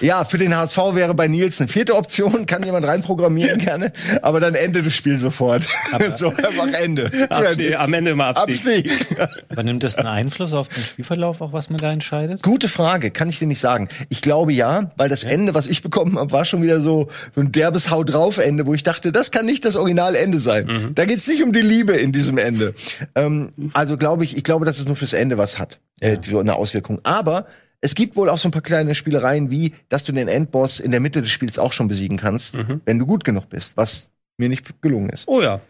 Ja, 0.00 0.24
für 0.24 0.38
den 0.38 0.56
HSV 0.56 0.76
wäre 0.92 1.14
bei 1.14 1.26
Nils 1.26 1.60
eine 1.60 1.68
vierte 1.68 1.96
Option, 1.96 2.46
kann 2.46 2.62
jemand 2.62 2.86
reinprogrammieren 2.86 3.58
gerne, 3.64 3.92
aber 4.22 4.40
dann 4.40 4.54
endet 4.54 4.86
das 4.86 4.94
Spiel 4.94 5.18
sofort. 5.18 5.66
so 6.16 6.28
einfach 6.28 6.68
Ende. 6.82 7.10
Abstieg, 7.28 7.78
am 7.78 7.92
Ende 7.92 8.12
immer 8.12 8.26
Abstieg. 8.26 8.90
Abstieg. 8.90 9.53
Aber 9.54 9.62
nimmt 9.62 9.82
das 9.82 9.96
einen 9.96 10.08
Einfluss 10.08 10.52
auf 10.52 10.68
den 10.68 10.82
Spielverlauf, 10.82 11.40
auch 11.40 11.52
was 11.52 11.70
man 11.70 11.78
da 11.78 11.92
entscheidet? 11.92 12.42
Gute 12.42 12.68
Frage, 12.68 13.10
kann 13.10 13.28
ich 13.28 13.38
dir 13.38 13.46
nicht 13.48 13.60
sagen. 13.60 13.88
Ich 14.08 14.20
glaube 14.22 14.52
ja, 14.52 14.90
weil 14.96 15.08
das 15.08 15.24
Ende, 15.24 15.54
was 15.54 15.66
ich 15.66 15.82
bekommen 15.82 16.18
habe, 16.18 16.30
war 16.32 16.44
schon 16.44 16.62
wieder 16.62 16.80
so, 16.80 17.08
ein 17.36 17.52
derbes 17.52 17.90
Hau 17.90 18.04
drauf 18.04 18.38
Ende, 18.38 18.66
wo 18.66 18.74
ich 18.74 18.82
dachte, 18.82 19.12
das 19.12 19.30
kann 19.30 19.46
nicht 19.46 19.64
das 19.64 19.76
Originalende 19.76 20.38
sein. 20.38 20.66
Mhm. 20.66 20.94
Da 20.94 21.04
geht's 21.06 21.26
nicht 21.26 21.42
um 21.42 21.52
die 21.52 21.60
Liebe 21.62 21.92
in 21.94 22.12
diesem 22.12 22.38
Ende. 22.38 22.74
Ähm, 23.14 23.52
also 23.72 23.96
glaube 23.96 24.24
ich, 24.24 24.36
ich 24.36 24.44
glaube, 24.44 24.64
dass 24.66 24.78
es 24.78 24.86
nur 24.86 24.96
fürs 24.96 25.12
Ende 25.12 25.38
was 25.38 25.58
hat, 25.58 25.80
äh, 26.00 26.18
so 26.22 26.38
eine 26.40 26.54
Auswirkung. 26.56 27.00
Aber 27.04 27.46
es 27.80 27.94
gibt 27.94 28.16
wohl 28.16 28.28
auch 28.30 28.38
so 28.38 28.48
ein 28.48 28.52
paar 28.52 28.62
kleine 28.62 28.94
Spielereien, 28.94 29.50
wie, 29.50 29.74
dass 29.88 30.04
du 30.04 30.12
den 30.12 30.28
Endboss 30.28 30.80
in 30.80 30.90
der 30.90 31.00
Mitte 31.00 31.20
des 31.20 31.30
Spiels 31.30 31.58
auch 31.58 31.72
schon 31.72 31.86
besiegen 31.88 32.16
kannst, 32.16 32.56
Mhm. 32.56 32.80
wenn 32.86 32.98
du 32.98 33.06
gut 33.06 33.24
genug 33.24 33.48
bist, 33.50 33.76
was 33.76 34.10
mir 34.38 34.48
nicht 34.48 34.80
gelungen 34.80 35.10
ist. 35.10 35.28
Oh 35.28 35.42
ja. 35.42 35.60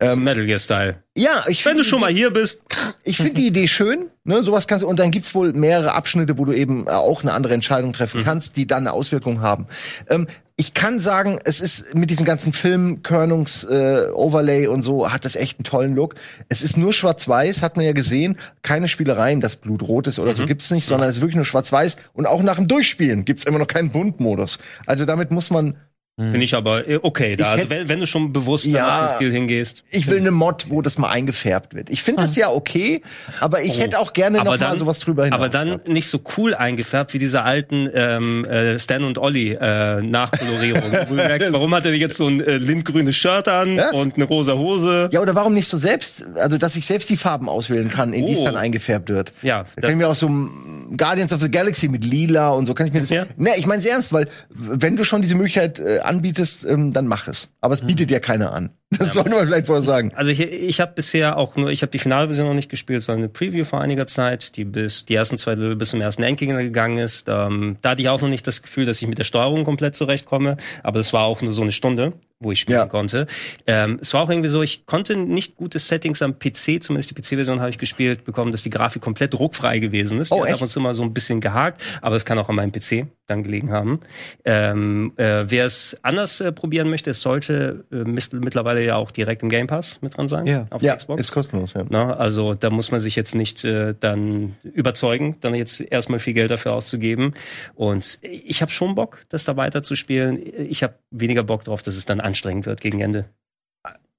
Ähm, 0.00 0.22
Metal 0.22 0.46
Gear 0.46 0.60
Style. 0.60 1.02
Ja, 1.16 1.44
ich 1.48 1.64
Wenn 1.64 1.72
finde 1.72 1.82
du 1.82 1.88
schon 1.88 2.00
mal 2.00 2.10
hier 2.10 2.30
bist, 2.30 2.62
ich 3.02 3.16
finde 3.16 3.34
die 3.34 3.48
Idee 3.48 3.66
schön, 3.66 4.06
ne, 4.22 4.42
sowas 4.42 4.68
kannst 4.68 4.84
du, 4.84 4.88
und 4.88 4.98
dann 4.98 5.10
gibt's 5.10 5.34
wohl 5.34 5.52
mehrere 5.52 5.92
Abschnitte, 5.94 6.38
wo 6.38 6.44
du 6.44 6.52
eben 6.52 6.86
äh, 6.86 6.90
auch 6.90 7.22
eine 7.22 7.32
andere 7.32 7.54
Entscheidung 7.54 7.92
treffen 7.92 8.22
kannst, 8.24 8.56
die 8.56 8.66
dann 8.66 8.86
eine 8.86 8.92
Auswirkung 8.92 9.40
haben. 9.40 9.66
Ähm, 10.08 10.28
ich 10.60 10.74
kann 10.74 10.98
sagen, 10.98 11.38
es 11.44 11.60
ist 11.60 11.94
mit 11.94 12.10
diesem 12.10 12.24
ganzen 12.24 12.52
Film, 12.52 13.04
Körnungs, 13.04 13.62
äh, 13.64 14.08
Overlay 14.12 14.66
und 14.66 14.82
so, 14.82 15.10
hat 15.10 15.24
das 15.24 15.36
echt 15.36 15.58
einen 15.58 15.64
tollen 15.64 15.94
Look. 15.94 16.16
Es 16.48 16.62
ist 16.62 16.76
nur 16.76 16.92
schwarz-weiß, 16.92 17.62
hat 17.62 17.76
man 17.76 17.84
ja 17.84 17.92
gesehen, 17.92 18.36
keine 18.62 18.88
Spielereien, 18.88 19.40
das 19.40 19.54
Blut 19.54 19.82
rot 19.82 20.08
ist 20.08 20.18
oder 20.18 20.34
so 20.34 20.46
gibt's 20.46 20.72
nicht, 20.72 20.86
sondern 20.86 21.08
es 21.08 21.16
ist 21.16 21.22
wirklich 21.22 21.36
nur 21.36 21.44
schwarz-weiß 21.44 21.96
und 22.12 22.26
auch 22.26 22.42
nach 22.42 22.56
dem 22.56 22.66
Durchspielen 22.66 23.24
gibt's 23.24 23.44
immer 23.44 23.60
noch 23.60 23.68
keinen 23.68 23.90
Buntmodus. 23.90 24.58
Also 24.86 25.04
damit 25.06 25.30
muss 25.30 25.50
man 25.50 25.76
finde 26.18 26.42
ich 26.42 26.54
aber 26.56 26.88
äh, 26.88 26.98
okay. 27.00 27.36
Da. 27.36 27.54
Ich 27.54 27.60
Also, 27.62 27.70
wenn, 27.70 27.88
wenn 27.88 28.00
du 28.00 28.06
schon 28.06 28.32
bewusst 28.32 28.64
Ja. 28.66 28.86
nach 28.86 29.08
dem 29.10 29.14
Stil 29.16 29.32
hingehst. 29.32 29.84
ich 29.90 30.06
will 30.08 30.18
eine 30.18 30.32
Mod, 30.32 30.66
wo 30.68 30.82
das 30.82 30.98
mal 30.98 31.08
eingefärbt 31.10 31.74
wird. 31.74 31.90
Ich 31.90 32.02
finde 32.02 32.22
das 32.22 32.34
ja 32.34 32.50
okay, 32.50 33.02
aber 33.40 33.62
ich 33.62 33.78
hätte 33.80 33.98
auch 34.00 34.12
gerne 34.12 34.38
noch 34.38 34.58
mal 34.58 34.78
sowas 34.78 34.98
drüber 34.98 35.24
hinaus. 35.24 35.38
aber 35.38 35.48
dann 35.48 35.80
nicht 35.86 36.08
so 36.08 36.20
cool 36.36 36.54
eingefärbt 36.54 37.14
wie 37.14 37.18
diese 37.18 37.42
alten 37.42 37.88
ähm, 37.94 38.44
äh, 38.44 38.78
Stan 38.78 39.04
und 39.04 39.18
Olli 39.18 39.52
äh, 39.52 40.02
Nachkolorierung. 40.02 40.90
wo 41.08 41.14
du 41.14 41.14
merkst, 41.14 41.52
warum 41.52 41.74
hat 41.74 41.86
er 41.86 41.94
jetzt 41.94 42.16
so 42.16 42.26
ein 42.26 42.40
äh, 42.40 42.56
lindgrünes 42.58 43.16
Shirt 43.16 43.46
an 43.48 43.76
Ja. 43.76 43.90
und 43.92 44.16
eine 44.16 44.24
rosa 44.24 44.54
Hose? 44.54 45.08
Ja, 45.12 45.20
oder 45.20 45.34
warum 45.34 45.54
nicht 45.54 45.68
so 45.68 45.76
selbst, 45.76 46.26
also 46.34 46.58
dass 46.58 46.74
ich 46.76 46.84
selbst 46.86 47.08
die 47.10 47.16
Farben 47.16 47.48
auswählen 47.48 47.90
kann, 47.90 48.12
in 48.12 48.26
die 48.26 48.32
es 48.32 48.38
Oh. 48.40 48.44
dann 48.44 48.56
eingefärbt 48.56 49.08
wird. 49.10 49.32
Ja, 49.42 49.66
Da 49.76 49.82
kann 49.82 49.90
ich 49.92 49.96
mir 49.96 50.08
auch 50.08 50.14
so 50.14 50.28
mm, 50.28 50.96
Guardians 50.96 51.32
of 51.32 51.40
the 51.40 51.50
Galaxy 51.50 51.88
mit 51.88 52.04
lila 52.04 52.50
und 52.50 52.66
so 52.66 52.74
kann 52.74 52.86
ich 52.86 52.92
mir 52.92 53.00
das. 53.00 53.10
Ja. 53.10 53.26
Ne, 53.36 53.50
ich 53.56 53.66
meine 53.66 53.80
es 53.80 53.86
ernst, 53.86 54.12
weil 54.12 54.28
wenn 54.50 54.96
du 54.96 55.04
schon 55.04 55.22
diese 55.22 55.34
Möglichkeit 55.34 55.78
äh, 55.78 55.98
anbietest, 56.08 56.64
ähm, 56.64 56.92
dann 56.92 57.06
mach 57.06 57.28
es. 57.28 57.52
Aber 57.60 57.74
es 57.74 57.82
bietet 57.82 58.10
ja 58.10 58.18
keiner 58.20 58.52
an. 58.52 58.70
Das 58.98 59.12
sollte 59.12 59.28
man 59.28 59.46
vielleicht 59.46 59.66
vorher 59.66 59.82
sagen. 59.82 60.12
Also 60.14 60.30
ich, 60.30 60.40
ich 60.40 60.80
habe 60.80 60.92
bisher 60.94 61.36
auch 61.36 61.56
nur, 61.56 61.70
ich 61.70 61.82
habe 61.82 61.92
die 61.92 61.98
Finalversion 61.98 62.46
noch 62.48 62.54
nicht 62.54 62.70
gespielt, 62.70 63.02
sondern 63.02 63.24
eine 63.24 63.28
Preview 63.28 63.66
vor 63.66 63.82
einiger 63.82 64.06
Zeit, 64.06 64.56
die 64.56 64.64
bis 64.64 65.04
die 65.04 65.14
ersten 65.14 65.36
zwei 65.36 65.56
Level 65.56 65.76
bis 65.76 65.90
zum 65.90 66.00
ersten 66.00 66.22
Endgegner 66.22 66.62
gegangen 66.62 66.96
ist. 66.96 67.26
Ähm, 67.28 67.76
da 67.82 67.90
hatte 67.90 68.00
ich 68.00 68.08
auch 68.08 68.22
noch 68.22 68.30
nicht 68.30 68.46
das 68.46 68.62
Gefühl, 68.62 68.86
dass 68.86 69.02
ich 69.02 69.06
mit 69.06 69.18
der 69.18 69.24
Steuerung 69.24 69.64
komplett 69.64 69.94
zurechtkomme, 69.94 70.56
aber 70.82 70.96
das 70.96 71.12
war 71.12 71.24
auch 71.24 71.42
nur 71.42 71.52
so 71.52 71.60
eine 71.60 71.72
Stunde, 71.72 72.14
wo 72.40 72.50
ich 72.50 72.60
spielen 72.60 72.78
Ja. 72.78 72.86
konnte. 72.86 73.26
Ähm, 73.66 73.98
es 74.00 74.14
war 74.14 74.22
auch 74.22 74.30
irgendwie 74.30 74.48
so, 74.48 74.62
ich 74.62 74.86
konnte 74.86 75.16
nicht 75.16 75.56
gute 75.56 75.78
Settings 75.78 76.22
am 76.22 76.38
PC, 76.38 76.82
zumindest 76.82 77.10
die 77.10 77.14
PC-Version 77.14 77.60
habe 77.60 77.68
ich 77.68 77.76
gespielt, 77.76 78.24
bekommen, 78.24 78.52
dass 78.52 78.62
die 78.62 78.70
Grafik 78.70 79.02
komplett 79.02 79.38
ruckfrei 79.38 79.80
gewesen 79.80 80.18
ist. 80.18 80.30
Die 80.30 80.34
Oh, 80.34 80.40
hat 80.40 80.46
echt? 80.46 80.54
ab 80.54 80.62
und 80.62 80.68
zu 80.68 80.80
mal 80.80 80.94
so 80.94 81.02
ein 81.02 81.12
bisschen 81.12 81.42
gehakt, 81.42 81.82
aber 82.00 82.16
es 82.16 82.24
kann 82.24 82.38
auch 82.38 82.48
an 82.48 82.54
meinem 82.56 82.72
PC 82.72 83.06
dann 83.28 83.42
gelegen 83.42 83.70
haben. 83.70 84.00
Ähm, 84.44 85.12
äh, 85.16 85.44
wer 85.48 85.66
es 85.66 85.98
anders 86.02 86.40
äh, 86.40 86.52
probieren 86.52 86.90
möchte, 86.90 87.10
es 87.10 87.20
sollte 87.22 87.84
äh, 87.92 87.96
mittlerweile 88.04 88.84
ja 88.84 88.96
auch 88.96 89.10
direkt 89.10 89.42
im 89.42 89.48
Game 89.48 89.66
Pass 89.66 89.98
mit 90.02 90.16
drin 90.16 90.28
sein 90.28 90.46
Ja. 90.46 90.66
auf 90.70 90.82
Ja, 90.82 90.96
Xbox. 90.96 91.20
ist 91.20 91.32
kostenlos. 91.32 91.74
Ja. 91.74 91.84
Na, 91.88 92.14
also 92.16 92.54
da 92.54 92.70
muss 92.70 92.90
man 92.90 93.00
sich 93.00 93.16
jetzt 93.16 93.34
nicht 93.34 93.64
äh, 93.64 93.94
dann 93.98 94.56
überzeugen, 94.62 95.36
dann 95.40 95.54
jetzt 95.54 95.80
erstmal 95.80 96.18
viel 96.20 96.34
Geld 96.34 96.50
dafür 96.50 96.72
auszugeben. 96.72 97.34
Und 97.74 98.18
ich 98.22 98.62
habe 98.62 98.72
schon 98.72 98.94
Bock, 98.94 99.20
das 99.28 99.44
da 99.44 99.56
weiterzuspielen. 99.56 100.40
Ich 100.70 100.82
habe 100.82 100.94
weniger 101.10 101.42
Bock 101.42 101.64
drauf, 101.64 101.82
dass 101.82 101.96
es 101.96 102.06
dann 102.06 102.20
anstrengend 102.20 102.66
wird 102.66 102.80
gegen 102.80 103.00
Ende. 103.00 103.26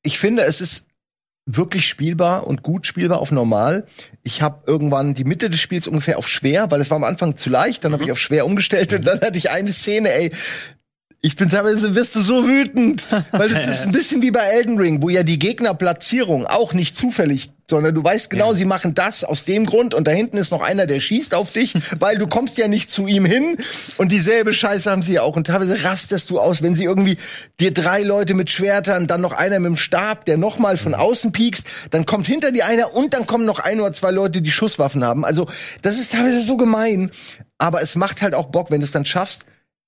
Ich 0.02 0.20
finde, 0.20 0.44
es 0.44 0.62
ist 0.62 0.89
wirklich 1.56 1.88
spielbar 1.88 2.46
und 2.46 2.62
gut 2.62 2.86
spielbar 2.86 3.20
auf 3.20 3.32
normal. 3.32 3.86
Ich 4.24 4.42
habe 4.42 4.64
irgendwann 4.68 5.16
die 5.16 5.24
Mitte 5.24 5.50
des 5.50 5.60
Spiels 5.60 5.88
ungefähr 5.88 6.18
auf 6.18 6.28
schwer, 6.28 6.70
weil 6.70 6.80
es 6.80 6.90
war 6.90 6.98
am 6.98 7.04
Anfang 7.04 7.38
zu 7.38 7.50
leicht, 7.50 7.84
dann 7.84 7.94
habe 7.94 8.04
ich 8.04 8.12
auf 8.12 8.20
schwer 8.20 8.46
umgestellt 8.46 8.94
und 8.94 9.06
dann 9.06 9.20
hatte 9.22 9.38
ich 9.38 9.50
eine 9.50 9.72
Szene, 9.72 10.12
ey, 10.14 10.32
ich 11.22 11.36
bin 11.36 11.50
teilweise 11.50 11.96
wirst 11.96 12.16
du 12.16 12.22
so 12.22 12.48
wütend, 12.48 13.06
weil 13.32 13.52
es 13.52 13.68
ist 13.68 13.86
ein 13.86 13.92
bisschen 13.92 14.22
wie 14.22 14.32
bei 14.32 14.40
Elden 14.40 14.78
Ring, 14.78 15.02
wo 15.02 15.10
ja 15.10 15.24
die 15.24 15.38
Gegnerplatzierung 15.38 16.46
auch 16.46 16.72
nicht 16.72 16.96
zufällig, 16.96 17.52
sondern 17.70 17.94
du 17.94 18.02
weißt 18.02 18.30
genau, 18.30 18.54
sie 18.54 18.64
machen 18.64 18.94
das 18.94 19.26
aus 19.26 19.44
dem 19.44 19.66
Grund 19.66 19.94
und 19.94 20.08
da 20.08 20.12
hinten 20.12 20.38
ist 20.38 20.52
noch 20.52 20.62
einer, 20.62 20.86
der 20.86 21.02
schießt 21.02 21.34
auf 21.34 21.52
dich, 21.52 21.74
weil 22.00 22.18
du 22.18 22.28
kommst 22.28 22.58
ja 22.58 22.70
nicht 22.70 22.90
zu 22.90 23.06
ihm 23.06 23.26
hin. 23.26 23.58
Und 23.98 24.14
dieselbe 24.14 24.54
Scheiße 24.54 24.90
haben 24.90 25.02
sie 25.02 25.14
ja 25.14 25.24
auch. 25.24 25.36
Und 25.36 25.48
teilweise 25.48 25.84
rastest 25.84 26.30
du 26.30 26.40
aus, 26.40 26.62
wenn 26.62 26.76
sie 26.76 26.86
irgendwie 26.86 27.18
dir 27.60 27.74
drei 27.74 28.02
Leute 28.02 28.34
mit 28.34 28.50
Schwertern, 28.50 29.08
dann 29.08 29.20
noch 29.20 29.34
einer 29.34 29.60
mit 29.60 29.72
dem 29.72 29.78
Stab, 29.78 30.24
der 30.24 30.38
noch 30.38 30.58
mal 30.58 30.78
von 30.78 30.94
außen 30.94 31.34
piekst, 31.34 31.68
dann 31.92 32.06
kommt 32.06 32.28
hinter 32.28 32.54
dir 32.54 32.66
einer 32.66 32.96
und 32.96 33.14
dann 33.14 33.26
kommen 33.26 33.46
noch 33.46 33.60
ein 33.60 33.82
oder 33.82 33.92
zwei 33.92 34.12
Leute, 34.12 34.42
die 34.42 34.52
Schusswaffen 34.52 35.04
haben. 35.04 35.26
Also, 35.26 35.48
das 35.82 36.00
ist 36.00 36.14
teilweise 36.14 36.42
so 36.42 36.56
gemein, 36.56 37.12
aber 37.58 37.82
es 37.82 37.96
macht 37.96 38.22
halt 38.22 38.34
auch 38.34 38.48
Bock, 38.48 38.72
wenn 38.72 38.80
du 38.80 38.86
es 38.86 38.92
dann 38.92 39.06
schaffst, 39.06 39.46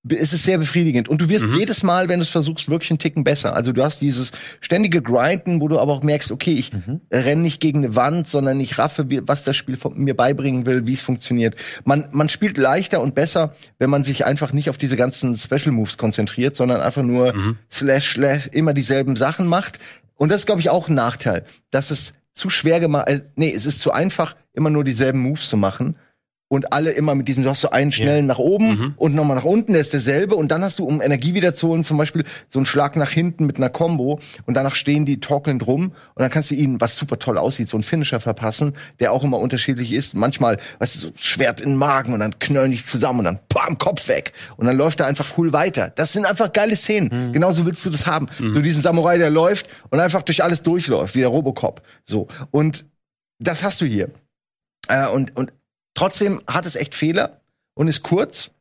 ist 0.10 0.34
es 0.34 0.44
sehr 0.44 0.58
befriedigend. 0.58 1.10
Und 1.10 1.22
du 1.22 1.30
wirst 1.30 1.46
jedes 1.56 1.84
Mal, 1.84 2.10
wenn 2.10 2.20
du 2.20 2.24
es 2.24 2.30
versuchst, 2.30 2.70
wirklich 2.70 2.90
einen 2.90 3.00
Ticken 3.00 3.24
besser. 3.24 3.56
Also 3.56 3.72
du 3.72 3.84
hast 3.84 4.02
dieses 4.02 4.32
ständige 4.60 5.02
Grinden, 5.02 5.62
wo 5.62 5.68
du 5.68 5.80
aber 5.80 5.94
auch 5.94 6.02
merkst, 6.02 6.32
okay, 6.32 6.54
ich 6.54 6.72
renne 7.12 7.42
nicht 7.42 7.62
gegen 7.62 7.80
eine 7.80 7.96
Wand, 7.96 8.28
sondern 8.28 8.60
ich 8.60 8.80
raffe, 8.80 9.06
was 9.28 9.44
das 9.44 9.56
Spiel 9.56 9.78
von 9.78 9.98
mir 9.98 10.16
beibringen 10.16 10.66
will, 10.66 10.88
wie 10.88 10.94
es 10.94 11.02
funktioniert. 11.02 11.56
Man, 11.86 12.06
man 12.12 12.30
spielt 12.30 12.58
leichter 12.58 13.02
und 13.02 13.14
besser, 13.14 13.54
wenn 13.78 13.92
man 13.92 14.04
sich 14.04 14.26
einfach 14.26 14.54
nicht 14.54 14.72
auf 14.72 14.78
diese 14.80 14.98
ganzen 14.98 15.36
Special 15.36 15.72
Moves 15.72 16.00
konzentriert, 16.00 16.56
sondern 16.56 16.82
einfach 16.82 17.04
nur 17.04 17.34
slash, 17.72 18.14
slash 18.14 18.48
immer 18.48 18.74
dieselben 18.74 19.16
Sachen 19.16 19.46
macht. 19.46 19.80
Und 20.16 20.30
das 20.30 20.42
ist, 20.42 20.46
glaube 20.48 20.62
ich, 20.62 20.70
auch 20.70 20.88
ein 20.88 20.96
Nachteil, 20.96 21.46
dass 21.70 21.92
es 21.92 22.14
zu 22.34 22.50
schwer 22.50 22.80
gemacht, 22.80 23.08
äh, 23.08 23.22
nee, 23.36 23.54
es 23.54 23.66
ist 23.66 23.82
zu 23.82 23.92
einfach, 23.92 24.36
immer 24.54 24.70
nur 24.70 24.84
dieselben 24.84 25.20
Moves 25.20 25.48
zu 25.48 25.58
machen 25.58 25.96
und 26.52 26.74
alle 26.74 26.92
immer 26.92 27.16
mit 27.16 27.30
diesem, 27.30 27.44
du 27.44 27.50
hast 27.50 27.62
so 27.62 27.70
einen 27.70 27.94
schnellen 27.94 28.26
nach 28.26 28.38
oben 28.38 28.94
und 28.98 29.16
nochmal 29.16 29.38
nach 29.38 29.46
unten, 29.46 29.72
der 29.72 29.80
ist 29.80 29.94
derselbe 29.94 30.36
und 30.36 30.52
dann 30.52 30.62
hast 30.62 30.80
du, 30.80 30.84
um 30.84 31.02
Energie 31.02 31.34
wieder 31.34 31.56
zu 31.56 31.70
holen, 31.70 31.86
zum 31.86 31.98
Beispiel 31.98 32.26
so 32.50 32.60
einen 32.60 32.66
Schlag 32.66 32.98
nach 32.98 33.10
hinten 33.10 33.46
mit 33.46 33.56
einer 33.56 33.70
Combo 33.70 34.20
und 34.46 34.56
danach 34.56 34.76
stehen 34.76 35.06
die 35.06 35.22
torkelnd 35.22 35.66
rum 35.66 35.94
und 36.14 36.22
dann 36.22 36.30
kannst 36.30 36.52
du 36.52 36.56
ihnen, 36.56 36.82
was 36.82 36.98
super 36.98 37.18
toll 37.20 37.38
aussieht, 37.38 37.70
so 37.70 37.78
einen 37.78 37.86
Finisher 37.86 38.20
verpassen, 38.20 38.74
der 39.00 39.14
auch 39.14 39.24
immer 39.24 39.40
unterschiedlich 39.40 39.94
ist. 39.94 40.14
Manchmal, 40.14 40.58
weißt 40.80 40.96
du, 40.96 41.00
so 41.00 41.12
Schwert 41.16 41.62
in 41.62 41.70
den 41.70 41.78
Magen 41.78 42.12
und 42.12 42.20
dann 42.20 42.38
knöllen 42.38 42.72
die 42.72 42.84
zusammen 42.84 43.20
und 43.20 43.26
dann 43.26 43.40
bam, 43.48 43.78
Kopf 43.78 44.10
weg 44.10 44.34
und 44.58 44.66
dann 44.66 44.76
läuft 44.76 45.00
er 45.00 45.06
einfach 45.06 45.38
cool 45.38 45.54
weiter. 45.54 45.94
Das 45.96 46.12
sind 46.12 46.26
einfach 46.26 46.52
geile 46.52 46.76
Szenen. 46.76 47.32
Genauso 47.32 47.66
willst 47.66 47.86
du 47.86 47.90
das 47.90 48.08
haben. 48.08 48.28
So 48.38 48.60
diesen 48.60 48.82
Samurai, 48.82 49.18
der 49.18 49.30
läuft 49.30 49.70
und 49.90 50.02
einfach 50.02 50.22
durch 50.24 50.44
alles 50.44 50.64
durchläuft, 50.64 51.16
wie 51.16 51.20
der 51.20 51.30
Robocop. 51.30 51.82
So. 52.04 52.28
Und 52.52 52.86
das 53.40 53.64
hast 53.64 53.80
du 53.80 53.86
hier. 53.86 54.10
Äh, 54.90 55.08
und, 55.08 55.34
und 55.38 55.54
trotzdem 55.94 56.42
hat 56.48 56.66
es 56.66 56.76
echt 56.76 56.96
Fehler 56.96 57.42
und 57.74 57.88
ist 57.88 58.04
kurz 58.04 58.52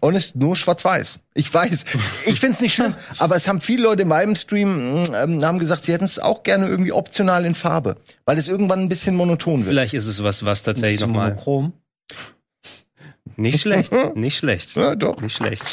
und 0.00 0.14
ist 0.14 0.36
nur 0.36 0.56
schwarz-weiß. 0.56 1.20
Ich 1.34 1.52
weiß, 1.52 1.84
ich 2.26 2.40
find's 2.40 2.60
nicht 2.60 2.74
schlimm, 2.74 2.94
aber 3.18 3.36
es 3.36 3.48
haben 3.48 3.60
viele 3.60 3.84
Leute 3.84 4.02
in 4.02 4.08
meinem 4.08 4.34
Stream 4.36 5.02
mm, 5.02 5.14
ähm, 5.14 5.44
haben 5.44 5.58
gesagt, 5.58 5.84
sie 5.84 5.92
hätten 5.92 6.04
es 6.04 6.18
auch 6.18 6.42
gerne 6.42 6.66
irgendwie 6.66 6.92
optional 6.92 7.44
in 7.44 7.54
Farbe, 7.54 7.96
weil 8.24 8.38
es 8.38 8.48
irgendwann 8.48 8.80
ein 8.80 8.88
bisschen 8.88 9.14
monoton 9.14 9.60
wird. 9.60 9.68
Vielleicht 9.68 9.94
ist 9.94 10.06
es 10.06 10.22
was, 10.22 10.44
was 10.44 10.62
tatsächlich 10.62 11.00
nochmal. 11.00 11.30
Monochrom. 11.30 11.72
Nicht 13.36 13.62
schlecht, 13.62 13.92
nicht 14.14 14.38
schlecht. 14.38 14.76
Ja, 14.76 14.94
doch. 14.94 15.20
Nicht 15.20 15.36
schlecht. 15.36 15.64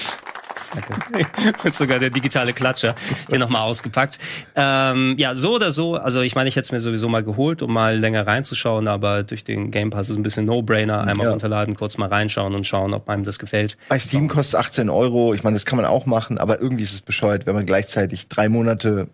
Danke. 0.74 1.26
Wird 1.64 1.76
sogar 1.76 2.00
der 2.00 2.10
digitale 2.10 2.54
Klatscher 2.54 2.96
hier 3.30 3.40
nochmal 3.40 3.62
ausgepackt. 3.64 4.20
Ähm, 4.56 5.16
ja, 5.18 5.36
so 5.36 5.56
oder 5.56 5.72
so. 5.72 5.96
Also 5.96 6.22
ich 6.22 6.36
meine, 6.36 6.50
ich 6.50 6.56
hätte 6.56 6.66
es 6.66 6.72
mir 6.72 6.82
sowieso 6.82 7.10
mal 7.10 7.24
geholt, 7.24 7.62
um 7.62 7.74
mal 7.74 7.98
länger 7.98 8.26
reinzuschauen, 8.26 8.88
aber 8.88 9.24
durch 9.24 9.44
den 9.44 9.72
Game 9.72 9.90
Pass 9.90 10.04
ist 10.08 10.12
es 10.12 10.18
ein 10.18 10.24
bisschen 10.24 10.46
No-Brainer. 10.46 11.02
Einmal 11.02 11.26
Ja. 11.26 11.32
runterladen, 11.32 11.76
kurz 11.76 11.98
mal 11.98 12.08
reinschauen 12.10 12.56
und 12.56 12.66
schauen, 12.66 12.94
ob 12.94 13.10
einem 13.10 13.24
das 13.24 13.40
gefällt. 13.40 13.78
Bei 13.90 14.00
Steam 14.00 14.28
kostet 14.28 14.60
18 14.60 14.90
Euro. 14.90 15.34
Ich 15.34 15.44
meine, 15.44 15.56
das 15.56 15.66
kann 15.66 15.78
man 15.78 15.86
auch 15.86 16.06
machen, 16.06 16.38
aber 16.38 16.62
irgendwie 16.62 16.84
ist 16.84 16.94
es 16.94 17.02
bescheuert, 17.02 17.46
wenn 17.46 17.56
man 17.56 17.66
gleichzeitig 17.66 18.28
drei 18.30 18.48
Monate 18.50 19.08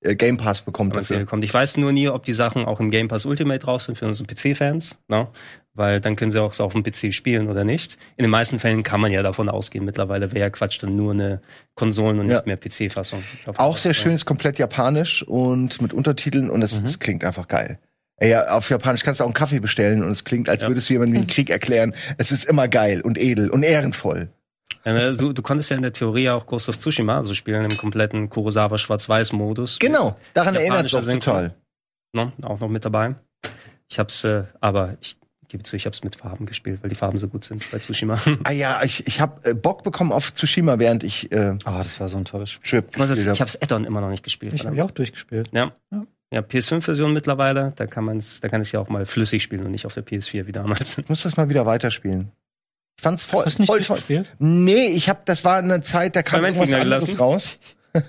äh, 0.00 0.14
Game 0.14 0.36
Pass 0.36 0.62
bekommt. 0.62 0.94
dafür. 0.94 1.24
kommt. 1.26 1.44
Ich 1.44 1.52
weiß 1.54 1.76
nur 1.78 1.90
nie, 1.92 2.08
ob 2.08 2.24
die 2.24 2.32
Sachen 2.34 2.64
auch 2.66 2.78
im 2.80 2.90
Game 2.90 3.08
Pass 3.08 3.24
Ultimate 3.26 3.58
drauf 3.60 3.82
sind 3.82 3.98
für 3.98 4.06
unsere 4.06 4.26
PC-Fans, 4.32 5.00
ne? 5.08 5.28
Weil 5.74 6.00
dann 6.00 6.16
können 6.16 6.30
sie 6.32 6.40
auch 6.40 6.58
auf 6.60 6.72
dem 6.72 6.82
PC 6.82 7.12
spielen 7.12 7.48
oder 7.48 7.64
nicht. 7.64 7.98
In 8.16 8.22
den 8.24 8.30
meisten 8.30 8.58
Fällen 8.58 8.82
kann 8.82 9.00
man 9.00 9.12
ja 9.12 9.22
davon 9.22 9.48
ausgehen. 9.48 9.84
Mittlerweile 9.84 10.30
wäre 10.32 10.40
ja 10.40 10.50
Quatsch 10.50 10.82
dann 10.82 10.96
nur 10.96 11.12
eine 11.12 11.40
Konsolen- 11.74 12.18
und 12.20 12.30
Ja. 12.30 12.36
nicht 12.36 12.46
mehr 12.46 12.56
PC-Fassung. 12.56 13.22
Auch 13.56 13.76
sehr 13.76 13.94
schön, 13.94 14.12
ist 14.12 14.24
komplett 14.24 14.58
japanisch 14.58 15.22
und 15.22 15.80
mit 15.82 15.92
Untertiteln 15.92 16.48
und 16.50 16.62
es, 16.62 16.80
Mhm. 16.80 16.98
klingt 17.00 17.24
einfach 17.24 17.48
geil. 17.48 17.78
Ey, 18.16 18.30
Ja, 18.30 18.48
auf 18.56 18.70
Japanisch 18.70 19.02
kannst 19.02 19.18
du 19.20 19.24
auch 19.24 19.28
einen 19.28 19.34
Kaffee 19.34 19.58
bestellen 19.60 20.02
und 20.04 20.10
es 20.10 20.24
klingt, 20.24 20.48
als 20.48 20.62
Ja. 20.62 20.68
würdest 20.68 20.88
du 20.88 20.92
jemandem 20.94 21.22
den 21.22 21.26
Krieg 21.26 21.50
erklären. 21.50 21.94
Es 22.18 22.30
ist 22.30 22.44
immer 22.44 22.68
geil 22.68 23.00
und 23.00 23.18
edel 23.18 23.50
und 23.50 23.64
ehrenvoll. 23.64 24.28
Du, 24.84 25.32
du 25.32 25.42
konntest 25.42 25.70
ja 25.70 25.76
in 25.76 25.82
der 25.82 25.92
Theorie 25.94 26.28
auch 26.28 26.46
Ghost 26.46 26.68
of 26.68 26.78
Tsushima, 26.78 27.16
also 27.18 27.34
spielen 27.34 27.64
im 27.70 27.76
kompletten 27.78 28.28
Kurosawa 28.28 28.76
Schwarz-Weiß-Modus. 28.78 29.78
Genau, 29.78 30.16
daran 30.34 30.54
erinnert 30.54 30.86
es 30.86 30.94
auch 30.94 31.04
total. 31.04 31.54
Ne, 32.12 32.32
auch 32.42 32.60
noch 32.60 32.68
mit 32.68 32.84
dabei. 32.84 33.14
Ich 33.88 33.98
hab's, 33.98 34.24
äh, 34.24 34.44
aber 34.60 34.96
ich 35.00 35.16
gebe 35.54 35.62
zu, 35.62 35.76
ich 35.76 35.86
hab's 35.86 36.02
mit 36.02 36.16
Farben 36.16 36.46
gespielt, 36.46 36.80
weil 36.82 36.88
die 36.90 36.96
Farben 36.96 37.16
so 37.18 37.28
gut 37.28 37.44
sind 37.44 37.70
bei 37.70 37.78
Tsushima. 37.78 38.20
Ah 38.42 38.50
ja, 38.50 38.82
ich, 38.82 39.06
ich 39.06 39.20
habe 39.20 39.48
äh, 39.50 39.54
Bock 39.54 39.84
bekommen 39.84 40.10
auf 40.10 40.34
Tsushima, 40.34 40.80
während 40.80 41.04
ich 41.04 41.30
äh, 41.30 41.56
Oh, 41.64 41.78
das 41.78 42.00
war 42.00 42.08
so 42.08 42.18
ein 42.18 42.24
tolles 42.24 42.50
Spiel. 42.50 42.82
Trip 42.82 42.96
ist, 42.96 43.08
gespielt 43.10 43.18
ich 43.20 43.28
hab. 43.28 43.48
hab's 43.48 43.62
Add-on 43.62 43.84
immer 43.84 44.00
noch 44.00 44.10
nicht 44.10 44.24
gespielt. 44.24 44.52
Ich 44.52 44.66
habe 44.66 44.82
auch 44.84 44.90
durchgespielt. 44.90 45.48
Ja. 45.52 45.70
Ja. 45.92 46.04
Ja, 46.32 46.40
PS5-Version 46.40 47.12
mittlerweile, 47.12 47.72
da 47.76 47.86
kann 47.86 48.04
man's, 48.04 48.40
da 48.40 48.48
kann 48.48 48.60
es 48.60 48.72
ja 48.72 48.80
auch 48.80 48.88
mal 48.88 49.06
flüssig 49.06 49.44
spielen 49.44 49.64
und 49.64 49.70
nicht 49.70 49.86
auf 49.86 49.94
der 49.94 50.04
PS4 50.04 50.46
wie 50.48 50.52
damals. 50.52 50.98
Ich 50.98 51.08
muss 51.08 51.22
das 51.22 51.36
mal 51.36 51.48
wieder 51.48 51.64
weiterspielen. 51.64 52.32
Ich 52.98 53.02
fand's 53.04 53.22
voll, 53.24 53.44
Hast 53.44 53.58
du 53.58 53.62
nicht 53.62 53.68
voll 53.68 53.78
toll. 53.82 53.98
durchgespielt? 53.98 54.34
Nee, 54.40 54.88
ich 54.88 55.08
habe, 55.08 55.20
das 55.26 55.44
war 55.44 55.58
eine 55.58 55.82
Zeit, 55.82 56.16
da 56.16 56.24
kam 56.24 56.42
Mein 56.42 56.54
irgendwas 56.54 56.72
anderes 56.80 57.20
raus. 57.20 57.60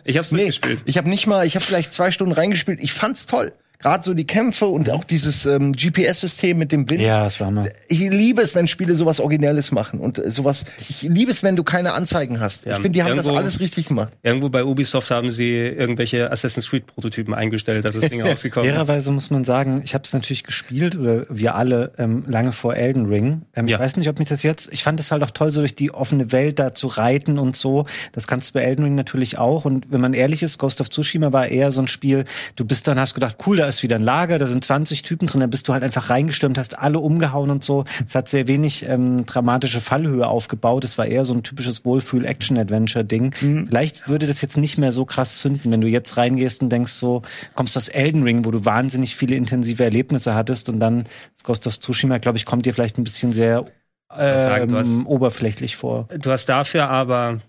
Ich 0.05 0.17
hab's 0.17 0.31
Nee, 0.31 0.45
durchgespielt. 0.45 0.81
ich 0.85 0.97
habe 0.97 1.07
nicht 1.09 1.27
mal, 1.27 1.45
ich 1.45 1.53
habe 1.55 1.63
vielleicht 1.63 1.93
zwei 1.93 2.09
Stunden 2.09 2.33
reingespielt. 2.33 2.83
Ich 2.83 2.93
fand's 2.93 3.27
toll. 3.27 3.53
Gerade 3.79 4.03
so 4.03 4.13
die 4.13 4.25
Kämpfe 4.25 4.65
und 4.67 4.89
auch 4.89 5.03
dieses 5.03 5.45
ähm, 5.45 5.73
GPS-System 5.73 6.57
mit 6.57 6.71
dem 6.71 6.89
Wind. 6.89 7.01
Ja, 7.01 7.23
das 7.23 7.39
war 7.39 7.51
mal. 7.51 7.71
Ich 7.87 7.99
liebe 7.99 8.41
es, 8.41 8.55
wenn 8.55 8.67
Spiele 8.67 8.95
sowas 8.95 9.19
Originelles 9.19 9.71
machen 9.71 9.99
und 9.99 10.19
äh, 10.19 10.31
sowas. 10.31 10.65
Ich 10.89 11.03
liebe 11.03 11.31
es, 11.31 11.43
wenn 11.43 11.55
du 11.55 11.63
keine 11.63 11.93
Anzeigen 11.93 12.39
hast. 12.39 12.65
Ja, 12.65 12.73
ich 12.75 12.81
finde, 12.81 12.91
die 12.91 13.03
haben 13.03 13.15
das 13.17 13.25
irgendwo- 13.25 13.39
alles 13.41 13.59
richtig 13.59 13.87
gemacht. 13.87 14.13
Irgendwo 14.23 14.49
bei 14.49 14.63
Ubisoft 14.63 15.11
haben 15.11 15.31
sie 15.31 15.55
irgendwelche 15.57 16.31
Assassin's 16.31 16.69
Creed-Prototypen 16.69 17.33
eingestellt, 17.33 17.85
als 17.85 17.99
das 17.99 18.09
Ding 18.09 18.21
rausgekommen 18.27 18.69
ist. 18.69 18.75
Fairerweise 18.75 19.11
muss 19.11 19.29
man 19.29 19.43
sagen, 19.43 19.81
ich 19.83 19.93
habe 19.93 20.03
es 20.03 20.13
natürlich 20.13 20.43
gespielt, 20.43 20.95
oder 20.97 21.25
wir 21.29 21.55
alle, 21.55 21.91
ähm, 21.97 22.23
lange 22.27 22.51
vor 22.51 22.75
Elden 22.75 23.05
Ring. 23.07 23.41
Ähm, 23.55 23.67
Ja. 23.67 23.75
Ich 23.77 23.81
weiß 23.81 23.97
nicht, 23.97 24.09
ob 24.09 24.19
mich 24.19 24.29
das 24.29 24.43
jetzt, 24.43 24.69
ich 24.71 24.83
fand 24.83 24.99
es 24.99 25.11
halt 25.11 25.23
auch 25.23 25.31
toll, 25.31 25.51
so 25.51 25.61
durch 25.61 25.75
die 25.75 25.91
offene 25.91 26.31
Welt 26.31 26.59
da 26.59 26.73
zu 26.73 26.87
reiten 26.87 27.37
und 27.39 27.55
so. 27.55 27.85
Das 28.13 28.27
kannst 28.27 28.49
du 28.49 28.53
bei 28.53 28.61
Elden 28.61 28.83
Ring 28.83 28.95
natürlich 28.95 29.37
auch. 29.37 29.65
Und 29.65 29.91
wenn 29.91 30.01
man 30.01 30.13
ehrlich 30.13 30.43
ist, 30.43 30.57
Ghost 30.57 30.81
of 30.81 30.89
Tsushima 30.89 31.33
war 31.33 31.47
eher 31.47 31.71
so 31.71 31.81
ein 31.81 31.87
Spiel, 31.87 32.25
du 32.55 32.65
bist 32.65 32.87
dann, 32.87 32.99
hast 32.99 33.13
gedacht, 33.13 33.37
cool, 33.45 33.59
da 33.65 33.69
ist 33.69 33.81
wieder 33.81 33.95
ein 33.95 34.03
Lager, 34.03 34.37
da 34.37 34.45
sind 34.45 34.63
20 34.63 35.01
Typen 35.01 35.27
drin, 35.27 35.41
dann 35.41 35.49
bist 35.49 35.67
du 35.67 35.73
halt 35.73 35.81
einfach 35.81 36.11
reingestürmt, 36.11 36.55
hast 36.59 36.77
alle 36.77 36.99
umgehauen 36.99 37.49
und 37.49 37.63
so. 37.63 37.83
Es 38.07 38.13
hat 38.13 38.29
sehr 38.29 38.47
wenig 38.47 38.87
ähm, 38.87 39.25
dramatische 39.25 39.81
Fallhöhe 39.81 40.27
aufgebaut. 40.27 40.83
Es 40.83 40.99
war 40.99 41.07
eher 41.07 41.25
so 41.25 41.33
ein 41.33 41.41
typisches 41.41 41.83
Wohlfühl-Action-Adventure-Ding. 41.83 43.33
Vielleicht 43.67 44.07
würde 44.07 44.27
das 44.27 44.41
jetzt 44.41 44.57
nicht 44.57 44.77
mehr 44.77 44.91
so 44.91 45.05
krass 45.05 45.39
zünden, 45.39 45.71
wenn 45.71 45.81
du 45.81 45.87
jetzt 45.87 46.15
reingehst 46.15 46.61
und 46.61 46.69
denkst 46.69 46.91
so, 46.91 47.23
kommst 47.55 47.75
aus 47.75 47.89
Elden 47.89 48.21
Ring, 48.21 48.45
wo 48.45 48.51
du 48.51 48.65
wahnsinnig 48.65 49.15
viele 49.15 49.35
intensive 49.35 49.83
Erlebnisse 49.83 50.35
hattest 50.35 50.69
und 50.69 50.79
dann 50.79 51.05
das 51.33 51.43
Ghost 51.43 51.65
of 51.65 51.79
Tsushima, 51.79 52.19
glaube 52.19 52.37
ich, 52.37 52.45
kommt 52.45 52.67
dir 52.67 52.73
vielleicht 52.75 52.99
ein 52.99 53.03
bisschen 53.03 53.31
sehr 53.31 53.65
sagen, 54.09 54.71
du 54.71 54.77
hast- 54.77 54.99
ähm, 54.99 55.07
oberflächlich 55.07 55.75
vor. 55.75 56.07
Du 56.19 56.31
hast 56.31 56.45
dafür 56.47 56.89
aber, 56.89 57.41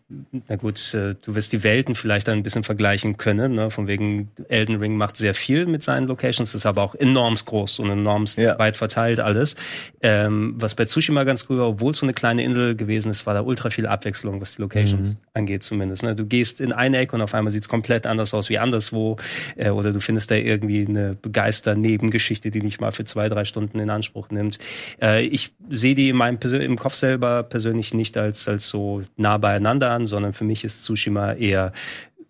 na 0.48 0.57
gut, 0.57 0.94
äh, 0.94 1.14
du 1.22 1.34
wirst 1.34 1.52
die 1.52 1.62
Welten 1.62 1.94
vielleicht 1.94 2.28
dann 2.28 2.38
ein 2.38 2.42
bisschen 2.42 2.64
vergleichen 2.64 3.16
können. 3.18 3.54
Ne? 3.54 3.70
Von 3.70 3.86
wegen 3.86 4.30
Elden 4.48 4.76
Ring 4.76 4.96
macht 4.96 5.16
sehr 5.16 5.34
viel 5.34 5.66
mit 5.66 5.82
seinen 5.82 6.07
Locations, 6.09 6.54
ist 6.54 6.66
aber 6.66 6.82
auch 6.82 6.94
enorm 6.94 7.34
groß 7.36 7.80
und 7.80 7.90
enorm 7.90 8.24
Ja. 8.36 8.59
weit 8.59 8.76
verteilt 8.76 9.20
alles. 9.20 9.54
Ähm, 10.00 10.54
was 10.59 10.74
bei 10.74 10.86
Tsushima 10.86 11.24
ganz 11.24 11.46
cool 11.50 11.59
war, 11.59 11.68
obwohl 11.68 11.92
es 11.92 11.98
so 11.98 12.07
eine 12.07 12.14
kleine 12.14 12.42
Insel 12.42 12.74
gewesen 12.74 13.11
ist, 13.11 13.26
war 13.26 13.34
da 13.34 13.42
ultra 13.42 13.70
viel 13.70 13.86
Abwechslung, 13.86 14.40
was 14.40 14.57
die 14.57 14.62
Locations 14.62 15.16
angeht 15.34 15.62
zumindest. 15.62 16.02
Ne? 16.02 16.14
Du 16.16 16.24
gehst 16.24 16.61
in 16.61 16.72
eine 16.72 16.98
Ecke 16.98 17.14
und 17.14 17.22
auf 17.22 17.34
einmal 17.34 17.52
sieht's 17.52 17.68
komplett 17.68 18.07
anders 18.07 18.32
aus 18.34 18.48
wie 18.48 18.59
anderswo. 18.59 19.16
Äh, 19.57 19.70
oder 19.70 19.92
du 19.92 20.00
findest 20.00 20.30
da 20.30 20.34
irgendwie 20.36 20.86
eine 20.86 21.14
begeister-Nebengeschichte, 21.14 22.50
die 22.50 22.61
dich 22.61 22.80
mal 22.80 22.92
für 22.92 23.04
zwei, 23.04 23.28
drei 23.28 23.44
Stunden 23.44 23.78
in 23.78 23.90
Anspruch 23.90 24.30
nimmt. 24.30 24.59
Äh, 25.02 25.26
ich 25.26 25.52
sehe 25.70 25.94
die 25.94 26.09
in 26.09 26.16
meinem 26.16 26.38
im 26.53 26.78
Kopf 26.78 26.94
selber 26.94 27.42
persönlich 27.42 27.94
nicht 27.94 28.16
als, 28.16 28.49
als 28.49 28.68
so 28.68 29.03
nah 29.16 29.38
beieinander 29.38 29.90
an, 29.90 30.07
sondern 30.07 30.32
für 30.32 30.44
mich 30.44 30.64
ist 30.64 30.84
Tsushima 30.84 31.32
eher 31.32 31.72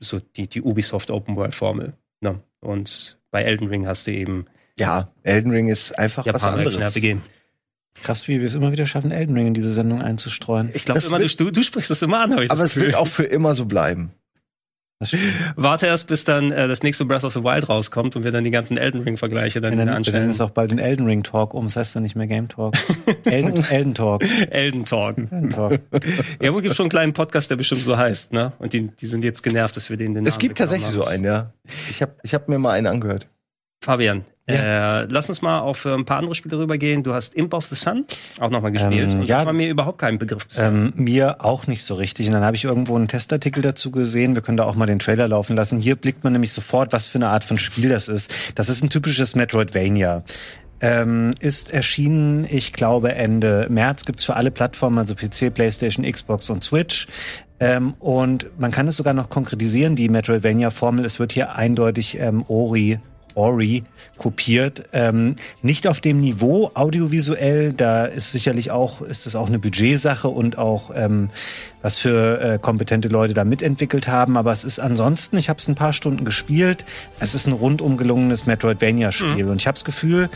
so 0.01 0.21
die, 0.37 0.49
die 0.49 0.63
Ubisoft 0.63 1.11
Open 1.11 1.37
World 1.37 1.55
Formel. 1.55 1.95
Ne? 2.21 2.41
Und 2.61 3.19
bei 3.31 3.43
Elden 3.43 3.69
Ring 3.69 3.87
hast 3.87 4.07
du 4.07 4.13
eben 4.13 4.47
Ja, 4.79 5.11
Elden 5.23 5.51
Ring 5.51 5.69
ist 5.69 5.99
einfach 5.99 6.25
was 6.27 6.43
Japaner 6.43 6.63
Action 6.63 6.83
anderes. 6.83 6.97
RPG. 6.97 7.17
Krass, 8.03 8.29
wie 8.29 8.41
wir 8.41 8.47
es 8.47 8.55
immer 8.55 8.73
wieder 8.73 8.87
schaffen, 8.87 9.11
Elden 9.11 9.35
Ring 9.35 9.49
in 9.49 9.55
diese 9.55 9.73
Sendung 9.73 10.03
einzustreuen. 10.03 10.71
Ich 10.75 10.85
glaube 10.85 11.01
immer, 11.01 11.19
du, 11.19 11.51
du 11.51 11.63
sprichst 11.63 11.91
das 11.91 12.03
immer 12.03 12.21
an, 12.21 12.35
hab 12.35 12.41
ich 12.41 12.51
Aber 12.51 12.63
das 12.63 12.77
es 12.77 12.81
wird 12.81 12.95
auch 12.95 13.07
für 13.07 13.25
immer 13.25 13.55
so 13.55 13.65
bleiben. 13.65 14.13
Warte 15.57 15.87
erst, 15.87 16.07
bis 16.07 16.25
dann 16.25 16.53
äh, 16.53 16.69
das 16.69 16.83
nächste 16.83 17.05
Breath 17.05 17.25
of 17.25 17.35
the 17.35 17.45
Wild 17.45 17.69
rauskommt 17.69 18.17
und 18.17 18.25
wir 18.25 18.33
dann 18.33 18.45
die 18.45 18.51
ganzen 18.51 18.79
Elden 18.79 19.03
Ring-Vergleiche 19.03 19.61
dann 19.61 19.73
wieder 19.73 19.81
dann, 19.81 19.89
dann 19.89 19.97
anstellen. 19.97 20.31
ist 20.31 20.41
auch 20.41 20.51
bald 20.51 20.73
ein 20.73 20.79
Elden 20.79 21.05
Ring 21.05 21.23
Talk 21.23 21.53
um, 21.53 21.65
das 21.65 21.77
heißt 21.77 21.97
dann 21.97 22.03
nicht 22.03 22.17
mehr 22.17 22.27
Game 22.27 22.49
Talk. 22.49 22.75
Elden, 23.25 23.63
Elden 23.71 23.95
Talk. 23.95 24.25
Elden 24.51 24.85
Talk. 24.87 25.19
Elden 25.19 25.51
Talk. 25.51 25.81
Irgendwo 26.41 26.63
gibt 26.63 26.75
schon 26.77 26.85
einen 26.85 26.91
kleinen 26.91 27.13
Podcast, 27.13 27.51
der 27.51 27.57
bestimmt 27.57 27.83
so 27.83 27.97
heißt, 27.97 28.33
ne? 28.33 28.53
Und 28.59 28.73
die, 28.73 28.89
die 28.89 29.07
sind 29.07 29.23
jetzt 29.23 29.43
genervt, 29.43 29.77
dass 29.77 29.91
wir 29.91 29.99
den 29.99 30.15
den 30.15 30.25
Es 30.25 30.35
Namen 30.35 30.41
gibt 30.41 30.59
weggenommen 30.59 30.81
tatsächlich 30.81 30.95
so 30.95 31.07
haben. 31.07 31.15
einen, 31.15 31.25
ja. 31.25 31.53
Ich 31.91 32.01
habe 32.01 32.15
ich 32.23 32.33
hab 32.33 32.49
mir 32.49 32.59
mal 32.59 32.71
einen 32.71 32.87
angehört. 32.87 33.29
Fabian, 33.83 34.25
äh, 34.49 35.05
lass 35.07 35.29
uns 35.29 35.43
mal 35.43 35.59
auf 35.59 35.85
äh, 35.85 35.95
ein 35.95 36.05
paar 36.05 36.19
andere 36.19 36.37
Spiele 36.37 36.59
rübergehen. 36.59 37.03
Du 37.03 37.15
hast 37.15 37.35
Imp 37.35 37.53
of 37.53 37.67
the 37.67 37.75
Sun 37.75 38.05
auch 38.39 38.51
nochmal 38.51 38.71
gespielt. 38.71 39.11
Ähm, 39.11 39.21
und 39.21 39.27
ja, 39.27 39.39
das 39.39 39.47
war 39.47 39.53
mir 39.53 39.69
überhaupt 39.69 39.99
kein 39.99 40.19
Begriff 40.19 40.47
bisher. 40.47 40.69
Ähm, 40.69 40.93
mir 40.95 41.45
auch 41.45 41.67
nicht 41.67 41.83
so 41.83 41.97
richtig. 41.97 42.29
Und 42.29 42.35
dann 42.35 42.45
habe 42.45 42.55
ich 42.55 42.65
irgendwo 42.65 42.95
einen 42.95 43.09
Testartikel 43.09 43.63
dazu 43.63 43.91
gesehen. 43.91 44.37
Wir 44.37 44.43
können 44.43 44.57
da 44.57 44.65
auch 44.65 44.77
mal 44.77 44.87
den 44.87 45.01
Trailer 45.01 45.27
laufen 45.27 45.57
lassen. 45.57 45.81
Hier 45.81 45.97
blickt 45.97 46.23
man 46.23 46.33
nämlich 46.33 46.53
sofort, 46.53 46.93
was 46.93 47.09
für 47.09 47.19
eine 47.19 47.29
Art 47.29 47.43
von 47.43 47.59
Spiel 47.59 47.89
das 47.89 48.07
ist. 48.07 48.33
Das 48.55 48.69
ist 48.69 48.85
ein 48.85 48.91
typisches 48.91 49.35
Metroidvania. 49.35 50.23
Ähm, 50.81 51.33
ist 51.41 51.73
erschienen, 51.73 52.47
ich 52.49 52.73
glaube, 52.73 53.15
Ende 53.15 53.67
März. 53.69 54.05
Gibt's 54.05 54.25
für 54.25 54.37
alle 54.37 54.53
Plattformen, 54.53 54.99
also 54.99 55.17
PC, 55.17 55.53
PlayStation, 55.53 56.05
Xbox 56.05 56.51
und 56.51 56.63
Switch. 56.63 57.09
Ähm, 57.59 57.95
und 57.99 58.47
man 58.61 58.71
kann 58.71 58.87
es 58.87 58.97
sogar 58.97 59.15
noch 59.15 59.29
konkretisieren, 59.29 59.97
die 59.97 60.09
Metroidvania-Formel. 60.09 61.05
Es 61.05 61.19
wird 61.19 61.33
hier 61.33 61.57
eindeutig 61.57 62.19
ähm, 62.21 62.45
Ori 62.47 63.01
Ori 63.37 63.85
kopiert. 64.17 64.85
Ähm, 64.93 65.37
nicht 65.63 65.87
auf 65.87 66.01
dem 66.01 66.21
Niveau 66.21 66.71
audiovisuell, 66.75 67.73
da 67.73 68.07
ist 68.07 68.33
sicherlich 68.33 68.71
auch, 68.71 69.03
ist 69.03 69.27
es 69.27 69.37
auch 69.37 69.47
eine 69.47 69.59
Budgetsache 69.59 70.29
und 70.29 70.59
auch 70.59 70.91
ähm, 70.95 71.31
was 71.83 71.99
für 71.99 72.41
äh, 72.41 72.59
kompetente 72.59 73.09
Leute 73.09 73.35
da 73.35 73.45
mitentwickelt 73.45 74.09
haben. 74.09 74.37
Aber 74.37 74.53
es 74.53 74.65
ist 74.65 74.79
ansonsten, 74.79 75.37
ich 75.37 75.49
habe 75.49 75.59
es 75.59 75.69
ein 75.69 75.75
paar 75.75 75.93
Stunden 75.93 76.25
gespielt, 76.25 76.85
es 77.21 77.35
ist 77.35 77.47
ein 77.47 77.53
rundum 77.53 77.97
gelungenes 77.97 78.47
Metroidvania-Spiel. 78.47 79.49
Und 79.49 79.61
ich 79.61 79.67
habe 79.67 79.75
das 79.75 79.85
Gefühl, 79.85 80.29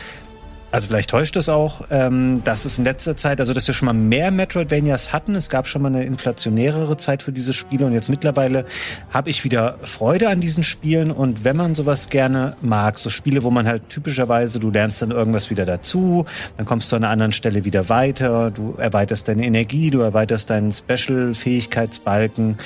also 0.71 0.87
vielleicht 0.87 1.09
täuscht 1.09 1.35
es 1.35 1.49
auch, 1.49 1.83
ähm, 1.89 2.43
dass 2.43 2.63
es 2.65 2.77
in 2.77 2.85
letzter 2.85 3.17
Zeit, 3.17 3.39
also 3.39 3.53
dass 3.53 3.67
wir 3.67 3.73
schon 3.73 3.87
mal 3.87 3.93
mehr 3.93 4.31
Metroidvanias 4.31 5.11
hatten. 5.11 5.35
Es 5.35 5.49
gab 5.49 5.67
schon 5.67 5.81
mal 5.81 5.89
eine 5.89 6.05
inflationärere 6.05 6.95
Zeit 6.97 7.23
für 7.23 7.33
diese 7.33 7.51
Spiele 7.51 7.85
und 7.85 7.93
jetzt 7.93 8.09
mittlerweile 8.09 8.65
habe 9.09 9.29
ich 9.29 9.43
wieder 9.43 9.77
Freude 9.83 10.29
an 10.29 10.39
diesen 10.39 10.63
Spielen 10.63 11.11
und 11.11 11.43
wenn 11.43 11.57
man 11.57 11.75
sowas 11.75 12.09
gerne 12.09 12.55
mag, 12.61 12.99
so 12.99 13.09
Spiele, 13.09 13.43
wo 13.43 13.51
man 13.51 13.67
halt 13.67 13.89
typischerweise, 13.89 14.59
du 14.59 14.71
lernst 14.71 15.01
dann 15.01 15.11
irgendwas 15.11 15.49
wieder 15.49 15.65
dazu, 15.65 16.25
dann 16.55 16.65
kommst 16.65 16.91
du 16.91 16.95
an 16.95 17.03
einer 17.03 17.11
anderen 17.11 17.33
Stelle 17.33 17.65
wieder 17.65 17.89
weiter, 17.89 18.49
du 18.51 18.75
erweiterst 18.77 19.27
deine 19.27 19.45
Energie, 19.45 19.89
du 19.89 19.99
erweiterst 19.99 20.49
deinen 20.49 20.71
Special-Fähigkeitsbalken, 20.71 22.57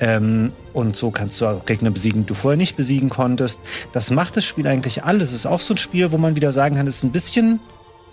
ähm, 0.00 0.52
und 0.72 0.96
so 0.96 1.10
kannst 1.10 1.40
du 1.40 1.46
auch 1.46 1.66
Gegner 1.66 1.90
besiegen, 1.90 2.22
die 2.22 2.26
du 2.26 2.34
vorher 2.34 2.56
nicht 2.56 2.76
besiegen 2.76 3.08
konntest. 3.08 3.60
Das 3.92 4.10
macht 4.10 4.36
das 4.36 4.44
Spiel 4.44 4.66
eigentlich 4.66 5.04
alles. 5.04 5.30
Es 5.30 5.36
ist 5.36 5.46
auch 5.46 5.60
so 5.60 5.74
ein 5.74 5.78
Spiel, 5.78 6.12
wo 6.12 6.18
man 6.18 6.36
wieder 6.36 6.52
sagen 6.52 6.76
kann, 6.76 6.86
es 6.86 6.96
ist 6.96 7.04
ein 7.04 7.12
bisschen 7.12 7.60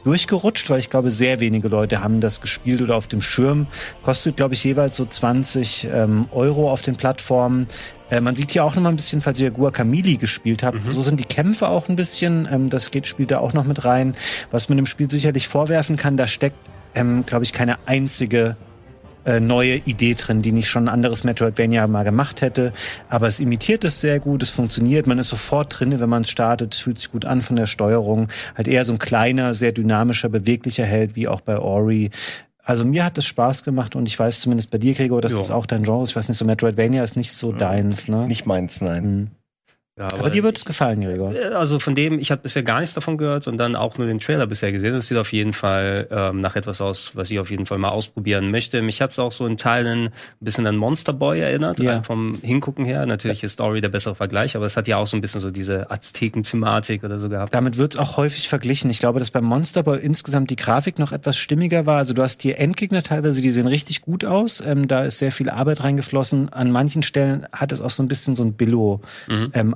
durchgerutscht, 0.03 0.69
weil 0.69 0.79
ich 0.79 0.89
glaube, 0.89 1.11
sehr 1.11 1.39
wenige 1.39 1.67
Leute 1.67 2.03
haben 2.03 2.21
das 2.21 2.41
gespielt 2.41 2.81
oder 2.81 2.95
auf 2.95 3.07
dem 3.07 3.21
Schirm. 3.21 3.67
Kostet, 4.03 4.37
glaube 4.37 4.53
ich, 4.53 4.63
jeweils 4.63 4.95
so 4.95 5.05
20 5.05 5.89
ähm, 5.91 6.27
Euro 6.31 6.71
auf 6.71 6.81
den 6.81 6.95
Plattformen. 6.95 7.67
Äh, 8.09 8.21
man 8.21 8.35
sieht 8.35 8.51
hier 8.51 8.63
auch 8.63 8.75
noch 8.75 8.81
mal 8.81 8.89
ein 8.89 8.95
bisschen, 8.95 9.21
falls 9.21 9.39
ihr 9.39 9.51
Guacamole 9.51 10.17
gespielt 10.17 10.63
habt, 10.63 10.77
so 10.89 11.01
sind 11.01 11.19
die 11.19 11.25
Kämpfe 11.25 11.69
auch 11.69 11.87
ein 11.87 11.95
bisschen. 11.95 12.47
Ähm, 12.51 12.69
das 12.69 12.91
geht, 12.91 13.07
spielt 13.07 13.31
da 13.31 13.39
auch 13.39 13.53
noch 13.53 13.65
mit 13.65 13.85
rein. 13.85 14.15
Was 14.49 14.69
man 14.69 14.77
dem 14.77 14.85
Spiel 14.85 15.09
sicherlich 15.09 15.47
vorwerfen 15.47 15.97
kann, 15.97 16.17
da 16.17 16.27
steckt, 16.27 16.57
ähm, 16.95 17.25
glaube 17.25 17.43
ich, 17.43 17.53
keine 17.53 17.77
einzige 17.85 18.57
äh, 19.25 19.39
neue 19.39 19.75
Idee 19.75 20.13
drin, 20.15 20.41
die 20.41 20.51
nicht 20.51 20.69
schon 20.69 20.85
ein 20.85 20.93
anderes 20.93 21.23
Metroidvania 21.23 21.85
mal 21.87 22.03
gemacht 22.03 22.41
hätte. 22.41 22.73
Aber 23.09 23.27
es 23.27 23.39
imitiert 23.39 23.83
es 23.83 24.01
sehr 24.01 24.19
gut, 24.19 24.43
es 24.43 24.49
funktioniert, 24.49 25.07
man 25.07 25.19
ist 25.19 25.29
sofort 25.29 25.79
drin, 25.79 25.99
wenn 25.99 26.09
man 26.09 26.23
es 26.23 26.29
startet, 26.29 26.75
fühlt 26.75 26.99
sich 26.99 27.11
gut 27.11 27.25
an 27.25 27.41
von 27.41 27.55
der 27.55 27.67
Steuerung. 27.67 28.27
Halt 28.55 28.67
eher 28.67 28.85
so 28.85 28.93
ein 28.93 28.99
kleiner, 28.99 29.53
sehr 29.53 29.71
dynamischer, 29.71 30.29
beweglicher 30.29 30.85
Held, 30.85 31.15
wie 31.15 31.27
auch 31.27 31.41
bei 31.41 31.57
Ori. 31.57 32.09
Also 32.63 32.85
mir 32.85 33.03
hat 33.03 33.17
es 33.17 33.25
Spaß 33.25 33.63
gemacht 33.63 33.95
und 33.95 34.05
ich 34.07 34.17
weiß 34.17 34.41
zumindest 34.41 34.71
bei 34.71 34.77
dir, 34.77 34.93
Gregor, 34.93 35.21
dass 35.21 35.31
Ja. 35.31 35.39
das 35.39 35.51
auch 35.51 35.65
dein 35.65 35.83
Genre 35.83 36.03
ist. 36.03 36.11
Ich 36.11 36.15
weiß 36.15 36.29
nicht, 36.29 36.37
so 36.37 36.45
Metroidvania 36.45 37.03
ist 37.03 37.17
nicht 37.17 37.33
so 37.33 37.51
deins, 37.51 38.07
ne? 38.07 38.27
Nicht 38.27 38.45
meins, 38.45 38.81
nein. 38.81 39.03
Mhm. 39.03 39.27
Ja, 39.97 40.07
Aber 40.13 40.29
dir 40.29 40.41
wird 40.41 40.57
es 40.57 40.63
gefallen, 40.63 41.01
Gregor. 41.01 41.33
Also 41.53 41.77
von 41.77 41.95
dem, 41.95 42.17
ich 42.17 42.31
habe 42.31 42.41
bisher 42.43 42.63
gar 42.63 42.79
nichts 42.79 42.95
davon 42.95 43.17
gehört 43.17 43.47
und 43.49 43.57
dann 43.57 43.75
auch 43.75 43.97
nur 43.97 44.07
den 44.07 44.19
Trailer 44.19 44.47
bisher 44.47 44.71
gesehen. 44.71 44.93
Das 44.93 45.07
sieht 45.07 45.17
auf 45.17 45.33
jeden 45.33 45.51
Fall 45.51 46.07
ähm, 46.09 46.39
nach 46.39 46.55
etwas 46.55 46.79
aus, 46.79 47.11
was 47.13 47.29
ich 47.29 47.39
auf 47.39 47.51
jeden 47.51 47.65
Fall 47.65 47.77
mal 47.77 47.89
ausprobieren 47.89 48.51
möchte. 48.51 48.81
Mich 48.81 49.01
hat's 49.01 49.19
auch 49.19 49.33
so 49.33 49.45
in 49.45 49.57
Teilen 49.57 50.05
ein 50.05 50.11
bisschen 50.39 50.65
an 50.65 50.77
Monster 50.77 51.11
Boy 51.11 51.41
erinnert, 51.41 51.81
Ja. 51.81 52.03
vom 52.03 52.39
Hingucken 52.41 52.85
her. 52.85 53.05
Natürlich 53.05 53.43
ist 53.43 53.51
Story 53.53 53.81
der 53.81 53.89
bessere 53.89 54.15
Vergleich, 54.15 54.55
aber 54.55 54.65
es 54.65 54.77
hat 54.77 54.87
ja 54.87 54.95
auch 54.95 55.07
so 55.07 55.17
ein 55.17 55.21
bisschen 55.21 55.41
so 55.41 55.51
diese 55.51 55.91
Azteken-Thematik 55.91 57.03
oder 57.03 57.19
so 57.19 57.27
gehabt. 57.27 57.53
Damit 57.53 57.77
wird 57.77 57.95
es 57.95 57.99
auch 57.99 58.15
häufig 58.15 58.47
verglichen. 58.47 58.89
Ich 58.91 58.99
glaube, 58.99 59.19
dass 59.19 59.29
beim 59.29 59.43
Monster 59.43 59.83
Boy 59.83 59.99
insgesamt 59.99 60.49
die 60.51 60.55
Grafik 60.55 60.99
noch 60.99 61.11
etwas 61.11 61.37
stimmiger 61.37 61.85
war. 61.85 61.97
Also 61.97 62.13
du 62.13 62.21
hast 62.23 62.41
hier 62.41 62.59
Endgegner 62.59 63.03
teilweise, 63.03 63.41
die 63.41 63.51
sehen 63.51 63.67
richtig 63.67 64.01
gut 64.01 64.23
aus. 64.23 64.63
Ähm, 64.65 64.87
da 64.87 65.03
ist 65.03 65.19
sehr 65.19 65.33
viel 65.33 65.49
Arbeit 65.49 65.83
reingeflossen. 65.83 66.47
An 66.47 66.71
manchen 66.71 67.03
Stellen 67.03 67.45
hat 67.51 67.73
es 67.73 67.81
auch 67.81 67.89
so 67.89 68.01
ein 68.01 68.07
bisschen 68.07 68.37
so 68.37 68.43
ein 68.43 68.53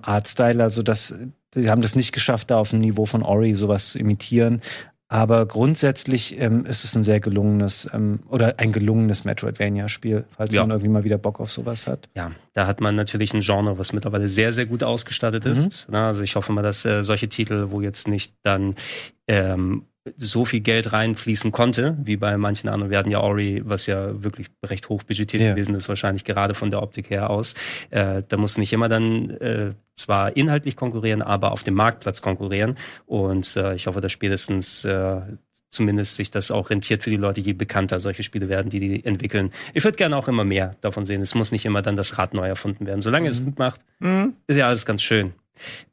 Billo-Art-Style. 0.05 0.61
also 0.63 0.83
das, 0.83 1.15
die 1.53 1.69
haben 1.69 1.81
das 1.81 1.95
nicht 1.95 2.11
geschafft, 2.13 2.51
da 2.51 2.57
auf 2.57 2.69
dem 2.69 2.79
Niveau 2.79 3.05
von 3.05 3.23
Ori 3.23 3.53
sowas 3.53 3.89
zu 3.93 3.99
imitieren. 3.99 4.61
Aber 5.07 5.45
grundsätzlich 5.45 6.39
ähm, 6.39 6.65
ist 6.65 6.83
es 6.83 6.95
ein 6.95 7.03
sehr 7.03 7.19
gelungenes 7.19 7.87
ähm, 7.93 8.21
oder 8.27 8.55
ein 8.57 8.71
gelungenes 8.71 9.23
Metroidvania-Spiel, 9.23 10.25
falls 10.35 10.51
Ja. 10.51 10.61
man 10.63 10.71
irgendwie 10.71 10.89
mal 10.89 11.03
wieder 11.03 11.19
Bock 11.19 11.39
auf 11.39 11.51
sowas 11.51 11.85
hat. 11.85 12.09
Ja, 12.15 12.31
da 12.53 12.65
hat 12.65 12.81
man 12.81 12.95
natürlich 12.95 13.31
ein 13.35 13.41
Genre, 13.41 13.77
was 13.77 13.93
mittlerweile 13.93 14.27
sehr, 14.27 14.51
sehr 14.51 14.65
gut 14.65 14.81
ausgestattet 14.81 15.45
ist. 15.45 15.85
Na, 15.91 16.07
also 16.07 16.23
ich 16.23 16.35
hoffe 16.35 16.51
mal, 16.53 16.63
dass 16.63 16.83
äh, 16.85 17.03
solche 17.03 17.29
Titel, 17.29 17.67
wo 17.69 17.81
jetzt 17.81 18.07
nicht 18.07 18.33
dann 18.41 18.73
ähm, 19.27 19.85
so 20.17 20.45
viel 20.45 20.59
Geld 20.59 20.93
reinfließen 20.93 21.51
konnte, 21.51 21.97
wie 22.03 22.17
bei 22.17 22.37
manchen 22.37 22.69
anderen. 22.69 22.91
Wir 22.91 22.97
hatten 22.99 23.09
ja 23.11 23.21
Ori, 23.21 23.61
was 23.65 23.87
ja 23.87 24.23
wirklich 24.23 24.47
recht 24.63 24.89
hoch 24.89 25.03
budgetiert 25.03 25.41
Ja. 25.41 25.51
gewesen 25.53 25.75
ist, 25.75 25.89
wahrscheinlich 25.89 26.23
gerade 26.25 26.53
von 26.53 26.69
der 26.71 26.83
Optik 26.83 27.09
her 27.09 27.29
aus. 27.29 27.55
Äh, 27.89 28.23
da 28.27 28.37
muss 28.37 28.57
nicht 28.57 28.71
immer 28.73 28.87
dann 28.89 29.29
äh, 29.31 29.71
zwar 29.95 30.35
inhaltlich 30.37 30.75
konkurrieren, 30.75 31.21
aber 31.21 31.51
auf 31.51 31.63
dem 31.63 31.73
Marktplatz 31.73 32.21
konkurrieren. 32.21 32.77
Und 33.05 33.55
äh, 33.55 33.73
ich 33.75 33.87
hoffe, 33.87 34.01
dass 34.01 34.11
spätestens 34.11 34.85
äh, 34.85 35.21
zumindest 35.71 36.15
sich 36.15 36.31
das 36.31 36.51
auch 36.51 36.69
rentiert 36.69 37.03
für 37.03 37.09
die 37.09 37.17
Leute, 37.17 37.41
je 37.41 37.53
bekannter 37.53 37.99
solche 37.99 38.23
Spiele 38.23 38.47
werden, 38.47 38.69
die 38.69 38.79
die 38.79 39.05
entwickeln. 39.05 39.51
Ich 39.73 39.83
würde 39.83 39.97
gerne 39.97 40.15
auch 40.15 40.27
immer 40.27 40.45
mehr 40.45 40.75
davon 40.81 41.05
sehen. 41.05 41.21
Es 41.21 41.35
muss 41.35 41.51
nicht 41.51 41.65
immer 41.65 41.81
dann 41.81 41.95
das 41.95 42.17
Rad 42.17 42.33
neu 42.33 42.47
erfunden 42.47 42.85
werden. 42.85 43.01
Solange 43.01 43.27
es 43.29 43.43
gut 43.43 43.59
macht, 43.59 43.81
ist 44.47 44.55
ja 44.57 44.67
alles 44.67 44.85
ganz 44.85 45.01
schön. 45.01 45.33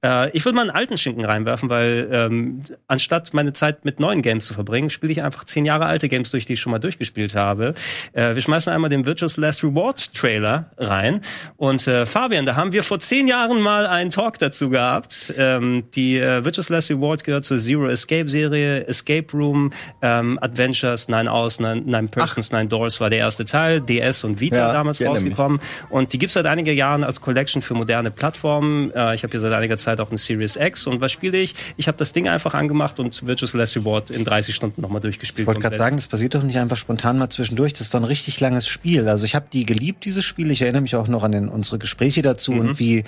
Äh, 0.04 0.30
ich 0.36 0.44
würde 0.44 0.56
mal 0.56 0.62
einen 0.62 0.70
alten 0.70 0.96
Schinken 0.98 1.24
reinwerfen, 1.24 1.68
weil 1.68 2.08
ähm, 2.12 2.62
anstatt 2.88 3.32
meine 3.34 3.52
Zeit 3.52 3.84
mit 3.84 4.00
neuen 4.00 4.22
Games 4.22 4.46
zu 4.46 4.54
verbringen, 4.54 4.90
spiele 4.90 5.12
ich 5.12 5.22
einfach 5.22 5.44
zehn 5.44 5.64
Jahre 5.64 5.86
alte 5.86 6.08
Games 6.08 6.30
durch, 6.30 6.46
die 6.46 6.54
ich 6.54 6.60
schon 6.60 6.72
mal 6.72 6.78
durchgespielt 6.78 7.34
habe. 7.34 7.74
Äh, 8.12 8.34
wir 8.34 8.42
schmeißen 8.42 8.72
einmal 8.72 8.90
den 8.90 9.06
Virtuous 9.06 9.36
Last 9.36 9.62
Reward 9.64 10.14
Trailer 10.14 10.70
rein. 10.78 11.20
Und 11.56 11.86
äh, 11.86 12.06
Fabian, 12.06 12.46
da 12.46 12.56
haben 12.56 12.72
wir 12.72 12.82
vor 12.82 13.00
zehn 13.00 13.28
Jahren 13.28 13.60
mal 13.60 13.86
einen 13.86 14.10
Talk 14.10 14.38
dazu 14.38 14.70
gehabt. 14.70 15.32
Ähm, 15.36 15.84
die 15.94 16.18
äh, 16.18 16.44
Virtuous 16.44 16.68
Last 16.68 16.90
Reward 16.90 17.24
gehört 17.24 17.44
zur 17.44 17.58
Zero 17.58 17.88
Escape 17.88 18.28
Serie. 18.28 18.86
Escape 18.86 19.26
Room, 19.32 19.72
ähm, 20.02 20.38
Adventures, 20.42 21.08
Nine 21.08 21.30
Hours, 21.30 21.60
Nine, 21.60 21.82
Nine 21.82 22.08
Persons, 22.08 22.50
Nine 22.52 22.66
Doors 22.66 23.00
war 23.00 23.10
der 23.10 23.20
erste 23.20 23.44
Teil. 23.44 23.80
DS 23.80 24.24
und 24.24 24.40
Vita 24.40 24.56
Ja, 24.56 24.72
damals 24.72 25.00
erinnere 25.00 25.20
mich. 25.22 25.32
rausgekommen. 25.32 25.60
Und 25.90 26.12
die 26.12 26.18
gibt's 26.18 26.34
seit 26.34 26.46
einigen 26.46 26.76
Jahren 26.76 27.04
als 27.04 27.20
Collection 27.20 27.62
für 27.62 27.74
moderne 27.74 28.10
Plattformen. 28.10 28.90
Äh, 28.94 29.14
ich 29.14 29.22
habe 29.22 29.30
hier 29.30 29.40
seit 29.40 29.51
einiger 29.53 29.78
Zeit 29.78 30.00
auch 30.00 30.09
eine 30.09 30.18
Series 30.18 30.57
X. 30.57 30.86
Und 30.86 31.00
was 31.00 31.12
spiele 31.12 31.38
ich? 31.38 31.55
Ich 31.76 31.88
habe 31.88 31.98
das 31.98 32.12
Ding 32.12 32.28
einfach 32.28 32.55
angemacht 32.55 32.98
und 32.98 33.26
Virtuous 33.26 33.55
Last 33.55 33.76
Reward 33.76 34.11
in 34.11 34.24
30 34.24 34.55
Stunden 34.55 34.80
nochmal 34.80 35.00
durchgespielt. 35.00 35.44
Ich 35.44 35.46
wollte 35.46 35.61
gerade 35.61 35.76
sagen, 35.76 35.96
das 35.96 36.07
passiert 36.07 36.34
doch 36.34 36.42
nicht 36.42 36.59
einfach 36.59 36.76
spontan 36.76 37.18
mal 37.18 37.30
zwischendurch. 37.30 37.72
Das 37.72 37.82
ist 37.82 37.94
doch 37.94 38.00
ein 38.00 38.05
richtig 38.05 38.40
langes 38.40 38.66
Spiel. 38.66 39.09
Also 39.09 39.24
ich 39.24 39.34
habe 39.34 39.46
die 39.53 39.66
geliebt, 39.66 40.05
dieses 40.05 40.24
Spiel. 40.24 40.50
Ich 40.50 40.62
erinnere 40.62 40.82
mich 40.82 40.96
auch 40.96 41.09
noch 41.09 41.24
an 41.24 41.32
den, 41.32 41.48
unsere 41.48 41.78
Gespräche 41.78 42.22
dazu 42.22 42.53
und 42.53 42.78
wie 42.78 43.05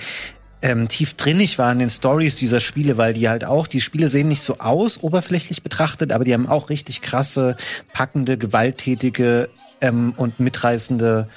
ähm, 0.65 0.89
tief 0.89 1.15
drin 1.15 1.41
ich 1.41 1.59
war 1.59 1.71
in 1.73 1.79
den 1.79 1.91
Stories 1.91 2.37
dieser 2.37 2.59
Spiele, 2.59 2.97
weil 2.97 3.13
die 3.13 3.29
halt 3.29 3.45
auch, 3.45 3.67
die 3.67 3.83
Spiele 3.83 4.09
sehen 4.09 4.29
nicht 4.29 4.43
so 4.43 4.59
aus, 4.59 5.03
oberflächlich 5.03 5.63
betrachtet, 5.63 6.11
aber 6.11 6.25
die 6.25 6.33
haben 6.33 6.49
auch 6.49 6.71
richtig 6.71 7.03
krasse, 7.03 7.59
packende, 7.93 8.39
gewalttätige 8.39 9.51
ähm, 9.83 10.15
und 10.17 10.41
mitreißende 10.41 11.29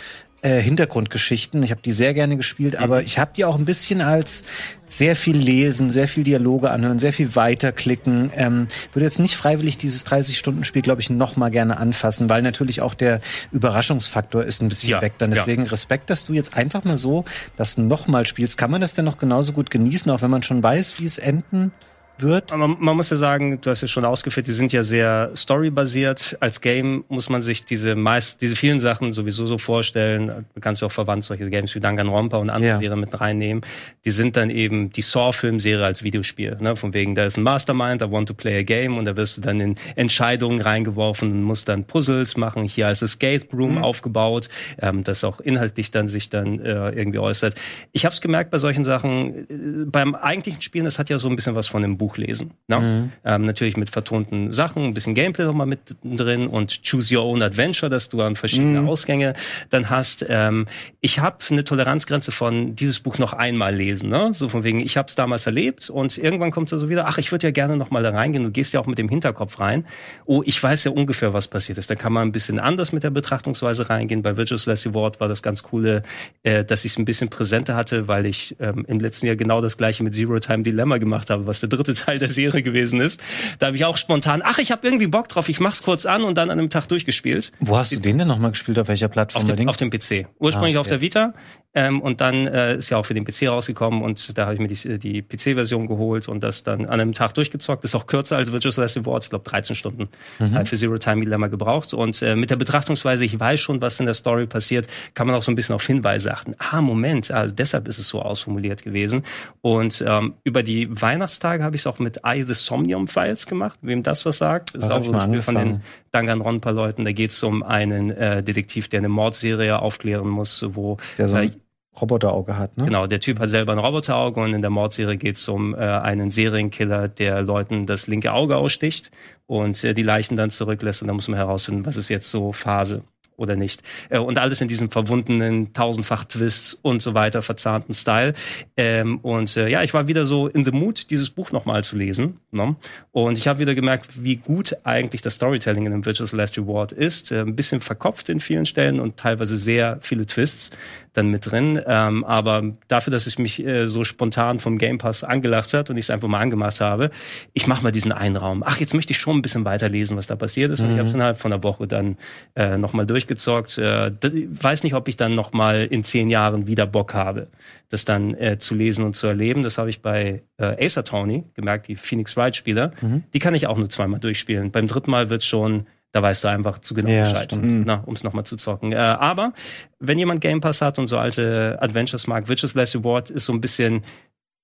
äh, 0.47 0.61
Hintergrundgeschichten. 0.61 1.61
Ich 1.61 1.71
habe 1.71 1.81
die 1.81 1.91
sehr 1.91 2.13
gerne 2.13 2.37
gespielt, 2.37 2.77
aber 2.77 3.03
ich 3.03 3.19
habe 3.19 3.31
die 3.35 3.43
auch 3.43 3.57
ein 3.57 3.65
bisschen 3.65 3.99
als 3.99 4.45
sehr 4.87 5.17
viel 5.17 5.35
lesen, 5.35 5.89
sehr 5.89 6.07
viel 6.07 6.23
Dialoge 6.23 6.71
anhören, 6.71 6.99
sehr 6.99 7.11
viel 7.11 7.35
weiterklicken. 7.35 8.31
Ähm, 8.33 8.67
würde 8.93 9.03
jetzt 9.03 9.19
nicht 9.19 9.35
freiwillig 9.35 9.77
dieses 9.77 10.05
30-Stunden-Spiel, 10.05 10.83
glaube 10.83 11.01
ich, 11.01 11.09
noch 11.09 11.35
mal 11.35 11.49
gerne 11.49 11.75
anfassen, 11.75 12.29
weil 12.29 12.41
natürlich 12.41 12.81
auch 12.81 12.93
der 12.93 13.19
Überraschungsfaktor 13.51 14.45
ist 14.45 14.61
ein 14.61 14.69
bisschen 14.69 14.91
Ja, 14.91 15.01
weg. 15.01 15.13
Dann 15.17 15.31
ja. 15.31 15.39
deswegen 15.39 15.63
Respekt, 15.63 16.09
dass 16.09 16.25
du 16.25 16.31
jetzt 16.31 16.55
einfach 16.55 16.85
mal 16.85 16.95
so 16.95 17.25
das 17.57 17.77
noch 17.77 18.07
mal 18.07 18.25
spielst. 18.25 18.57
Kann 18.57 18.71
man 18.71 18.79
das 18.79 18.93
denn 18.93 19.03
noch 19.03 19.17
genauso 19.17 19.51
gut 19.51 19.69
genießen, 19.69 20.09
auch 20.11 20.21
wenn 20.21 20.31
man 20.31 20.43
schon 20.43 20.63
weiß, 20.63 20.95
wie 20.99 21.05
es 21.05 21.17
enden 21.17 21.73
wird? 22.21 22.53
Aber 22.53 22.67
man 22.67 22.95
muss 22.95 23.09
ja 23.09 23.17
sagen, 23.17 23.59
du 23.61 23.69
hast 23.69 23.83
es 23.83 23.91
schon 23.91 24.05
ausgeführt, 24.05 24.47
die 24.47 24.53
sind 24.53 24.73
ja 24.73 24.83
sehr 24.83 25.31
storybasiert. 25.35 26.37
Als 26.39 26.61
Game 26.61 27.03
muss 27.09 27.29
man 27.29 27.41
sich 27.41 27.65
diese 27.65 27.95
meist, 27.95 28.41
diese 28.41 28.55
vielen 28.55 28.79
Sachen 28.79 29.13
sowieso 29.13 29.47
so 29.47 29.57
vorstellen. 29.57 30.45
Du 30.53 30.61
kannst 30.61 30.81
ja 30.81 30.87
auch 30.87 30.91
verwandt 30.91 31.23
solche 31.23 31.49
Games 31.49 31.73
wie 31.75 31.79
Danganronpa 31.79 32.37
und 32.37 32.49
andere 32.49 32.71
Ja. 32.71 32.79
Serien 32.79 32.99
mit 32.99 33.19
reinnehmen. 33.19 33.63
Die 34.05 34.11
sind 34.11 34.37
dann 34.37 34.49
eben 34.49 34.91
die 34.91 35.01
Saw-Filmserie 35.01 35.85
als 35.85 36.03
Videospiel. 36.03 36.57
Ne? 36.59 36.75
Von 36.75 36.93
wegen, 36.93 37.15
da 37.15 37.25
ist 37.25 37.37
ein 37.37 37.43
Mastermind, 37.43 38.01
I 38.01 38.11
want 38.11 38.27
to 38.27 38.33
play 38.33 38.59
a 38.59 38.63
game 38.63 38.97
und 38.97 39.05
da 39.05 39.15
wirst 39.15 39.37
du 39.37 39.41
dann 39.41 39.59
in 39.59 39.75
Entscheidungen 39.95 40.61
reingeworfen 40.61 41.31
und 41.31 41.43
musst 41.43 41.69
dann 41.69 41.83
Puzzles 41.85 42.37
machen. 42.37 42.63
Hier 42.63 42.87
als 42.87 43.01
Escape 43.01 43.45
Room 43.53 43.77
aufgebaut, 43.77 44.49
ähm, 44.81 45.03
das 45.03 45.23
auch 45.23 45.39
inhaltlich 45.39 45.91
dann 45.91 46.07
sich 46.07 46.29
dann 46.29 46.59
äh, 46.59 46.89
irgendwie 46.91 47.19
äußert. 47.19 47.55
Ich 47.91 48.05
habe 48.05 48.13
es 48.13 48.21
gemerkt 48.21 48.51
bei 48.51 48.57
solchen 48.57 48.83
Sachen, 48.85 49.83
äh, 49.83 49.85
beim 49.85 50.15
eigentlichen 50.15 50.61
Spielen, 50.61 50.85
das 50.85 50.99
hat 50.99 51.09
ja 51.09 51.19
so 51.19 51.29
ein 51.29 51.35
bisschen 51.35 51.55
was 51.55 51.67
von 51.67 51.83
einem 51.83 51.97
Buch 51.97 52.06
lesen. 52.15 52.51
Ne? 52.69 53.11
Ähm, 53.25 53.45
natürlich 53.45 53.75
mit 53.75 53.89
vertonten 53.89 54.53
Sachen, 54.53 54.83
ein 54.83 54.93
bisschen 54.93 55.15
Gameplay 55.15 55.45
nochmal 55.45 55.67
mit 55.67 55.79
drin 56.03 56.47
und 56.47 56.83
Choose 56.83 57.17
Your 57.17 57.25
Own 57.25 57.41
Adventure, 57.41 57.89
dass 57.89 58.07
du 58.07 58.21
an 58.21 58.37
verschiedene 58.37 58.87
Ausgänge 58.87 59.33
dann 59.69 59.89
hast. 59.89 60.25
Ähm, 60.29 60.67
ich 61.01 61.19
habe 61.19 61.37
eine 61.49 61.63
Toleranzgrenze 61.63 62.31
von 62.31 62.75
dieses 62.75 62.99
Buch 62.99 63.17
noch 63.17 63.33
einmal 63.33 63.75
lesen. 63.75 64.09
Ne? 64.09 64.31
So 64.33 64.47
von 64.47 64.63
wegen, 64.63 64.79
ich 64.79 64.95
habe 64.95 65.07
es 65.07 65.15
damals 65.15 65.45
erlebt 65.45 65.89
und 65.89 66.17
irgendwann 66.17 66.51
kommt 66.51 66.71
es 66.71 66.79
so 66.79 66.87
wieder, 66.87 67.07
ach, 67.07 67.17
ich 67.17 67.31
würde 67.31 67.47
ja 67.47 67.51
gerne 67.51 67.75
noch 67.75 67.91
mal 67.91 68.03
da 68.03 68.11
reingehen. 68.11 68.43
Du 68.43 68.51
gehst 68.51 68.73
ja 68.73 68.79
auch 68.79 68.85
mit 68.85 68.97
dem 68.97 69.09
Hinterkopf 69.09 69.59
rein. 69.59 69.85
Oh, 70.25 70.43
ich 70.45 70.61
weiß 70.61 70.83
ja 70.85 70.91
ungefähr, 70.91 71.33
was 71.33 71.47
passiert 71.47 71.77
ist. 71.77 71.89
Da 71.89 71.95
kann 71.95 72.13
man 72.13 72.27
ein 72.27 72.31
bisschen 72.31 72.59
anders 72.59 72.91
mit 72.93 73.03
der 73.03 73.09
Betrachtungsweise 73.09 73.89
reingehen. 73.89 74.21
Bei 74.21 74.37
Virtuous 74.37 74.65
Last 74.65 74.85
Reward 74.85 75.19
war 75.19 75.27
das 75.27 75.41
ganz 75.41 75.63
coole, 75.63 76.03
äh, 76.43 76.63
dass 76.63 76.85
ich 76.85 76.93
es 76.93 76.97
ein 76.97 77.05
bisschen 77.05 77.29
präsenter 77.29 77.75
hatte, 77.75 78.07
weil 78.07 78.25
ich 78.25 78.55
ähm, 78.59 78.85
im 78.87 78.99
letzten 78.99 79.25
Jahr 79.25 79.35
genau 79.35 79.61
das 79.61 79.77
gleiche 79.77 80.03
mit 80.03 80.15
Zero 80.15 80.39
Time 80.39 80.63
Dilemma 80.63 80.97
gemacht 80.97 81.29
habe, 81.29 81.47
was 81.47 81.59
der 81.59 81.69
dritte 81.69 81.93
Teil 81.97 82.19
der 82.19 82.29
Serie 82.29 82.61
gewesen 82.61 82.99
ist. 83.01 83.21
Da 83.59 83.67
habe 83.67 83.77
ich 83.77 83.85
auch 83.85 83.97
spontan, 83.97 84.41
ach, 84.43 84.59
ich 84.59 84.71
habe 84.71 84.85
irgendwie 84.85 85.07
Bock 85.07 85.27
drauf, 85.29 85.49
ich 85.49 85.59
mach's 85.59 85.83
kurz 85.83 86.05
an 86.05 86.23
und 86.23 86.37
dann 86.37 86.49
an 86.49 86.59
einem 86.59 86.69
Tag 86.69 86.87
durchgespielt. 86.87 87.51
Wo 87.59 87.77
hast 87.77 87.91
du 87.91 87.99
den 87.99 88.17
denn 88.17 88.27
noch 88.27 88.39
mal 88.39 88.49
gespielt? 88.49 88.79
Auf 88.79 88.87
welcher 88.87 89.07
Plattform? 89.07 89.43
Auf 89.49 89.55
dem, 89.55 89.69
auf 89.69 89.77
dem 89.77 89.89
PC. 89.89 90.27
Ursprünglich 90.39 90.77
Ah, 90.77 90.81
auf 90.81 90.87
der 90.87 91.01
Vita. 91.01 91.33
Ähm, 91.73 92.01
und 92.01 92.21
dann 92.21 92.47
äh, 92.47 92.77
ist 92.77 92.89
ja 92.89 92.97
auch 92.97 93.05
für 93.05 93.13
den 93.13 93.23
PC 93.23 93.49
rausgekommen 93.49 94.01
und 94.01 94.35
da 94.35 94.45
habe 94.45 94.55
ich 94.55 94.59
mir 94.59 94.67
die, 94.67 94.97
die 94.97 95.21
PC-Version 95.21 95.87
geholt 95.87 96.27
und 96.27 96.41
das 96.41 96.63
dann 96.63 96.85
an 96.85 96.99
einem 96.99 97.13
Tag 97.13 97.33
durchgezockt. 97.35 97.83
Ist 97.83 97.93
auch 97.93 98.07
kürzer 98.07 98.37
als 98.37 98.51
Virtuous 98.51 98.77
Last 98.77 98.97
Reward. 98.97 99.25
Ich 99.25 99.29
glaube 99.29 99.47
13 99.47 99.75
Stunden 99.75 100.09
halt 100.39 100.69
für 100.69 100.75
Zero 100.75 100.97
Time 100.97 101.21
Dilemma 101.23 101.47
gebraucht. 101.47 101.93
Und 101.93 102.19
äh, 102.23 102.35
mit 102.35 102.49
der 102.49 102.55
Betrachtungsweise, 102.55 103.25
ich 103.25 103.39
weiß 103.39 103.59
schon, 103.59 103.79
was 103.81 103.99
in 103.99 104.07
der 104.07 104.15
Story 104.15 104.47
passiert, 104.47 104.87
kann 105.13 105.27
man 105.27 105.35
auch 105.35 105.43
so 105.43 105.51
ein 105.51 105.55
bisschen 105.55 105.75
auf 105.75 105.85
Hinweise 105.85 106.33
achten. 106.33 106.55
Ah, 106.57 106.81
Moment, 106.81 107.29
also 107.31 107.53
deshalb 107.53 107.87
ist 107.87 107.99
es 107.99 108.07
so 108.07 108.21
ausformuliert 108.23 108.83
gewesen. 108.83 109.23
Und 109.61 110.03
ähm, 110.07 110.33
über 110.43 110.63
die 110.63 110.89
Weihnachtstage 110.89 111.63
habe 111.63 111.75
ich 111.75 111.83
es 111.87 111.93
auch 111.93 111.99
mit 111.99 112.21
I 112.25 112.43
the 112.43 112.53
Somnium 112.53 113.07
Files 113.07 113.45
gemacht. 113.45 113.79
Wem 113.81 114.03
das 114.03 114.25
was 114.25 114.37
sagt, 114.37 114.75
ist 114.75 114.87
Da 114.87 114.95
hab 114.95 115.01
auch 115.01 115.05
so 115.05 115.11
ein 115.13 115.21
Spiel 115.21 115.41
von 115.41 115.55
den. 115.55 115.81
Danganronpa-Leuten. 116.11 117.05
Da 117.05 117.11
geht 117.11 117.31
es 117.31 117.43
um 117.43 117.63
einen 117.63 118.11
äh, 118.11 118.43
Detektiv, 118.43 118.89
der 118.89 118.99
eine 118.99 119.09
Mordserie 119.09 119.79
aufklären 119.79 120.27
muss, 120.27 120.65
wo 120.69 120.97
Der 121.17 121.27
so 121.27 121.37
äh, 121.37 121.51
Roboterauge 121.99 122.57
hat, 122.57 122.77
ne? 122.77 122.85
Genau, 122.85 123.07
der 123.07 123.19
Typ 123.19 123.39
hat 123.39 123.49
selber 123.49 123.71
ein 123.71 123.79
Roboterauge 123.79 124.39
und 124.39 124.53
in 124.53 124.61
der 124.61 124.69
Mordserie 124.69 125.17
geht 125.17 125.35
es 125.35 125.47
um 125.49 125.73
äh, 125.73 125.77
einen 125.77 126.31
Serienkiller, 126.31 127.07
der 127.07 127.41
Leuten 127.41 127.85
das 127.85 128.07
linke 128.07 128.33
Auge 128.33 128.55
aussticht 128.55 129.11
und 129.47 129.83
äh, 129.83 129.93
die 129.93 130.03
Leichen 130.03 130.35
dann 130.35 130.51
zurücklässt 130.51 131.01
und 131.01 131.07
da 131.07 131.13
muss 131.13 131.27
man 131.27 131.37
herausfinden, 131.37 131.85
was 131.85 131.97
ist 131.97 132.09
jetzt 132.09 132.29
so 132.29 132.53
Phase 132.53 133.03
oder 133.37 133.55
nicht. 133.55 133.83
Äh, 134.09 134.19
und 134.19 134.37
alles 134.37 134.59
in 134.61 134.67
diesem 134.67 134.91
verwundenen, 134.91 135.73
tausendfach 135.73 136.25
Twists 136.25 136.73
und 136.73 137.01
so 137.01 137.13
weiter, 137.13 137.41
verzahnten 137.41 137.93
Style. 137.93 138.33
Ähm, 138.75 139.19
und 139.19 139.55
äh, 139.55 139.69
ja, 139.69 139.83
ich 139.83 139.93
war 139.93 140.07
wieder 140.07 140.25
so 140.25 140.47
in 140.47 140.65
the 140.65 140.71
mood, 140.71 141.09
dieses 141.11 141.29
Buch 141.29 141.51
nochmal 141.51 141.83
zu 141.83 141.95
lesen. 141.95 142.39
Ne? 142.51 142.75
Und 143.11 143.37
ich 143.37 143.47
habe 143.47 143.59
wieder 143.59 143.75
gemerkt, 143.75 144.23
wie 144.23 144.35
gut 144.35 144.75
eigentlich 144.83 145.21
das 145.21 145.35
Storytelling 145.35 145.85
in 145.85 145.91
dem 145.91 146.05
Virtuous 146.05 146.33
Last 146.33 146.57
Reward 146.57 146.91
ist. 146.91 147.31
Äh, 147.31 147.41
ein 147.41 147.55
bisschen 147.55 147.81
verkopft 147.81 148.29
in 148.29 148.39
vielen 148.39 148.65
Stellen 148.65 148.99
und 148.99 149.17
teilweise 149.17 149.55
sehr 149.55 149.99
viele 150.01 150.25
Twists 150.25 150.71
dann 151.17 151.29
mit 151.29 151.49
drin. 151.49 151.81
Ähm, 151.85 152.23
aber 152.23 152.63
dafür, 152.87 153.11
dass 153.11 153.27
es 153.27 153.37
mich 153.37 153.65
äh, 153.65 153.87
so 153.87 154.03
spontan 154.03 154.59
vom 154.59 154.77
Game 154.77 154.97
Pass 154.97 155.23
angelacht 155.23 155.73
hat 155.73 155.89
und 155.89 155.97
ich 155.97 156.05
es 156.05 156.09
einfach 156.09 156.27
mal 156.27 156.39
angemacht 156.39 156.79
habe, 156.79 157.09
ich 157.53 157.67
mache 157.67 157.83
mal 157.83 157.91
diesen 157.91 158.11
einen 158.11 158.37
Raum. 158.37 158.63
Ach, 158.65 158.79
jetzt 158.79 158.93
möchte 158.93 159.11
ich 159.11 159.17
schon 159.17 159.37
ein 159.37 159.41
bisschen 159.41 159.65
weiterlesen, 159.65 160.15
was 160.15 160.27
da 160.27 160.35
passiert 160.35 160.71
ist. 160.71 160.79
Und 160.81 160.91
ich 160.91 160.97
habe 160.97 161.07
es 161.07 161.13
innerhalb 161.13 161.39
von 161.39 161.51
einer 161.51 161.63
Woche 161.63 161.87
dann 161.87 162.17
äh, 162.55 162.77
nochmal 162.77 163.05
durchgezockt. 163.05 163.77
Äh, 163.77 164.11
weiß 164.21 164.83
nicht, 164.83 164.93
ob 164.93 165.07
ich 165.07 165.17
dann 165.17 165.35
nochmal 165.35 165.85
in 165.89 166.03
zehn 166.03 166.29
Jahren 166.29 166.67
wieder 166.67 166.85
Bock 166.85 167.13
habe, 167.13 167.47
das 167.89 168.05
dann 168.05 168.35
äh, 168.35 168.59
zu 168.59 168.75
lesen 168.75 169.03
und 169.03 169.15
zu 169.15 169.27
erleben. 169.27 169.63
Das 169.63 169.77
habe 169.77 169.89
ich 169.89 170.01
bei 170.01 170.43
äh, 170.57 170.85
Acer 170.85 171.03
Tony 171.03 171.45
gemerkt, 171.55 171.87
die 171.87 171.95
Phoenix 171.95 172.37
Wright 172.37 172.55
Spieler. 172.55 172.91
Die 173.33 173.39
kann 173.39 173.55
ich 173.55 173.67
auch 173.67 173.77
nur 173.77 173.89
zweimal 173.89 174.19
durchspielen. 174.19 174.71
Beim 174.71 174.87
dritten 174.87 175.11
Mal 175.11 175.29
wird 175.29 175.43
schon 175.43 175.87
da 176.11 176.21
weißt 176.21 176.43
du 176.43 176.47
einfach 176.47 176.79
zu 176.79 176.93
genau 176.93 177.09
Ja, 177.09 177.23
Bescheid, 177.23 177.53
um 177.53 178.13
es 178.13 178.23
nochmal 178.23 178.45
zu 178.45 178.55
zocken. 178.55 178.91
Äh, 178.91 178.95
aber 178.97 179.53
wenn 179.99 180.17
jemand 180.17 180.41
Game 180.41 180.61
Pass 180.61 180.81
hat 180.81 180.99
und 180.99 181.07
so 181.07 181.17
alte 181.17 181.77
Adventures 181.81 182.27
mag, 182.27 182.47
Witches 182.49 182.73
Last 182.73 182.95
Reward 182.95 183.29
ist 183.29 183.45
so 183.45 183.53
ein 183.53 183.61
bisschen 183.61 184.03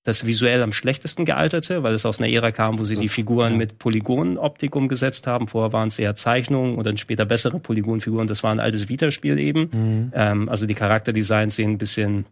das 0.06 0.26
visuell 0.26 0.62
am 0.62 0.74
schlechtesten 0.74 1.24
gealterte, 1.24 1.82
weil 1.82 1.94
es 1.94 2.06
aus 2.06 2.20
einer 2.20 2.30
Ära 2.30 2.52
kam, 2.52 2.78
wo 2.78 2.84
sie 2.84 2.98
die 2.98 3.08
Figuren 3.08 3.56
mit 3.58 3.80
Polygonoptik 3.80 4.76
umgesetzt 4.76 5.28
haben. 5.28 5.48
Vorher 5.48 5.72
waren 5.72 5.88
es 5.88 5.98
eher 5.98 6.16
Zeichnungen 6.16 6.76
und 6.76 6.86
dann 6.86 6.98
später 6.98 7.24
bessere 7.26 7.60
Polygonfiguren. 7.60 8.28
Das 8.28 8.44
war 8.44 8.52
ein 8.52 8.60
altes 8.60 8.90
Vita-Spiel 8.90 9.40
eben. 9.40 10.12
Ähm, 10.14 10.50
also 10.50 10.66
die 10.66 10.74
Charakterdesigns 10.74 11.56
sehen 11.56 11.72
ein 11.72 11.78
bisschen 11.78 12.26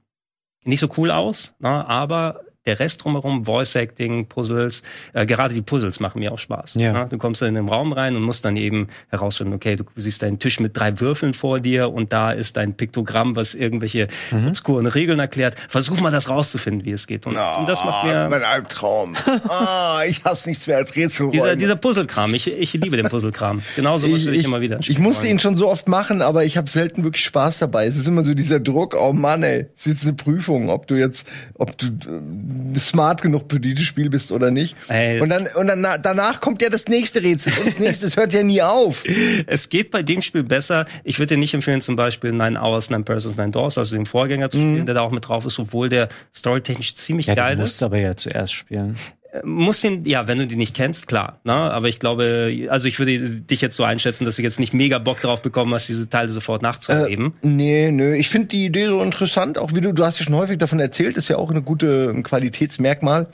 nicht 0.65 0.81
so 0.81 0.89
cool 0.97 1.11
aus, 1.11 1.55
na, 1.59 1.87
aber 1.87 2.41
der 2.67 2.79
Rest 2.79 3.03
drumherum, 3.03 3.45
Voice 3.45 3.75
Acting, 3.75 4.27
Puzzles, 4.27 4.83
äh, 5.13 5.25
gerade 5.25 5.53
die 5.55 5.63
Puzzles 5.63 5.99
machen 5.99 6.19
mir 6.19 6.31
auch 6.31 6.37
Spaß. 6.37 6.75
Ja. 6.75 6.93
Ne? 6.93 7.07
Du 7.09 7.17
kommst 7.17 7.41
in 7.41 7.55
den 7.55 7.67
Raum 7.67 7.91
rein 7.91 8.15
und 8.15 8.21
musst 8.21 8.45
dann 8.45 8.55
eben 8.55 8.87
herausfinden, 9.09 9.53
okay, 9.53 9.75
du 9.75 9.83
siehst 9.95 10.21
deinen 10.21 10.37
Tisch 10.37 10.59
mit 10.59 10.77
drei 10.77 10.99
Würfeln 10.99 11.33
vor 11.33 11.59
dir 11.59 11.91
und 11.91 12.13
da 12.13 12.31
ist 12.31 12.57
dein 12.57 12.75
Piktogramm, 12.75 13.35
was 13.35 13.55
irgendwelche 13.55 14.07
Mhm. 14.31 14.49
obskuren 14.49 14.85
Regeln 14.85 15.19
erklärt. 15.19 15.55
Versuch 15.69 15.99
mal 16.01 16.11
das 16.11 16.29
rauszufinden, 16.29 16.85
wie 16.85 16.91
es 16.91 17.07
geht. 17.07 17.25
Und, 17.25 17.35
und 17.35 17.67
das 17.67 17.83
macht 17.83 18.03
Ah, 18.05 18.25
mir 18.25 18.29
mein 18.29 18.43
Albtraum. 18.43 19.15
ah, 19.49 20.01
ich 20.07 20.23
hasse 20.23 20.47
nichts 20.49 20.67
mehr 20.67 20.77
als 20.77 20.95
Rätsel. 20.95 21.29
dieser, 21.31 21.55
dieser 21.55 21.75
Puzzlekram. 21.75 22.33
Ich, 22.35 22.51
ich 22.51 22.73
liebe 22.73 22.95
den 22.95 23.09
Puzzlekram. 23.09 23.59
Genauso 23.75 24.05
ich, 24.07 24.27
ich 24.27 24.39
ich, 24.39 24.45
immer 24.45 24.61
wieder. 24.61 24.79
ich 24.81 24.99
musste 24.99 25.27
ihn 25.27 25.39
schon 25.39 25.55
so 25.55 25.67
oft 25.67 25.87
machen, 25.87 26.21
aber 26.21 26.45
ich 26.45 26.57
habe 26.57 26.69
selten 26.69 27.03
wirklich 27.03 27.25
Spaß 27.25 27.57
dabei. 27.59 27.87
Es 27.87 27.97
ist 27.97 28.07
immer 28.07 28.23
so 28.23 28.33
dieser 28.35 28.59
Druck, 28.59 28.95
oh 28.99 29.13
Mann, 29.13 29.41
ey, 29.43 29.65
es 29.75 29.87
ist 29.87 29.93
jetzt 29.93 30.03
eine 30.03 30.13
Prüfung, 30.13 30.69
ob 30.69 30.85
du 30.87 30.95
jetzt, 30.95 31.27
ob 31.55 31.75
du 31.77 31.87
äh, 31.87 32.50
smart 32.77 33.21
genug 33.21 33.43
für 33.51 33.59
dieses 33.59 33.85
Spiel 33.85 34.09
bist 34.09 34.31
oder 34.31 34.51
nicht. 34.51 34.75
Ey. 34.87 35.19
Und 35.21 35.29
dann, 35.29 35.47
und 35.55 35.67
dann 35.67 35.81
na- 35.81 35.97
danach 35.97 36.41
kommt 36.41 36.61
ja 36.61 36.69
das 36.69 36.87
nächste 36.87 37.21
Rätsel 37.23 37.53
und 37.59 37.67
das 37.67 37.79
nächste 37.79 38.05
das 38.05 38.17
hört 38.17 38.33
ja 38.33 38.43
nie 38.43 38.61
auf. 38.61 39.03
Es 39.47 39.69
geht 39.69 39.91
bei 39.91 40.03
dem 40.03 40.21
Spiel 40.21 40.43
besser. 40.43 40.85
Ich 41.03 41.19
würde 41.19 41.35
dir 41.35 41.39
nicht 41.39 41.53
empfehlen, 41.53 41.81
zum 41.81 41.95
Beispiel 41.95 42.31
Nine 42.31 42.59
Hours, 42.61 42.89
Nine 42.89 43.03
Persons, 43.03 43.37
Nine 43.37 43.51
Doors, 43.51 43.77
also 43.77 43.95
den 43.95 44.05
Vorgänger 44.05 44.49
zu 44.49 44.57
spielen, 44.57 44.85
der 44.85 44.95
da 44.95 45.01
auch 45.01 45.11
mit 45.11 45.27
drauf 45.27 45.45
ist, 45.45 45.59
obwohl 45.59 45.89
der 45.89 46.09
storytechnisch 46.35 46.95
ziemlich 46.95 47.25
Ja, 47.27 47.35
geil 47.35 47.55
du 47.55 47.63
ist. 47.63 47.69
musst 47.69 47.83
aber 47.83 47.97
ja 47.97 48.15
zuerst 48.15 48.53
spielen. 48.53 48.97
Muss 49.43 49.79
den, 49.81 50.03
ja, 50.05 50.27
wenn 50.27 50.39
du 50.39 50.45
die 50.47 50.57
nicht 50.57 50.75
kennst, 50.75 51.07
klar. 51.07 51.39
Ne? 51.45 51.53
Aber 51.53 51.87
ich 51.87 51.99
glaube, 51.99 52.67
also 52.69 52.87
ich 52.87 52.99
würde 52.99 53.17
dich 53.17 53.61
jetzt 53.61 53.77
so 53.77 53.83
einschätzen, 53.85 54.25
dass 54.25 54.35
du 54.35 54.41
jetzt 54.41 54.59
nicht 54.59 54.73
mega 54.73 54.97
Bock 54.99 55.21
drauf 55.21 55.41
bekommen 55.41 55.73
hast, 55.73 55.87
diese 55.87 56.09
Teile 56.09 56.27
sofort 56.27 56.61
nachzuerleben. 56.61 57.33
Nee, 57.41 57.91
nö, 57.91 58.13
ich 58.15 58.27
finde 58.29 58.47
die 58.49 58.65
Idee 58.65 58.87
so 58.87 59.01
interessant, 59.01 59.57
auch 59.57 59.73
wie 59.73 59.79
du, 59.81 59.93
du 59.93 60.03
hast 60.05 60.19
ja 60.19 60.25
schon 60.25 60.35
häufig 60.35 60.57
davon 60.57 60.79
erzählt, 60.81 61.15
ist 61.15 61.29
ja 61.29 61.37
auch 61.37 61.49
eine 61.49 61.61
gute 61.61 62.11
ein 62.13 62.23
Qualitätsmerkmal. 62.23 63.27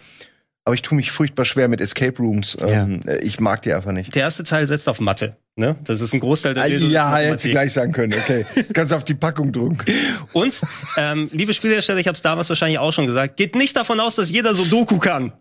Aber 0.66 0.76
ich 0.76 0.82
tue 0.82 0.98
mich 0.98 1.12
furchtbar 1.12 1.46
schwer 1.46 1.70
mit 1.70 1.80
Escape 1.80 2.18
Rooms. 2.22 2.58
Ähm, 2.62 3.00
Ich 3.22 3.40
mag 3.40 3.62
die 3.62 3.72
einfach 3.74 3.94
nicht. 3.94 4.14
Der 4.16 4.24
erste 4.24 4.44
Teil 4.44 4.68
setzt 4.68 4.90
auf 4.90 5.00
Mathe. 5.00 5.38
Ne? 5.56 5.78
Das 5.86 6.02
ist 6.02 6.14
ein 6.14 6.20
Großteil 6.20 6.54
der 6.56 6.64
Ah, 6.64 6.68
Lösung. 6.68 6.92
ja, 6.92 7.16
hätte 7.16 7.48
ich 7.48 7.54
gleich 7.54 7.72
sagen 7.74 7.94
können, 7.94 8.14
okay. 8.14 8.46
Kannst 8.74 8.94
auf 8.94 9.06
die 9.06 9.14
Packung 9.16 9.52
drücken. 9.54 9.78
Und, 10.34 10.62
ähm, 10.98 11.30
liebe 11.32 11.54
Spielhersteller, 11.54 12.00
ich 12.00 12.08
habe 12.08 12.18
es 12.18 12.22
damals 12.22 12.50
wahrscheinlich 12.50 12.80
auch 12.80 12.92
schon 12.92 13.08
gesagt, 13.08 13.38
geht 13.38 13.56
nicht 13.56 13.76
davon 13.78 14.00
aus, 14.02 14.16
dass 14.16 14.30
jeder 14.30 14.54
so 14.54 14.66
Doku 14.66 14.98
kann. 15.00 15.32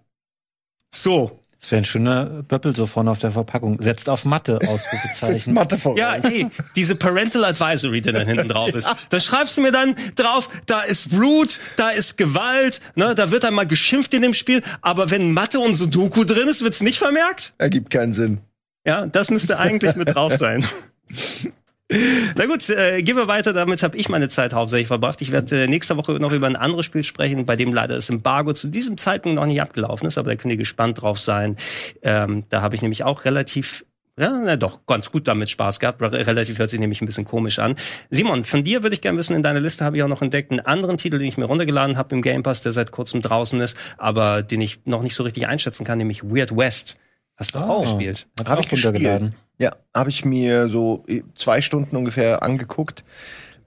So. 0.94 1.40
Das 1.58 1.72
wäre 1.72 1.80
ein 1.80 1.84
schöner 1.84 2.26
Böppel 2.44 2.76
so 2.76 2.86
vorne 2.86 3.10
auf 3.10 3.18
der 3.18 3.32
Verpackung. 3.32 3.80
Setzt 3.80 4.08
auf 4.08 4.24
Mathe, 4.24 4.60
Ausrufezeichen. 4.68 5.52
Mathe 5.54 5.78
voraus. 5.78 5.98
Ja, 5.98 6.14
ey, 6.14 6.46
diese 6.76 6.94
Parental 6.94 7.44
Advisory, 7.44 8.02
die 8.02 8.12
dann 8.12 8.26
hinten 8.26 8.48
drauf 8.48 8.72
ist. 8.74 8.88
Da 9.08 9.18
schreibst 9.18 9.56
du 9.56 9.62
mir 9.62 9.72
dann 9.72 9.96
drauf, 10.14 10.48
da 10.66 10.82
ist 10.82 11.10
Blut, 11.10 11.58
da 11.76 11.90
ist 11.90 12.18
Gewalt, 12.18 12.80
ne, 12.94 13.14
da 13.14 13.30
wird 13.30 13.44
einmal 13.44 13.66
geschimpft 13.66 14.14
in 14.14 14.22
dem 14.22 14.34
Spiel, 14.34 14.62
aber 14.80 15.10
wenn 15.10 15.32
Mathe 15.32 15.58
und 15.58 15.74
Sudoku 15.74 16.24
drin 16.24 16.46
ist, 16.48 16.62
wird's 16.62 16.82
nicht 16.82 16.98
vermerkt? 16.98 17.54
Ergibt 17.58 17.90
keinen 17.90 18.12
Sinn. 18.12 18.38
Ja, 18.86 19.06
das 19.06 19.30
müsste 19.30 19.58
eigentlich 19.58 19.96
mit 19.96 20.14
drauf 20.14 20.36
sein. 20.36 20.64
Na 21.88 22.46
gut, 22.46 22.68
äh, 22.68 23.00
gehen 23.02 23.16
wir 23.16 23.28
weiter. 23.28 23.52
Damit 23.52 23.82
habe 23.84 23.96
ich 23.96 24.08
meine 24.08 24.28
Zeit 24.28 24.52
hauptsächlich 24.52 24.88
verbracht. 24.88 25.22
Ich 25.22 25.30
werde 25.30 25.64
äh, 25.64 25.66
nächste 25.68 25.96
Woche 25.96 26.12
noch 26.14 26.32
über 26.32 26.48
ein 26.48 26.56
anderes 26.56 26.84
Spiel 26.84 27.04
sprechen, 27.04 27.46
bei 27.46 27.54
dem 27.54 27.72
leider 27.72 27.94
das 27.94 28.10
Embargo 28.10 28.52
zu 28.52 28.66
diesem 28.68 28.98
Zeitpunkt 28.98 29.36
noch 29.36 29.46
nicht 29.46 29.62
abgelaufen 29.62 30.08
ist, 30.08 30.18
aber 30.18 30.30
da 30.30 30.36
könnt 30.36 30.50
ihr 30.50 30.58
gespannt 30.58 31.00
drauf 31.00 31.20
sein. 31.20 31.56
Ähm, 32.02 32.44
da 32.48 32.60
habe 32.60 32.74
ich 32.74 32.82
nämlich 32.82 33.04
auch 33.04 33.24
relativ 33.24 33.84
ja, 34.18 34.30
na 34.30 34.56
doch, 34.56 34.86
ganz 34.86 35.12
gut 35.12 35.28
damit 35.28 35.50
Spaß 35.50 35.78
gehabt. 35.78 36.00
Re- 36.00 36.26
Relativ 36.26 36.58
hört 36.58 36.70
sich 36.70 36.80
nämlich 36.80 37.02
ein 37.02 37.06
bisschen 37.06 37.26
komisch 37.26 37.58
an. 37.58 37.76
Simon, 38.10 38.44
von 38.44 38.64
dir 38.64 38.82
würde 38.82 38.94
ich 38.94 39.02
gerne 39.02 39.18
wissen, 39.18 39.36
in 39.36 39.42
deiner 39.42 39.60
Liste 39.60 39.84
habe 39.84 39.98
ich 39.98 40.02
auch 40.02 40.08
noch 40.08 40.22
entdeckt 40.22 40.50
einen 40.50 40.60
anderen 40.60 40.96
Titel, 40.96 41.18
den 41.18 41.28
ich 41.28 41.36
mir 41.36 41.44
runtergeladen 41.44 41.98
habe 41.98 42.16
im 42.16 42.22
Game 42.22 42.42
Pass, 42.42 42.62
der 42.62 42.72
seit 42.72 42.92
kurzem 42.92 43.20
draußen 43.20 43.60
ist, 43.60 43.76
aber 43.98 44.42
den 44.42 44.62
ich 44.62 44.80
noch 44.86 45.02
nicht 45.02 45.14
so 45.14 45.22
richtig 45.22 45.46
einschätzen 45.46 45.84
kann, 45.84 45.98
nämlich 45.98 46.22
Weird 46.24 46.56
West. 46.56 46.96
Hast 47.36 47.54
du 47.54 47.58
auch 47.58 47.82
gespielt? 47.82 48.26
Hab, 48.38 48.48
Hab 48.48 48.60
ich 48.60 48.72
runtergeladen. 48.72 49.34
Ja, 49.58 49.72
habe 49.94 50.10
ich 50.10 50.24
mir 50.24 50.68
so 50.68 51.04
äh, 51.08 51.22
zwei 51.34 51.62
Stunden 51.62 51.96
ungefähr 51.96 52.42
angeguckt. 52.42 53.04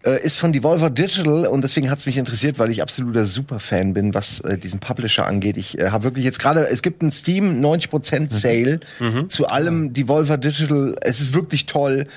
Äh, 0.02 0.24
ist 0.24 0.38
von 0.38 0.53
Devolver 0.53 0.90
Digital 0.90 1.45
und 1.48 1.61
deswegen 1.61 1.91
hat's 1.91 2.06
mich 2.06 2.16
interessiert, 2.16 2.57
weil 2.57 2.70
ich 2.70 2.82
absoluter 2.82 3.26
Superfan 3.26 3.94
bin, 3.94 4.14
was 4.14 4.40
äh, 4.41 4.57
diesen 4.57 4.80
Publisher 4.80 5.26
angeht. 5.26 5.57
Ich 5.57 5.78
äh, 5.78 5.90
habe 5.90 6.06
wirklich 6.06 6.24
jetzt 6.24 6.40
gerade, 6.40 6.70
es 6.70 6.82
gibt 6.82 7.02
einen 7.02 7.11
Steam 7.11 7.60
90% 7.60 8.32
Sale 8.32 8.80
zu 9.28 9.48
allem 9.48 9.94
Devolver 9.94 10.38
Digital. 10.38 10.95
Es 11.02 11.20
ist 11.20 11.34
wirklich 11.34 11.66
toll. 11.66 12.07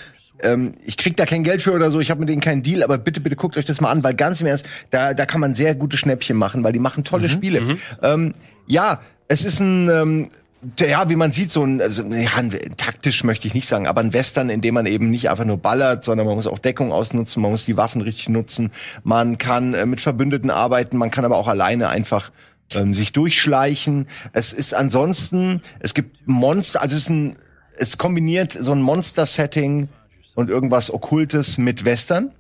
Ähm, 0.42 0.72
ich 0.84 0.96
krieg 0.96 1.16
da 1.16 1.26
kein 1.26 1.42
Geld 1.42 1.60
für 1.60 1.72
oder 1.72 1.90
so, 1.90 1.98
ich 1.98 2.10
habe 2.10 2.20
mit 2.20 2.28
denen 2.28 2.40
keinen 2.40 2.62
Deal, 2.62 2.84
aber 2.84 2.98
bitte, 2.98 3.20
bitte 3.20 3.34
guckt 3.34 3.56
euch 3.56 3.64
das 3.64 3.80
mal 3.80 3.90
an, 3.90 4.04
weil 4.04 4.14
ganz 4.14 4.40
im 4.40 4.46
Ernst, 4.46 4.66
da, 4.90 5.12
da 5.12 5.26
kann 5.26 5.40
man 5.40 5.56
sehr 5.56 5.74
gute 5.74 5.96
Schnäppchen 5.96 6.36
machen, 6.36 6.62
weil 6.62 6.72
die 6.72 6.78
machen 6.78 7.02
tolle 7.02 7.28
Spiele. 7.28 7.78
Ähm, 8.00 8.34
ja, 8.66 9.00
es 9.26 9.44
ist 9.44 9.58
ein 9.60 9.88
ähm, 9.88 10.30
ja, 10.78 11.08
wie 11.08 11.16
man 11.16 11.32
sieht, 11.32 11.50
so 11.50 11.64
ein, 11.64 11.80
also, 11.80 12.04
ja, 12.04 12.30
ein, 12.36 12.50
taktisch 12.76 13.24
möchte 13.24 13.48
ich 13.48 13.54
nicht 13.54 13.66
sagen, 13.66 13.88
aber 13.88 14.00
ein 14.00 14.12
Western, 14.12 14.48
in 14.48 14.60
dem 14.60 14.74
man 14.74 14.86
eben 14.86 15.10
nicht 15.10 15.28
einfach 15.28 15.44
nur 15.44 15.58
ballert, 15.58 16.04
sondern 16.04 16.26
man 16.26 16.36
muss 16.36 16.46
auch 16.46 16.58
Deckung 16.58 16.92
ausnutzen, 16.92 17.42
man 17.42 17.50
muss 17.50 17.64
die 17.64 17.76
Waffen 17.76 18.00
richtig 18.00 18.28
nutzen, 18.28 18.70
man 19.02 19.38
kann 19.38 19.74
äh, 19.74 19.86
mit 19.86 20.00
Verbündeten 20.00 20.50
arbeiten, 20.50 20.98
man 20.98 21.10
kann 21.10 21.24
aber 21.24 21.36
auch 21.36 21.48
alleine 21.48 21.88
einfach 21.88 22.30
ähm, 22.74 22.94
sich 22.94 23.12
durchschleichen. 23.12 24.06
Es 24.32 24.52
ist 24.52 24.72
ansonsten, 24.72 25.60
es 25.80 25.94
gibt 25.94 26.26
Monster, 26.26 26.80
also 26.80 26.94
es 26.94 27.02
ist 27.02 27.10
ein, 27.10 27.36
es 27.76 27.98
kombiniert 27.98 28.52
so 28.52 28.72
ein 28.72 28.82
Monster-Setting 28.82 29.88
und 30.34 30.48
irgendwas 30.48 30.92
Okkultes 30.92 31.58
mit 31.58 31.84
Western. 31.84 32.30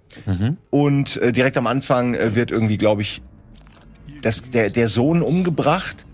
Und 0.70 1.16
äh, 1.16 1.32
direkt 1.32 1.56
am 1.56 1.66
Anfang 1.66 2.14
äh, 2.14 2.34
wird 2.34 2.50
irgendwie, 2.50 2.78
glaube 2.78 3.02
ich, 3.02 3.22
das, 4.20 4.50
der, 4.50 4.70
der 4.70 4.88
Sohn 4.88 5.22
umgebracht 5.22 6.06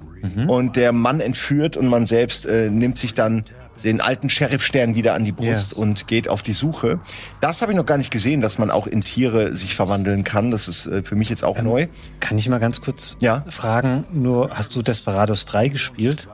und 0.47 0.77
der 0.77 0.93
Mann 0.93 1.21
entführt 1.21 1.77
und 1.77 1.87
man 1.89 2.07
selbst 2.07 2.47
äh, 2.47 2.71
nimmt 2.71 2.99
sich 2.99 3.15
dann 3.15 3.45
den 3.85 4.01
alten 4.01 4.29
Sheriffstern 4.29 4.97
wieder 4.97 5.15
an 5.15 5.25
die 5.25 5.31
Brust 5.31 5.73
Ja. 5.73 5.79
und 5.79 6.09
geht 6.09 6.29
auf 6.29 6.43
die 6.43 6.53
Suche. 6.53 6.99
Das 7.41 7.63
habe 7.63 7.71
ich 7.71 7.79
noch 7.79 7.87
gar 7.87 7.97
nicht 7.97 8.11
gesehen, 8.11 8.41
dass 8.41 8.59
man 8.59 8.73
auch 8.73 8.89
in 8.89 9.03
Tiere 9.03 9.55
sich 9.57 9.77
verwandeln 9.77 10.25
kann. 10.25 10.51
Das 10.51 10.67
ist 10.67 10.87
äh, 10.87 11.05
für 11.05 11.15
mich 11.15 11.29
jetzt 11.29 11.45
auch 11.45 11.63
neu. 11.63 11.87
Kann 12.19 12.39
ich 12.39 12.49
mal 12.49 12.59
ganz 12.59 12.81
kurz 12.81 13.17
Ja. 13.21 13.45
fragen, 13.49 14.05
nur 14.13 14.51
hast 14.51 14.75
du 14.75 14.83
Desperados 14.83 15.45
3 15.47 15.69
gespielt? 15.69 16.27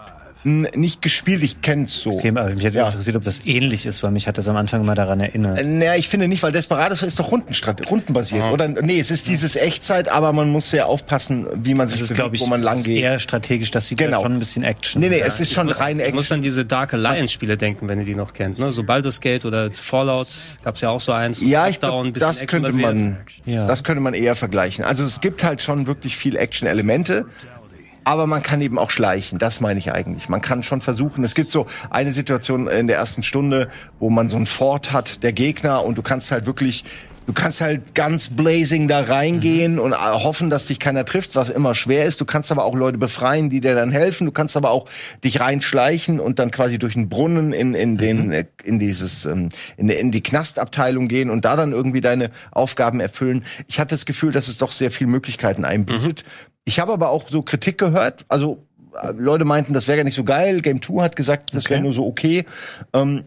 Nicht 0.44 1.00
gespielt, 1.00 1.42
ich 1.42 1.62
kenn's 1.62 2.00
so. 2.00 2.18
Okay, 2.18 2.28
aber 2.28 2.50
mich 2.50 2.62
hätte 2.64 2.76
Ja. 2.76 2.88
interessiert, 2.88 3.16
ob 3.16 3.22
das 3.24 3.46
ähnlich 3.46 3.86
ist, 3.86 4.02
weil 4.02 4.10
mich 4.10 4.28
hat 4.28 4.36
das 4.36 4.46
am 4.46 4.56
Anfang 4.56 4.82
immer 4.82 4.94
daran 4.94 5.18
erinnert. 5.20 5.64
Naja, 5.64 5.94
ich 5.94 6.06
finde 6.08 6.28
nicht, 6.28 6.42
weil 6.42 6.52
Desperados 6.52 7.02
ist 7.02 7.18
doch 7.18 7.30
Rundenstrat 7.32 7.90
rundenbasiert, 7.90 8.52
oder? 8.52 8.68
Nee, 8.68 9.00
es 9.00 9.10
ist 9.10 9.26
dieses 9.26 9.56
Echtzeit, 9.56 10.08
aber 10.08 10.34
man 10.34 10.50
muss 10.50 10.68
sehr 10.68 10.86
aufpassen, 10.86 11.46
wie 11.54 11.72
man 11.74 11.88
sich 11.88 12.00
Das 12.00 12.10
ist, 12.10 12.16
bewegt, 12.18 12.34
ich, 12.34 12.40
wo 12.42 12.46
man 12.46 12.60
lang 12.60 12.76
ist 12.76 12.84
geht. 12.84 12.98
eher 13.00 13.18
strategisch, 13.20 13.70
das 13.70 13.88
sieht 13.88 13.96
Genau. 13.98 14.18
ja 14.18 14.22
schon 14.22 14.32
ein 14.34 14.38
bisschen 14.38 14.64
Action. 14.64 15.00
Nee, 15.00 15.08
nee, 15.08 15.18
Ja. 15.20 15.24
es 15.26 15.40
ist 15.40 15.52
schon 15.52 15.70
rein 15.70 15.98
Ich 15.98 16.12
muss 16.12 16.24
Action. 16.26 16.34
an 16.36 16.42
diese 16.42 16.66
Dark 16.66 16.92
Alliance 16.92 17.32
Spiele 17.32 17.56
denken, 17.56 17.88
wenn 17.88 17.98
ihr 18.00 18.04
die 18.04 18.14
noch 18.14 18.34
kennt. 18.34 18.58
Ne? 18.58 18.70
So 18.72 18.82
Baldur's 18.84 19.20
Gate 19.22 19.46
oder 19.46 19.70
Fallout 19.72 20.28
gab's 20.62 20.82
ja 20.82 20.90
auch 20.90 21.00
so 21.00 21.12
eins. 21.12 21.40
Ja, 21.40 21.68
ich 21.68 21.80
bisschen 21.80 22.12
das 22.18 22.46
könnte 22.46 22.72
man, 22.72 23.16
Ja. 23.46 23.66
das 23.66 23.82
könnte 23.82 24.02
man 24.02 24.12
eher 24.12 24.34
vergleichen. 24.36 24.84
Also 24.84 25.04
es 25.04 25.20
gibt 25.22 25.42
halt 25.42 25.62
schon 25.62 25.86
wirklich 25.86 26.16
viel 26.18 26.36
Action-Elemente. 26.36 27.24
Aber 28.05 28.26
man 28.26 28.43
kann 28.43 28.60
eben 28.60 28.78
auch 28.78 28.90
schleichen, 28.90 29.39
das 29.39 29.60
meine 29.60 29.78
ich 29.78 29.93
eigentlich. 29.93 30.28
Man 30.28 30.43
kann 30.43 30.62
schon 30.62 30.81
versuchen, 30.81 31.24
es 31.24 31.35
gibt 31.35 31.51
so 31.51 31.66
eine 31.90 32.12
Situation 32.12 32.68
in 32.68 32.86
der 32.86 32.98
ersten 32.98 33.22
Stunde, 33.22 33.68
wo 33.98 34.10
man 34.10 34.28
so 34.28 34.36
ein 34.36 34.47
Fort 34.47 34.93
hat, 34.93 35.22
der 35.22 35.32
Gegner, 35.32 35.85
und 35.85 35.97
du 35.97 36.02
kannst 36.02 36.31
halt 36.31 36.44
wirklich, 36.44 36.85
du 37.26 37.32
kannst 37.32 37.62
halt 37.62 37.94
ganz 37.94 38.28
blazing 38.28 38.89
da 38.89 39.01
reingehen 39.01 39.78
und 39.78 39.93
äh, 39.93 39.97
hoffen, 39.97 40.51
dass 40.51 40.66
dich 40.66 40.78
keiner 40.78 41.06
trifft, 41.06 41.35
was 41.35 41.48
immer 41.48 41.74
schwer 41.74 42.05
ist. 42.05 42.20
Du 42.20 42.26
kannst 42.26 42.52
aber 42.52 42.64
auch 42.64 42.74
Leute 42.74 42.98
befreien, 42.98 43.48
die 43.48 43.60
dir 43.60 43.74
dann 43.74 43.90
helfen. 43.90 44.26
Du 44.26 44.32
kannst 44.32 44.56
aber 44.56 44.70
auch 44.70 44.86
dich 45.24 45.40
reinschleichen 45.40 46.20
und 46.20 46.39
dann 46.39 46.51
quasi 46.51 46.78
durch 46.78 46.97
einen 46.97 47.09
Brunnen 47.09 47.55
in, 47.55 47.72
in 47.74 47.97
den, 47.97 48.32
äh, 48.32 48.44
in 48.62 48.78
dieses, 48.78 49.24
ähm, 49.24 49.48
in, 49.78 49.89
in 49.89 50.10
die 50.10 50.22
Knastabteilung 50.22 51.09
gehen 51.09 51.31
und 51.31 51.47
da 51.47 51.56
dann 51.56 51.72
irgendwie 51.72 52.02
deine 52.02 52.31
Aufgaben 52.51 53.01
erfüllen. 53.01 53.44
Ich 53.66 53.81
hatte 53.81 53.94
das 53.94 54.05
Gefühl, 54.05 54.32
dass 54.32 54.48
es 54.48 54.59
doch 54.59 54.72
sehr 54.72 54.90
viele 54.90 55.09
Möglichkeiten 55.09 55.64
einbietet. 55.64 56.24
Ich 56.65 56.81
habe 56.81 56.93
aber 56.93 57.11
auch 57.11 57.28
so 57.28 57.43
Kritik 57.43 57.78
gehört, 57.78 58.24
also 58.28 58.65
äh, 59.01 59.12
Leute 59.12 59.45
meinten, 59.45 59.74
das 59.74 59.86
wäre 59.89 59.99
gar 59.99 60.05
nicht 60.05 60.15
so 60.15 60.24
geil. 60.24 60.61
Game 60.61 60.81
2 60.82 61.03
hat 61.03 61.16
gesagt, 61.16 61.55
das 61.55 61.65
wäre 61.69 61.74
Okay. 61.81 61.85
nur 61.85 61.93
so 61.95 62.07
okay. 62.07 62.45
Ähm, 62.93 63.24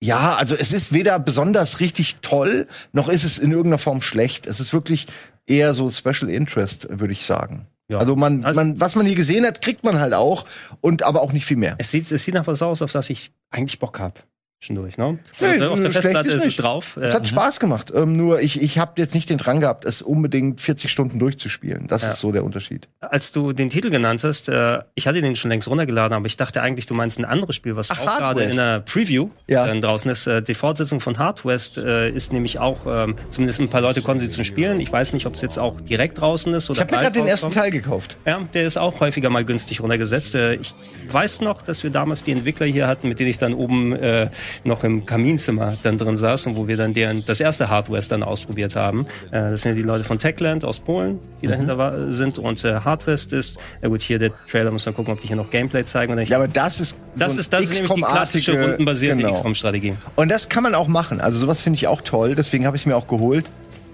ja, 0.00 0.36
also 0.36 0.54
es 0.54 0.72
ist 0.72 0.92
weder 0.92 1.18
besonders 1.18 1.80
richtig 1.80 2.16
toll, 2.22 2.68
noch 2.92 3.08
ist 3.08 3.24
es 3.24 3.38
in 3.38 3.50
irgendeiner 3.50 3.78
Form 3.78 4.00
schlecht. 4.00 4.46
Es 4.46 4.60
ist 4.60 4.72
wirklich 4.72 5.06
eher 5.46 5.74
so 5.74 5.88
Special 5.90 6.30
Interest, 6.30 6.86
würde 6.88 7.12
ich 7.12 7.26
sagen. 7.26 7.66
Ja. 7.88 7.98
Also 7.98 8.14
man, 8.14 8.44
Also- 8.44 8.60
man, 8.60 8.78
was 8.80 8.94
man 8.94 9.06
hier 9.06 9.16
gesehen 9.16 9.44
hat, 9.46 9.60
kriegt 9.62 9.82
man 9.82 9.98
halt 9.98 10.14
auch 10.14 10.46
und 10.80 11.02
aber 11.02 11.22
auch 11.22 11.32
nicht 11.32 11.46
viel 11.46 11.56
mehr. 11.56 11.74
Es 11.78 11.90
sieht, 11.90 12.10
es 12.12 12.22
sieht 12.22 12.34
nach 12.34 12.46
was 12.46 12.62
aus, 12.62 12.82
auf 12.82 12.92
das 12.92 13.10
ich 13.10 13.32
eigentlich 13.50 13.78
Bock 13.80 13.98
hab. 13.98 14.22
Zwischendurch, 14.60 14.98
ne? 14.98 15.18
Nee, 15.40 15.46
Also 15.46 15.70
auf 15.70 15.80
der 15.80 15.90
schlecht 15.90 16.02
Festplatte 16.02 16.28
ist 16.28 16.34
ist 16.34 16.40
es 16.40 16.44
nicht. 16.46 16.62
drauf. 16.62 16.96
Es 17.00 17.10
Äh, 17.12 17.14
hat 17.14 17.28
Spaß 17.28 17.60
gemacht. 17.60 17.92
Ähm, 17.94 18.16
nur 18.16 18.40
ich, 18.40 18.60
ich 18.60 18.78
habe 18.78 18.92
jetzt 18.96 19.14
nicht 19.14 19.30
den 19.30 19.38
Drang 19.38 19.60
gehabt, 19.60 19.84
es 19.84 20.02
unbedingt 20.02 20.60
40 20.60 20.90
Stunden 20.90 21.20
durchzuspielen. 21.20 21.86
Das 21.86 22.02
Ja. 22.02 22.10
ist 22.10 22.18
so 22.18 22.32
der 22.32 22.42
Unterschied. 22.44 22.88
als 23.00 23.30
du 23.32 23.52
den 23.52 23.70
Titel 23.70 23.88
genannt 23.90 24.24
hast, 24.24 24.48
äh, 24.48 24.80
ich 24.96 25.06
hatte 25.06 25.20
den 25.22 25.36
schon 25.36 25.50
längst 25.50 25.68
runtergeladen, 25.68 26.14
aber 26.16 26.26
ich 26.26 26.36
dachte 26.36 26.60
eigentlich, 26.60 26.86
du 26.86 26.94
meinst 26.94 27.18
ein 27.20 27.24
anderes 27.24 27.54
Spiel, 27.54 27.76
was 27.76 27.90
Ach, 27.92 28.00
auch 28.00 28.18
gerade 28.18 28.42
in 28.42 28.56
der 28.56 28.80
Preview 28.80 29.28
Ja. 29.46 29.64
dann 29.66 29.80
draußen 29.80 30.10
ist. 30.10 30.26
Äh, 30.26 30.42
die 30.42 30.54
Fortsetzung 30.54 31.00
von 31.00 31.18
Hard 31.18 31.44
West 31.44 31.78
äh, 31.78 32.10
ist 32.10 32.32
nämlich 32.32 32.58
auch, 32.58 32.80
ähm, 32.86 33.14
zumindest 33.30 33.60
ein 33.60 33.68
paar 33.70 33.80
Leute 33.80 34.02
konnten 34.02 34.24
sie 34.24 34.28
zum 34.28 34.42
Spielen. 34.44 34.80
Ich 34.80 34.90
weiß 34.90 35.12
nicht, 35.12 35.26
ob 35.26 35.34
es 35.34 35.40
jetzt 35.42 35.58
auch 35.58 35.80
direkt 35.80 36.20
draußen 36.20 36.52
ist 36.54 36.68
oder 36.68 36.78
Ich 36.78 36.80
habe 36.82 36.96
mir 36.96 37.02
gerade 37.02 37.20
den 37.20 37.28
ersten. 37.28 37.50
Teil 37.52 37.70
gekauft. 37.70 38.16
Ja, 38.26 38.40
der 38.52 38.66
ist 38.66 38.76
auch 38.76 38.98
häufiger 39.00 39.30
mal 39.30 39.44
günstig 39.44 39.80
runtergesetzt. 39.80 40.34
Äh, 40.34 40.54
Ich 40.56 40.74
weiß 41.10 41.40
noch, 41.42 41.62
dass 41.62 41.84
wir 41.84 41.90
damals 41.90 42.24
die 42.24 42.32
Entwickler 42.32 42.66
hier 42.66 42.88
hatten, 42.88 43.08
mit 43.08 43.20
denen 43.20 43.30
ich 43.30 43.38
dann 43.38 43.54
oben 43.54 43.92
äh, 43.94 44.28
noch 44.64 44.84
im 44.84 45.06
Kaminzimmer 45.06 45.76
dann 45.82 45.98
drin 45.98 46.16
saß 46.16 46.46
und 46.46 46.56
wo 46.56 46.68
wir 46.68 46.76
dann 46.76 46.94
deren, 46.94 47.24
das 47.26 47.40
erste 47.40 47.68
Hard 47.68 47.90
West 47.90 48.12
dann 48.12 48.22
ausprobiert 48.22 48.76
haben. 48.76 49.06
Äh, 49.30 49.50
Das 49.52 49.62
sind 49.62 49.72
ja 49.72 49.76
die 49.76 49.82
Leute 49.82 50.04
von 50.04 50.18
Techland 50.18 50.64
aus 50.64 50.80
Polen, 50.80 51.18
die 51.42 51.46
Mhm. 51.46 51.50
dahinter 51.50 51.78
wa- 51.78 52.12
sind. 52.12 52.38
Und 52.38 52.64
äh, 52.64 52.80
Hard 52.80 53.06
West 53.06 53.32
ist, 53.32 53.56
ja 53.82 53.88
gut, 53.88 54.02
hier 54.02 54.18
der 54.18 54.30
Trailer, 54.50 54.70
muss 54.70 54.86
man 54.86 54.94
gucken, 54.94 55.12
ob 55.12 55.20
die 55.20 55.26
hier 55.26 55.36
noch 55.36 55.50
Gameplay 55.50 55.84
zeigen 55.84 56.12
oder 56.12 56.20
nicht. 56.20 56.30
Ja, 56.30 56.36
aber 56.38 56.48
das 56.48 56.80
ist 56.80 56.98
das 57.16 57.34
so 57.34 57.40
ist, 57.40 57.52
das 57.52 57.62
ist 57.62 57.72
nämlich 57.72 57.92
die 57.92 58.00
klassische 58.02 58.60
rundenbasierte 58.60 59.16
genau. 59.22 59.32
XCOM-Strategie. 59.34 59.94
Und 60.16 60.30
das 60.30 60.48
kann 60.48 60.62
man 60.62 60.74
auch 60.74 60.88
machen. 60.88 61.20
Also 61.20 61.38
sowas 61.40 61.60
finde 61.62 61.76
ich 61.76 61.86
auch 61.88 62.00
toll. 62.02 62.34
Deswegen 62.34 62.66
habe 62.66 62.76
ich 62.76 62.82
es 62.82 62.86
mir 62.86 62.96
auch 62.96 63.08
geholt. 63.08 63.46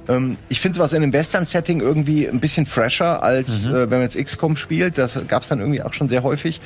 Ähm, 0.07 0.37
ich 0.51 0.61
finde 0.61 0.77
sowas 0.77 0.93
in 0.93 1.03
einem 1.03 1.15
Western-Setting 1.15 1.81
irgendwie 1.81 2.29
ein 2.29 2.39
bisschen 2.39 2.67
fresher, 2.67 3.23
als 3.23 3.65
Mhm. 3.65 3.71
äh, 3.75 3.81
wenn 3.91 4.01
man 4.01 4.03
jetzt 4.03 4.19
XCOM 4.23 4.57
spielt. 4.59 4.99
Das 4.99 5.19
gab 5.29 5.43
es 5.43 5.49
dann 5.49 5.61
irgendwie 5.61 5.81
auch 5.83 5.95
schon 5.95 6.11
sehr 6.11 6.23
häufig. 6.23 6.61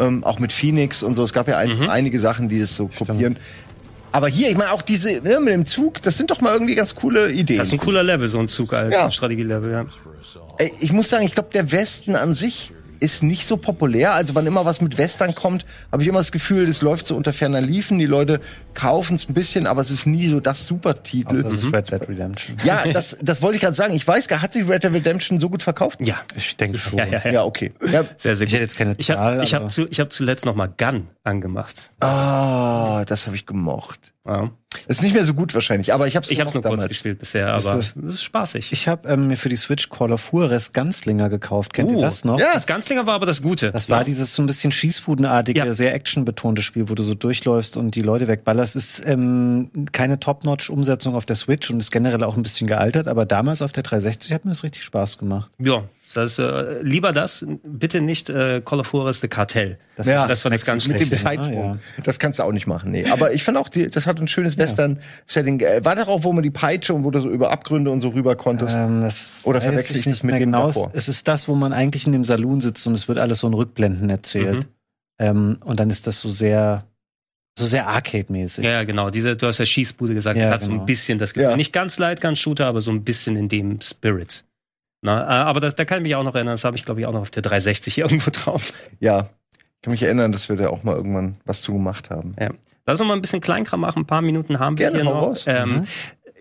Ähm, 0.00 0.24
auch 0.24 0.38
mit 0.40 0.52
Phoenix 0.52 1.02
und 1.02 1.14
so. 1.16 1.22
Es 1.22 1.32
gab 1.32 1.46
ja 1.46 1.58
ein, 1.58 1.78
Mhm. 1.78 1.88
einige 1.90 2.18
Sachen, 2.18 2.48
die 2.48 2.58
das 2.58 2.74
so 2.74 2.88
kopieren. 2.88 3.38
Aber 4.12 4.26
hier, 4.28 4.50
ich 4.50 4.56
meine 4.56 4.72
auch 4.72 4.82
diese 4.82 5.20
ne, 5.20 5.38
mit 5.38 5.52
dem 5.54 5.66
Zug, 5.66 6.02
das 6.02 6.16
sind 6.16 6.30
doch 6.32 6.40
mal 6.40 6.52
irgendwie 6.52 6.74
ganz 6.74 6.94
coole 6.96 7.30
Ideen. 7.30 7.58
Das 7.58 7.68
ist 7.68 7.74
ein 7.74 7.78
cooler 7.78 8.02
Level, 8.02 8.28
so 8.28 8.40
ein 8.40 8.48
Zug 8.48 8.72
als 8.72 8.92
Ja. 8.92 9.08
Strategielevel, 9.10 9.70
ja. 9.70 9.86
Ich 10.80 10.92
muss 10.92 11.08
sagen, 11.10 11.24
ich 11.24 11.34
glaube, 11.34 11.50
der 11.52 11.70
Westen 11.70 12.16
an 12.16 12.34
sich 12.34 12.72
ist 13.00 13.22
nicht 13.22 13.46
so 13.46 13.56
populär. 13.56 14.14
Also 14.14 14.34
wann 14.34 14.46
immer 14.46 14.64
was 14.64 14.80
mit 14.80 14.98
Western 14.98 15.34
kommt, 15.34 15.64
habe 15.90 16.02
ich 16.02 16.08
immer 16.08 16.18
das 16.18 16.32
Gefühl, 16.32 16.66
das 16.66 16.82
läuft 16.82 17.06
so 17.06 17.16
unter 17.16 17.32
ferner 17.32 17.60
Liefen. 17.60 17.98
Die 17.98 18.06
Leute 18.06 18.40
kaufen 18.74 19.16
es 19.16 19.28
ein 19.28 19.34
bisschen, 19.34 19.66
aber 19.66 19.80
es 19.80 19.90
ist 19.90 20.06
nie 20.06 20.28
so 20.28 20.38
das 20.40 20.66
Supertitel. 20.66 21.42
Das 21.42 21.54
ist 21.54 21.72
Red 21.72 21.90
Dead 21.90 22.08
Redemption. 22.08 22.56
Ja, 22.64 22.84
das, 22.92 23.16
das 23.22 23.42
wollte 23.42 23.56
ich 23.56 23.62
gerade 23.62 23.74
sagen. 23.74 23.94
Ich 23.94 24.06
weiß 24.06 24.28
gar, 24.28 24.42
hat 24.42 24.52
sich 24.52 24.68
Red 24.68 24.84
Dead 24.84 24.92
Redemption 24.92 25.40
so 25.40 25.48
gut 25.50 25.62
verkauft? 25.62 25.98
Ja. 26.06 26.16
Ich 26.36 26.56
denke 26.56 26.78
schon. 26.78 26.98
Ja, 26.98 27.06
ja, 27.06 27.20
ja. 27.24 27.30
Ja, 27.32 27.44
okay. 27.44 27.72
Ja. 27.90 28.04
Sehr, 28.16 28.36
sehr 28.36 28.46
gut. 28.46 28.48
Ich 28.48 28.52
hätte 28.52 28.62
jetzt 28.62 28.76
keine 28.76 28.94
ich 28.98 29.10
habe 29.10 29.20
Zahl, 29.20 29.42
ich 29.44 29.54
hab 29.54 29.60
aber- 29.62 29.70
zu, 29.70 29.88
ich 29.90 29.98
hab 30.00 30.12
zuletzt 30.12 30.44
noch 30.44 30.54
mal 30.54 30.68
Gun 30.76 31.08
angemacht. 31.24 31.90
Ah, 32.00 32.99
das 33.10 33.26
habe 33.26 33.36
ich 33.36 33.46
gemocht. 33.46 34.12
Ja. 34.26 34.50
Ist 34.86 35.02
nicht 35.02 35.14
mehr 35.14 35.24
so 35.24 35.34
gut 35.34 35.52
wahrscheinlich, 35.54 35.92
aber 35.92 36.06
ich 36.06 36.14
habe 36.14 36.24
es 36.24 36.30
Ich 36.30 36.38
habe 36.40 36.50
nur 36.52 36.62
kurz 36.62 36.72
damals. 36.72 36.88
gespielt 36.88 37.18
bisher, 37.18 37.48
aber 37.48 37.74
das- 37.74 37.96
es 37.96 38.14
ist 38.14 38.22
spaßig. 38.22 38.72
Ich 38.72 38.86
habe 38.86 39.08
ähm, 39.08 39.26
mir 39.28 39.36
für 39.36 39.48
die 39.48 39.56
Switch 39.56 39.88
Call 39.88 40.12
of 40.12 40.30
Juarez 40.32 40.72
Ganzlinger 40.72 41.28
gekauft. 41.28 41.72
Kennt 41.72 41.90
Oh. 41.90 41.94
ihr 41.96 42.00
das 42.02 42.24
noch? 42.24 42.38
Ja, 42.38 42.54
das 42.54 42.66
Ganzlinger 42.66 43.06
war 43.06 43.14
aber 43.14 43.26
das 43.26 43.42
Gute. 43.42 43.72
Das 43.72 43.88
war 43.90 44.04
dieses 44.04 44.34
so 44.34 44.42
ein 44.42 44.46
bisschen 44.46 44.70
Schießbudenartige, 44.72 45.58
Ja. 45.58 45.72
sehr 45.72 45.92
actionbetonte 45.94 46.62
Spiel, 46.62 46.88
wo 46.88 46.94
du 46.94 47.02
so 47.02 47.14
durchläufst 47.14 47.76
und 47.76 47.94
die 47.94 48.02
Leute 48.02 48.28
wegballerst. 48.28 48.76
Ist 48.76 49.02
ähm, 49.06 49.70
keine 49.92 50.20
Top-Notch-Umsetzung 50.20 51.14
auf 51.14 51.24
der 51.26 51.36
Switch 51.36 51.70
und 51.70 51.80
ist 51.80 51.90
generell 51.90 52.22
auch 52.22 52.36
ein 52.36 52.42
bisschen 52.42 52.66
gealtert, 52.68 53.08
aber 53.08 53.26
damals 53.26 53.62
auf 53.62 53.72
der 53.72 53.82
360 53.82 54.32
hat 54.32 54.44
mir 54.44 54.52
das 54.52 54.62
richtig 54.62 54.84
Spaß 54.84 55.18
gemacht. 55.18 55.50
Ja, 55.58 55.82
das 56.16 56.38
äh, 56.38 56.80
lieber 56.82 57.12
das, 57.12 57.46
bitte 57.62 58.00
nicht 58.00 58.28
äh, 58.30 58.60
Call 58.64 58.80
of 58.80 58.92
Juarez 58.92 59.20
The 59.20 59.28
Cartel. 59.28 59.78
Das, 59.96 60.06
Ja, 60.06 60.26
das 60.26 60.42
fand 60.42 60.54
ich 60.54 60.64
ganz 60.64 60.86
mit 60.88 61.00
dem 61.00 61.06
schlecht. 61.06 61.22
Zeitsprung. 61.22 61.78
Ah, 61.78 61.78
Das 62.02 62.18
kannst 62.18 62.38
du 62.38 62.42
auch 62.42 62.52
nicht 62.52 62.66
machen, 62.66 62.90
nee. 62.90 63.04
Aber 63.10 63.32
ich 63.32 63.42
fand 63.42 63.56
auch, 63.58 63.68
die, 63.68 63.88
das 63.90 64.06
hat 64.06 64.18
ein 64.20 64.28
schönes 64.28 64.56
Western-Setting. 64.58 65.60
Äh, 65.60 65.84
War 65.84 65.94
das 65.94 66.08
auch, 66.08 66.24
wo 66.24 66.32
man 66.32 66.42
die 66.42 66.50
Peitsche 66.50 66.94
und 66.94 67.04
wo 67.04 67.10
du 67.10 67.20
so 67.20 67.30
über 67.30 67.50
Abgründe 67.50 67.90
und 67.90 68.00
so 68.00 68.08
rüber 68.10 68.36
konntest? 68.36 68.76
Ähm, 68.76 69.02
das 69.02 69.26
Oder 69.44 69.60
verwechsel 69.60 69.96
ich 69.96 70.00
ich 70.00 70.04
das 70.04 70.10
nicht 70.12 70.24
mit 70.24 70.34
dem 70.36 70.40
genau. 70.40 70.68
davor? 70.68 70.90
Es 70.94 71.08
ist 71.08 71.28
das, 71.28 71.48
wo 71.48 71.54
man 71.54 71.72
eigentlich 71.72 72.06
in 72.06 72.12
dem 72.12 72.24
Saloon 72.24 72.60
sitzt 72.60 72.86
und 72.86 72.94
es 72.94 73.08
wird 73.08 73.18
alles 73.18 73.40
so 73.40 73.46
in 73.48 73.54
Rückblenden 73.54 74.08
erzählt. 74.10 74.66
Ähm, 75.18 75.58
und 75.64 75.78
dann 75.80 75.90
ist 75.90 76.06
das 76.06 76.20
so 76.20 76.28
sehr, 76.30 76.86
so 77.58 77.66
sehr 77.66 77.86
Arcade-mäßig. 77.88 78.64
Ja, 78.64 78.70
ja, 78.70 78.84
genau. 78.84 79.10
Diese, 79.10 79.36
du 79.36 79.46
hast 79.46 79.58
ja 79.58 79.66
Schießbude 79.66 80.14
gesagt. 80.14 80.38
Ja, 80.38 80.44
das 80.46 80.54
hat 80.54 80.62
so 80.62 80.70
genau. 80.70 80.80
ein 80.82 80.86
bisschen 80.86 81.18
das 81.18 81.34
Gefühl. 81.34 81.50
Ja. 81.50 81.56
Nicht 81.56 81.72
ganz 81.72 81.98
Lightgun-Shooter, 81.98 82.66
aber 82.66 82.80
so 82.80 82.90
ein 82.90 83.04
bisschen 83.04 83.36
in 83.36 83.48
dem 83.48 83.80
Spirit. 83.80 84.44
Na, 85.02 85.22
äh, 85.22 85.44
aber 85.44 85.60
das, 85.60 85.74
da 85.76 85.84
kann 85.84 85.98
ich 85.98 86.02
mich 86.02 86.14
auch 86.14 86.24
noch 86.24 86.34
erinnern. 86.34 86.54
Das 86.54 86.64
habe 86.64 86.76
ich, 86.76 86.84
glaube 86.84 87.00
ich, 87.00 87.06
auch 87.06 87.12
noch 87.12 87.22
auf 87.22 87.30
der 87.30 87.42
360 87.42 87.98
irgendwo 87.98 88.30
drauf. 88.30 88.72
Ja. 88.98 89.28
Ich 89.76 89.82
kann 89.82 89.92
mich 89.92 90.02
erinnern, 90.02 90.30
dass 90.32 90.48
wir 90.48 90.56
da 90.56 90.68
auch 90.68 90.82
mal 90.82 90.94
irgendwann 90.94 91.36
was 91.46 91.62
zu 91.62 91.72
gemacht 91.72 92.10
haben. 92.10 92.34
Ja. 92.38 92.50
Lass 92.86 93.00
uns 93.00 93.08
mal 93.08 93.14
ein 93.14 93.22
bisschen 93.22 93.40
Kleinkram 93.40 93.80
machen. 93.80 94.02
Ein 94.02 94.06
paar 94.06 94.20
Minuten 94.22 94.58
haben 94.58 94.76
wir 94.78 94.86
Gerne, 94.90 95.02
hier 95.02 95.10
noch. 95.10 95.22
raus. 95.22 95.44
Ähm, 95.46 95.84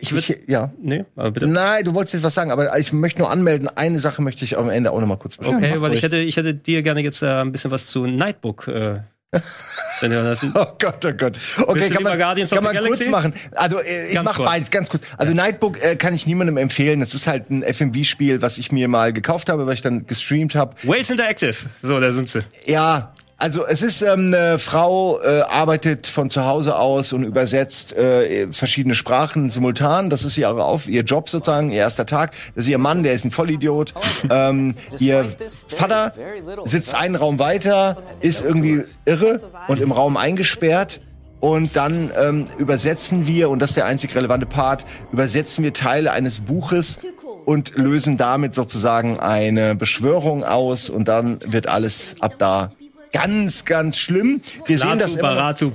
Ich 0.02 0.12
würde. 0.12 0.40
Ja. 0.48 0.72
Nee, 0.82 1.06
aber 1.16 1.32
bitte. 1.32 1.48
Nein, 1.48 1.84
du 1.86 1.94
wolltest 1.94 2.16
jetzt 2.16 2.24
was 2.24 2.34
sagen, 2.34 2.52
aber 2.52 2.78
ich 2.80 2.92
möchte 2.92 3.22
nur 3.22 3.32
anmelden. 3.32 3.70
Eine 3.76 4.00
Sache 4.00 4.22
möchte 4.22 4.44
ich 4.46 4.58
am 4.58 4.70
Ende 4.70 4.92
auch 4.92 5.00
noch 5.00 5.08
mal 5.08 5.18
kurz 5.18 5.38
besprechen. 5.38 5.64
Okay, 5.64 5.82
weil 5.82 5.94
ich 5.94 6.04
hätte, 6.04 6.18
ich 6.18 6.36
hätte 6.38 6.54
dir 6.54 6.84
gerne 6.84 7.02
jetzt 7.02 7.22
äh, 7.22 7.28
ein 7.42 7.52
bisschen 7.52 7.72
was 7.72 7.88
zu 7.88 8.06
Nightbook 8.06 8.68
äh, 8.68 9.00
dann 10.02 10.12
hören 10.12 10.26
lassen. 10.26 10.54
Oh 10.60 10.66
Gott, 10.80 11.06
oh 11.06 11.14
Gott. 11.14 11.38
Okay, 11.68 11.90
kann 11.90 12.04
man, 12.04 12.18
Guardians 12.18 12.52
kann 12.52 12.64
man 12.64 12.76
kurz 12.76 13.06
machen. 13.08 13.34
Also 13.52 13.80
äh, 13.80 14.08
ich 14.08 14.14
Ganz 14.16 14.26
mach 14.26 14.36
kurz. 14.36 14.50
beides, 14.50 14.72
ganz 14.72 14.90
kurz. 14.90 15.04
Also 15.18 15.34
Nightbook 15.34 15.82
äh, 15.82 15.96
kann 15.96 16.14
ich 16.14 16.26
niemandem 16.26 16.58
empfehlen. 16.58 17.00
Das 17.00 17.14
ist 17.14 17.28
halt 17.28 17.50
ein 17.50 17.64
FMV-Spiel, 17.64 18.42
was 18.42 18.58
ich 18.58 18.72
mir 18.72 18.88
mal 18.88 19.14
gekauft 19.14 19.50
habe, 19.50 19.68
weil 19.68 19.74
ich 19.76 19.82
dann 19.82 20.08
gestreamt 20.08 20.56
habe. 20.56 20.76
Wales 20.84 21.10
Interactive. 21.10 21.56
So, 21.82 22.00
da 22.00 22.12
sind 22.12 22.30
sie. 22.30 22.42
Ja, 22.66 23.14
also 23.40 23.66
es 23.66 23.82
ist 23.82 24.02
ähm, 24.02 24.34
eine 24.34 24.60
Frau 24.60 25.22
äh, 25.22 25.42
arbeitet 25.42 26.08
von 26.08 26.30
zu 26.30 26.46
Hause 26.46 26.78
aus 26.78 27.14
und 27.14 27.24
übersetzt 27.24 27.94
äh, 27.94 28.52
verschiedene 28.52 28.96
Sprachen 28.96 29.50
simultan. 29.50 30.10
Das 30.10 30.26
ist 30.26 30.38
ihre 30.38 30.66
auf 30.66 30.90
ihr 30.90 31.04
Job 31.04 31.30
sozusagen, 31.30 31.72
ihr 31.72 31.80
erster 31.80 32.06
Tag. 32.06 32.34
Das 32.56 32.66
ist 32.66 32.70
ihr 32.70 32.78
Mann, 32.78 33.02
der 33.02 33.14
ist 33.14 33.24
ein 33.24 33.32
Vollidiot. 33.32 33.94
Ähm, 34.30 34.76
ihr 35.00 35.26
Vater 35.70 36.14
sitzt 36.66 36.96
einen 36.96 37.16
Raum 37.16 37.40
weiter, 37.40 37.98
ist 38.20 38.44
irgendwie 38.44 38.84
irre 39.06 39.42
und 39.70 39.80
im 39.80 39.94
Raum 39.94 40.18
eingesperrt. 40.18 41.00
Und 41.40 41.78
dann 41.78 42.12
ähm, 42.20 42.46
übersetzen 42.58 43.26
wir, 43.26 43.50
und 43.50 43.60
das 43.60 43.72
ist 43.72 43.76
der 43.78 43.86
einzig 43.86 44.14
relevante 44.14 44.46
Part, 44.46 44.86
übersetzen 45.14 45.64
wir 45.64 45.74
Teile 45.74 46.12
eines 46.12 46.42
Buches 46.42 47.06
und 47.46 47.78
lösen 47.78 48.18
damit 48.18 48.54
sozusagen 48.54 49.20
eine 49.22 49.76
Beschwörung 49.76 50.44
aus 50.44 50.90
und 50.90 51.08
dann 51.08 51.40
wird 51.46 51.68
alles 51.68 52.16
ab 52.20 52.36
da 52.38 52.74
ganz, 53.12 53.66
ganz 53.66 53.98
schlimm. 53.98 54.42
Wir 54.66 54.78
sehen 54.78 55.00
das 55.00 55.14
immer 55.14 55.22
Baratu. 55.36 55.72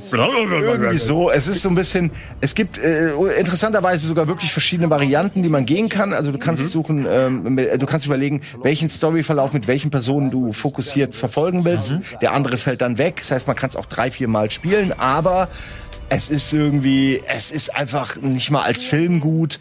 irgendwie 0.63 0.99
so. 0.99 1.31
Es 1.31 1.49
ist 1.49 1.63
so 1.63 1.69
ein 1.69 1.75
bisschen, 1.75 2.11
es 2.41 2.55
gibt 2.55 2.79
äh, 2.79 3.13
interessanterweise 3.39 4.07
sogar 4.07 4.29
wirklich 4.29 4.53
verschiedene 4.53 4.89
Varianten, 4.91 5.43
die 5.43 5.49
man 5.49 5.67
gehen 5.67 5.89
kann. 5.89 6.13
Also 6.13 6.31
du 6.33 6.39
kannst 6.39 6.71
suchen, 6.71 7.07
ähm, 7.09 7.43
mit- 7.55 7.81
du 7.83 7.87
kannst 7.87 8.07
überlegen, 8.07 8.43
welchen 8.63 8.89
Storyverlauf 8.89 9.53
mit 9.53 9.67
welchen 9.67 9.91
Personen 9.91 10.31
du 10.31 10.53
fokussiert 10.53 11.15
verfolgen 11.15 11.65
willst. 11.65 11.95
Der 12.23 12.33
andere 12.33 12.57
fällt 12.57 12.81
dann 12.81 12.99
weg. 12.99 13.17
Das 13.19 13.31
heißt, 13.33 13.47
man 13.47 13.57
kann 13.57 13.71
es 13.71 13.77
auch 13.77 13.87
drei, 13.87 14.11
vier 14.11 14.29
Mal 14.29 14.51
spielen, 14.51 14.93
aber 14.99 15.49
es 16.11 16.31
ist 16.31 16.53
irgendwie, 16.53 17.21
es 17.27 17.51
ist 17.51 17.75
einfach 17.75 18.17
nicht 18.17 18.51
mal 18.51 18.63
als 18.63 18.83
Film 18.85 19.21
gut. 19.21 19.59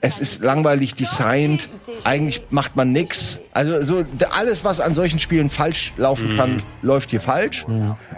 Es 0.00 0.20
ist 0.20 0.42
langweilig 0.42 0.94
designt. 0.94 1.68
Eigentlich 2.04 2.42
macht 2.50 2.76
man 2.76 2.92
nix. 2.92 3.40
Also 3.52 3.82
so 3.82 4.04
alles, 4.30 4.64
was 4.64 4.80
an 4.80 4.94
solchen 4.94 5.18
Spielen 5.18 5.50
falsch 5.50 5.92
laufen 5.96 6.36
kann, 6.36 6.62
läuft 6.82 7.10
hier 7.10 7.20
falsch. 7.20 7.66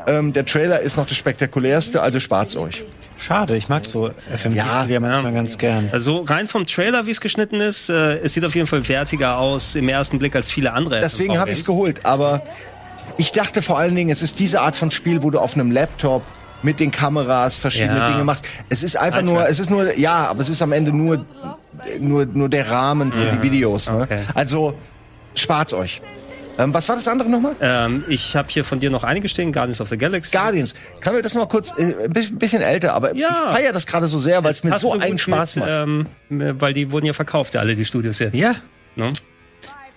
Ähm, 0.07 0.33
der 0.33 0.45
Trailer 0.45 0.81
ist 0.81 0.97
noch 0.97 1.07
das 1.07 1.17
spektakulärste, 1.17 2.03
also 2.03 2.21
spart's 2.21 2.57
euch. 2.57 2.85
Schade, 3.17 3.55
ich 3.57 3.69
mag 3.69 3.85
so 3.85 4.09
FMV 4.09 4.55
Ja, 4.57 4.85
ja, 4.87 4.99
manchmal 5.01 5.33
ganz 5.33 5.59
gern. 5.59 5.89
Also 5.93 6.23
rein 6.23 6.49
vom 6.49 6.67
Trailer, 6.67 7.05
wie 7.07 7.11
es 7.11 7.21
geschnitten 7.21 7.57
ist, 7.61 7.91
äh, 7.91 8.19
es 8.19 8.33
sieht 8.33 8.45
auf 8.45 8.55
jeden 8.55 8.67
Fall 8.67 8.87
wertiger 8.89 9.37
aus 9.39 9.75
im 9.75 9.89
ersten 9.89 10.19
Blick 10.19 10.35
als 10.35 10.51
viele 10.51 10.73
andere. 10.73 11.01
Deswegen 11.01 11.39
habe 11.39 11.51
ich 11.51 11.61
es 11.61 11.65
geholt. 11.67 12.07
Aber 12.07 12.43
ich 13.19 13.33
dachte 13.33 13.61
vor 13.63 13.79
allen 13.79 13.95
Dingen, 13.95 14.11
es 14.11 14.23
ist 14.23 14.39
diese 14.39 14.61
Art 14.63 14.75
von 14.77 14.91
Spiel, 14.91 15.23
wo 15.23 15.31
du 15.31 15.39
auf 15.39 15.55
einem 15.55 15.71
Laptop 15.71 16.23
mit 16.63 16.81
den 16.81 16.91
Kameras 16.91 17.57
verschiedene 17.57 17.99
Ja. 17.99 18.11
Dinge 18.13 18.25
machst. 18.25 18.47
Es 18.69 18.83
ist 18.83 18.97
einfach 18.97 19.19
Alter. 19.19 19.31
nur, 19.31 19.49
es 19.49 19.59
ist 19.61 19.71
nur, 19.71 19.99
ja, 19.99 20.29
aber 20.29 20.43
es 20.43 20.49
ist 20.49 20.61
am 20.63 20.73
Ende 20.73 20.93
nur, 20.93 21.25
nur, 22.01 22.27
nur 22.27 22.49
der 22.49 22.71
Rahmen 22.71 23.13
für 23.13 23.33
die 23.33 23.43
Videos. 23.43 23.91
Ne? 23.91 24.03
Okay. 24.03 24.21
Also 24.35 24.75
spart's 25.35 25.73
euch. 25.75 26.01
Ähm, 26.59 26.75
was 26.75 26.89
war 26.89 26.97
das 26.97 27.09
andere 27.09 27.31
nochmal? 27.31 27.55
Ähm, 27.61 28.05
ich 28.09 28.37
habe 28.37 28.49
hier 28.51 28.65
von 28.65 28.81
dir 28.81 28.91
noch 28.91 29.03
einige 29.05 29.29
stehen, 29.29 29.51
Guardians 29.53 29.81
of 29.81 29.89
the 29.89 29.97
Galaxy. 29.97 30.37
Guardians. 30.37 30.75
Kann 31.01 31.15
wir 31.15 31.23
das 31.23 31.35
mal 31.35 31.47
kurz, 31.47 31.73
äh, 31.79 31.95
ein 32.05 32.11
bisschen- 32.11 32.39
bisschen 32.39 32.61
älter, 32.61 32.93
aber 32.93 33.15
Ja. 33.15 33.29
ich 33.47 33.53
feiere 33.57 33.73
das 33.73 33.87
gerade 33.87 34.09
so 34.09 34.19
sehr, 34.19 34.43
weil 34.45 34.51
es 34.51 34.63
mir 34.65 34.79
so 34.79 34.93
einen 34.93 35.13
mit, 35.13 35.21
Spaß 35.21 35.57
macht. 35.57 35.69
Ähm, 35.71 36.07
weil 36.29 36.75
die 36.75 36.91
wurden 36.93 37.07
ja 37.07 37.13
verkauft, 37.15 37.57
alle 37.57 37.75
die 37.75 37.85
Studios 37.85 38.19
jetzt. 38.19 38.37
ja, 38.39 38.57
Ne? 38.97 39.13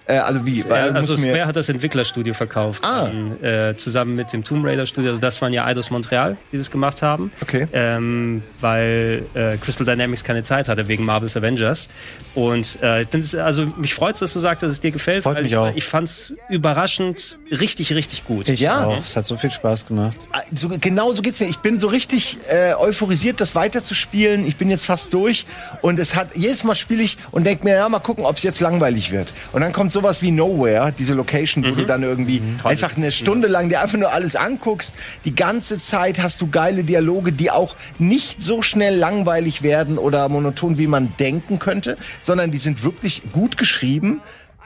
Äh, 0.05 0.17
also 0.17 0.45
wie? 0.45 0.67
Weil, 0.69 0.91
also 0.91 1.15
Square 1.15 1.45
hat 1.45 1.55
das 1.55 1.69
Entwicklerstudio 1.69 2.33
verkauft. 2.33 2.83
Ah. 2.85 3.05
An, 3.05 3.41
äh, 3.43 3.75
zusammen 3.77 4.15
mit 4.15 4.33
dem 4.33 4.43
Tomb 4.43 4.65
Raider 4.65 4.85
Studio. 4.85 5.11
Also 5.11 5.21
das 5.21 5.41
waren 5.41 5.53
ja 5.53 5.65
Eidos 5.65 5.91
Montreal, 5.91 6.37
die 6.51 6.57
das 6.57 6.69
gemacht 6.71 7.01
haben. 7.01 7.31
Okay. 7.41 7.67
Ähm, 7.71 8.43
weil 8.59 9.23
äh, 9.33 9.57
Crystal 9.57 9.85
Dynamics 9.85 10.23
keine 10.23 10.43
Zeit 10.43 10.67
hatte 10.67 10.87
wegen 10.87 11.05
Marvel's 11.05 11.37
Avengers. 11.37 11.89
Und 12.35 12.79
äh, 12.81 13.05
also 13.39 13.65
mich 13.77 13.93
freut's, 13.93 14.19
dass 14.19 14.33
du 14.33 14.39
sagst, 14.39 14.63
dass 14.63 14.71
es 14.71 14.81
dir 14.81 14.91
gefällt. 14.91 15.23
Freut 15.23 15.35
weil 15.35 15.43
mich 15.43 15.51
ich, 15.53 15.57
auch. 15.57 15.73
ich 15.75 15.85
fand's 15.85 16.35
überraschend 16.49 17.39
richtig, 17.51 17.93
richtig 17.93 18.25
gut. 18.25 18.49
Ich 18.49 18.59
Ja. 18.59 18.85
auch. 18.85 18.99
Es 19.01 19.15
hat 19.15 19.25
so 19.25 19.37
viel 19.37 19.51
Spaß 19.51 19.85
gemacht. 19.87 20.17
so, 20.53 20.69
genau 20.69 21.11
so 21.13 21.21
geht's 21.21 21.39
mir. 21.39 21.47
Ich 21.47 21.59
bin 21.59 21.79
so 21.79 21.87
richtig 21.87 22.39
äh, 22.49 22.73
euphorisiert, 22.73 23.39
das 23.39 23.55
weiterzuspielen. 23.55 24.45
Ich 24.45 24.57
bin 24.57 24.69
jetzt 24.69 24.85
fast 24.85 25.13
durch 25.13 25.45
und 25.81 25.99
es 25.99 26.15
hat 26.15 26.35
jedes 26.35 26.63
Mal 26.63 26.75
spiele 26.75 27.03
ich 27.03 27.17
und 27.31 27.45
denk 27.45 27.63
mir, 27.63 27.75
ja, 27.75 27.87
mal 27.87 27.99
gucken, 27.99 28.25
ob 28.25 28.35
es 28.37 28.43
jetzt 28.43 28.59
langweilig 28.59 29.11
wird. 29.11 29.31
Und 29.53 29.61
dann 29.61 29.71
kommt 29.71 29.92
sowas 29.93 30.21
wie 30.21 30.31
Nowhere, 30.31 30.93
diese 30.97 31.13
Location, 31.13 31.63
wo 31.63 31.75
du 31.75 31.85
dann 31.85 32.03
irgendwie 32.03 32.41
einfach 32.63 32.97
eine 32.97 33.11
Stunde 33.11 33.47
lang 33.47 33.69
dir 33.69 33.81
einfach 33.81 33.97
nur 33.97 34.11
alles 34.11 34.35
anguckst. 34.35 34.95
Die 35.23 35.35
ganze 35.35 35.79
Zeit 35.79 36.21
hast 36.21 36.41
du 36.41 36.49
geile 36.49 36.83
Dialoge, 36.83 37.31
die 37.31 37.51
auch 37.51 37.75
nicht 37.99 38.41
so 38.41 38.61
schnell 38.61 38.97
langweilig 38.97 39.61
werden 39.61 39.97
oder 39.97 40.27
monoton, 40.27 40.77
wie 40.77 40.87
man 40.87 41.13
denken 41.19 41.59
könnte, 41.59 41.97
sondern 42.21 42.51
die 42.51 42.57
sind 42.57 42.83
wirklich 42.83 43.21
gut 43.31 43.57
geschrieben. 43.57 44.21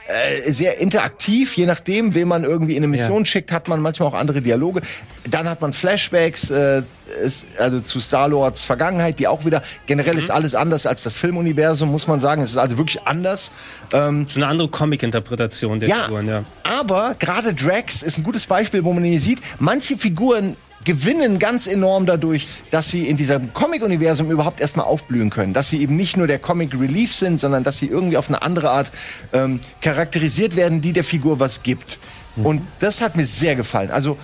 Äh, 0.07 0.51
sehr 0.53 0.79
interaktiv, 0.79 1.57
je 1.57 1.65
nachdem, 1.65 2.15
wen 2.15 2.29
man 2.29 2.45
irgendwie 2.45 2.77
in 2.77 2.83
eine 2.83 2.87
Mission 2.87 3.25
schickt, 3.25 3.51
hat 3.51 3.67
man 3.67 3.81
manchmal 3.81 4.07
auch 4.07 4.13
andere 4.13 4.41
Dialoge. 4.41 4.81
Dann 5.29 5.49
hat 5.49 5.59
man 5.59 5.73
Flashbacks, 5.73 6.49
äh, 6.49 6.83
ist, 7.21 7.45
also 7.59 7.81
zu 7.81 7.99
Star-Lords 7.99 8.63
Vergangenheit, 8.63 9.19
die 9.19 9.27
auch 9.27 9.43
wieder, 9.43 9.61
generell 9.85 10.17
ist 10.17 10.31
alles 10.31 10.55
anders 10.55 10.85
als 10.85 11.03
das 11.03 11.17
Filmuniversum, 11.17 11.91
muss 11.91 12.07
man 12.07 12.21
sagen. 12.21 12.41
Es 12.41 12.51
ist 12.51 12.57
also 12.57 12.77
wirklich 12.77 13.01
anders. 13.03 13.51
Ähm, 13.91 14.25
So 14.29 14.39
eine 14.39 14.47
andere 14.47 14.69
Comic-Interpretation 14.69 15.81
der 15.81 15.89
ja, 15.89 15.95
Figuren, 16.03 16.27
ja. 16.29 16.45
aber 16.63 17.15
gerade 17.19 17.53
Drax 17.53 18.01
ist 18.01 18.17
ein 18.17 18.23
gutes 18.23 18.45
Beispiel, 18.45 18.85
wo 18.85 18.93
man 18.93 19.03
hier 19.03 19.19
sieht, 19.19 19.41
manche 19.59 19.97
Figuren 19.97 20.55
gewinnen 20.87 21.37
ganz 21.37 21.67
enorm 21.67 22.05
dadurch, 22.05 22.47
dass 22.71 22.89
sie 22.89 23.07
in 23.07 23.17
diesem 23.17 23.53
Comic-Universum 23.53 24.31
überhaupt 24.31 24.61
erstmal 24.61 24.85
aufblühen 24.85 25.29
können. 25.29 25.53
Dass 25.53 25.69
sie 25.69 25.81
eben 25.81 25.97
nicht 25.97 26.15
nur 26.15 26.27
der 26.27 26.39
Comic 26.39 26.73
Relief 26.73 27.13
sind, 27.13 27.39
sondern 27.39 27.63
dass 27.65 27.77
sie 27.77 27.87
irgendwie 27.87 28.15
auf 28.17 28.29
eine 28.29 28.41
andere 28.41 28.71
Art 28.71 28.91
ähm, 29.33 29.59
charakterisiert 29.81 30.55
werden, 30.55 30.81
die 30.81 30.93
der 30.93 31.03
Figur 31.03 31.39
was 31.39 31.61
gibt. 31.61 31.99
Und 32.37 32.61
das 32.79 33.01
hat 33.01 33.17
mir 33.17 33.25
sehr 33.25 33.55
gefallen. 33.55 33.91
Also 33.91 34.17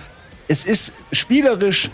es 0.48 0.64
ist 0.64 0.92
spielerisch 1.12 1.90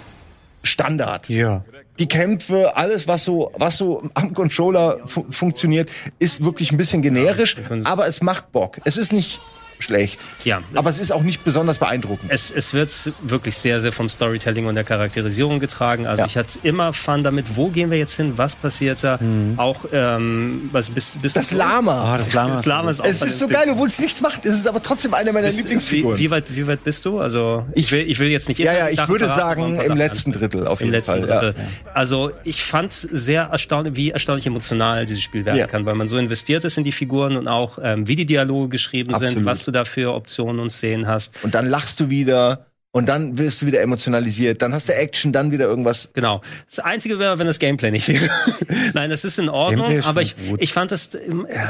Standard 0.62 1.28
Ja. 1.28 1.64
die 1.98 2.06
Kämpfe, 2.08 2.76
alles 2.76 3.08
was 3.08 3.24
so 3.24 3.50
was 3.56 3.78
so 3.78 4.02
am 4.14 4.34
Controller 4.34 4.98
fu 5.06 5.24
funktioniert, 5.30 5.88
ist 6.18 6.44
wirklich 6.44 6.70
ein 6.70 6.76
bisschen 6.76 7.02
generisch, 7.02 7.56
aber 7.84 8.06
es 8.06 8.20
macht 8.22 8.52
Bock. 8.52 8.78
Es 8.84 8.96
ist 8.98 9.12
nicht 9.12 9.40
schlecht. 9.82 10.20
Ja. 10.44 10.62
Aber 10.74 10.90
es 10.90 10.98
ist 10.98 11.12
auch 11.12 11.22
nicht 11.22 11.44
besonders 11.44 11.78
beeindruckend. 11.78 12.30
Es, 12.32 12.50
es 12.50 12.72
wird 12.74 13.12
wirklich 13.22 13.56
sehr, 13.56 13.80
sehr 13.80 13.92
vom 13.92 14.08
Storytelling 14.08 14.66
und 14.66 14.74
der 14.74 14.84
Charakterisierung 14.84 15.60
getragen. 15.60 16.06
Also 16.06 16.22
Ja. 16.22 16.26
ich 16.26 16.36
hatte 16.36 16.58
immer 16.62 16.92
Fun 16.92 17.22
damit, 17.24 17.56
wo 17.56 17.68
gehen 17.68 17.90
wir 17.90 17.98
jetzt 17.98 18.14
hin, 18.16 18.34
was 18.36 18.56
passiert 18.56 19.02
da. 19.04 19.18
Auch 19.56 19.80
ähm, 19.92 20.68
was 20.72 20.90
bis, 20.90 21.12
bis 21.20 21.32
Das 21.34 21.52
Lama. 21.52 22.14
Ah, 22.14 22.18
das 22.18 22.32
Lama. 22.32 22.54
Das 22.60 22.66
Lama 22.66 22.90
ist 22.90 23.00
auch 23.00 23.04
es 23.06 23.22
ist 23.22 23.38
so 23.38 23.46
geil, 23.46 23.66
obwohl 23.70 23.88
es 23.88 23.98
nichts 24.00 24.20
macht. 24.20 24.44
Es 24.44 24.56
ist 24.56 24.68
aber 24.68 24.82
trotzdem 24.82 25.14
eine 25.14 25.32
meiner 25.32 25.46
Bist- 25.46 25.58
Lieblingsfiguren. 25.58 26.18
Wie, 26.18 26.24
wie, 26.24 26.30
weit, 26.30 26.54
wie 26.56 26.66
weit 26.66 26.84
bist 26.84 27.04
du? 27.04 27.20
Also 27.20 27.66
ich 27.74 27.90
will, 27.92 28.08
ich 28.10 28.18
will 28.18 28.28
jetzt 28.28 28.48
nicht 28.48 28.58
ja, 28.58 28.72
ja, 28.72 28.88
ich 28.88 29.08
würde 29.08 29.26
sagen 29.26 29.76
im 29.80 29.96
letzten 29.96 30.30
ansprechen. 30.30 30.32
Drittel 30.32 30.66
auf 30.66 30.80
Im 30.80 30.86
jeden 30.86 30.96
letzten 30.96 31.12
Fall. 31.12 31.20
Drittel. 31.22 31.54
Also 31.94 32.30
ich 32.44 32.62
fand 32.62 32.92
sehr 32.92 33.44
erstaunlich, 33.44 33.96
wie 33.96 34.10
erstaunlich 34.10 34.46
emotional 34.46 35.06
dieses 35.06 35.22
Spiel 35.22 35.44
werden 35.44 35.58
Ja. 35.58 35.66
kann, 35.66 35.86
weil 35.86 35.94
man 35.94 36.08
so 36.08 36.16
investiert 36.18 36.64
ist 36.64 36.76
in 36.78 36.84
die 36.84 36.92
Figuren 36.92 37.36
und 37.36 37.48
auch 37.48 37.78
ähm, 37.82 38.06
wie 38.08 38.16
die 38.16 38.26
Dialoge 38.26 38.68
geschrieben 38.68 39.14
sind, 39.14 39.24
Absolut. 39.28 39.44
was 39.44 39.66
du 39.70 39.78
da 39.78 39.84
für 39.84 40.14
Optionen 40.14 40.60
und 40.60 40.70
Szenen 40.70 41.06
hast. 41.06 41.42
Und 41.44 41.54
dann 41.54 41.66
lachst 41.66 42.00
du 42.00 42.10
wieder 42.10 42.66
und 42.92 43.08
dann 43.08 43.38
wirst 43.38 43.62
du 43.62 43.66
wieder 43.66 43.80
emotionalisiert. 43.80 44.62
Dann 44.62 44.72
hast 44.74 44.88
du 44.88 44.94
Action, 44.94 45.32
dann 45.32 45.52
wieder 45.52 45.66
irgendwas. 45.66 46.10
Genau. 46.12 46.40
Das 46.68 46.80
Einzige 46.80 47.18
wäre, 47.18 47.38
wenn 47.38 47.46
das 47.46 47.58
Gameplay 47.58 47.90
nicht 47.90 48.08
wäre. 48.08 48.28
Nein, 48.94 49.10
das 49.10 49.24
ist 49.24 49.38
in 49.38 49.48
Ordnung, 49.48 49.82
Gameplay 49.82 49.98
ist 50.00 50.06
aber 50.06 50.22
ich, 50.22 50.36
gut. 50.36 50.60
ich 50.60 50.72
fand 50.72 50.90
das, 50.90 51.10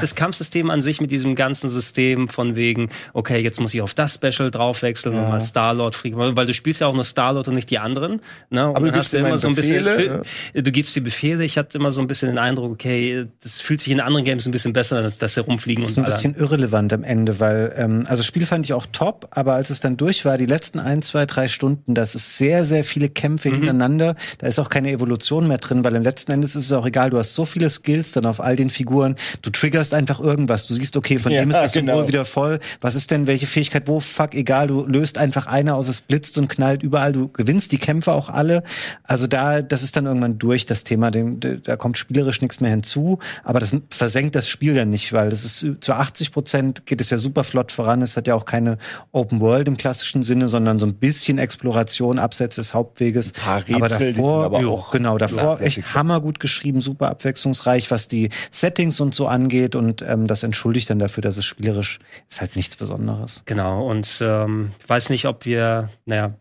das 0.01 0.15
Kampfsystem 0.15 0.71
an 0.71 0.81
sich 0.81 1.01
mit 1.01 1.13
diesem 1.13 1.35
ganzen 1.35 1.69
System 1.69 2.29
von 2.29 2.57
wegen, 2.57 2.89
okay, 3.13 3.39
jetzt 3.41 3.61
muss 3.61 3.75
ich 3.75 3.83
auf 3.83 3.93
das 3.93 4.15
Special 4.15 4.51
draufwechseln 4.51 5.15
und 5.15 5.29
mal 5.29 5.43
Star-Lord 5.43 5.95
fliegen, 5.95 6.17
weil 6.17 6.37
weil 6.37 6.47
du 6.47 6.55
spielst 6.55 6.81
ja 6.81 6.87
auch 6.87 6.95
nur 6.95 7.05
Star-Lord 7.05 7.49
und 7.49 7.55
nicht 7.55 7.69
die 7.69 7.79
anderen. 7.79 8.23
Ne? 8.49 8.69
Und 8.69 8.77
Aber 8.77 8.91
du 8.91 8.97
hast 8.97 9.13
du 9.13 9.19
immer 9.19 9.37
so 9.37 9.49
ein 9.49 9.55
bisschen, 9.55 9.85
Befehle, 9.85 10.23
du 10.55 10.73
gibst 10.73 10.97
die 10.97 11.01
Befehle. 11.01 11.45
Ich 11.45 11.59
hatte 11.59 11.77
immer 11.77 11.93
so 11.93 12.01
ein 12.01 12.07
bisschen 12.07 12.29
den 12.29 12.39
Eindruck, 12.39 12.73
okay, 12.73 13.27
das 13.43 13.61
fühlt 13.61 13.81
sich 13.81 13.93
in 13.93 14.01
anderen 14.01 14.25
Games 14.25 14.47
ein 14.47 14.53
bisschen 14.53 14.73
besser 14.73 14.97
als 14.97 15.19
das 15.19 15.37
herumfliegen 15.37 15.83
Das 15.83 15.93
ist 15.93 15.99
und 15.99 16.05
ein 16.05 16.11
bisschen 16.11 16.35
irrelevant 16.37 16.95
am 16.95 17.05
Ende, 17.05 17.41
weil 17.41 17.75
ähm, 17.77 18.05
also 18.07 18.21
das 18.21 18.27
Spiel 18.27 18.47
fand 18.47 18.65
ich 18.65 18.73
auch 18.73 18.87
top, 18.91 19.29
aber 19.33 19.53
als 19.53 19.69
es 19.69 19.81
dann 19.81 19.99
durch 19.99 20.25
war, 20.25 20.39
die 20.39 20.47
letzten 20.47 20.79
ein, 20.79 21.03
zwei, 21.11 21.27
drei 21.27 21.49
Stunden, 21.49 21.95
das 21.95 22.15
ist 22.15 22.39
sehr, 22.39 22.65
sehr 22.65 22.85
viele 22.85 23.09
Kämpfe 23.09 23.49
Mhm. 23.49 23.55
hintereinander. 23.55 24.15
Da 24.39 24.47
ist 24.47 24.59
auch 24.59 24.69
keine 24.69 24.91
Evolution 24.93 25.49
mehr 25.49 25.59
drin, 25.59 25.83
weil 25.85 25.95
im 25.97 26.03
letzten 26.05 26.33
Endes 26.33 26.55
ist 26.57 26.67
es 26.67 26.73
auch 26.73 26.87
egal. 26.87 27.11
Du 27.11 27.19
hast 27.19 27.35
so 27.35 27.45
viele 27.45 27.69
Skills 27.69 28.13
dann 28.13 28.27
auf 28.27 28.41
all 28.41 28.55
den 28.57 28.71
Figuren. 28.71 29.17
Du 29.43 29.51
triggerst 29.51 29.93
einfach 29.95 30.21
irgendwas. 30.21 30.67
Du 30.67 30.75
siehst, 30.75 30.97
okay, 30.97 31.19
von 31.19 31.33
Ja, 31.33 31.41
dem 31.41 31.51
ist 31.51 31.57
das 31.57 31.73
genau. 31.73 31.95
Symbol 31.95 32.09
wieder 32.09 32.25
voll. 32.25 32.61
Was 32.81 32.95
ist 32.95 33.11
denn 33.11 33.27
welche 33.27 33.47
Fähigkeit? 33.47 33.89
Wo? 33.89 33.99
Fuck, 34.01 34.35
egal. 34.35 34.69
Du 34.69 34.85
löst 34.87 35.19
einfach 35.19 35.47
eine 35.47 35.75
aus, 35.75 35.89
es 35.89 36.01
blitzt 36.01 36.39
und 36.39 36.49
knallt 36.49 36.83
überall. 36.83 37.13
Du 37.13 37.29
gewinnst 37.29 37.73
die 37.73 37.79
Kämpfe 37.79 38.13
auch 38.13 38.29
alle. 38.29 38.63
Also 39.03 39.27
da, 39.27 39.63
das 39.63 39.83
ist 39.83 39.97
dann 39.97 40.07
irgendwann 40.07 40.39
durch 40.39 40.67
das 40.67 40.85
Thema. 40.85 41.11
Da 41.11 41.77
kommt 41.77 41.99
spielerisch 41.99 42.41
nichts 42.41 42.61
mehr 42.61 42.71
hinzu. 42.71 43.19
Aber 43.43 43.59
das 43.61 43.73
versenkt 43.91 44.35
das 44.37 44.49
Spiel 44.49 44.75
dann 44.75 44.91
nicht, 44.91 45.13
weil 45.13 45.31
das 45.31 45.45
ist 45.45 45.67
zu 45.81 45.93
80 45.95 46.33
Prozent 46.33 46.87
geht 46.87 47.01
es 47.01 47.11
ja 47.11 47.19
super 47.19 47.43
flott 47.43 47.73
voran. 47.73 48.03
Es 48.03 48.17
hat 48.17 48.27
ja 48.29 48.35
auch 48.35 48.45
keine 48.45 48.79
Open 49.13 49.41
World 49.41 49.67
im 49.69 49.77
klassischen 49.77 50.23
Sinne, 50.23 50.47
sondern 50.49 50.79
so 50.79 50.87
ein 50.87 50.95
bisschen 51.01 51.39
Exploration 51.39 52.19
abseits 52.19 52.57
des 52.57 52.75
Hauptweges. 52.75 53.33
paar 53.33 53.63
aber 53.69 53.85
Rätsel, 53.85 54.13
die 54.13 54.19
davor, 54.19 54.45
aber 54.45 54.59
auch 54.69 54.91
genau, 54.91 55.19
davor 55.19 55.61
echt 55.61 55.95
hammergut 55.95 56.41
geschrieben, 56.41 56.81
super 56.81 57.11
abwechslungsreich, 57.11 57.91
was 57.91 58.09
die 58.09 58.31
Settings 58.51 59.01
und 59.01 59.15
so 59.15 59.27
angeht. 59.27 59.75
Und 59.75 60.03
ähm, 60.03 60.27
das 60.27 60.43
entschuldigt 60.43 60.91
dann 60.91 60.99
dafür, 60.99 61.23
dass 61.23 61.37
es 61.37 61.45
spielerisch 61.45 61.99
ist 62.29 62.41
halt 62.41 62.57
nichts 62.57 62.77
Besonderes. 62.77 63.43
Genau, 63.47 63.89
und 63.89 64.21
ähm, 64.21 64.73
ich 64.79 64.89
weiß 64.89 65.11
nicht, 65.11 65.27
ob 65.27 65.45
wir, 65.45 65.91
naja, 66.07 66.35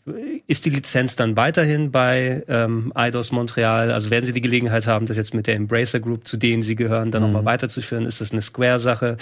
ist 0.48 0.66
die 0.66 0.70
Lizenz 0.70 1.16
dann 1.16 1.36
weiterhin 1.36 1.92
bei 1.92 2.44
ähm, 2.48 2.92
Eidos 2.96 3.32
Montreal? 3.32 3.92
Also 3.92 4.10
werden 4.10 4.26
sie 4.26 4.34
die 4.34 4.42
Gelegenheit 4.42 4.88
haben, 4.88 5.06
das 5.06 5.18
jetzt 5.18 5.34
mit 5.34 5.48
der 5.48 5.56
Embracer 5.56 6.00
Group, 6.00 6.28
zu 6.28 6.38
denen 6.38 6.64
sie 6.64 6.76
gehören, 6.76 7.12
dann 7.12 7.22
nochmal 7.22 7.46
weiterzuführen? 7.46 8.06
Ist 8.06 8.22
das 8.22 8.32
eine 8.32 8.42
Square-Sache? 8.42 9.18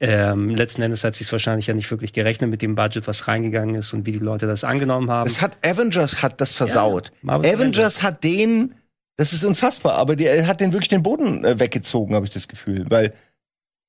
Ähm, 0.00 0.50
letzten 0.50 0.82
Endes 0.82 1.04
hat 1.04 1.14
sich 1.14 1.30
wahrscheinlich 1.30 1.66
ja 1.66 1.74
nicht 1.74 1.90
wirklich 1.90 2.12
gerechnet 2.12 2.50
mit 2.50 2.62
dem 2.62 2.74
Budget, 2.74 3.06
was 3.06 3.28
reingegangen 3.28 3.74
ist 3.74 3.92
und 3.92 4.06
wie 4.06 4.12
die 4.12 4.18
Leute 4.18 4.46
das 4.46 4.64
angenommen 4.78 5.10
haben. 5.10 5.28
Das 5.28 5.40
hat 5.40 5.56
Avengers 5.64 6.22
hat 6.22 6.40
das 6.40 6.54
versaut. 6.54 7.12
Marvel's 7.22 7.52
Avengers 7.52 8.02
hat 8.02 8.22
den, 8.24 8.74
das 9.16 9.32
ist 9.32 9.44
unfassbar, 9.44 9.94
aber 9.94 10.16
der 10.16 10.46
hat 10.46 10.60
den 10.60 10.72
wirklich 10.72 10.88
den 10.88 11.02
Boden 11.02 11.44
äh, 11.44 11.58
weggezogen, 11.58 12.14
habe 12.14 12.26
ich 12.26 12.32
das 12.32 12.48
Gefühl, 12.48 12.86
weil 12.88 13.12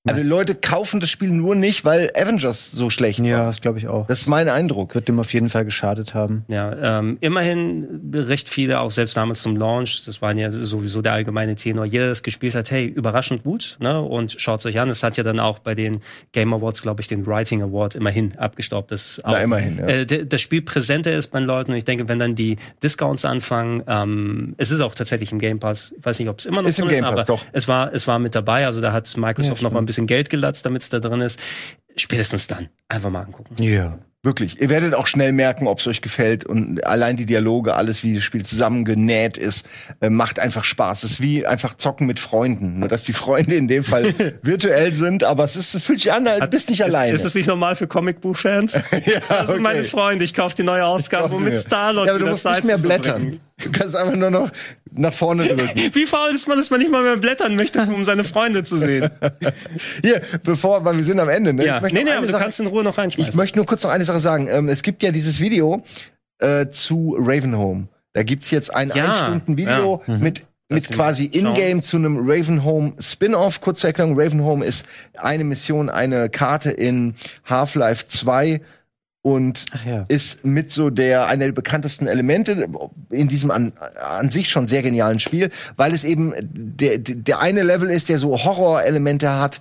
also 0.09 0.23
Leute 0.23 0.55
kaufen 0.55 0.99
das 0.99 1.09
Spiel 1.09 1.29
nur 1.31 1.55
nicht, 1.55 1.85
weil 1.85 2.11
Avengers 2.15 2.71
so 2.71 2.89
schlecht 2.89 3.19
Ja, 3.19 3.39
war. 3.39 3.45
das 3.47 3.61
glaube 3.61 3.77
ich 3.79 3.87
auch. 3.87 4.07
Das 4.07 4.19
ist 4.21 4.27
mein 4.27 4.49
Eindruck. 4.49 4.95
wird 4.95 5.07
dem 5.07 5.19
auf 5.19 5.33
jeden 5.33 5.49
Fall 5.49 5.65
geschadet 5.65 6.13
haben. 6.13 6.45
Ja, 6.47 6.99
ähm, 6.99 7.17
immerhin 7.21 8.11
recht 8.13 8.49
viele, 8.49 8.79
auch 8.79 8.91
selbst 8.91 9.15
damals 9.17 9.41
zum 9.41 9.55
Launch, 9.55 10.03
das 10.05 10.21
waren 10.21 10.37
ja 10.37 10.51
sowieso 10.51 11.01
der 11.01 11.13
allgemeine 11.13 11.55
Tenor, 11.55 11.85
jeder, 11.85 12.03
der 12.05 12.09
das 12.09 12.23
gespielt 12.23 12.55
hat, 12.55 12.71
hey, 12.71 12.85
überraschend 12.85 13.43
gut, 13.43 13.77
ne? 13.79 14.01
Und 14.01 14.35
schaut's 14.39 14.65
euch 14.65 14.79
an. 14.79 14.89
Es 14.89 15.03
hat 15.03 15.17
ja 15.17 15.23
dann 15.23 15.39
auch 15.39 15.59
bei 15.59 15.75
den 15.75 16.01
Game 16.31 16.53
Awards, 16.53 16.81
glaube 16.81 17.01
ich, 17.01 17.07
den 17.07 17.25
Writing 17.25 17.61
Award 17.61 17.95
immerhin 17.95 18.37
abgestaubt. 18.37 18.91
Das 18.91 19.21
auch, 19.23 19.31
Na, 19.33 19.39
immerhin, 19.39 19.77
ja. 19.77 19.85
äh, 19.87 20.05
das 20.25 20.41
Spiel 20.41 20.61
präsenter 20.61 21.13
ist 21.15 21.27
bei 21.27 21.39
den 21.39 21.45
Leuten 21.47 21.71
und 21.71 21.77
ich 21.77 21.85
denke, 21.85 22.07
wenn 22.07 22.19
dann 22.19 22.35
die 22.35 22.57
Discounts 22.83 23.25
anfangen, 23.25 23.83
ähm, 23.87 24.53
es 24.57 24.71
ist 24.71 24.81
auch 24.81 24.95
tatsächlich 24.95 25.31
im 25.31 25.39
Game 25.39 25.59
Pass, 25.59 25.93
ich 25.97 26.05
weiß 26.05 26.19
nicht, 26.19 26.29
ob 26.29 26.39
es 26.39 26.45
immer 26.45 26.61
noch 26.61 26.69
Ist 26.69 26.79
im 26.79 26.85
drin 26.85 26.95
Game 26.95 27.03
Pass, 27.05 27.13
aber 27.13 27.23
doch. 27.25 27.41
es 27.51 27.67
war, 27.67 27.93
es 27.93 28.07
war 28.07 28.19
mit 28.19 28.35
dabei, 28.35 28.65
also 28.65 28.81
da 28.81 28.91
hat 28.93 29.15
Microsoft 29.17 29.61
Ja, 29.61 29.67
noch 29.67 29.73
mal 29.73 29.79
ein 29.79 29.85
bisschen 29.85 29.98
Geld 30.07 30.29
gelatzt, 30.29 30.65
damit 30.65 30.81
es 30.81 30.89
da 30.89 30.99
drin 30.99 31.21
ist. 31.21 31.39
Spätestens 31.95 32.47
dann. 32.47 32.69
Einfach 32.87 33.09
mal 33.09 33.21
angucken. 33.21 33.61
Ja. 33.61 33.99
Wirklich. 34.21 34.59
Ihr 34.59 34.67
werdet 34.67 34.95
auch 34.95 35.07
schnell 35.07 35.31
merken, 35.31 35.65
ob 35.65 35.79
es 35.79 35.87
euch 35.87 36.01
gefällt. 36.01 36.43
Und 36.43 36.85
allein 36.85 37.15
die 37.15 37.25
Dialoge, 37.25 37.75
alles, 37.75 38.03
wie 38.03 38.15
das 38.15 38.23
Spiel 38.25 38.45
zusammengenäht 38.45 39.37
ist, 39.37 39.65
äh, 40.01 40.09
macht 40.09 40.39
einfach 40.39 40.65
Spaß. 40.65 41.03
Es 41.03 41.11
ist 41.11 41.21
wie 41.21 41.45
einfach 41.45 41.75
zocken 41.75 42.05
mit 42.05 42.19
Freunden. 42.19 42.79
Nur, 42.79 42.89
dass 42.89 43.05
die 43.05 43.13
Freunde 43.13 43.55
in 43.55 43.69
dem 43.69 43.85
Fall 43.85 44.13
virtuell 44.41 44.93
sind, 44.93 45.23
aber 45.23 45.45
es, 45.45 45.55
ist, 45.55 45.73
es 45.73 45.83
fühlt 45.83 46.01
sich 46.01 46.11
an, 46.11 46.27
als 46.27 46.49
bist 46.49 46.69
nicht 46.69 46.83
alleine. 46.83 47.13
Ist, 47.13 47.21
ist 47.21 47.27
es 47.27 47.35
nicht 47.35 47.47
normal 47.47 47.77
für 47.77 47.87
Comicbuch-Fans? 47.87 48.73
ja, 48.91 49.19
Das 49.29 49.39
sind 49.39 49.49
okay. 49.51 49.59
meine 49.61 49.83
Freunde. 49.85 50.25
Ich 50.25 50.33
kaufe 50.33 50.53
die 50.53 50.63
neue 50.63 50.85
Ausgabe, 50.85 51.33
um 51.33 51.45
mit 51.45 51.57
Star-Lord 51.57 52.07
Ja, 52.07 52.13
aber 52.13 52.19
du 52.19 52.29
musst 52.29 52.43
Zeit 52.43 52.55
nicht 52.55 52.65
mehr 52.65 52.77
blättern. 52.77 53.39
Du 53.63 53.71
kannst 53.71 53.95
einfach 53.95 54.15
nur 54.15 54.31
noch 54.31 54.49
nach 54.91 55.13
vorne 55.13 55.45
drücken. 55.47 55.79
Wie 55.93 56.05
faul 56.05 56.31
ist 56.33 56.47
man, 56.47 56.57
dass 56.57 56.69
man 56.69 56.79
nicht 56.79 56.91
mal 56.91 57.03
mehr 57.03 57.17
blättern 57.17 57.55
möchte, 57.55 57.81
um 57.81 58.05
seine 58.05 58.23
Freunde 58.23 58.63
zu 58.63 58.77
sehen? 58.77 59.09
Hier, 60.03 60.21
bevor, 60.43 60.83
weil 60.85 60.97
wir 60.97 61.03
sind 61.03 61.19
am 61.19 61.29
Ende. 61.29 61.53
Ne? 61.53 61.65
ja, 61.65 61.77
Ich 61.77 61.81
möchte 61.83 61.97
nee, 61.97 62.03
nee, 62.05 62.11
aber 62.11 62.25
du 62.25 62.31
Sache- 62.31 62.43
kannst 62.43 62.59
in 62.59 62.67
Ruhe 62.67 62.83
noch 62.83 62.93
Ich 62.93 62.97
reinschmeißen. 62.97 63.35
möchte 63.35 63.57
nur 63.59 63.65
kurz 63.65 63.83
noch 63.83 63.91
eine 63.91 64.05
Sache 64.05 64.19
sagen. 64.19 64.47
Ähm, 64.49 64.69
es 64.69 64.81
gibt 64.81 65.03
ja 65.03 65.11
dieses 65.11 65.39
Video 65.39 65.83
äh, 66.39 66.67
zu 66.69 67.15
Ravenholm. 67.19 67.87
Da 68.13 68.23
gibt's 68.23 68.49
jetzt 68.51 68.73
ein 68.73 68.91
Ja, 68.95 69.11
ein 69.11 69.25
Stunden 69.25 69.57
Video 69.57 70.01
mit 70.07 70.45
mit 70.71 70.87
quasi 70.91 71.25
in-game 71.25 71.81
zu 71.81 71.97
einem 71.97 72.17
Ravenholm 72.29 72.93
Spin-off. 72.99 73.59
Kurze 73.59 73.87
Erklärung, 73.87 74.13
Ravenholm 74.19 74.61
ist 74.61 74.85
eine 75.17 75.43
Mission, 75.43 75.89
eine 75.89 76.29
Karte 76.29 76.69
in 76.69 77.15
Half-Life 77.49 78.05
2 78.07 78.61
und 79.21 79.65
ja. 79.85 80.05
ist 80.07 80.45
mit 80.45 80.71
so 80.71 80.89
der 80.89 81.27
einer 81.27 81.45
der 81.45 81.51
bekanntesten 81.51 82.07
Elemente 82.07 82.67
in 83.09 83.27
diesem 83.27 83.51
an, 83.51 83.73
an 84.01 84.31
sich 84.31 84.49
schon 84.49 84.67
sehr 84.67 84.81
genialen 84.81 85.19
Spiel, 85.19 85.49
weil 85.75 85.93
es 85.93 86.03
eben 86.03 86.33
der 86.41 86.97
der 86.99 87.39
eine 87.39 87.63
Level 87.63 87.89
ist, 87.89 88.09
der 88.09 88.17
so 88.17 88.37
Horror-Elemente 88.43 89.37
hat, 89.37 89.59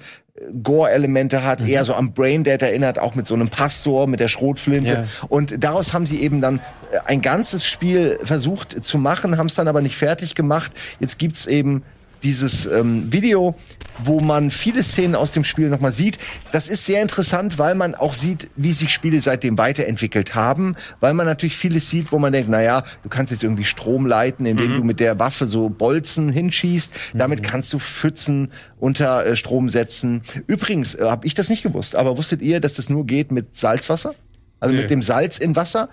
Gore-Elemente 0.62 1.42
hat, 1.42 1.60
Mhm. 1.60 1.66
eher 1.66 1.84
so 1.84 1.94
am 1.94 2.12
Braindead 2.12 2.62
erinnert, 2.62 2.98
auch 2.98 3.16
mit 3.16 3.26
so 3.26 3.34
einem 3.34 3.48
Pastor, 3.48 4.06
mit 4.06 4.20
der 4.20 4.28
Schrotflinte. 4.28 4.92
Ja. 4.92 5.04
Und 5.28 5.62
daraus 5.64 5.92
haben 5.92 6.06
sie 6.06 6.20
eben 6.20 6.40
dann 6.40 6.60
äh, 6.92 6.98
ein 7.06 7.22
ganzes 7.22 7.66
Spiel 7.66 8.18
versucht 8.22 8.84
zu 8.84 8.98
machen, 8.98 9.36
haben 9.36 9.48
es 9.48 9.56
dann 9.56 9.66
aber 9.66 9.80
nicht 9.80 9.96
fertig 9.96 10.36
gemacht. 10.36 10.72
Jetzt 11.00 11.18
gibt's 11.18 11.46
eben 11.46 11.82
dieses 12.22 12.66
ähm, 12.66 13.12
Video, 13.12 13.54
wo 13.98 14.20
man 14.20 14.50
viele 14.50 14.82
Szenen 14.82 15.14
aus 15.14 15.32
dem 15.32 15.44
Spiel 15.44 15.68
nochmal 15.68 15.92
sieht. 15.92 16.18
Das 16.52 16.68
ist 16.68 16.84
sehr 16.84 17.02
interessant, 17.02 17.58
weil 17.58 17.74
man 17.74 17.94
auch 17.94 18.14
sieht, 18.14 18.48
wie 18.56 18.72
sich 18.72 18.92
Spiele 18.92 19.20
seitdem 19.20 19.58
weiterentwickelt 19.58 20.34
haben, 20.34 20.76
weil 21.00 21.14
man 21.14 21.26
natürlich 21.26 21.56
vieles 21.56 21.90
sieht, 21.90 22.12
wo 22.12 22.18
man 22.18 22.32
denkt, 22.32 22.48
na 22.50 22.62
ja, 22.62 22.84
du 23.02 23.08
kannst 23.08 23.32
jetzt 23.32 23.42
irgendwie 23.42 23.64
Strom 23.64 24.06
leiten, 24.06 24.46
indem 24.46 24.76
du 24.76 24.84
mit 24.84 25.00
der 25.00 25.18
Waffe 25.18 25.46
so 25.46 25.68
Bolzen 25.68 26.28
hinschießt. 26.30 26.94
Damit 27.14 27.42
kannst 27.42 27.72
du 27.72 27.78
Pfützen 27.78 28.52
unter 28.78 29.26
äh, 29.26 29.36
Strom 29.36 29.70
setzen. 29.70 30.22
Übrigens, 30.46 30.94
äh, 30.94 31.04
habe 31.04 31.26
ich 31.26 31.34
das 31.34 31.48
nicht 31.48 31.62
gewusst, 31.62 31.96
aber 31.96 32.16
wusstet 32.16 32.42
ihr, 32.42 32.60
dass 32.60 32.74
das 32.74 32.88
nur 32.88 33.06
geht 33.06 33.32
mit 33.32 33.56
Salzwasser? 33.56 34.14
Also 34.60 34.74
mit 34.74 34.90
dem 34.90 35.02
Salz 35.02 35.38
in 35.38 35.54
Wasser? 35.54 35.88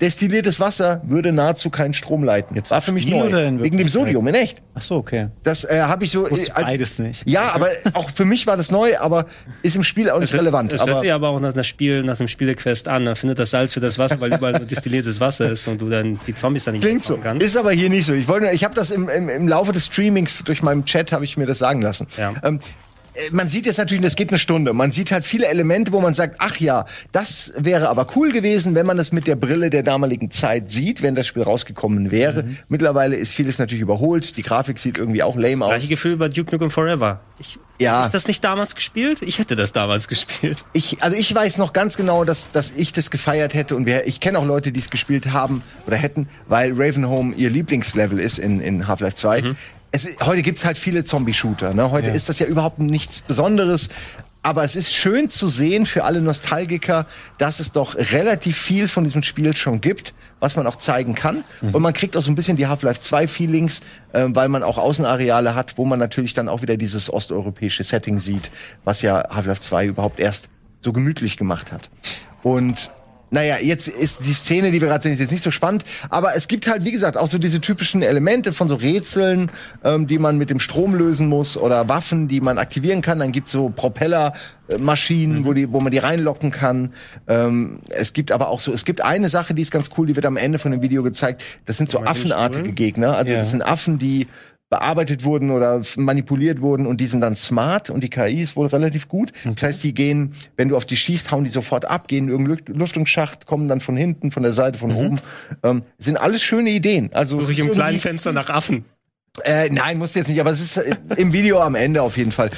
Destilliertes 0.00 0.58
Wasser 0.60 1.02
würde 1.04 1.32
nahezu 1.32 1.68
keinen 1.68 1.92
Strom 1.92 2.24
leiten. 2.24 2.56
Jetzt 2.56 2.70
War 2.70 2.80
für 2.80 2.92
mich 2.92 3.06
neu. 3.06 3.30
Wegen 3.60 3.76
dem? 3.76 3.88
Sodium, 3.88 4.26
in 4.28 4.34
echt. 4.34 4.62
Ach 4.74 4.82
so, 4.82 4.96
okay. 4.96 5.28
Das 5.42 5.64
äh, 5.64 5.82
habe 5.82 6.04
ich 6.04 6.10
so. 6.12 6.26
Äh, 6.26 6.48
als- 6.54 6.64
beides 6.64 6.98
nicht. 6.98 7.22
Ja, 7.28 7.52
aber 7.54 7.68
auch 7.92 8.08
für 8.08 8.24
mich 8.24 8.46
war 8.46 8.56
das 8.56 8.70
neu, 8.70 8.96
aber 8.98 9.26
ist 9.62 9.76
im 9.76 9.84
Spiel 9.84 10.08
auch 10.08 10.20
nicht 10.20 10.32
relevant. 10.32 10.72
Es 10.72 10.80
hört 10.80 10.90
Aber 10.90 11.00
sich 11.00 11.12
aber 11.12 11.28
auch 11.28 11.40
nach, 11.40 11.52
einer 11.52 11.64
Spiel, 11.64 12.02
nach 12.02 12.18
einem 12.18 12.28
Spielequest 12.28 12.88
an. 12.88 13.04
Da 13.04 13.14
findet 13.14 13.38
das 13.38 13.50
Salz 13.50 13.74
für 13.74 13.80
das 13.80 13.98
Wasser, 13.98 14.20
weil 14.20 14.32
überall 14.32 14.52
nur 14.54 14.66
destilliertes 14.66 15.20
Wasser 15.20 15.50
ist 15.50 15.68
und 15.68 15.82
du 15.82 15.90
dann 15.90 16.18
die 16.26 16.34
Zombies 16.34 16.64
dann 16.64 16.74
nicht 16.74 16.82
klingt 16.84 17.02
so. 17.04 17.18
kannst. 17.18 17.44
Ist 17.44 17.56
aber 17.56 17.72
hier 17.72 17.90
nicht 17.90 18.06
so. 18.06 18.14
Ich 18.14 18.26
wollte, 18.28 18.46
nur- 18.46 18.54
ich 18.54 18.64
habe 18.64 18.74
das 18.74 18.90
im, 18.90 19.08
im, 19.08 19.28
im 19.28 19.48
Laufe 19.48 19.72
des 19.72 19.86
Streamings 19.86 20.42
durch 20.44 20.62
meinen 20.62 20.84
Chat 20.86 21.12
habe 21.12 21.24
ich 21.24 21.36
mir 21.36 21.46
das 21.46 21.58
sagen 21.58 21.82
lassen. 21.82 22.06
Ja. 22.16 22.32
Ähm, 22.42 22.56
äh, 22.56 22.60
man 23.32 23.48
sieht 23.48 23.66
jetzt 23.66 23.78
natürlich, 23.78 24.02
das 24.02 24.16
geht 24.16 24.30
eine 24.30 24.38
Stunde. 24.38 24.72
Man 24.72 24.92
sieht 24.92 25.12
halt 25.12 25.24
viele 25.24 25.46
Elemente, 25.46 25.92
wo 25.92 26.00
man 26.00 26.14
sagt, 26.14 26.36
ach 26.38 26.56
ja, 26.56 26.86
das 27.12 27.52
wäre 27.56 27.88
aber 27.88 28.06
cool 28.16 28.32
gewesen, 28.32 28.74
wenn 28.74 28.86
man 28.86 28.96
das 28.96 29.12
mit 29.12 29.26
der 29.26 29.36
Brille 29.36 29.70
der 29.70 29.82
damaligen 29.82 30.30
Zeit 30.30 30.70
sieht, 30.70 31.02
wenn 31.02 31.14
das 31.14 31.26
Spiel 31.26 31.42
rausgekommen 31.42 32.10
wäre. 32.10 32.44
Mhm. 32.44 32.58
Mittlerweile 32.68 33.16
ist 33.16 33.32
vieles 33.32 33.58
natürlich 33.58 33.82
überholt. 33.82 34.36
Die 34.36 34.42
Grafik 34.42 34.78
sieht 34.78 34.98
irgendwie 34.98 35.22
auch 35.22 35.36
lame 35.36 35.64
aus. 35.64 35.70
Gleiche 35.70 35.88
Gefühl 35.88 36.16
bei 36.16 36.28
Duke 36.28 36.52
Nukem 36.52 36.70
Forever. 36.70 37.20
Ich, 37.38 37.58
Ja. 37.80 38.00
Hab 38.00 38.06
ich 38.06 38.12
das 38.12 38.26
nicht 38.26 38.44
damals 38.44 38.74
gespielt? 38.74 39.22
Ich 39.22 39.38
hätte 39.38 39.56
das 39.56 39.72
damals 39.72 40.08
gespielt. 40.08 40.64
Ich, 40.72 41.02
also 41.02 41.16
ich 41.16 41.34
weiß 41.34 41.58
noch 41.58 41.72
ganz 41.72 41.96
genau, 41.96 42.24
dass, 42.24 42.50
dass 42.50 42.72
ich 42.76 42.92
das 42.92 43.10
gefeiert 43.10 43.54
hätte 43.54 43.76
und 43.76 43.86
wir, 43.86 44.06
ich 44.06 44.20
kenne 44.20 44.38
auch 44.38 44.44
Leute, 44.44 44.72
die 44.72 44.80
es 44.80 44.90
gespielt 44.90 45.32
haben 45.32 45.62
oder 45.86 45.96
hätten, 45.96 46.28
weil 46.48 46.72
Ravenholm 46.74 47.34
ihr 47.36 47.50
Lieblingslevel 47.50 48.18
ist 48.20 48.38
in, 48.38 48.60
in 48.60 48.86
Half-Life 48.86 49.16
2. 49.16 49.54
Es, 49.92 50.06
heute 50.20 50.42
gibt's 50.42 50.64
halt 50.64 50.78
viele 50.78 51.04
Zombie-Shooter. 51.04 51.74
Ne? 51.74 51.90
Heute 51.90 52.08
Ja. 52.08 52.14
ist 52.14 52.28
das 52.28 52.38
ja 52.38 52.46
überhaupt 52.46 52.78
nichts 52.78 53.22
Besonderes. 53.22 53.88
Aber 54.42 54.64
es 54.64 54.74
ist 54.74 54.94
schön 54.94 55.28
zu 55.28 55.48
sehen 55.48 55.84
für 55.84 56.04
alle 56.04 56.22
Nostalgiker, 56.22 57.06
dass 57.36 57.60
es 57.60 57.72
doch 57.72 57.94
relativ 57.96 58.56
viel 58.56 58.88
von 58.88 59.04
diesem 59.04 59.22
Spiel 59.22 59.54
schon 59.54 59.82
gibt, 59.82 60.14
was 60.38 60.56
man 60.56 60.66
auch 60.66 60.76
zeigen 60.76 61.14
kann. 61.14 61.44
Und 61.60 61.82
man 61.82 61.92
kriegt 61.92 62.16
auch 62.16 62.22
so 62.22 62.30
ein 62.30 62.36
bisschen 62.36 62.56
die 62.56 62.66
Half-Life 62.66 63.00
2 63.02 63.28
Feelings, 63.28 63.80
äh, 64.14 64.24
weil 64.28 64.48
man 64.48 64.62
auch 64.62 64.78
Außenareale 64.78 65.54
hat, 65.54 65.76
wo 65.76 65.84
man 65.84 65.98
natürlich 65.98 66.32
dann 66.32 66.48
auch 66.48 66.62
wieder 66.62 66.78
dieses 66.78 67.12
osteuropäische 67.12 67.84
Setting 67.84 68.18
sieht, 68.18 68.50
was 68.82 69.02
ja 69.02 69.28
Half-Life 69.28 69.60
2 69.60 69.86
überhaupt 69.86 70.18
erst 70.18 70.48
so 70.80 70.94
gemütlich 70.94 71.36
gemacht 71.36 71.70
hat. 71.70 71.90
Und 72.42 72.90
naja, 73.30 73.56
jetzt 73.62 73.88
ist 73.88 74.20
die 74.26 74.32
Szene, 74.32 74.70
die 74.72 74.80
wir 74.80 74.88
gerade 74.88 75.02
sehen, 75.02 75.12
ist 75.12 75.20
jetzt 75.20 75.30
nicht 75.30 75.44
so 75.44 75.50
spannend, 75.50 75.84
aber 76.08 76.34
es 76.36 76.48
gibt 76.48 76.66
halt, 76.66 76.84
wie 76.84 76.90
gesagt, 76.92 77.16
auch 77.16 77.28
so 77.28 77.38
diese 77.38 77.60
typischen 77.60 78.02
Elemente 78.02 78.52
von 78.52 78.68
so 78.68 78.74
Rätseln, 78.74 79.50
ähm, 79.84 80.06
die 80.06 80.18
man 80.18 80.36
mit 80.38 80.50
dem 80.50 80.60
Strom 80.60 80.94
lösen 80.94 81.28
muss 81.28 81.56
oder 81.56 81.88
Waffen, 81.88 82.28
die 82.28 82.40
man 82.40 82.58
aktivieren 82.58 83.02
kann. 83.02 83.18
Dann 83.20 83.32
gibt's 83.32 83.52
so 83.52 83.68
Propellermaschinen, 83.70 85.44
wo, 85.44 85.52
die, 85.52 85.72
wo 85.72 85.80
man 85.80 85.92
die 85.92 85.98
reinlocken 85.98 86.50
kann. 86.50 86.92
Ähm, 87.28 87.80
es 87.90 88.12
gibt 88.12 88.32
aber 88.32 88.48
auch 88.48 88.60
so, 88.60 88.72
es 88.72 88.84
gibt 88.84 89.00
eine 89.00 89.28
Sache, 89.28 89.54
die 89.54 89.62
ist 89.62 89.70
ganz 89.70 89.90
cool, 89.96 90.06
die 90.06 90.16
wird 90.16 90.26
am 90.26 90.36
Ende 90.36 90.58
von 90.58 90.72
dem 90.72 90.82
Video 90.82 91.02
gezeigt. 91.02 91.42
Das 91.66 91.76
sind 91.78 91.90
so 91.90 92.00
affenartige? 92.00 92.72
Gegner. 92.72 93.16
Also 93.16 93.32
Ja. 93.32 93.38
das 93.40 93.50
sind 93.50 93.62
Affen, 93.62 93.98
die 93.98 94.26
bearbeitet 94.70 95.24
wurden 95.24 95.50
oder 95.50 95.82
manipuliert 95.96 96.60
wurden 96.60 96.86
und 96.86 97.00
die 97.00 97.06
sind 97.08 97.20
dann 97.20 97.34
smart 97.34 97.90
und 97.90 98.02
die 98.02 98.08
KI 98.08 98.40
ist 98.40 98.54
wohl 98.56 98.68
relativ 98.68 99.08
gut. 99.08 99.32
Das 99.44 99.62
heißt, 99.64 99.82
die 99.82 99.92
gehen, 99.92 100.32
wenn 100.56 100.68
du 100.68 100.76
auf 100.76 100.84
die 100.84 100.96
schießt, 100.96 101.32
hauen 101.32 101.42
die 101.44 101.50
sofort 101.50 101.84
ab, 101.90 102.06
gehen 102.08 102.24
in 102.26 102.30
irgendeinen 102.30 102.56
Lüft- 102.58 102.68
Lüftungsschacht, 102.78 103.46
kommen 103.46 103.68
dann 103.68 103.80
von 103.80 103.96
hinten, 103.96 104.30
von 104.30 104.44
der 104.44 104.52
Seite, 104.52 104.78
von 104.78 104.92
oben. 104.94 105.20
Ähm, 105.64 105.82
sind 105.98 106.16
alles 106.18 106.42
schöne 106.42 106.70
Ideen. 106.70 107.10
Also 107.12 107.34
es 107.36 107.42
Suche 107.42 107.52
ich 107.52 107.58
ist 107.58 107.64
im 107.66 107.72
kleinen 107.72 107.98
Fenster 108.00 108.32
nach 108.32 108.48
Affen. 108.48 108.84
äh, 109.44 109.68
nein, 109.70 109.98
musst 109.98 110.14
du 110.14 110.20
jetzt 110.20 110.28
nicht, 110.28 110.40
aber 110.40 110.50
es 110.52 110.60
ist 110.60 110.76
äh, 110.76 110.94
im 111.16 111.32
Video 111.32 111.58
am 111.60 111.74
Ende 111.74 112.00
auf 112.02 112.16
jeden 112.16 112.30
Fall. 112.32 112.50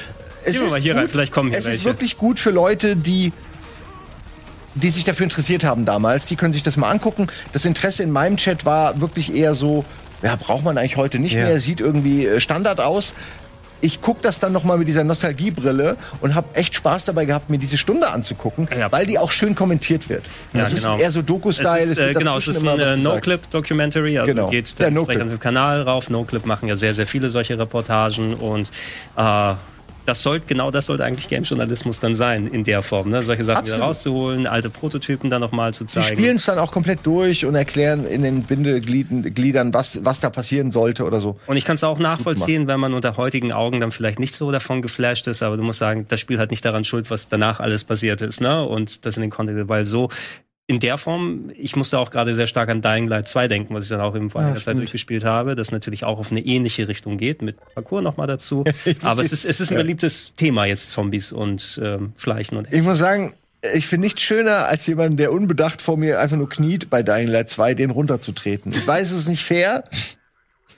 Es 0.44 0.52
Gehen 0.52 0.60
wir 0.60 0.66
ist 0.66 0.70
mal 0.72 0.80
hier 0.80 0.94
rein, 0.96 1.08
vielleicht 1.08 1.32
kommen 1.32 1.48
hier 1.48 1.58
Es 1.58 1.64
ist 1.64 1.70
welche. 1.70 1.84
wirklich 1.86 2.18
gut 2.18 2.38
für 2.38 2.50
Leute, 2.50 2.94
die 2.94 3.32
die 4.74 4.88
sich 4.88 5.04
dafür 5.04 5.24
interessiert 5.24 5.64
haben 5.64 5.84
damals, 5.84 6.26
die 6.26 6.36
können 6.36 6.54
sich 6.54 6.62
das 6.62 6.76
mal 6.78 6.90
angucken. 6.90 7.26
Das 7.52 7.64
Interesse 7.66 8.02
in 8.02 8.10
meinem 8.10 8.38
Chat 8.38 8.64
war 8.64 9.00
wirklich 9.02 9.34
eher 9.34 9.54
so, 9.54 9.84
ja, 10.22 10.36
braucht 10.36 10.64
man 10.64 10.78
eigentlich 10.78 10.96
heute 10.96 11.18
nicht 11.18 11.34
Ja. 11.34 11.44
mehr, 11.44 11.60
sieht 11.60 11.80
irgendwie 11.80 12.26
äh, 12.26 12.40
Standard 12.40 12.80
aus. 12.80 13.14
Ich 13.84 14.00
guck 14.00 14.22
das 14.22 14.38
dann 14.38 14.52
noch 14.52 14.62
mal 14.62 14.78
mit 14.78 14.86
dieser 14.86 15.02
Nostalgiebrille 15.02 15.96
und 16.20 16.36
habe 16.36 16.46
echt 16.54 16.76
Spaß 16.76 17.04
dabei 17.04 17.24
gehabt, 17.24 17.50
mir 17.50 17.58
diese 17.58 17.76
Stunde 17.76 18.12
anzugucken, 18.12 18.68
Ja, 18.78 18.92
weil 18.92 19.06
die 19.06 19.18
auch 19.18 19.32
schön 19.32 19.56
kommentiert 19.56 20.08
wird. 20.08 20.24
Ja, 20.52 20.60
das 20.60 20.76
genau. 20.76 20.94
ist 20.94 21.02
eher 21.02 21.10
so 21.10 21.20
Doku-Style. 21.20 22.10
Äh, 22.10 22.14
genau, 22.14 22.38
es 22.38 22.46
ist 22.46 22.58
ein 22.58 22.62
immer 22.62 22.74
äh, 22.74 22.76
gesagt. 22.78 23.02
No-Clip-Documentary. 23.02 24.18
Also 24.20 24.32
Genau. 24.32 24.50
geht 24.50 24.68
Ja, 24.68 24.74
der 24.78 24.90
No-Clip. 24.92 25.16
entsprechend 25.18 25.22
auf 25.22 25.28
den 25.38 25.40
Kanal 25.40 25.82
rauf. 25.82 26.10
No-Clip 26.10 26.46
machen 26.46 26.68
ja 26.68 26.76
sehr, 26.76 26.94
sehr 26.94 27.08
viele 27.08 27.28
solche 27.30 27.58
Reportagen 27.58 28.34
und 28.34 28.70
äh, 29.16 29.54
das 30.04 30.22
sollte, 30.22 30.46
genau 30.46 30.70
das 30.70 30.86
sollte 30.86 31.04
eigentlich 31.04 31.28
Game-Journalismus 31.28 32.00
dann 32.00 32.14
sein, 32.14 32.46
in 32.46 32.64
der 32.64 32.82
Form. 32.82 33.10
Ne? 33.10 33.22
Solche 33.22 33.44
Sachen 33.44 33.64
wieder 33.66 33.74
Absolut. 33.76 33.88
rauszuholen, 33.88 34.46
alte 34.46 34.70
Prototypen 34.70 35.30
dann 35.30 35.40
nochmal 35.40 35.72
zu 35.74 35.84
Die 35.84 35.92
zeigen. 35.92 36.18
spielen 36.18 36.36
es 36.36 36.46
dann 36.46 36.58
auch 36.58 36.72
komplett 36.72 37.00
durch 37.04 37.44
und 37.44 37.54
erklären 37.54 38.06
in 38.06 38.22
den 38.22 38.42
Bindegliedern, 38.42 39.72
was, 39.74 40.04
was 40.04 40.20
da 40.20 40.30
passieren 40.30 40.72
sollte 40.72 41.04
oder 41.04 41.20
so. 41.20 41.38
Und 41.46 41.56
ich 41.56 41.64
kann 41.64 41.76
es 41.76 41.84
auch 41.84 41.98
nachvollziehen, 41.98 42.66
wenn 42.66 42.80
man 42.80 42.94
unter 42.94 43.16
heutigen 43.16 43.52
Augen 43.52 43.80
dann 43.80 43.92
vielleicht 43.92 44.18
nicht 44.18 44.34
so 44.34 44.50
davon 44.50 44.82
geflasht 44.82 45.26
ist, 45.26 45.42
aber 45.42 45.56
du 45.56 45.62
musst 45.62 45.78
sagen, 45.78 46.06
das 46.08 46.20
Spiel 46.20 46.38
hat 46.38 46.50
nicht 46.50 46.64
daran 46.64 46.84
schuld, 46.84 47.10
was 47.10 47.28
danach 47.28 47.60
alles 47.60 47.84
passiert 47.84 48.20
ist, 48.20 48.40
ne? 48.40 48.64
Und 48.64 49.06
das 49.06 49.16
in 49.16 49.22
den 49.22 49.30
Kontext, 49.30 49.68
weil 49.68 49.84
so 49.84 50.08
in 50.66 50.78
der 50.80 50.96
Form, 50.96 51.50
ich 51.56 51.76
musste 51.76 51.98
auch 51.98 52.10
gerade 52.10 52.34
sehr 52.34 52.46
stark 52.46 52.68
an 52.68 52.82
Dying 52.82 53.08
Light 53.08 53.28
2 53.28 53.48
denken, 53.48 53.74
was 53.74 53.84
ich 53.84 53.88
dann 53.88 54.00
auch 54.00 54.14
eben 54.14 54.30
vor 54.30 54.40
Ja, 54.40 54.48
einiger 54.48 54.62
Zeit 54.62 54.76
durchgespielt 54.76 55.24
habe, 55.24 55.54
das 55.54 55.72
natürlich 55.72 56.04
auch 56.04 56.18
auf 56.18 56.30
eine 56.30 56.40
ähnliche 56.40 56.88
Richtung 56.88 57.18
geht, 57.18 57.42
mit 57.42 57.56
Parcours 57.74 58.02
nochmal 58.02 58.26
dazu. 58.26 58.64
Aber 59.02 59.22
es 59.22 59.32
ist, 59.32 59.44
es 59.44 59.60
ist 59.60 59.70
ein 59.70 59.76
beliebtes 59.76 60.34
Thema 60.36 60.64
jetzt, 60.64 60.90
Zombies 60.92 61.32
und 61.32 61.80
ähm, 61.82 62.12
Schleichen 62.16 62.56
und 62.56 62.72
Ich 62.72 62.82
muss 62.82 62.98
sagen, 62.98 63.34
ich 63.74 63.86
finde 63.86 64.06
nichts 64.06 64.22
schöner, 64.22 64.66
als 64.66 64.86
jemand, 64.86 65.18
der 65.18 65.32
unbedacht 65.32 65.82
vor 65.82 65.96
mir 65.96 66.20
einfach 66.20 66.36
nur 66.36 66.48
kniet 66.48 66.90
bei 66.90 67.02
Dying 67.02 67.28
Light 67.28 67.48
2, 67.48 67.74
den 67.74 67.90
runterzutreten. 67.90 68.72
Ich 68.72 68.86
weiß, 68.86 69.10
es 69.12 69.20
ist 69.20 69.28
nicht 69.28 69.44
fair, 69.44 69.84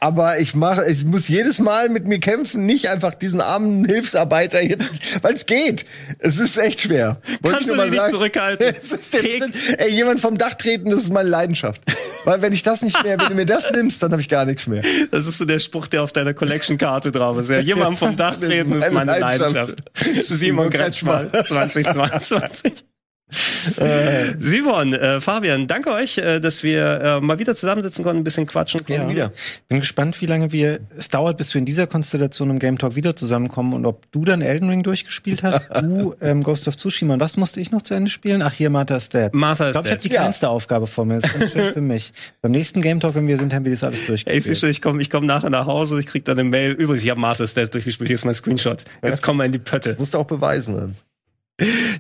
aber 0.00 0.40
ich 0.40 0.54
mache, 0.54 0.84
ich 0.90 1.04
muss 1.04 1.28
jedes 1.28 1.58
Mal 1.58 1.88
mit 1.88 2.06
mir 2.06 2.18
kämpfen, 2.18 2.66
nicht 2.66 2.88
einfach 2.88 3.14
diesen 3.14 3.40
armen 3.40 3.84
Hilfsarbeiter 3.84 4.62
jetzt, 4.62 4.90
weil 5.22 5.34
es 5.34 5.46
geht. 5.46 5.86
Es 6.18 6.38
ist 6.38 6.56
echt 6.56 6.82
schwer. 6.82 7.20
Wollte 7.42 7.58
Kannst 7.58 7.70
du 7.70 7.74
mal 7.76 7.90
dich 7.90 8.00
nicht 8.00 8.10
zurückhalten? 8.10 8.74
Es 8.84 8.92
ist 8.92 9.12
der. 9.12 9.20
Schritt. 9.20 9.54
Ey, 9.78 9.90
jemand 9.90 10.20
vom 10.20 10.38
Dach 10.38 10.54
treten, 10.54 10.90
das 10.90 11.02
ist 11.02 11.12
meine 11.12 11.28
Leidenschaft. 11.28 11.82
Weil 12.24 12.42
wenn 12.42 12.52
ich 12.52 12.62
das 12.62 12.82
nicht 12.82 13.02
mehr, 13.02 13.18
wenn 13.18 13.28
du 13.28 13.34
mir 13.34 13.46
das 13.46 13.70
nimmst, 13.70 14.02
dann 14.02 14.12
habe 14.12 14.20
ich 14.20 14.28
gar 14.28 14.44
nichts 14.44 14.66
mehr. 14.66 14.82
Das 15.10 15.26
ist 15.26 15.38
so 15.38 15.44
der 15.44 15.58
Spruch, 15.58 15.86
der 15.86 16.02
auf 16.02 16.12
deiner 16.12 16.34
Collection-Karte 16.34 17.12
drauf 17.12 17.38
ist. 17.38 17.50
Ja, 17.50 17.58
jemand 17.60 17.98
vom 17.98 18.16
Dach 18.16 18.36
Das 18.40 18.44
ist 18.44 18.48
treten 18.48 18.72
ist 18.72 18.92
meine 18.92 19.18
Leidenschaft. 19.18 19.76
Simon 20.28 20.70
Kretschmer, 20.70 21.30
2022. 21.32 22.83
Simon, 24.38 24.92
äh, 24.94 25.20
Fabian, 25.20 25.66
danke 25.66 25.90
euch, 25.92 26.18
äh, 26.18 26.40
dass 26.40 26.62
wir 26.62 27.00
äh, 27.00 27.20
mal 27.20 27.38
wieder 27.38 27.54
zusammensitzen 27.56 28.04
konnten, 28.04 28.20
ein 28.20 28.24
bisschen 28.24 28.46
quatschen 28.46 28.80
konnten. 28.86 29.02
Ja. 29.02 29.08
wieder. 29.08 29.32
Bin 29.68 29.80
gespannt, 29.80 30.20
wie 30.20 30.26
lange 30.26 30.52
wir 30.52 30.80
es 30.96 31.08
dauert, 31.08 31.36
bis 31.38 31.54
wir 31.54 31.58
in 31.58 31.66
dieser 31.66 31.86
Konstellation 31.86 32.50
im 32.50 32.58
Game 32.58 32.78
Talk 32.78 32.96
wieder 32.96 33.16
zusammenkommen 33.16 33.72
und 33.74 33.86
ob 33.86 34.10
du 34.12 34.24
dann 34.24 34.42
Elden 34.42 34.68
Ring 34.68 34.82
durchgespielt 34.82 35.42
hast, 35.42 35.68
du 35.82 36.14
ähm, 36.20 36.42
Ghost 36.42 36.68
of 36.68 36.76
Tsushima. 36.76 37.14
Und 37.14 37.20
was 37.20 37.36
musste 37.36 37.60
ich 37.60 37.70
noch 37.70 37.82
zu 37.82 37.94
Ende 37.94 38.10
spielen? 38.10 38.42
Ach, 38.42 38.52
hier 38.52 38.70
Martha's 38.70 39.08
Dead. 39.08 39.32
Martha 39.32 39.64
ich 39.64 39.68
ist 39.70 39.72
glaube, 39.74 39.88
ich 39.88 39.92
habe 39.92 40.02
die 40.02 40.08
Ja. 40.14 40.20
kleinste 40.22 40.48
Aufgabe 40.48 40.86
vor 40.86 41.04
mir. 41.04 41.14
Das 41.20 41.24
ist 41.24 41.38
ganz 41.38 41.52
schön 41.52 41.72
für 41.72 41.80
mich. 41.80 42.12
Beim 42.42 42.52
nächsten 42.52 42.82
Game 42.82 43.00
Talk, 43.00 43.14
wenn 43.14 43.26
wir 43.26 43.38
sind, 43.38 43.52
haben 43.54 43.64
wir 43.64 43.72
das 43.72 43.82
alles 43.84 44.00
Ey, 44.00 44.02
ich 44.02 44.06
durchgespielt. 44.24 44.44
sehe 44.44 44.56
schon, 44.56 44.70
ich 44.70 44.82
komme 44.82 45.02
ich 45.02 45.10
komm 45.10 45.26
nachher 45.26 45.50
nach 45.50 45.66
Hause, 45.66 45.98
ich 46.00 46.06
krieg 46.06 46.24
dann 46.24 46.38
eine 46.38 46.48
Mail. 46.48 46.72
Übrigens, 46.72 47.02
ich 47.04 47.10
habe 47.10 47.20
Master 47.20 47.46
Stats 47.46 47.70
durchgespielt, 47.70 48.08
hier 48.08 48.14
ist 48.14 48.24
mein 48.24 48.34
Screenshot. 48.34 48.84
Jetzt 49.02 49.22
kommen 49.22 49.38
wir 49.40 49.44
in 49.44 49.52
die 49.52 49.58
Pötte. 49.58 49.96
Musst 49.98 50.14
du 50.14 50.18
auch 50.18 50.26
beweisen. 50.26 50.76
Dann. 50.76 50.96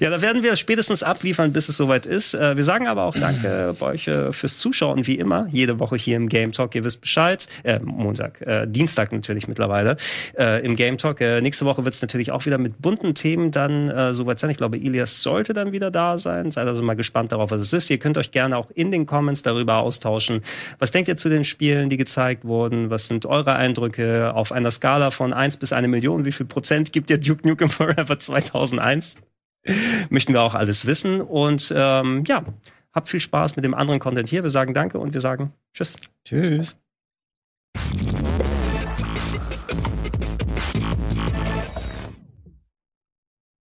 Ja, 0.00 0.10
da 0.10 0.20
werden 0.20 0.42
wir 0.42 0.56
spätestens 0.56 1.04
abliefern, 1.04 1.52
bis 1.52 1.68
es 1.68 1.76
soweit 1.76 2.06
ist. 2.06 2.34
Äh, 2.34 2.56
wir 2.56 2.64
sagen 2.64 2.88
aber 2.88 3.04
auch 3.04 3.14
Danke 3.14 3.76
bei 3.78 3.86
euch 3.86 4.08
äh, 4.08 4.32
fürs 4.32 4.58
Zuschauen, 4.58 5.06
wie 5.06 5.14
immer. 5.14 5.46
Jede 5.48 5.78
Woche 5.78 5.94
hier 5.94 6.16
im 6.16 6.28
Game 6.28 6.50
Talk. 6.50 6.74
Ihr 6.74 6.82
wisst 6.82 7.00
Bescheid. 7.00 7.46
Äh, 7.62 7.78
Montag, 7.78 8.40
äh, 8.40 8.66
Dienstag 8.66 9.12
natürlich 9.12 9.46
mittlerweile 9.46 9.96
äh, 10.36 10.64
im 10.66 10.74
Game 10.74 10.98
Talk. 10.98 11.20
Äh, 11.20 11.40
nächste 11.40 11.66
Woche 11.66 11.84
wird 11.84 11.94
es 11.94 12.02
natürlich 12.02 12.32
auch 12.32 12.46
wieder 12.46 12.58
mit 12.58 12.82
bunten 12.82 13.14
Themen 13.14 13.52
dann 13.52 14.14
soweit 14.14 14.38
sein. 14.40 14.50
Ich 14.50 14.56
glaube, 14.56 14.76
Ilias 14.76 15.22
sollte 15.22 15.52
dann 15.52 15.72
wieder 15.72 15.90
da 15.90 16.18
sein. 16.18 16.50
Seid 16.50 16.66
also 16.66 16.82
mal 16.82 16.94
gespannt 16.94 17.30
darauf, 17.30 17.50
was 17.50 17.60
es 17.60 17.72
ist. 17.72 17.90
Ihr 17.90 17.98
könnt 17.98 18.18
euch 18.18 18.32
gerne 18.32 18.56
auch 18.56 18.70
in 18.74 18.90
den 18.90 19.06
Comments 19.06 19.40
darüber 19.42 19.78
austauschen. 19.78 20.42
Was 20.78 20.90
denkt 20.90 21.08
ihr 21.08 21.16
zu 21.16 21.28
den 21.28 21.44
Spielen, 21.44 21.88
die 21.88 21.96
gezeigt 21.96 22.44
wurden? 22.44 22.90
Was 22.90 23.06
sind 23.06 23.26
eure 23.26 23.54
Eindrücke 23.54 24.34
auf 24.34 24.52
einer 24.52 24.70
Skala 24.70 25.10
von 25.10 25.32
eins 25.32 25.56
bis 25.56 25.72
eine 25.72 25.88
Million? 25.88 26.24
Wie 26.24 26.32
viel 26.32 26.46
Prozent 26.46 26.92
gibt 26.92 27.10
ihr 27.10 27.18
Duke 27.18 27.46
Nukem 27.46 27.70
Forever 27.70 28.18
2001? 28.18 29.18
möchten 30.10 30.32
wir 30.32 30.42
auch 30.42 30.54
alles 30.54 30.86
wissen. 30.86 31.20
Und 31.20 31.72
ähm, 31.76 32.24
ja, 32.26 32.44
habt 32.92 33.08
viel 33.08 33.20
Spaß 33.20 33.56
mit 33.56 33.64
dem 33.64 33.74
anderen 33.74 34.00
Content 34.00 34.28
hier. 34.28 34.42
Wir 34.42 34.50
sagen 34.50 34.74
Danke 34.74 34.98
und 34.98 35.14
wir 35.14 35.20
sagen 35.20 35.52
Tschüss. 35.72 35.96
Tschüss. 36.24 36.76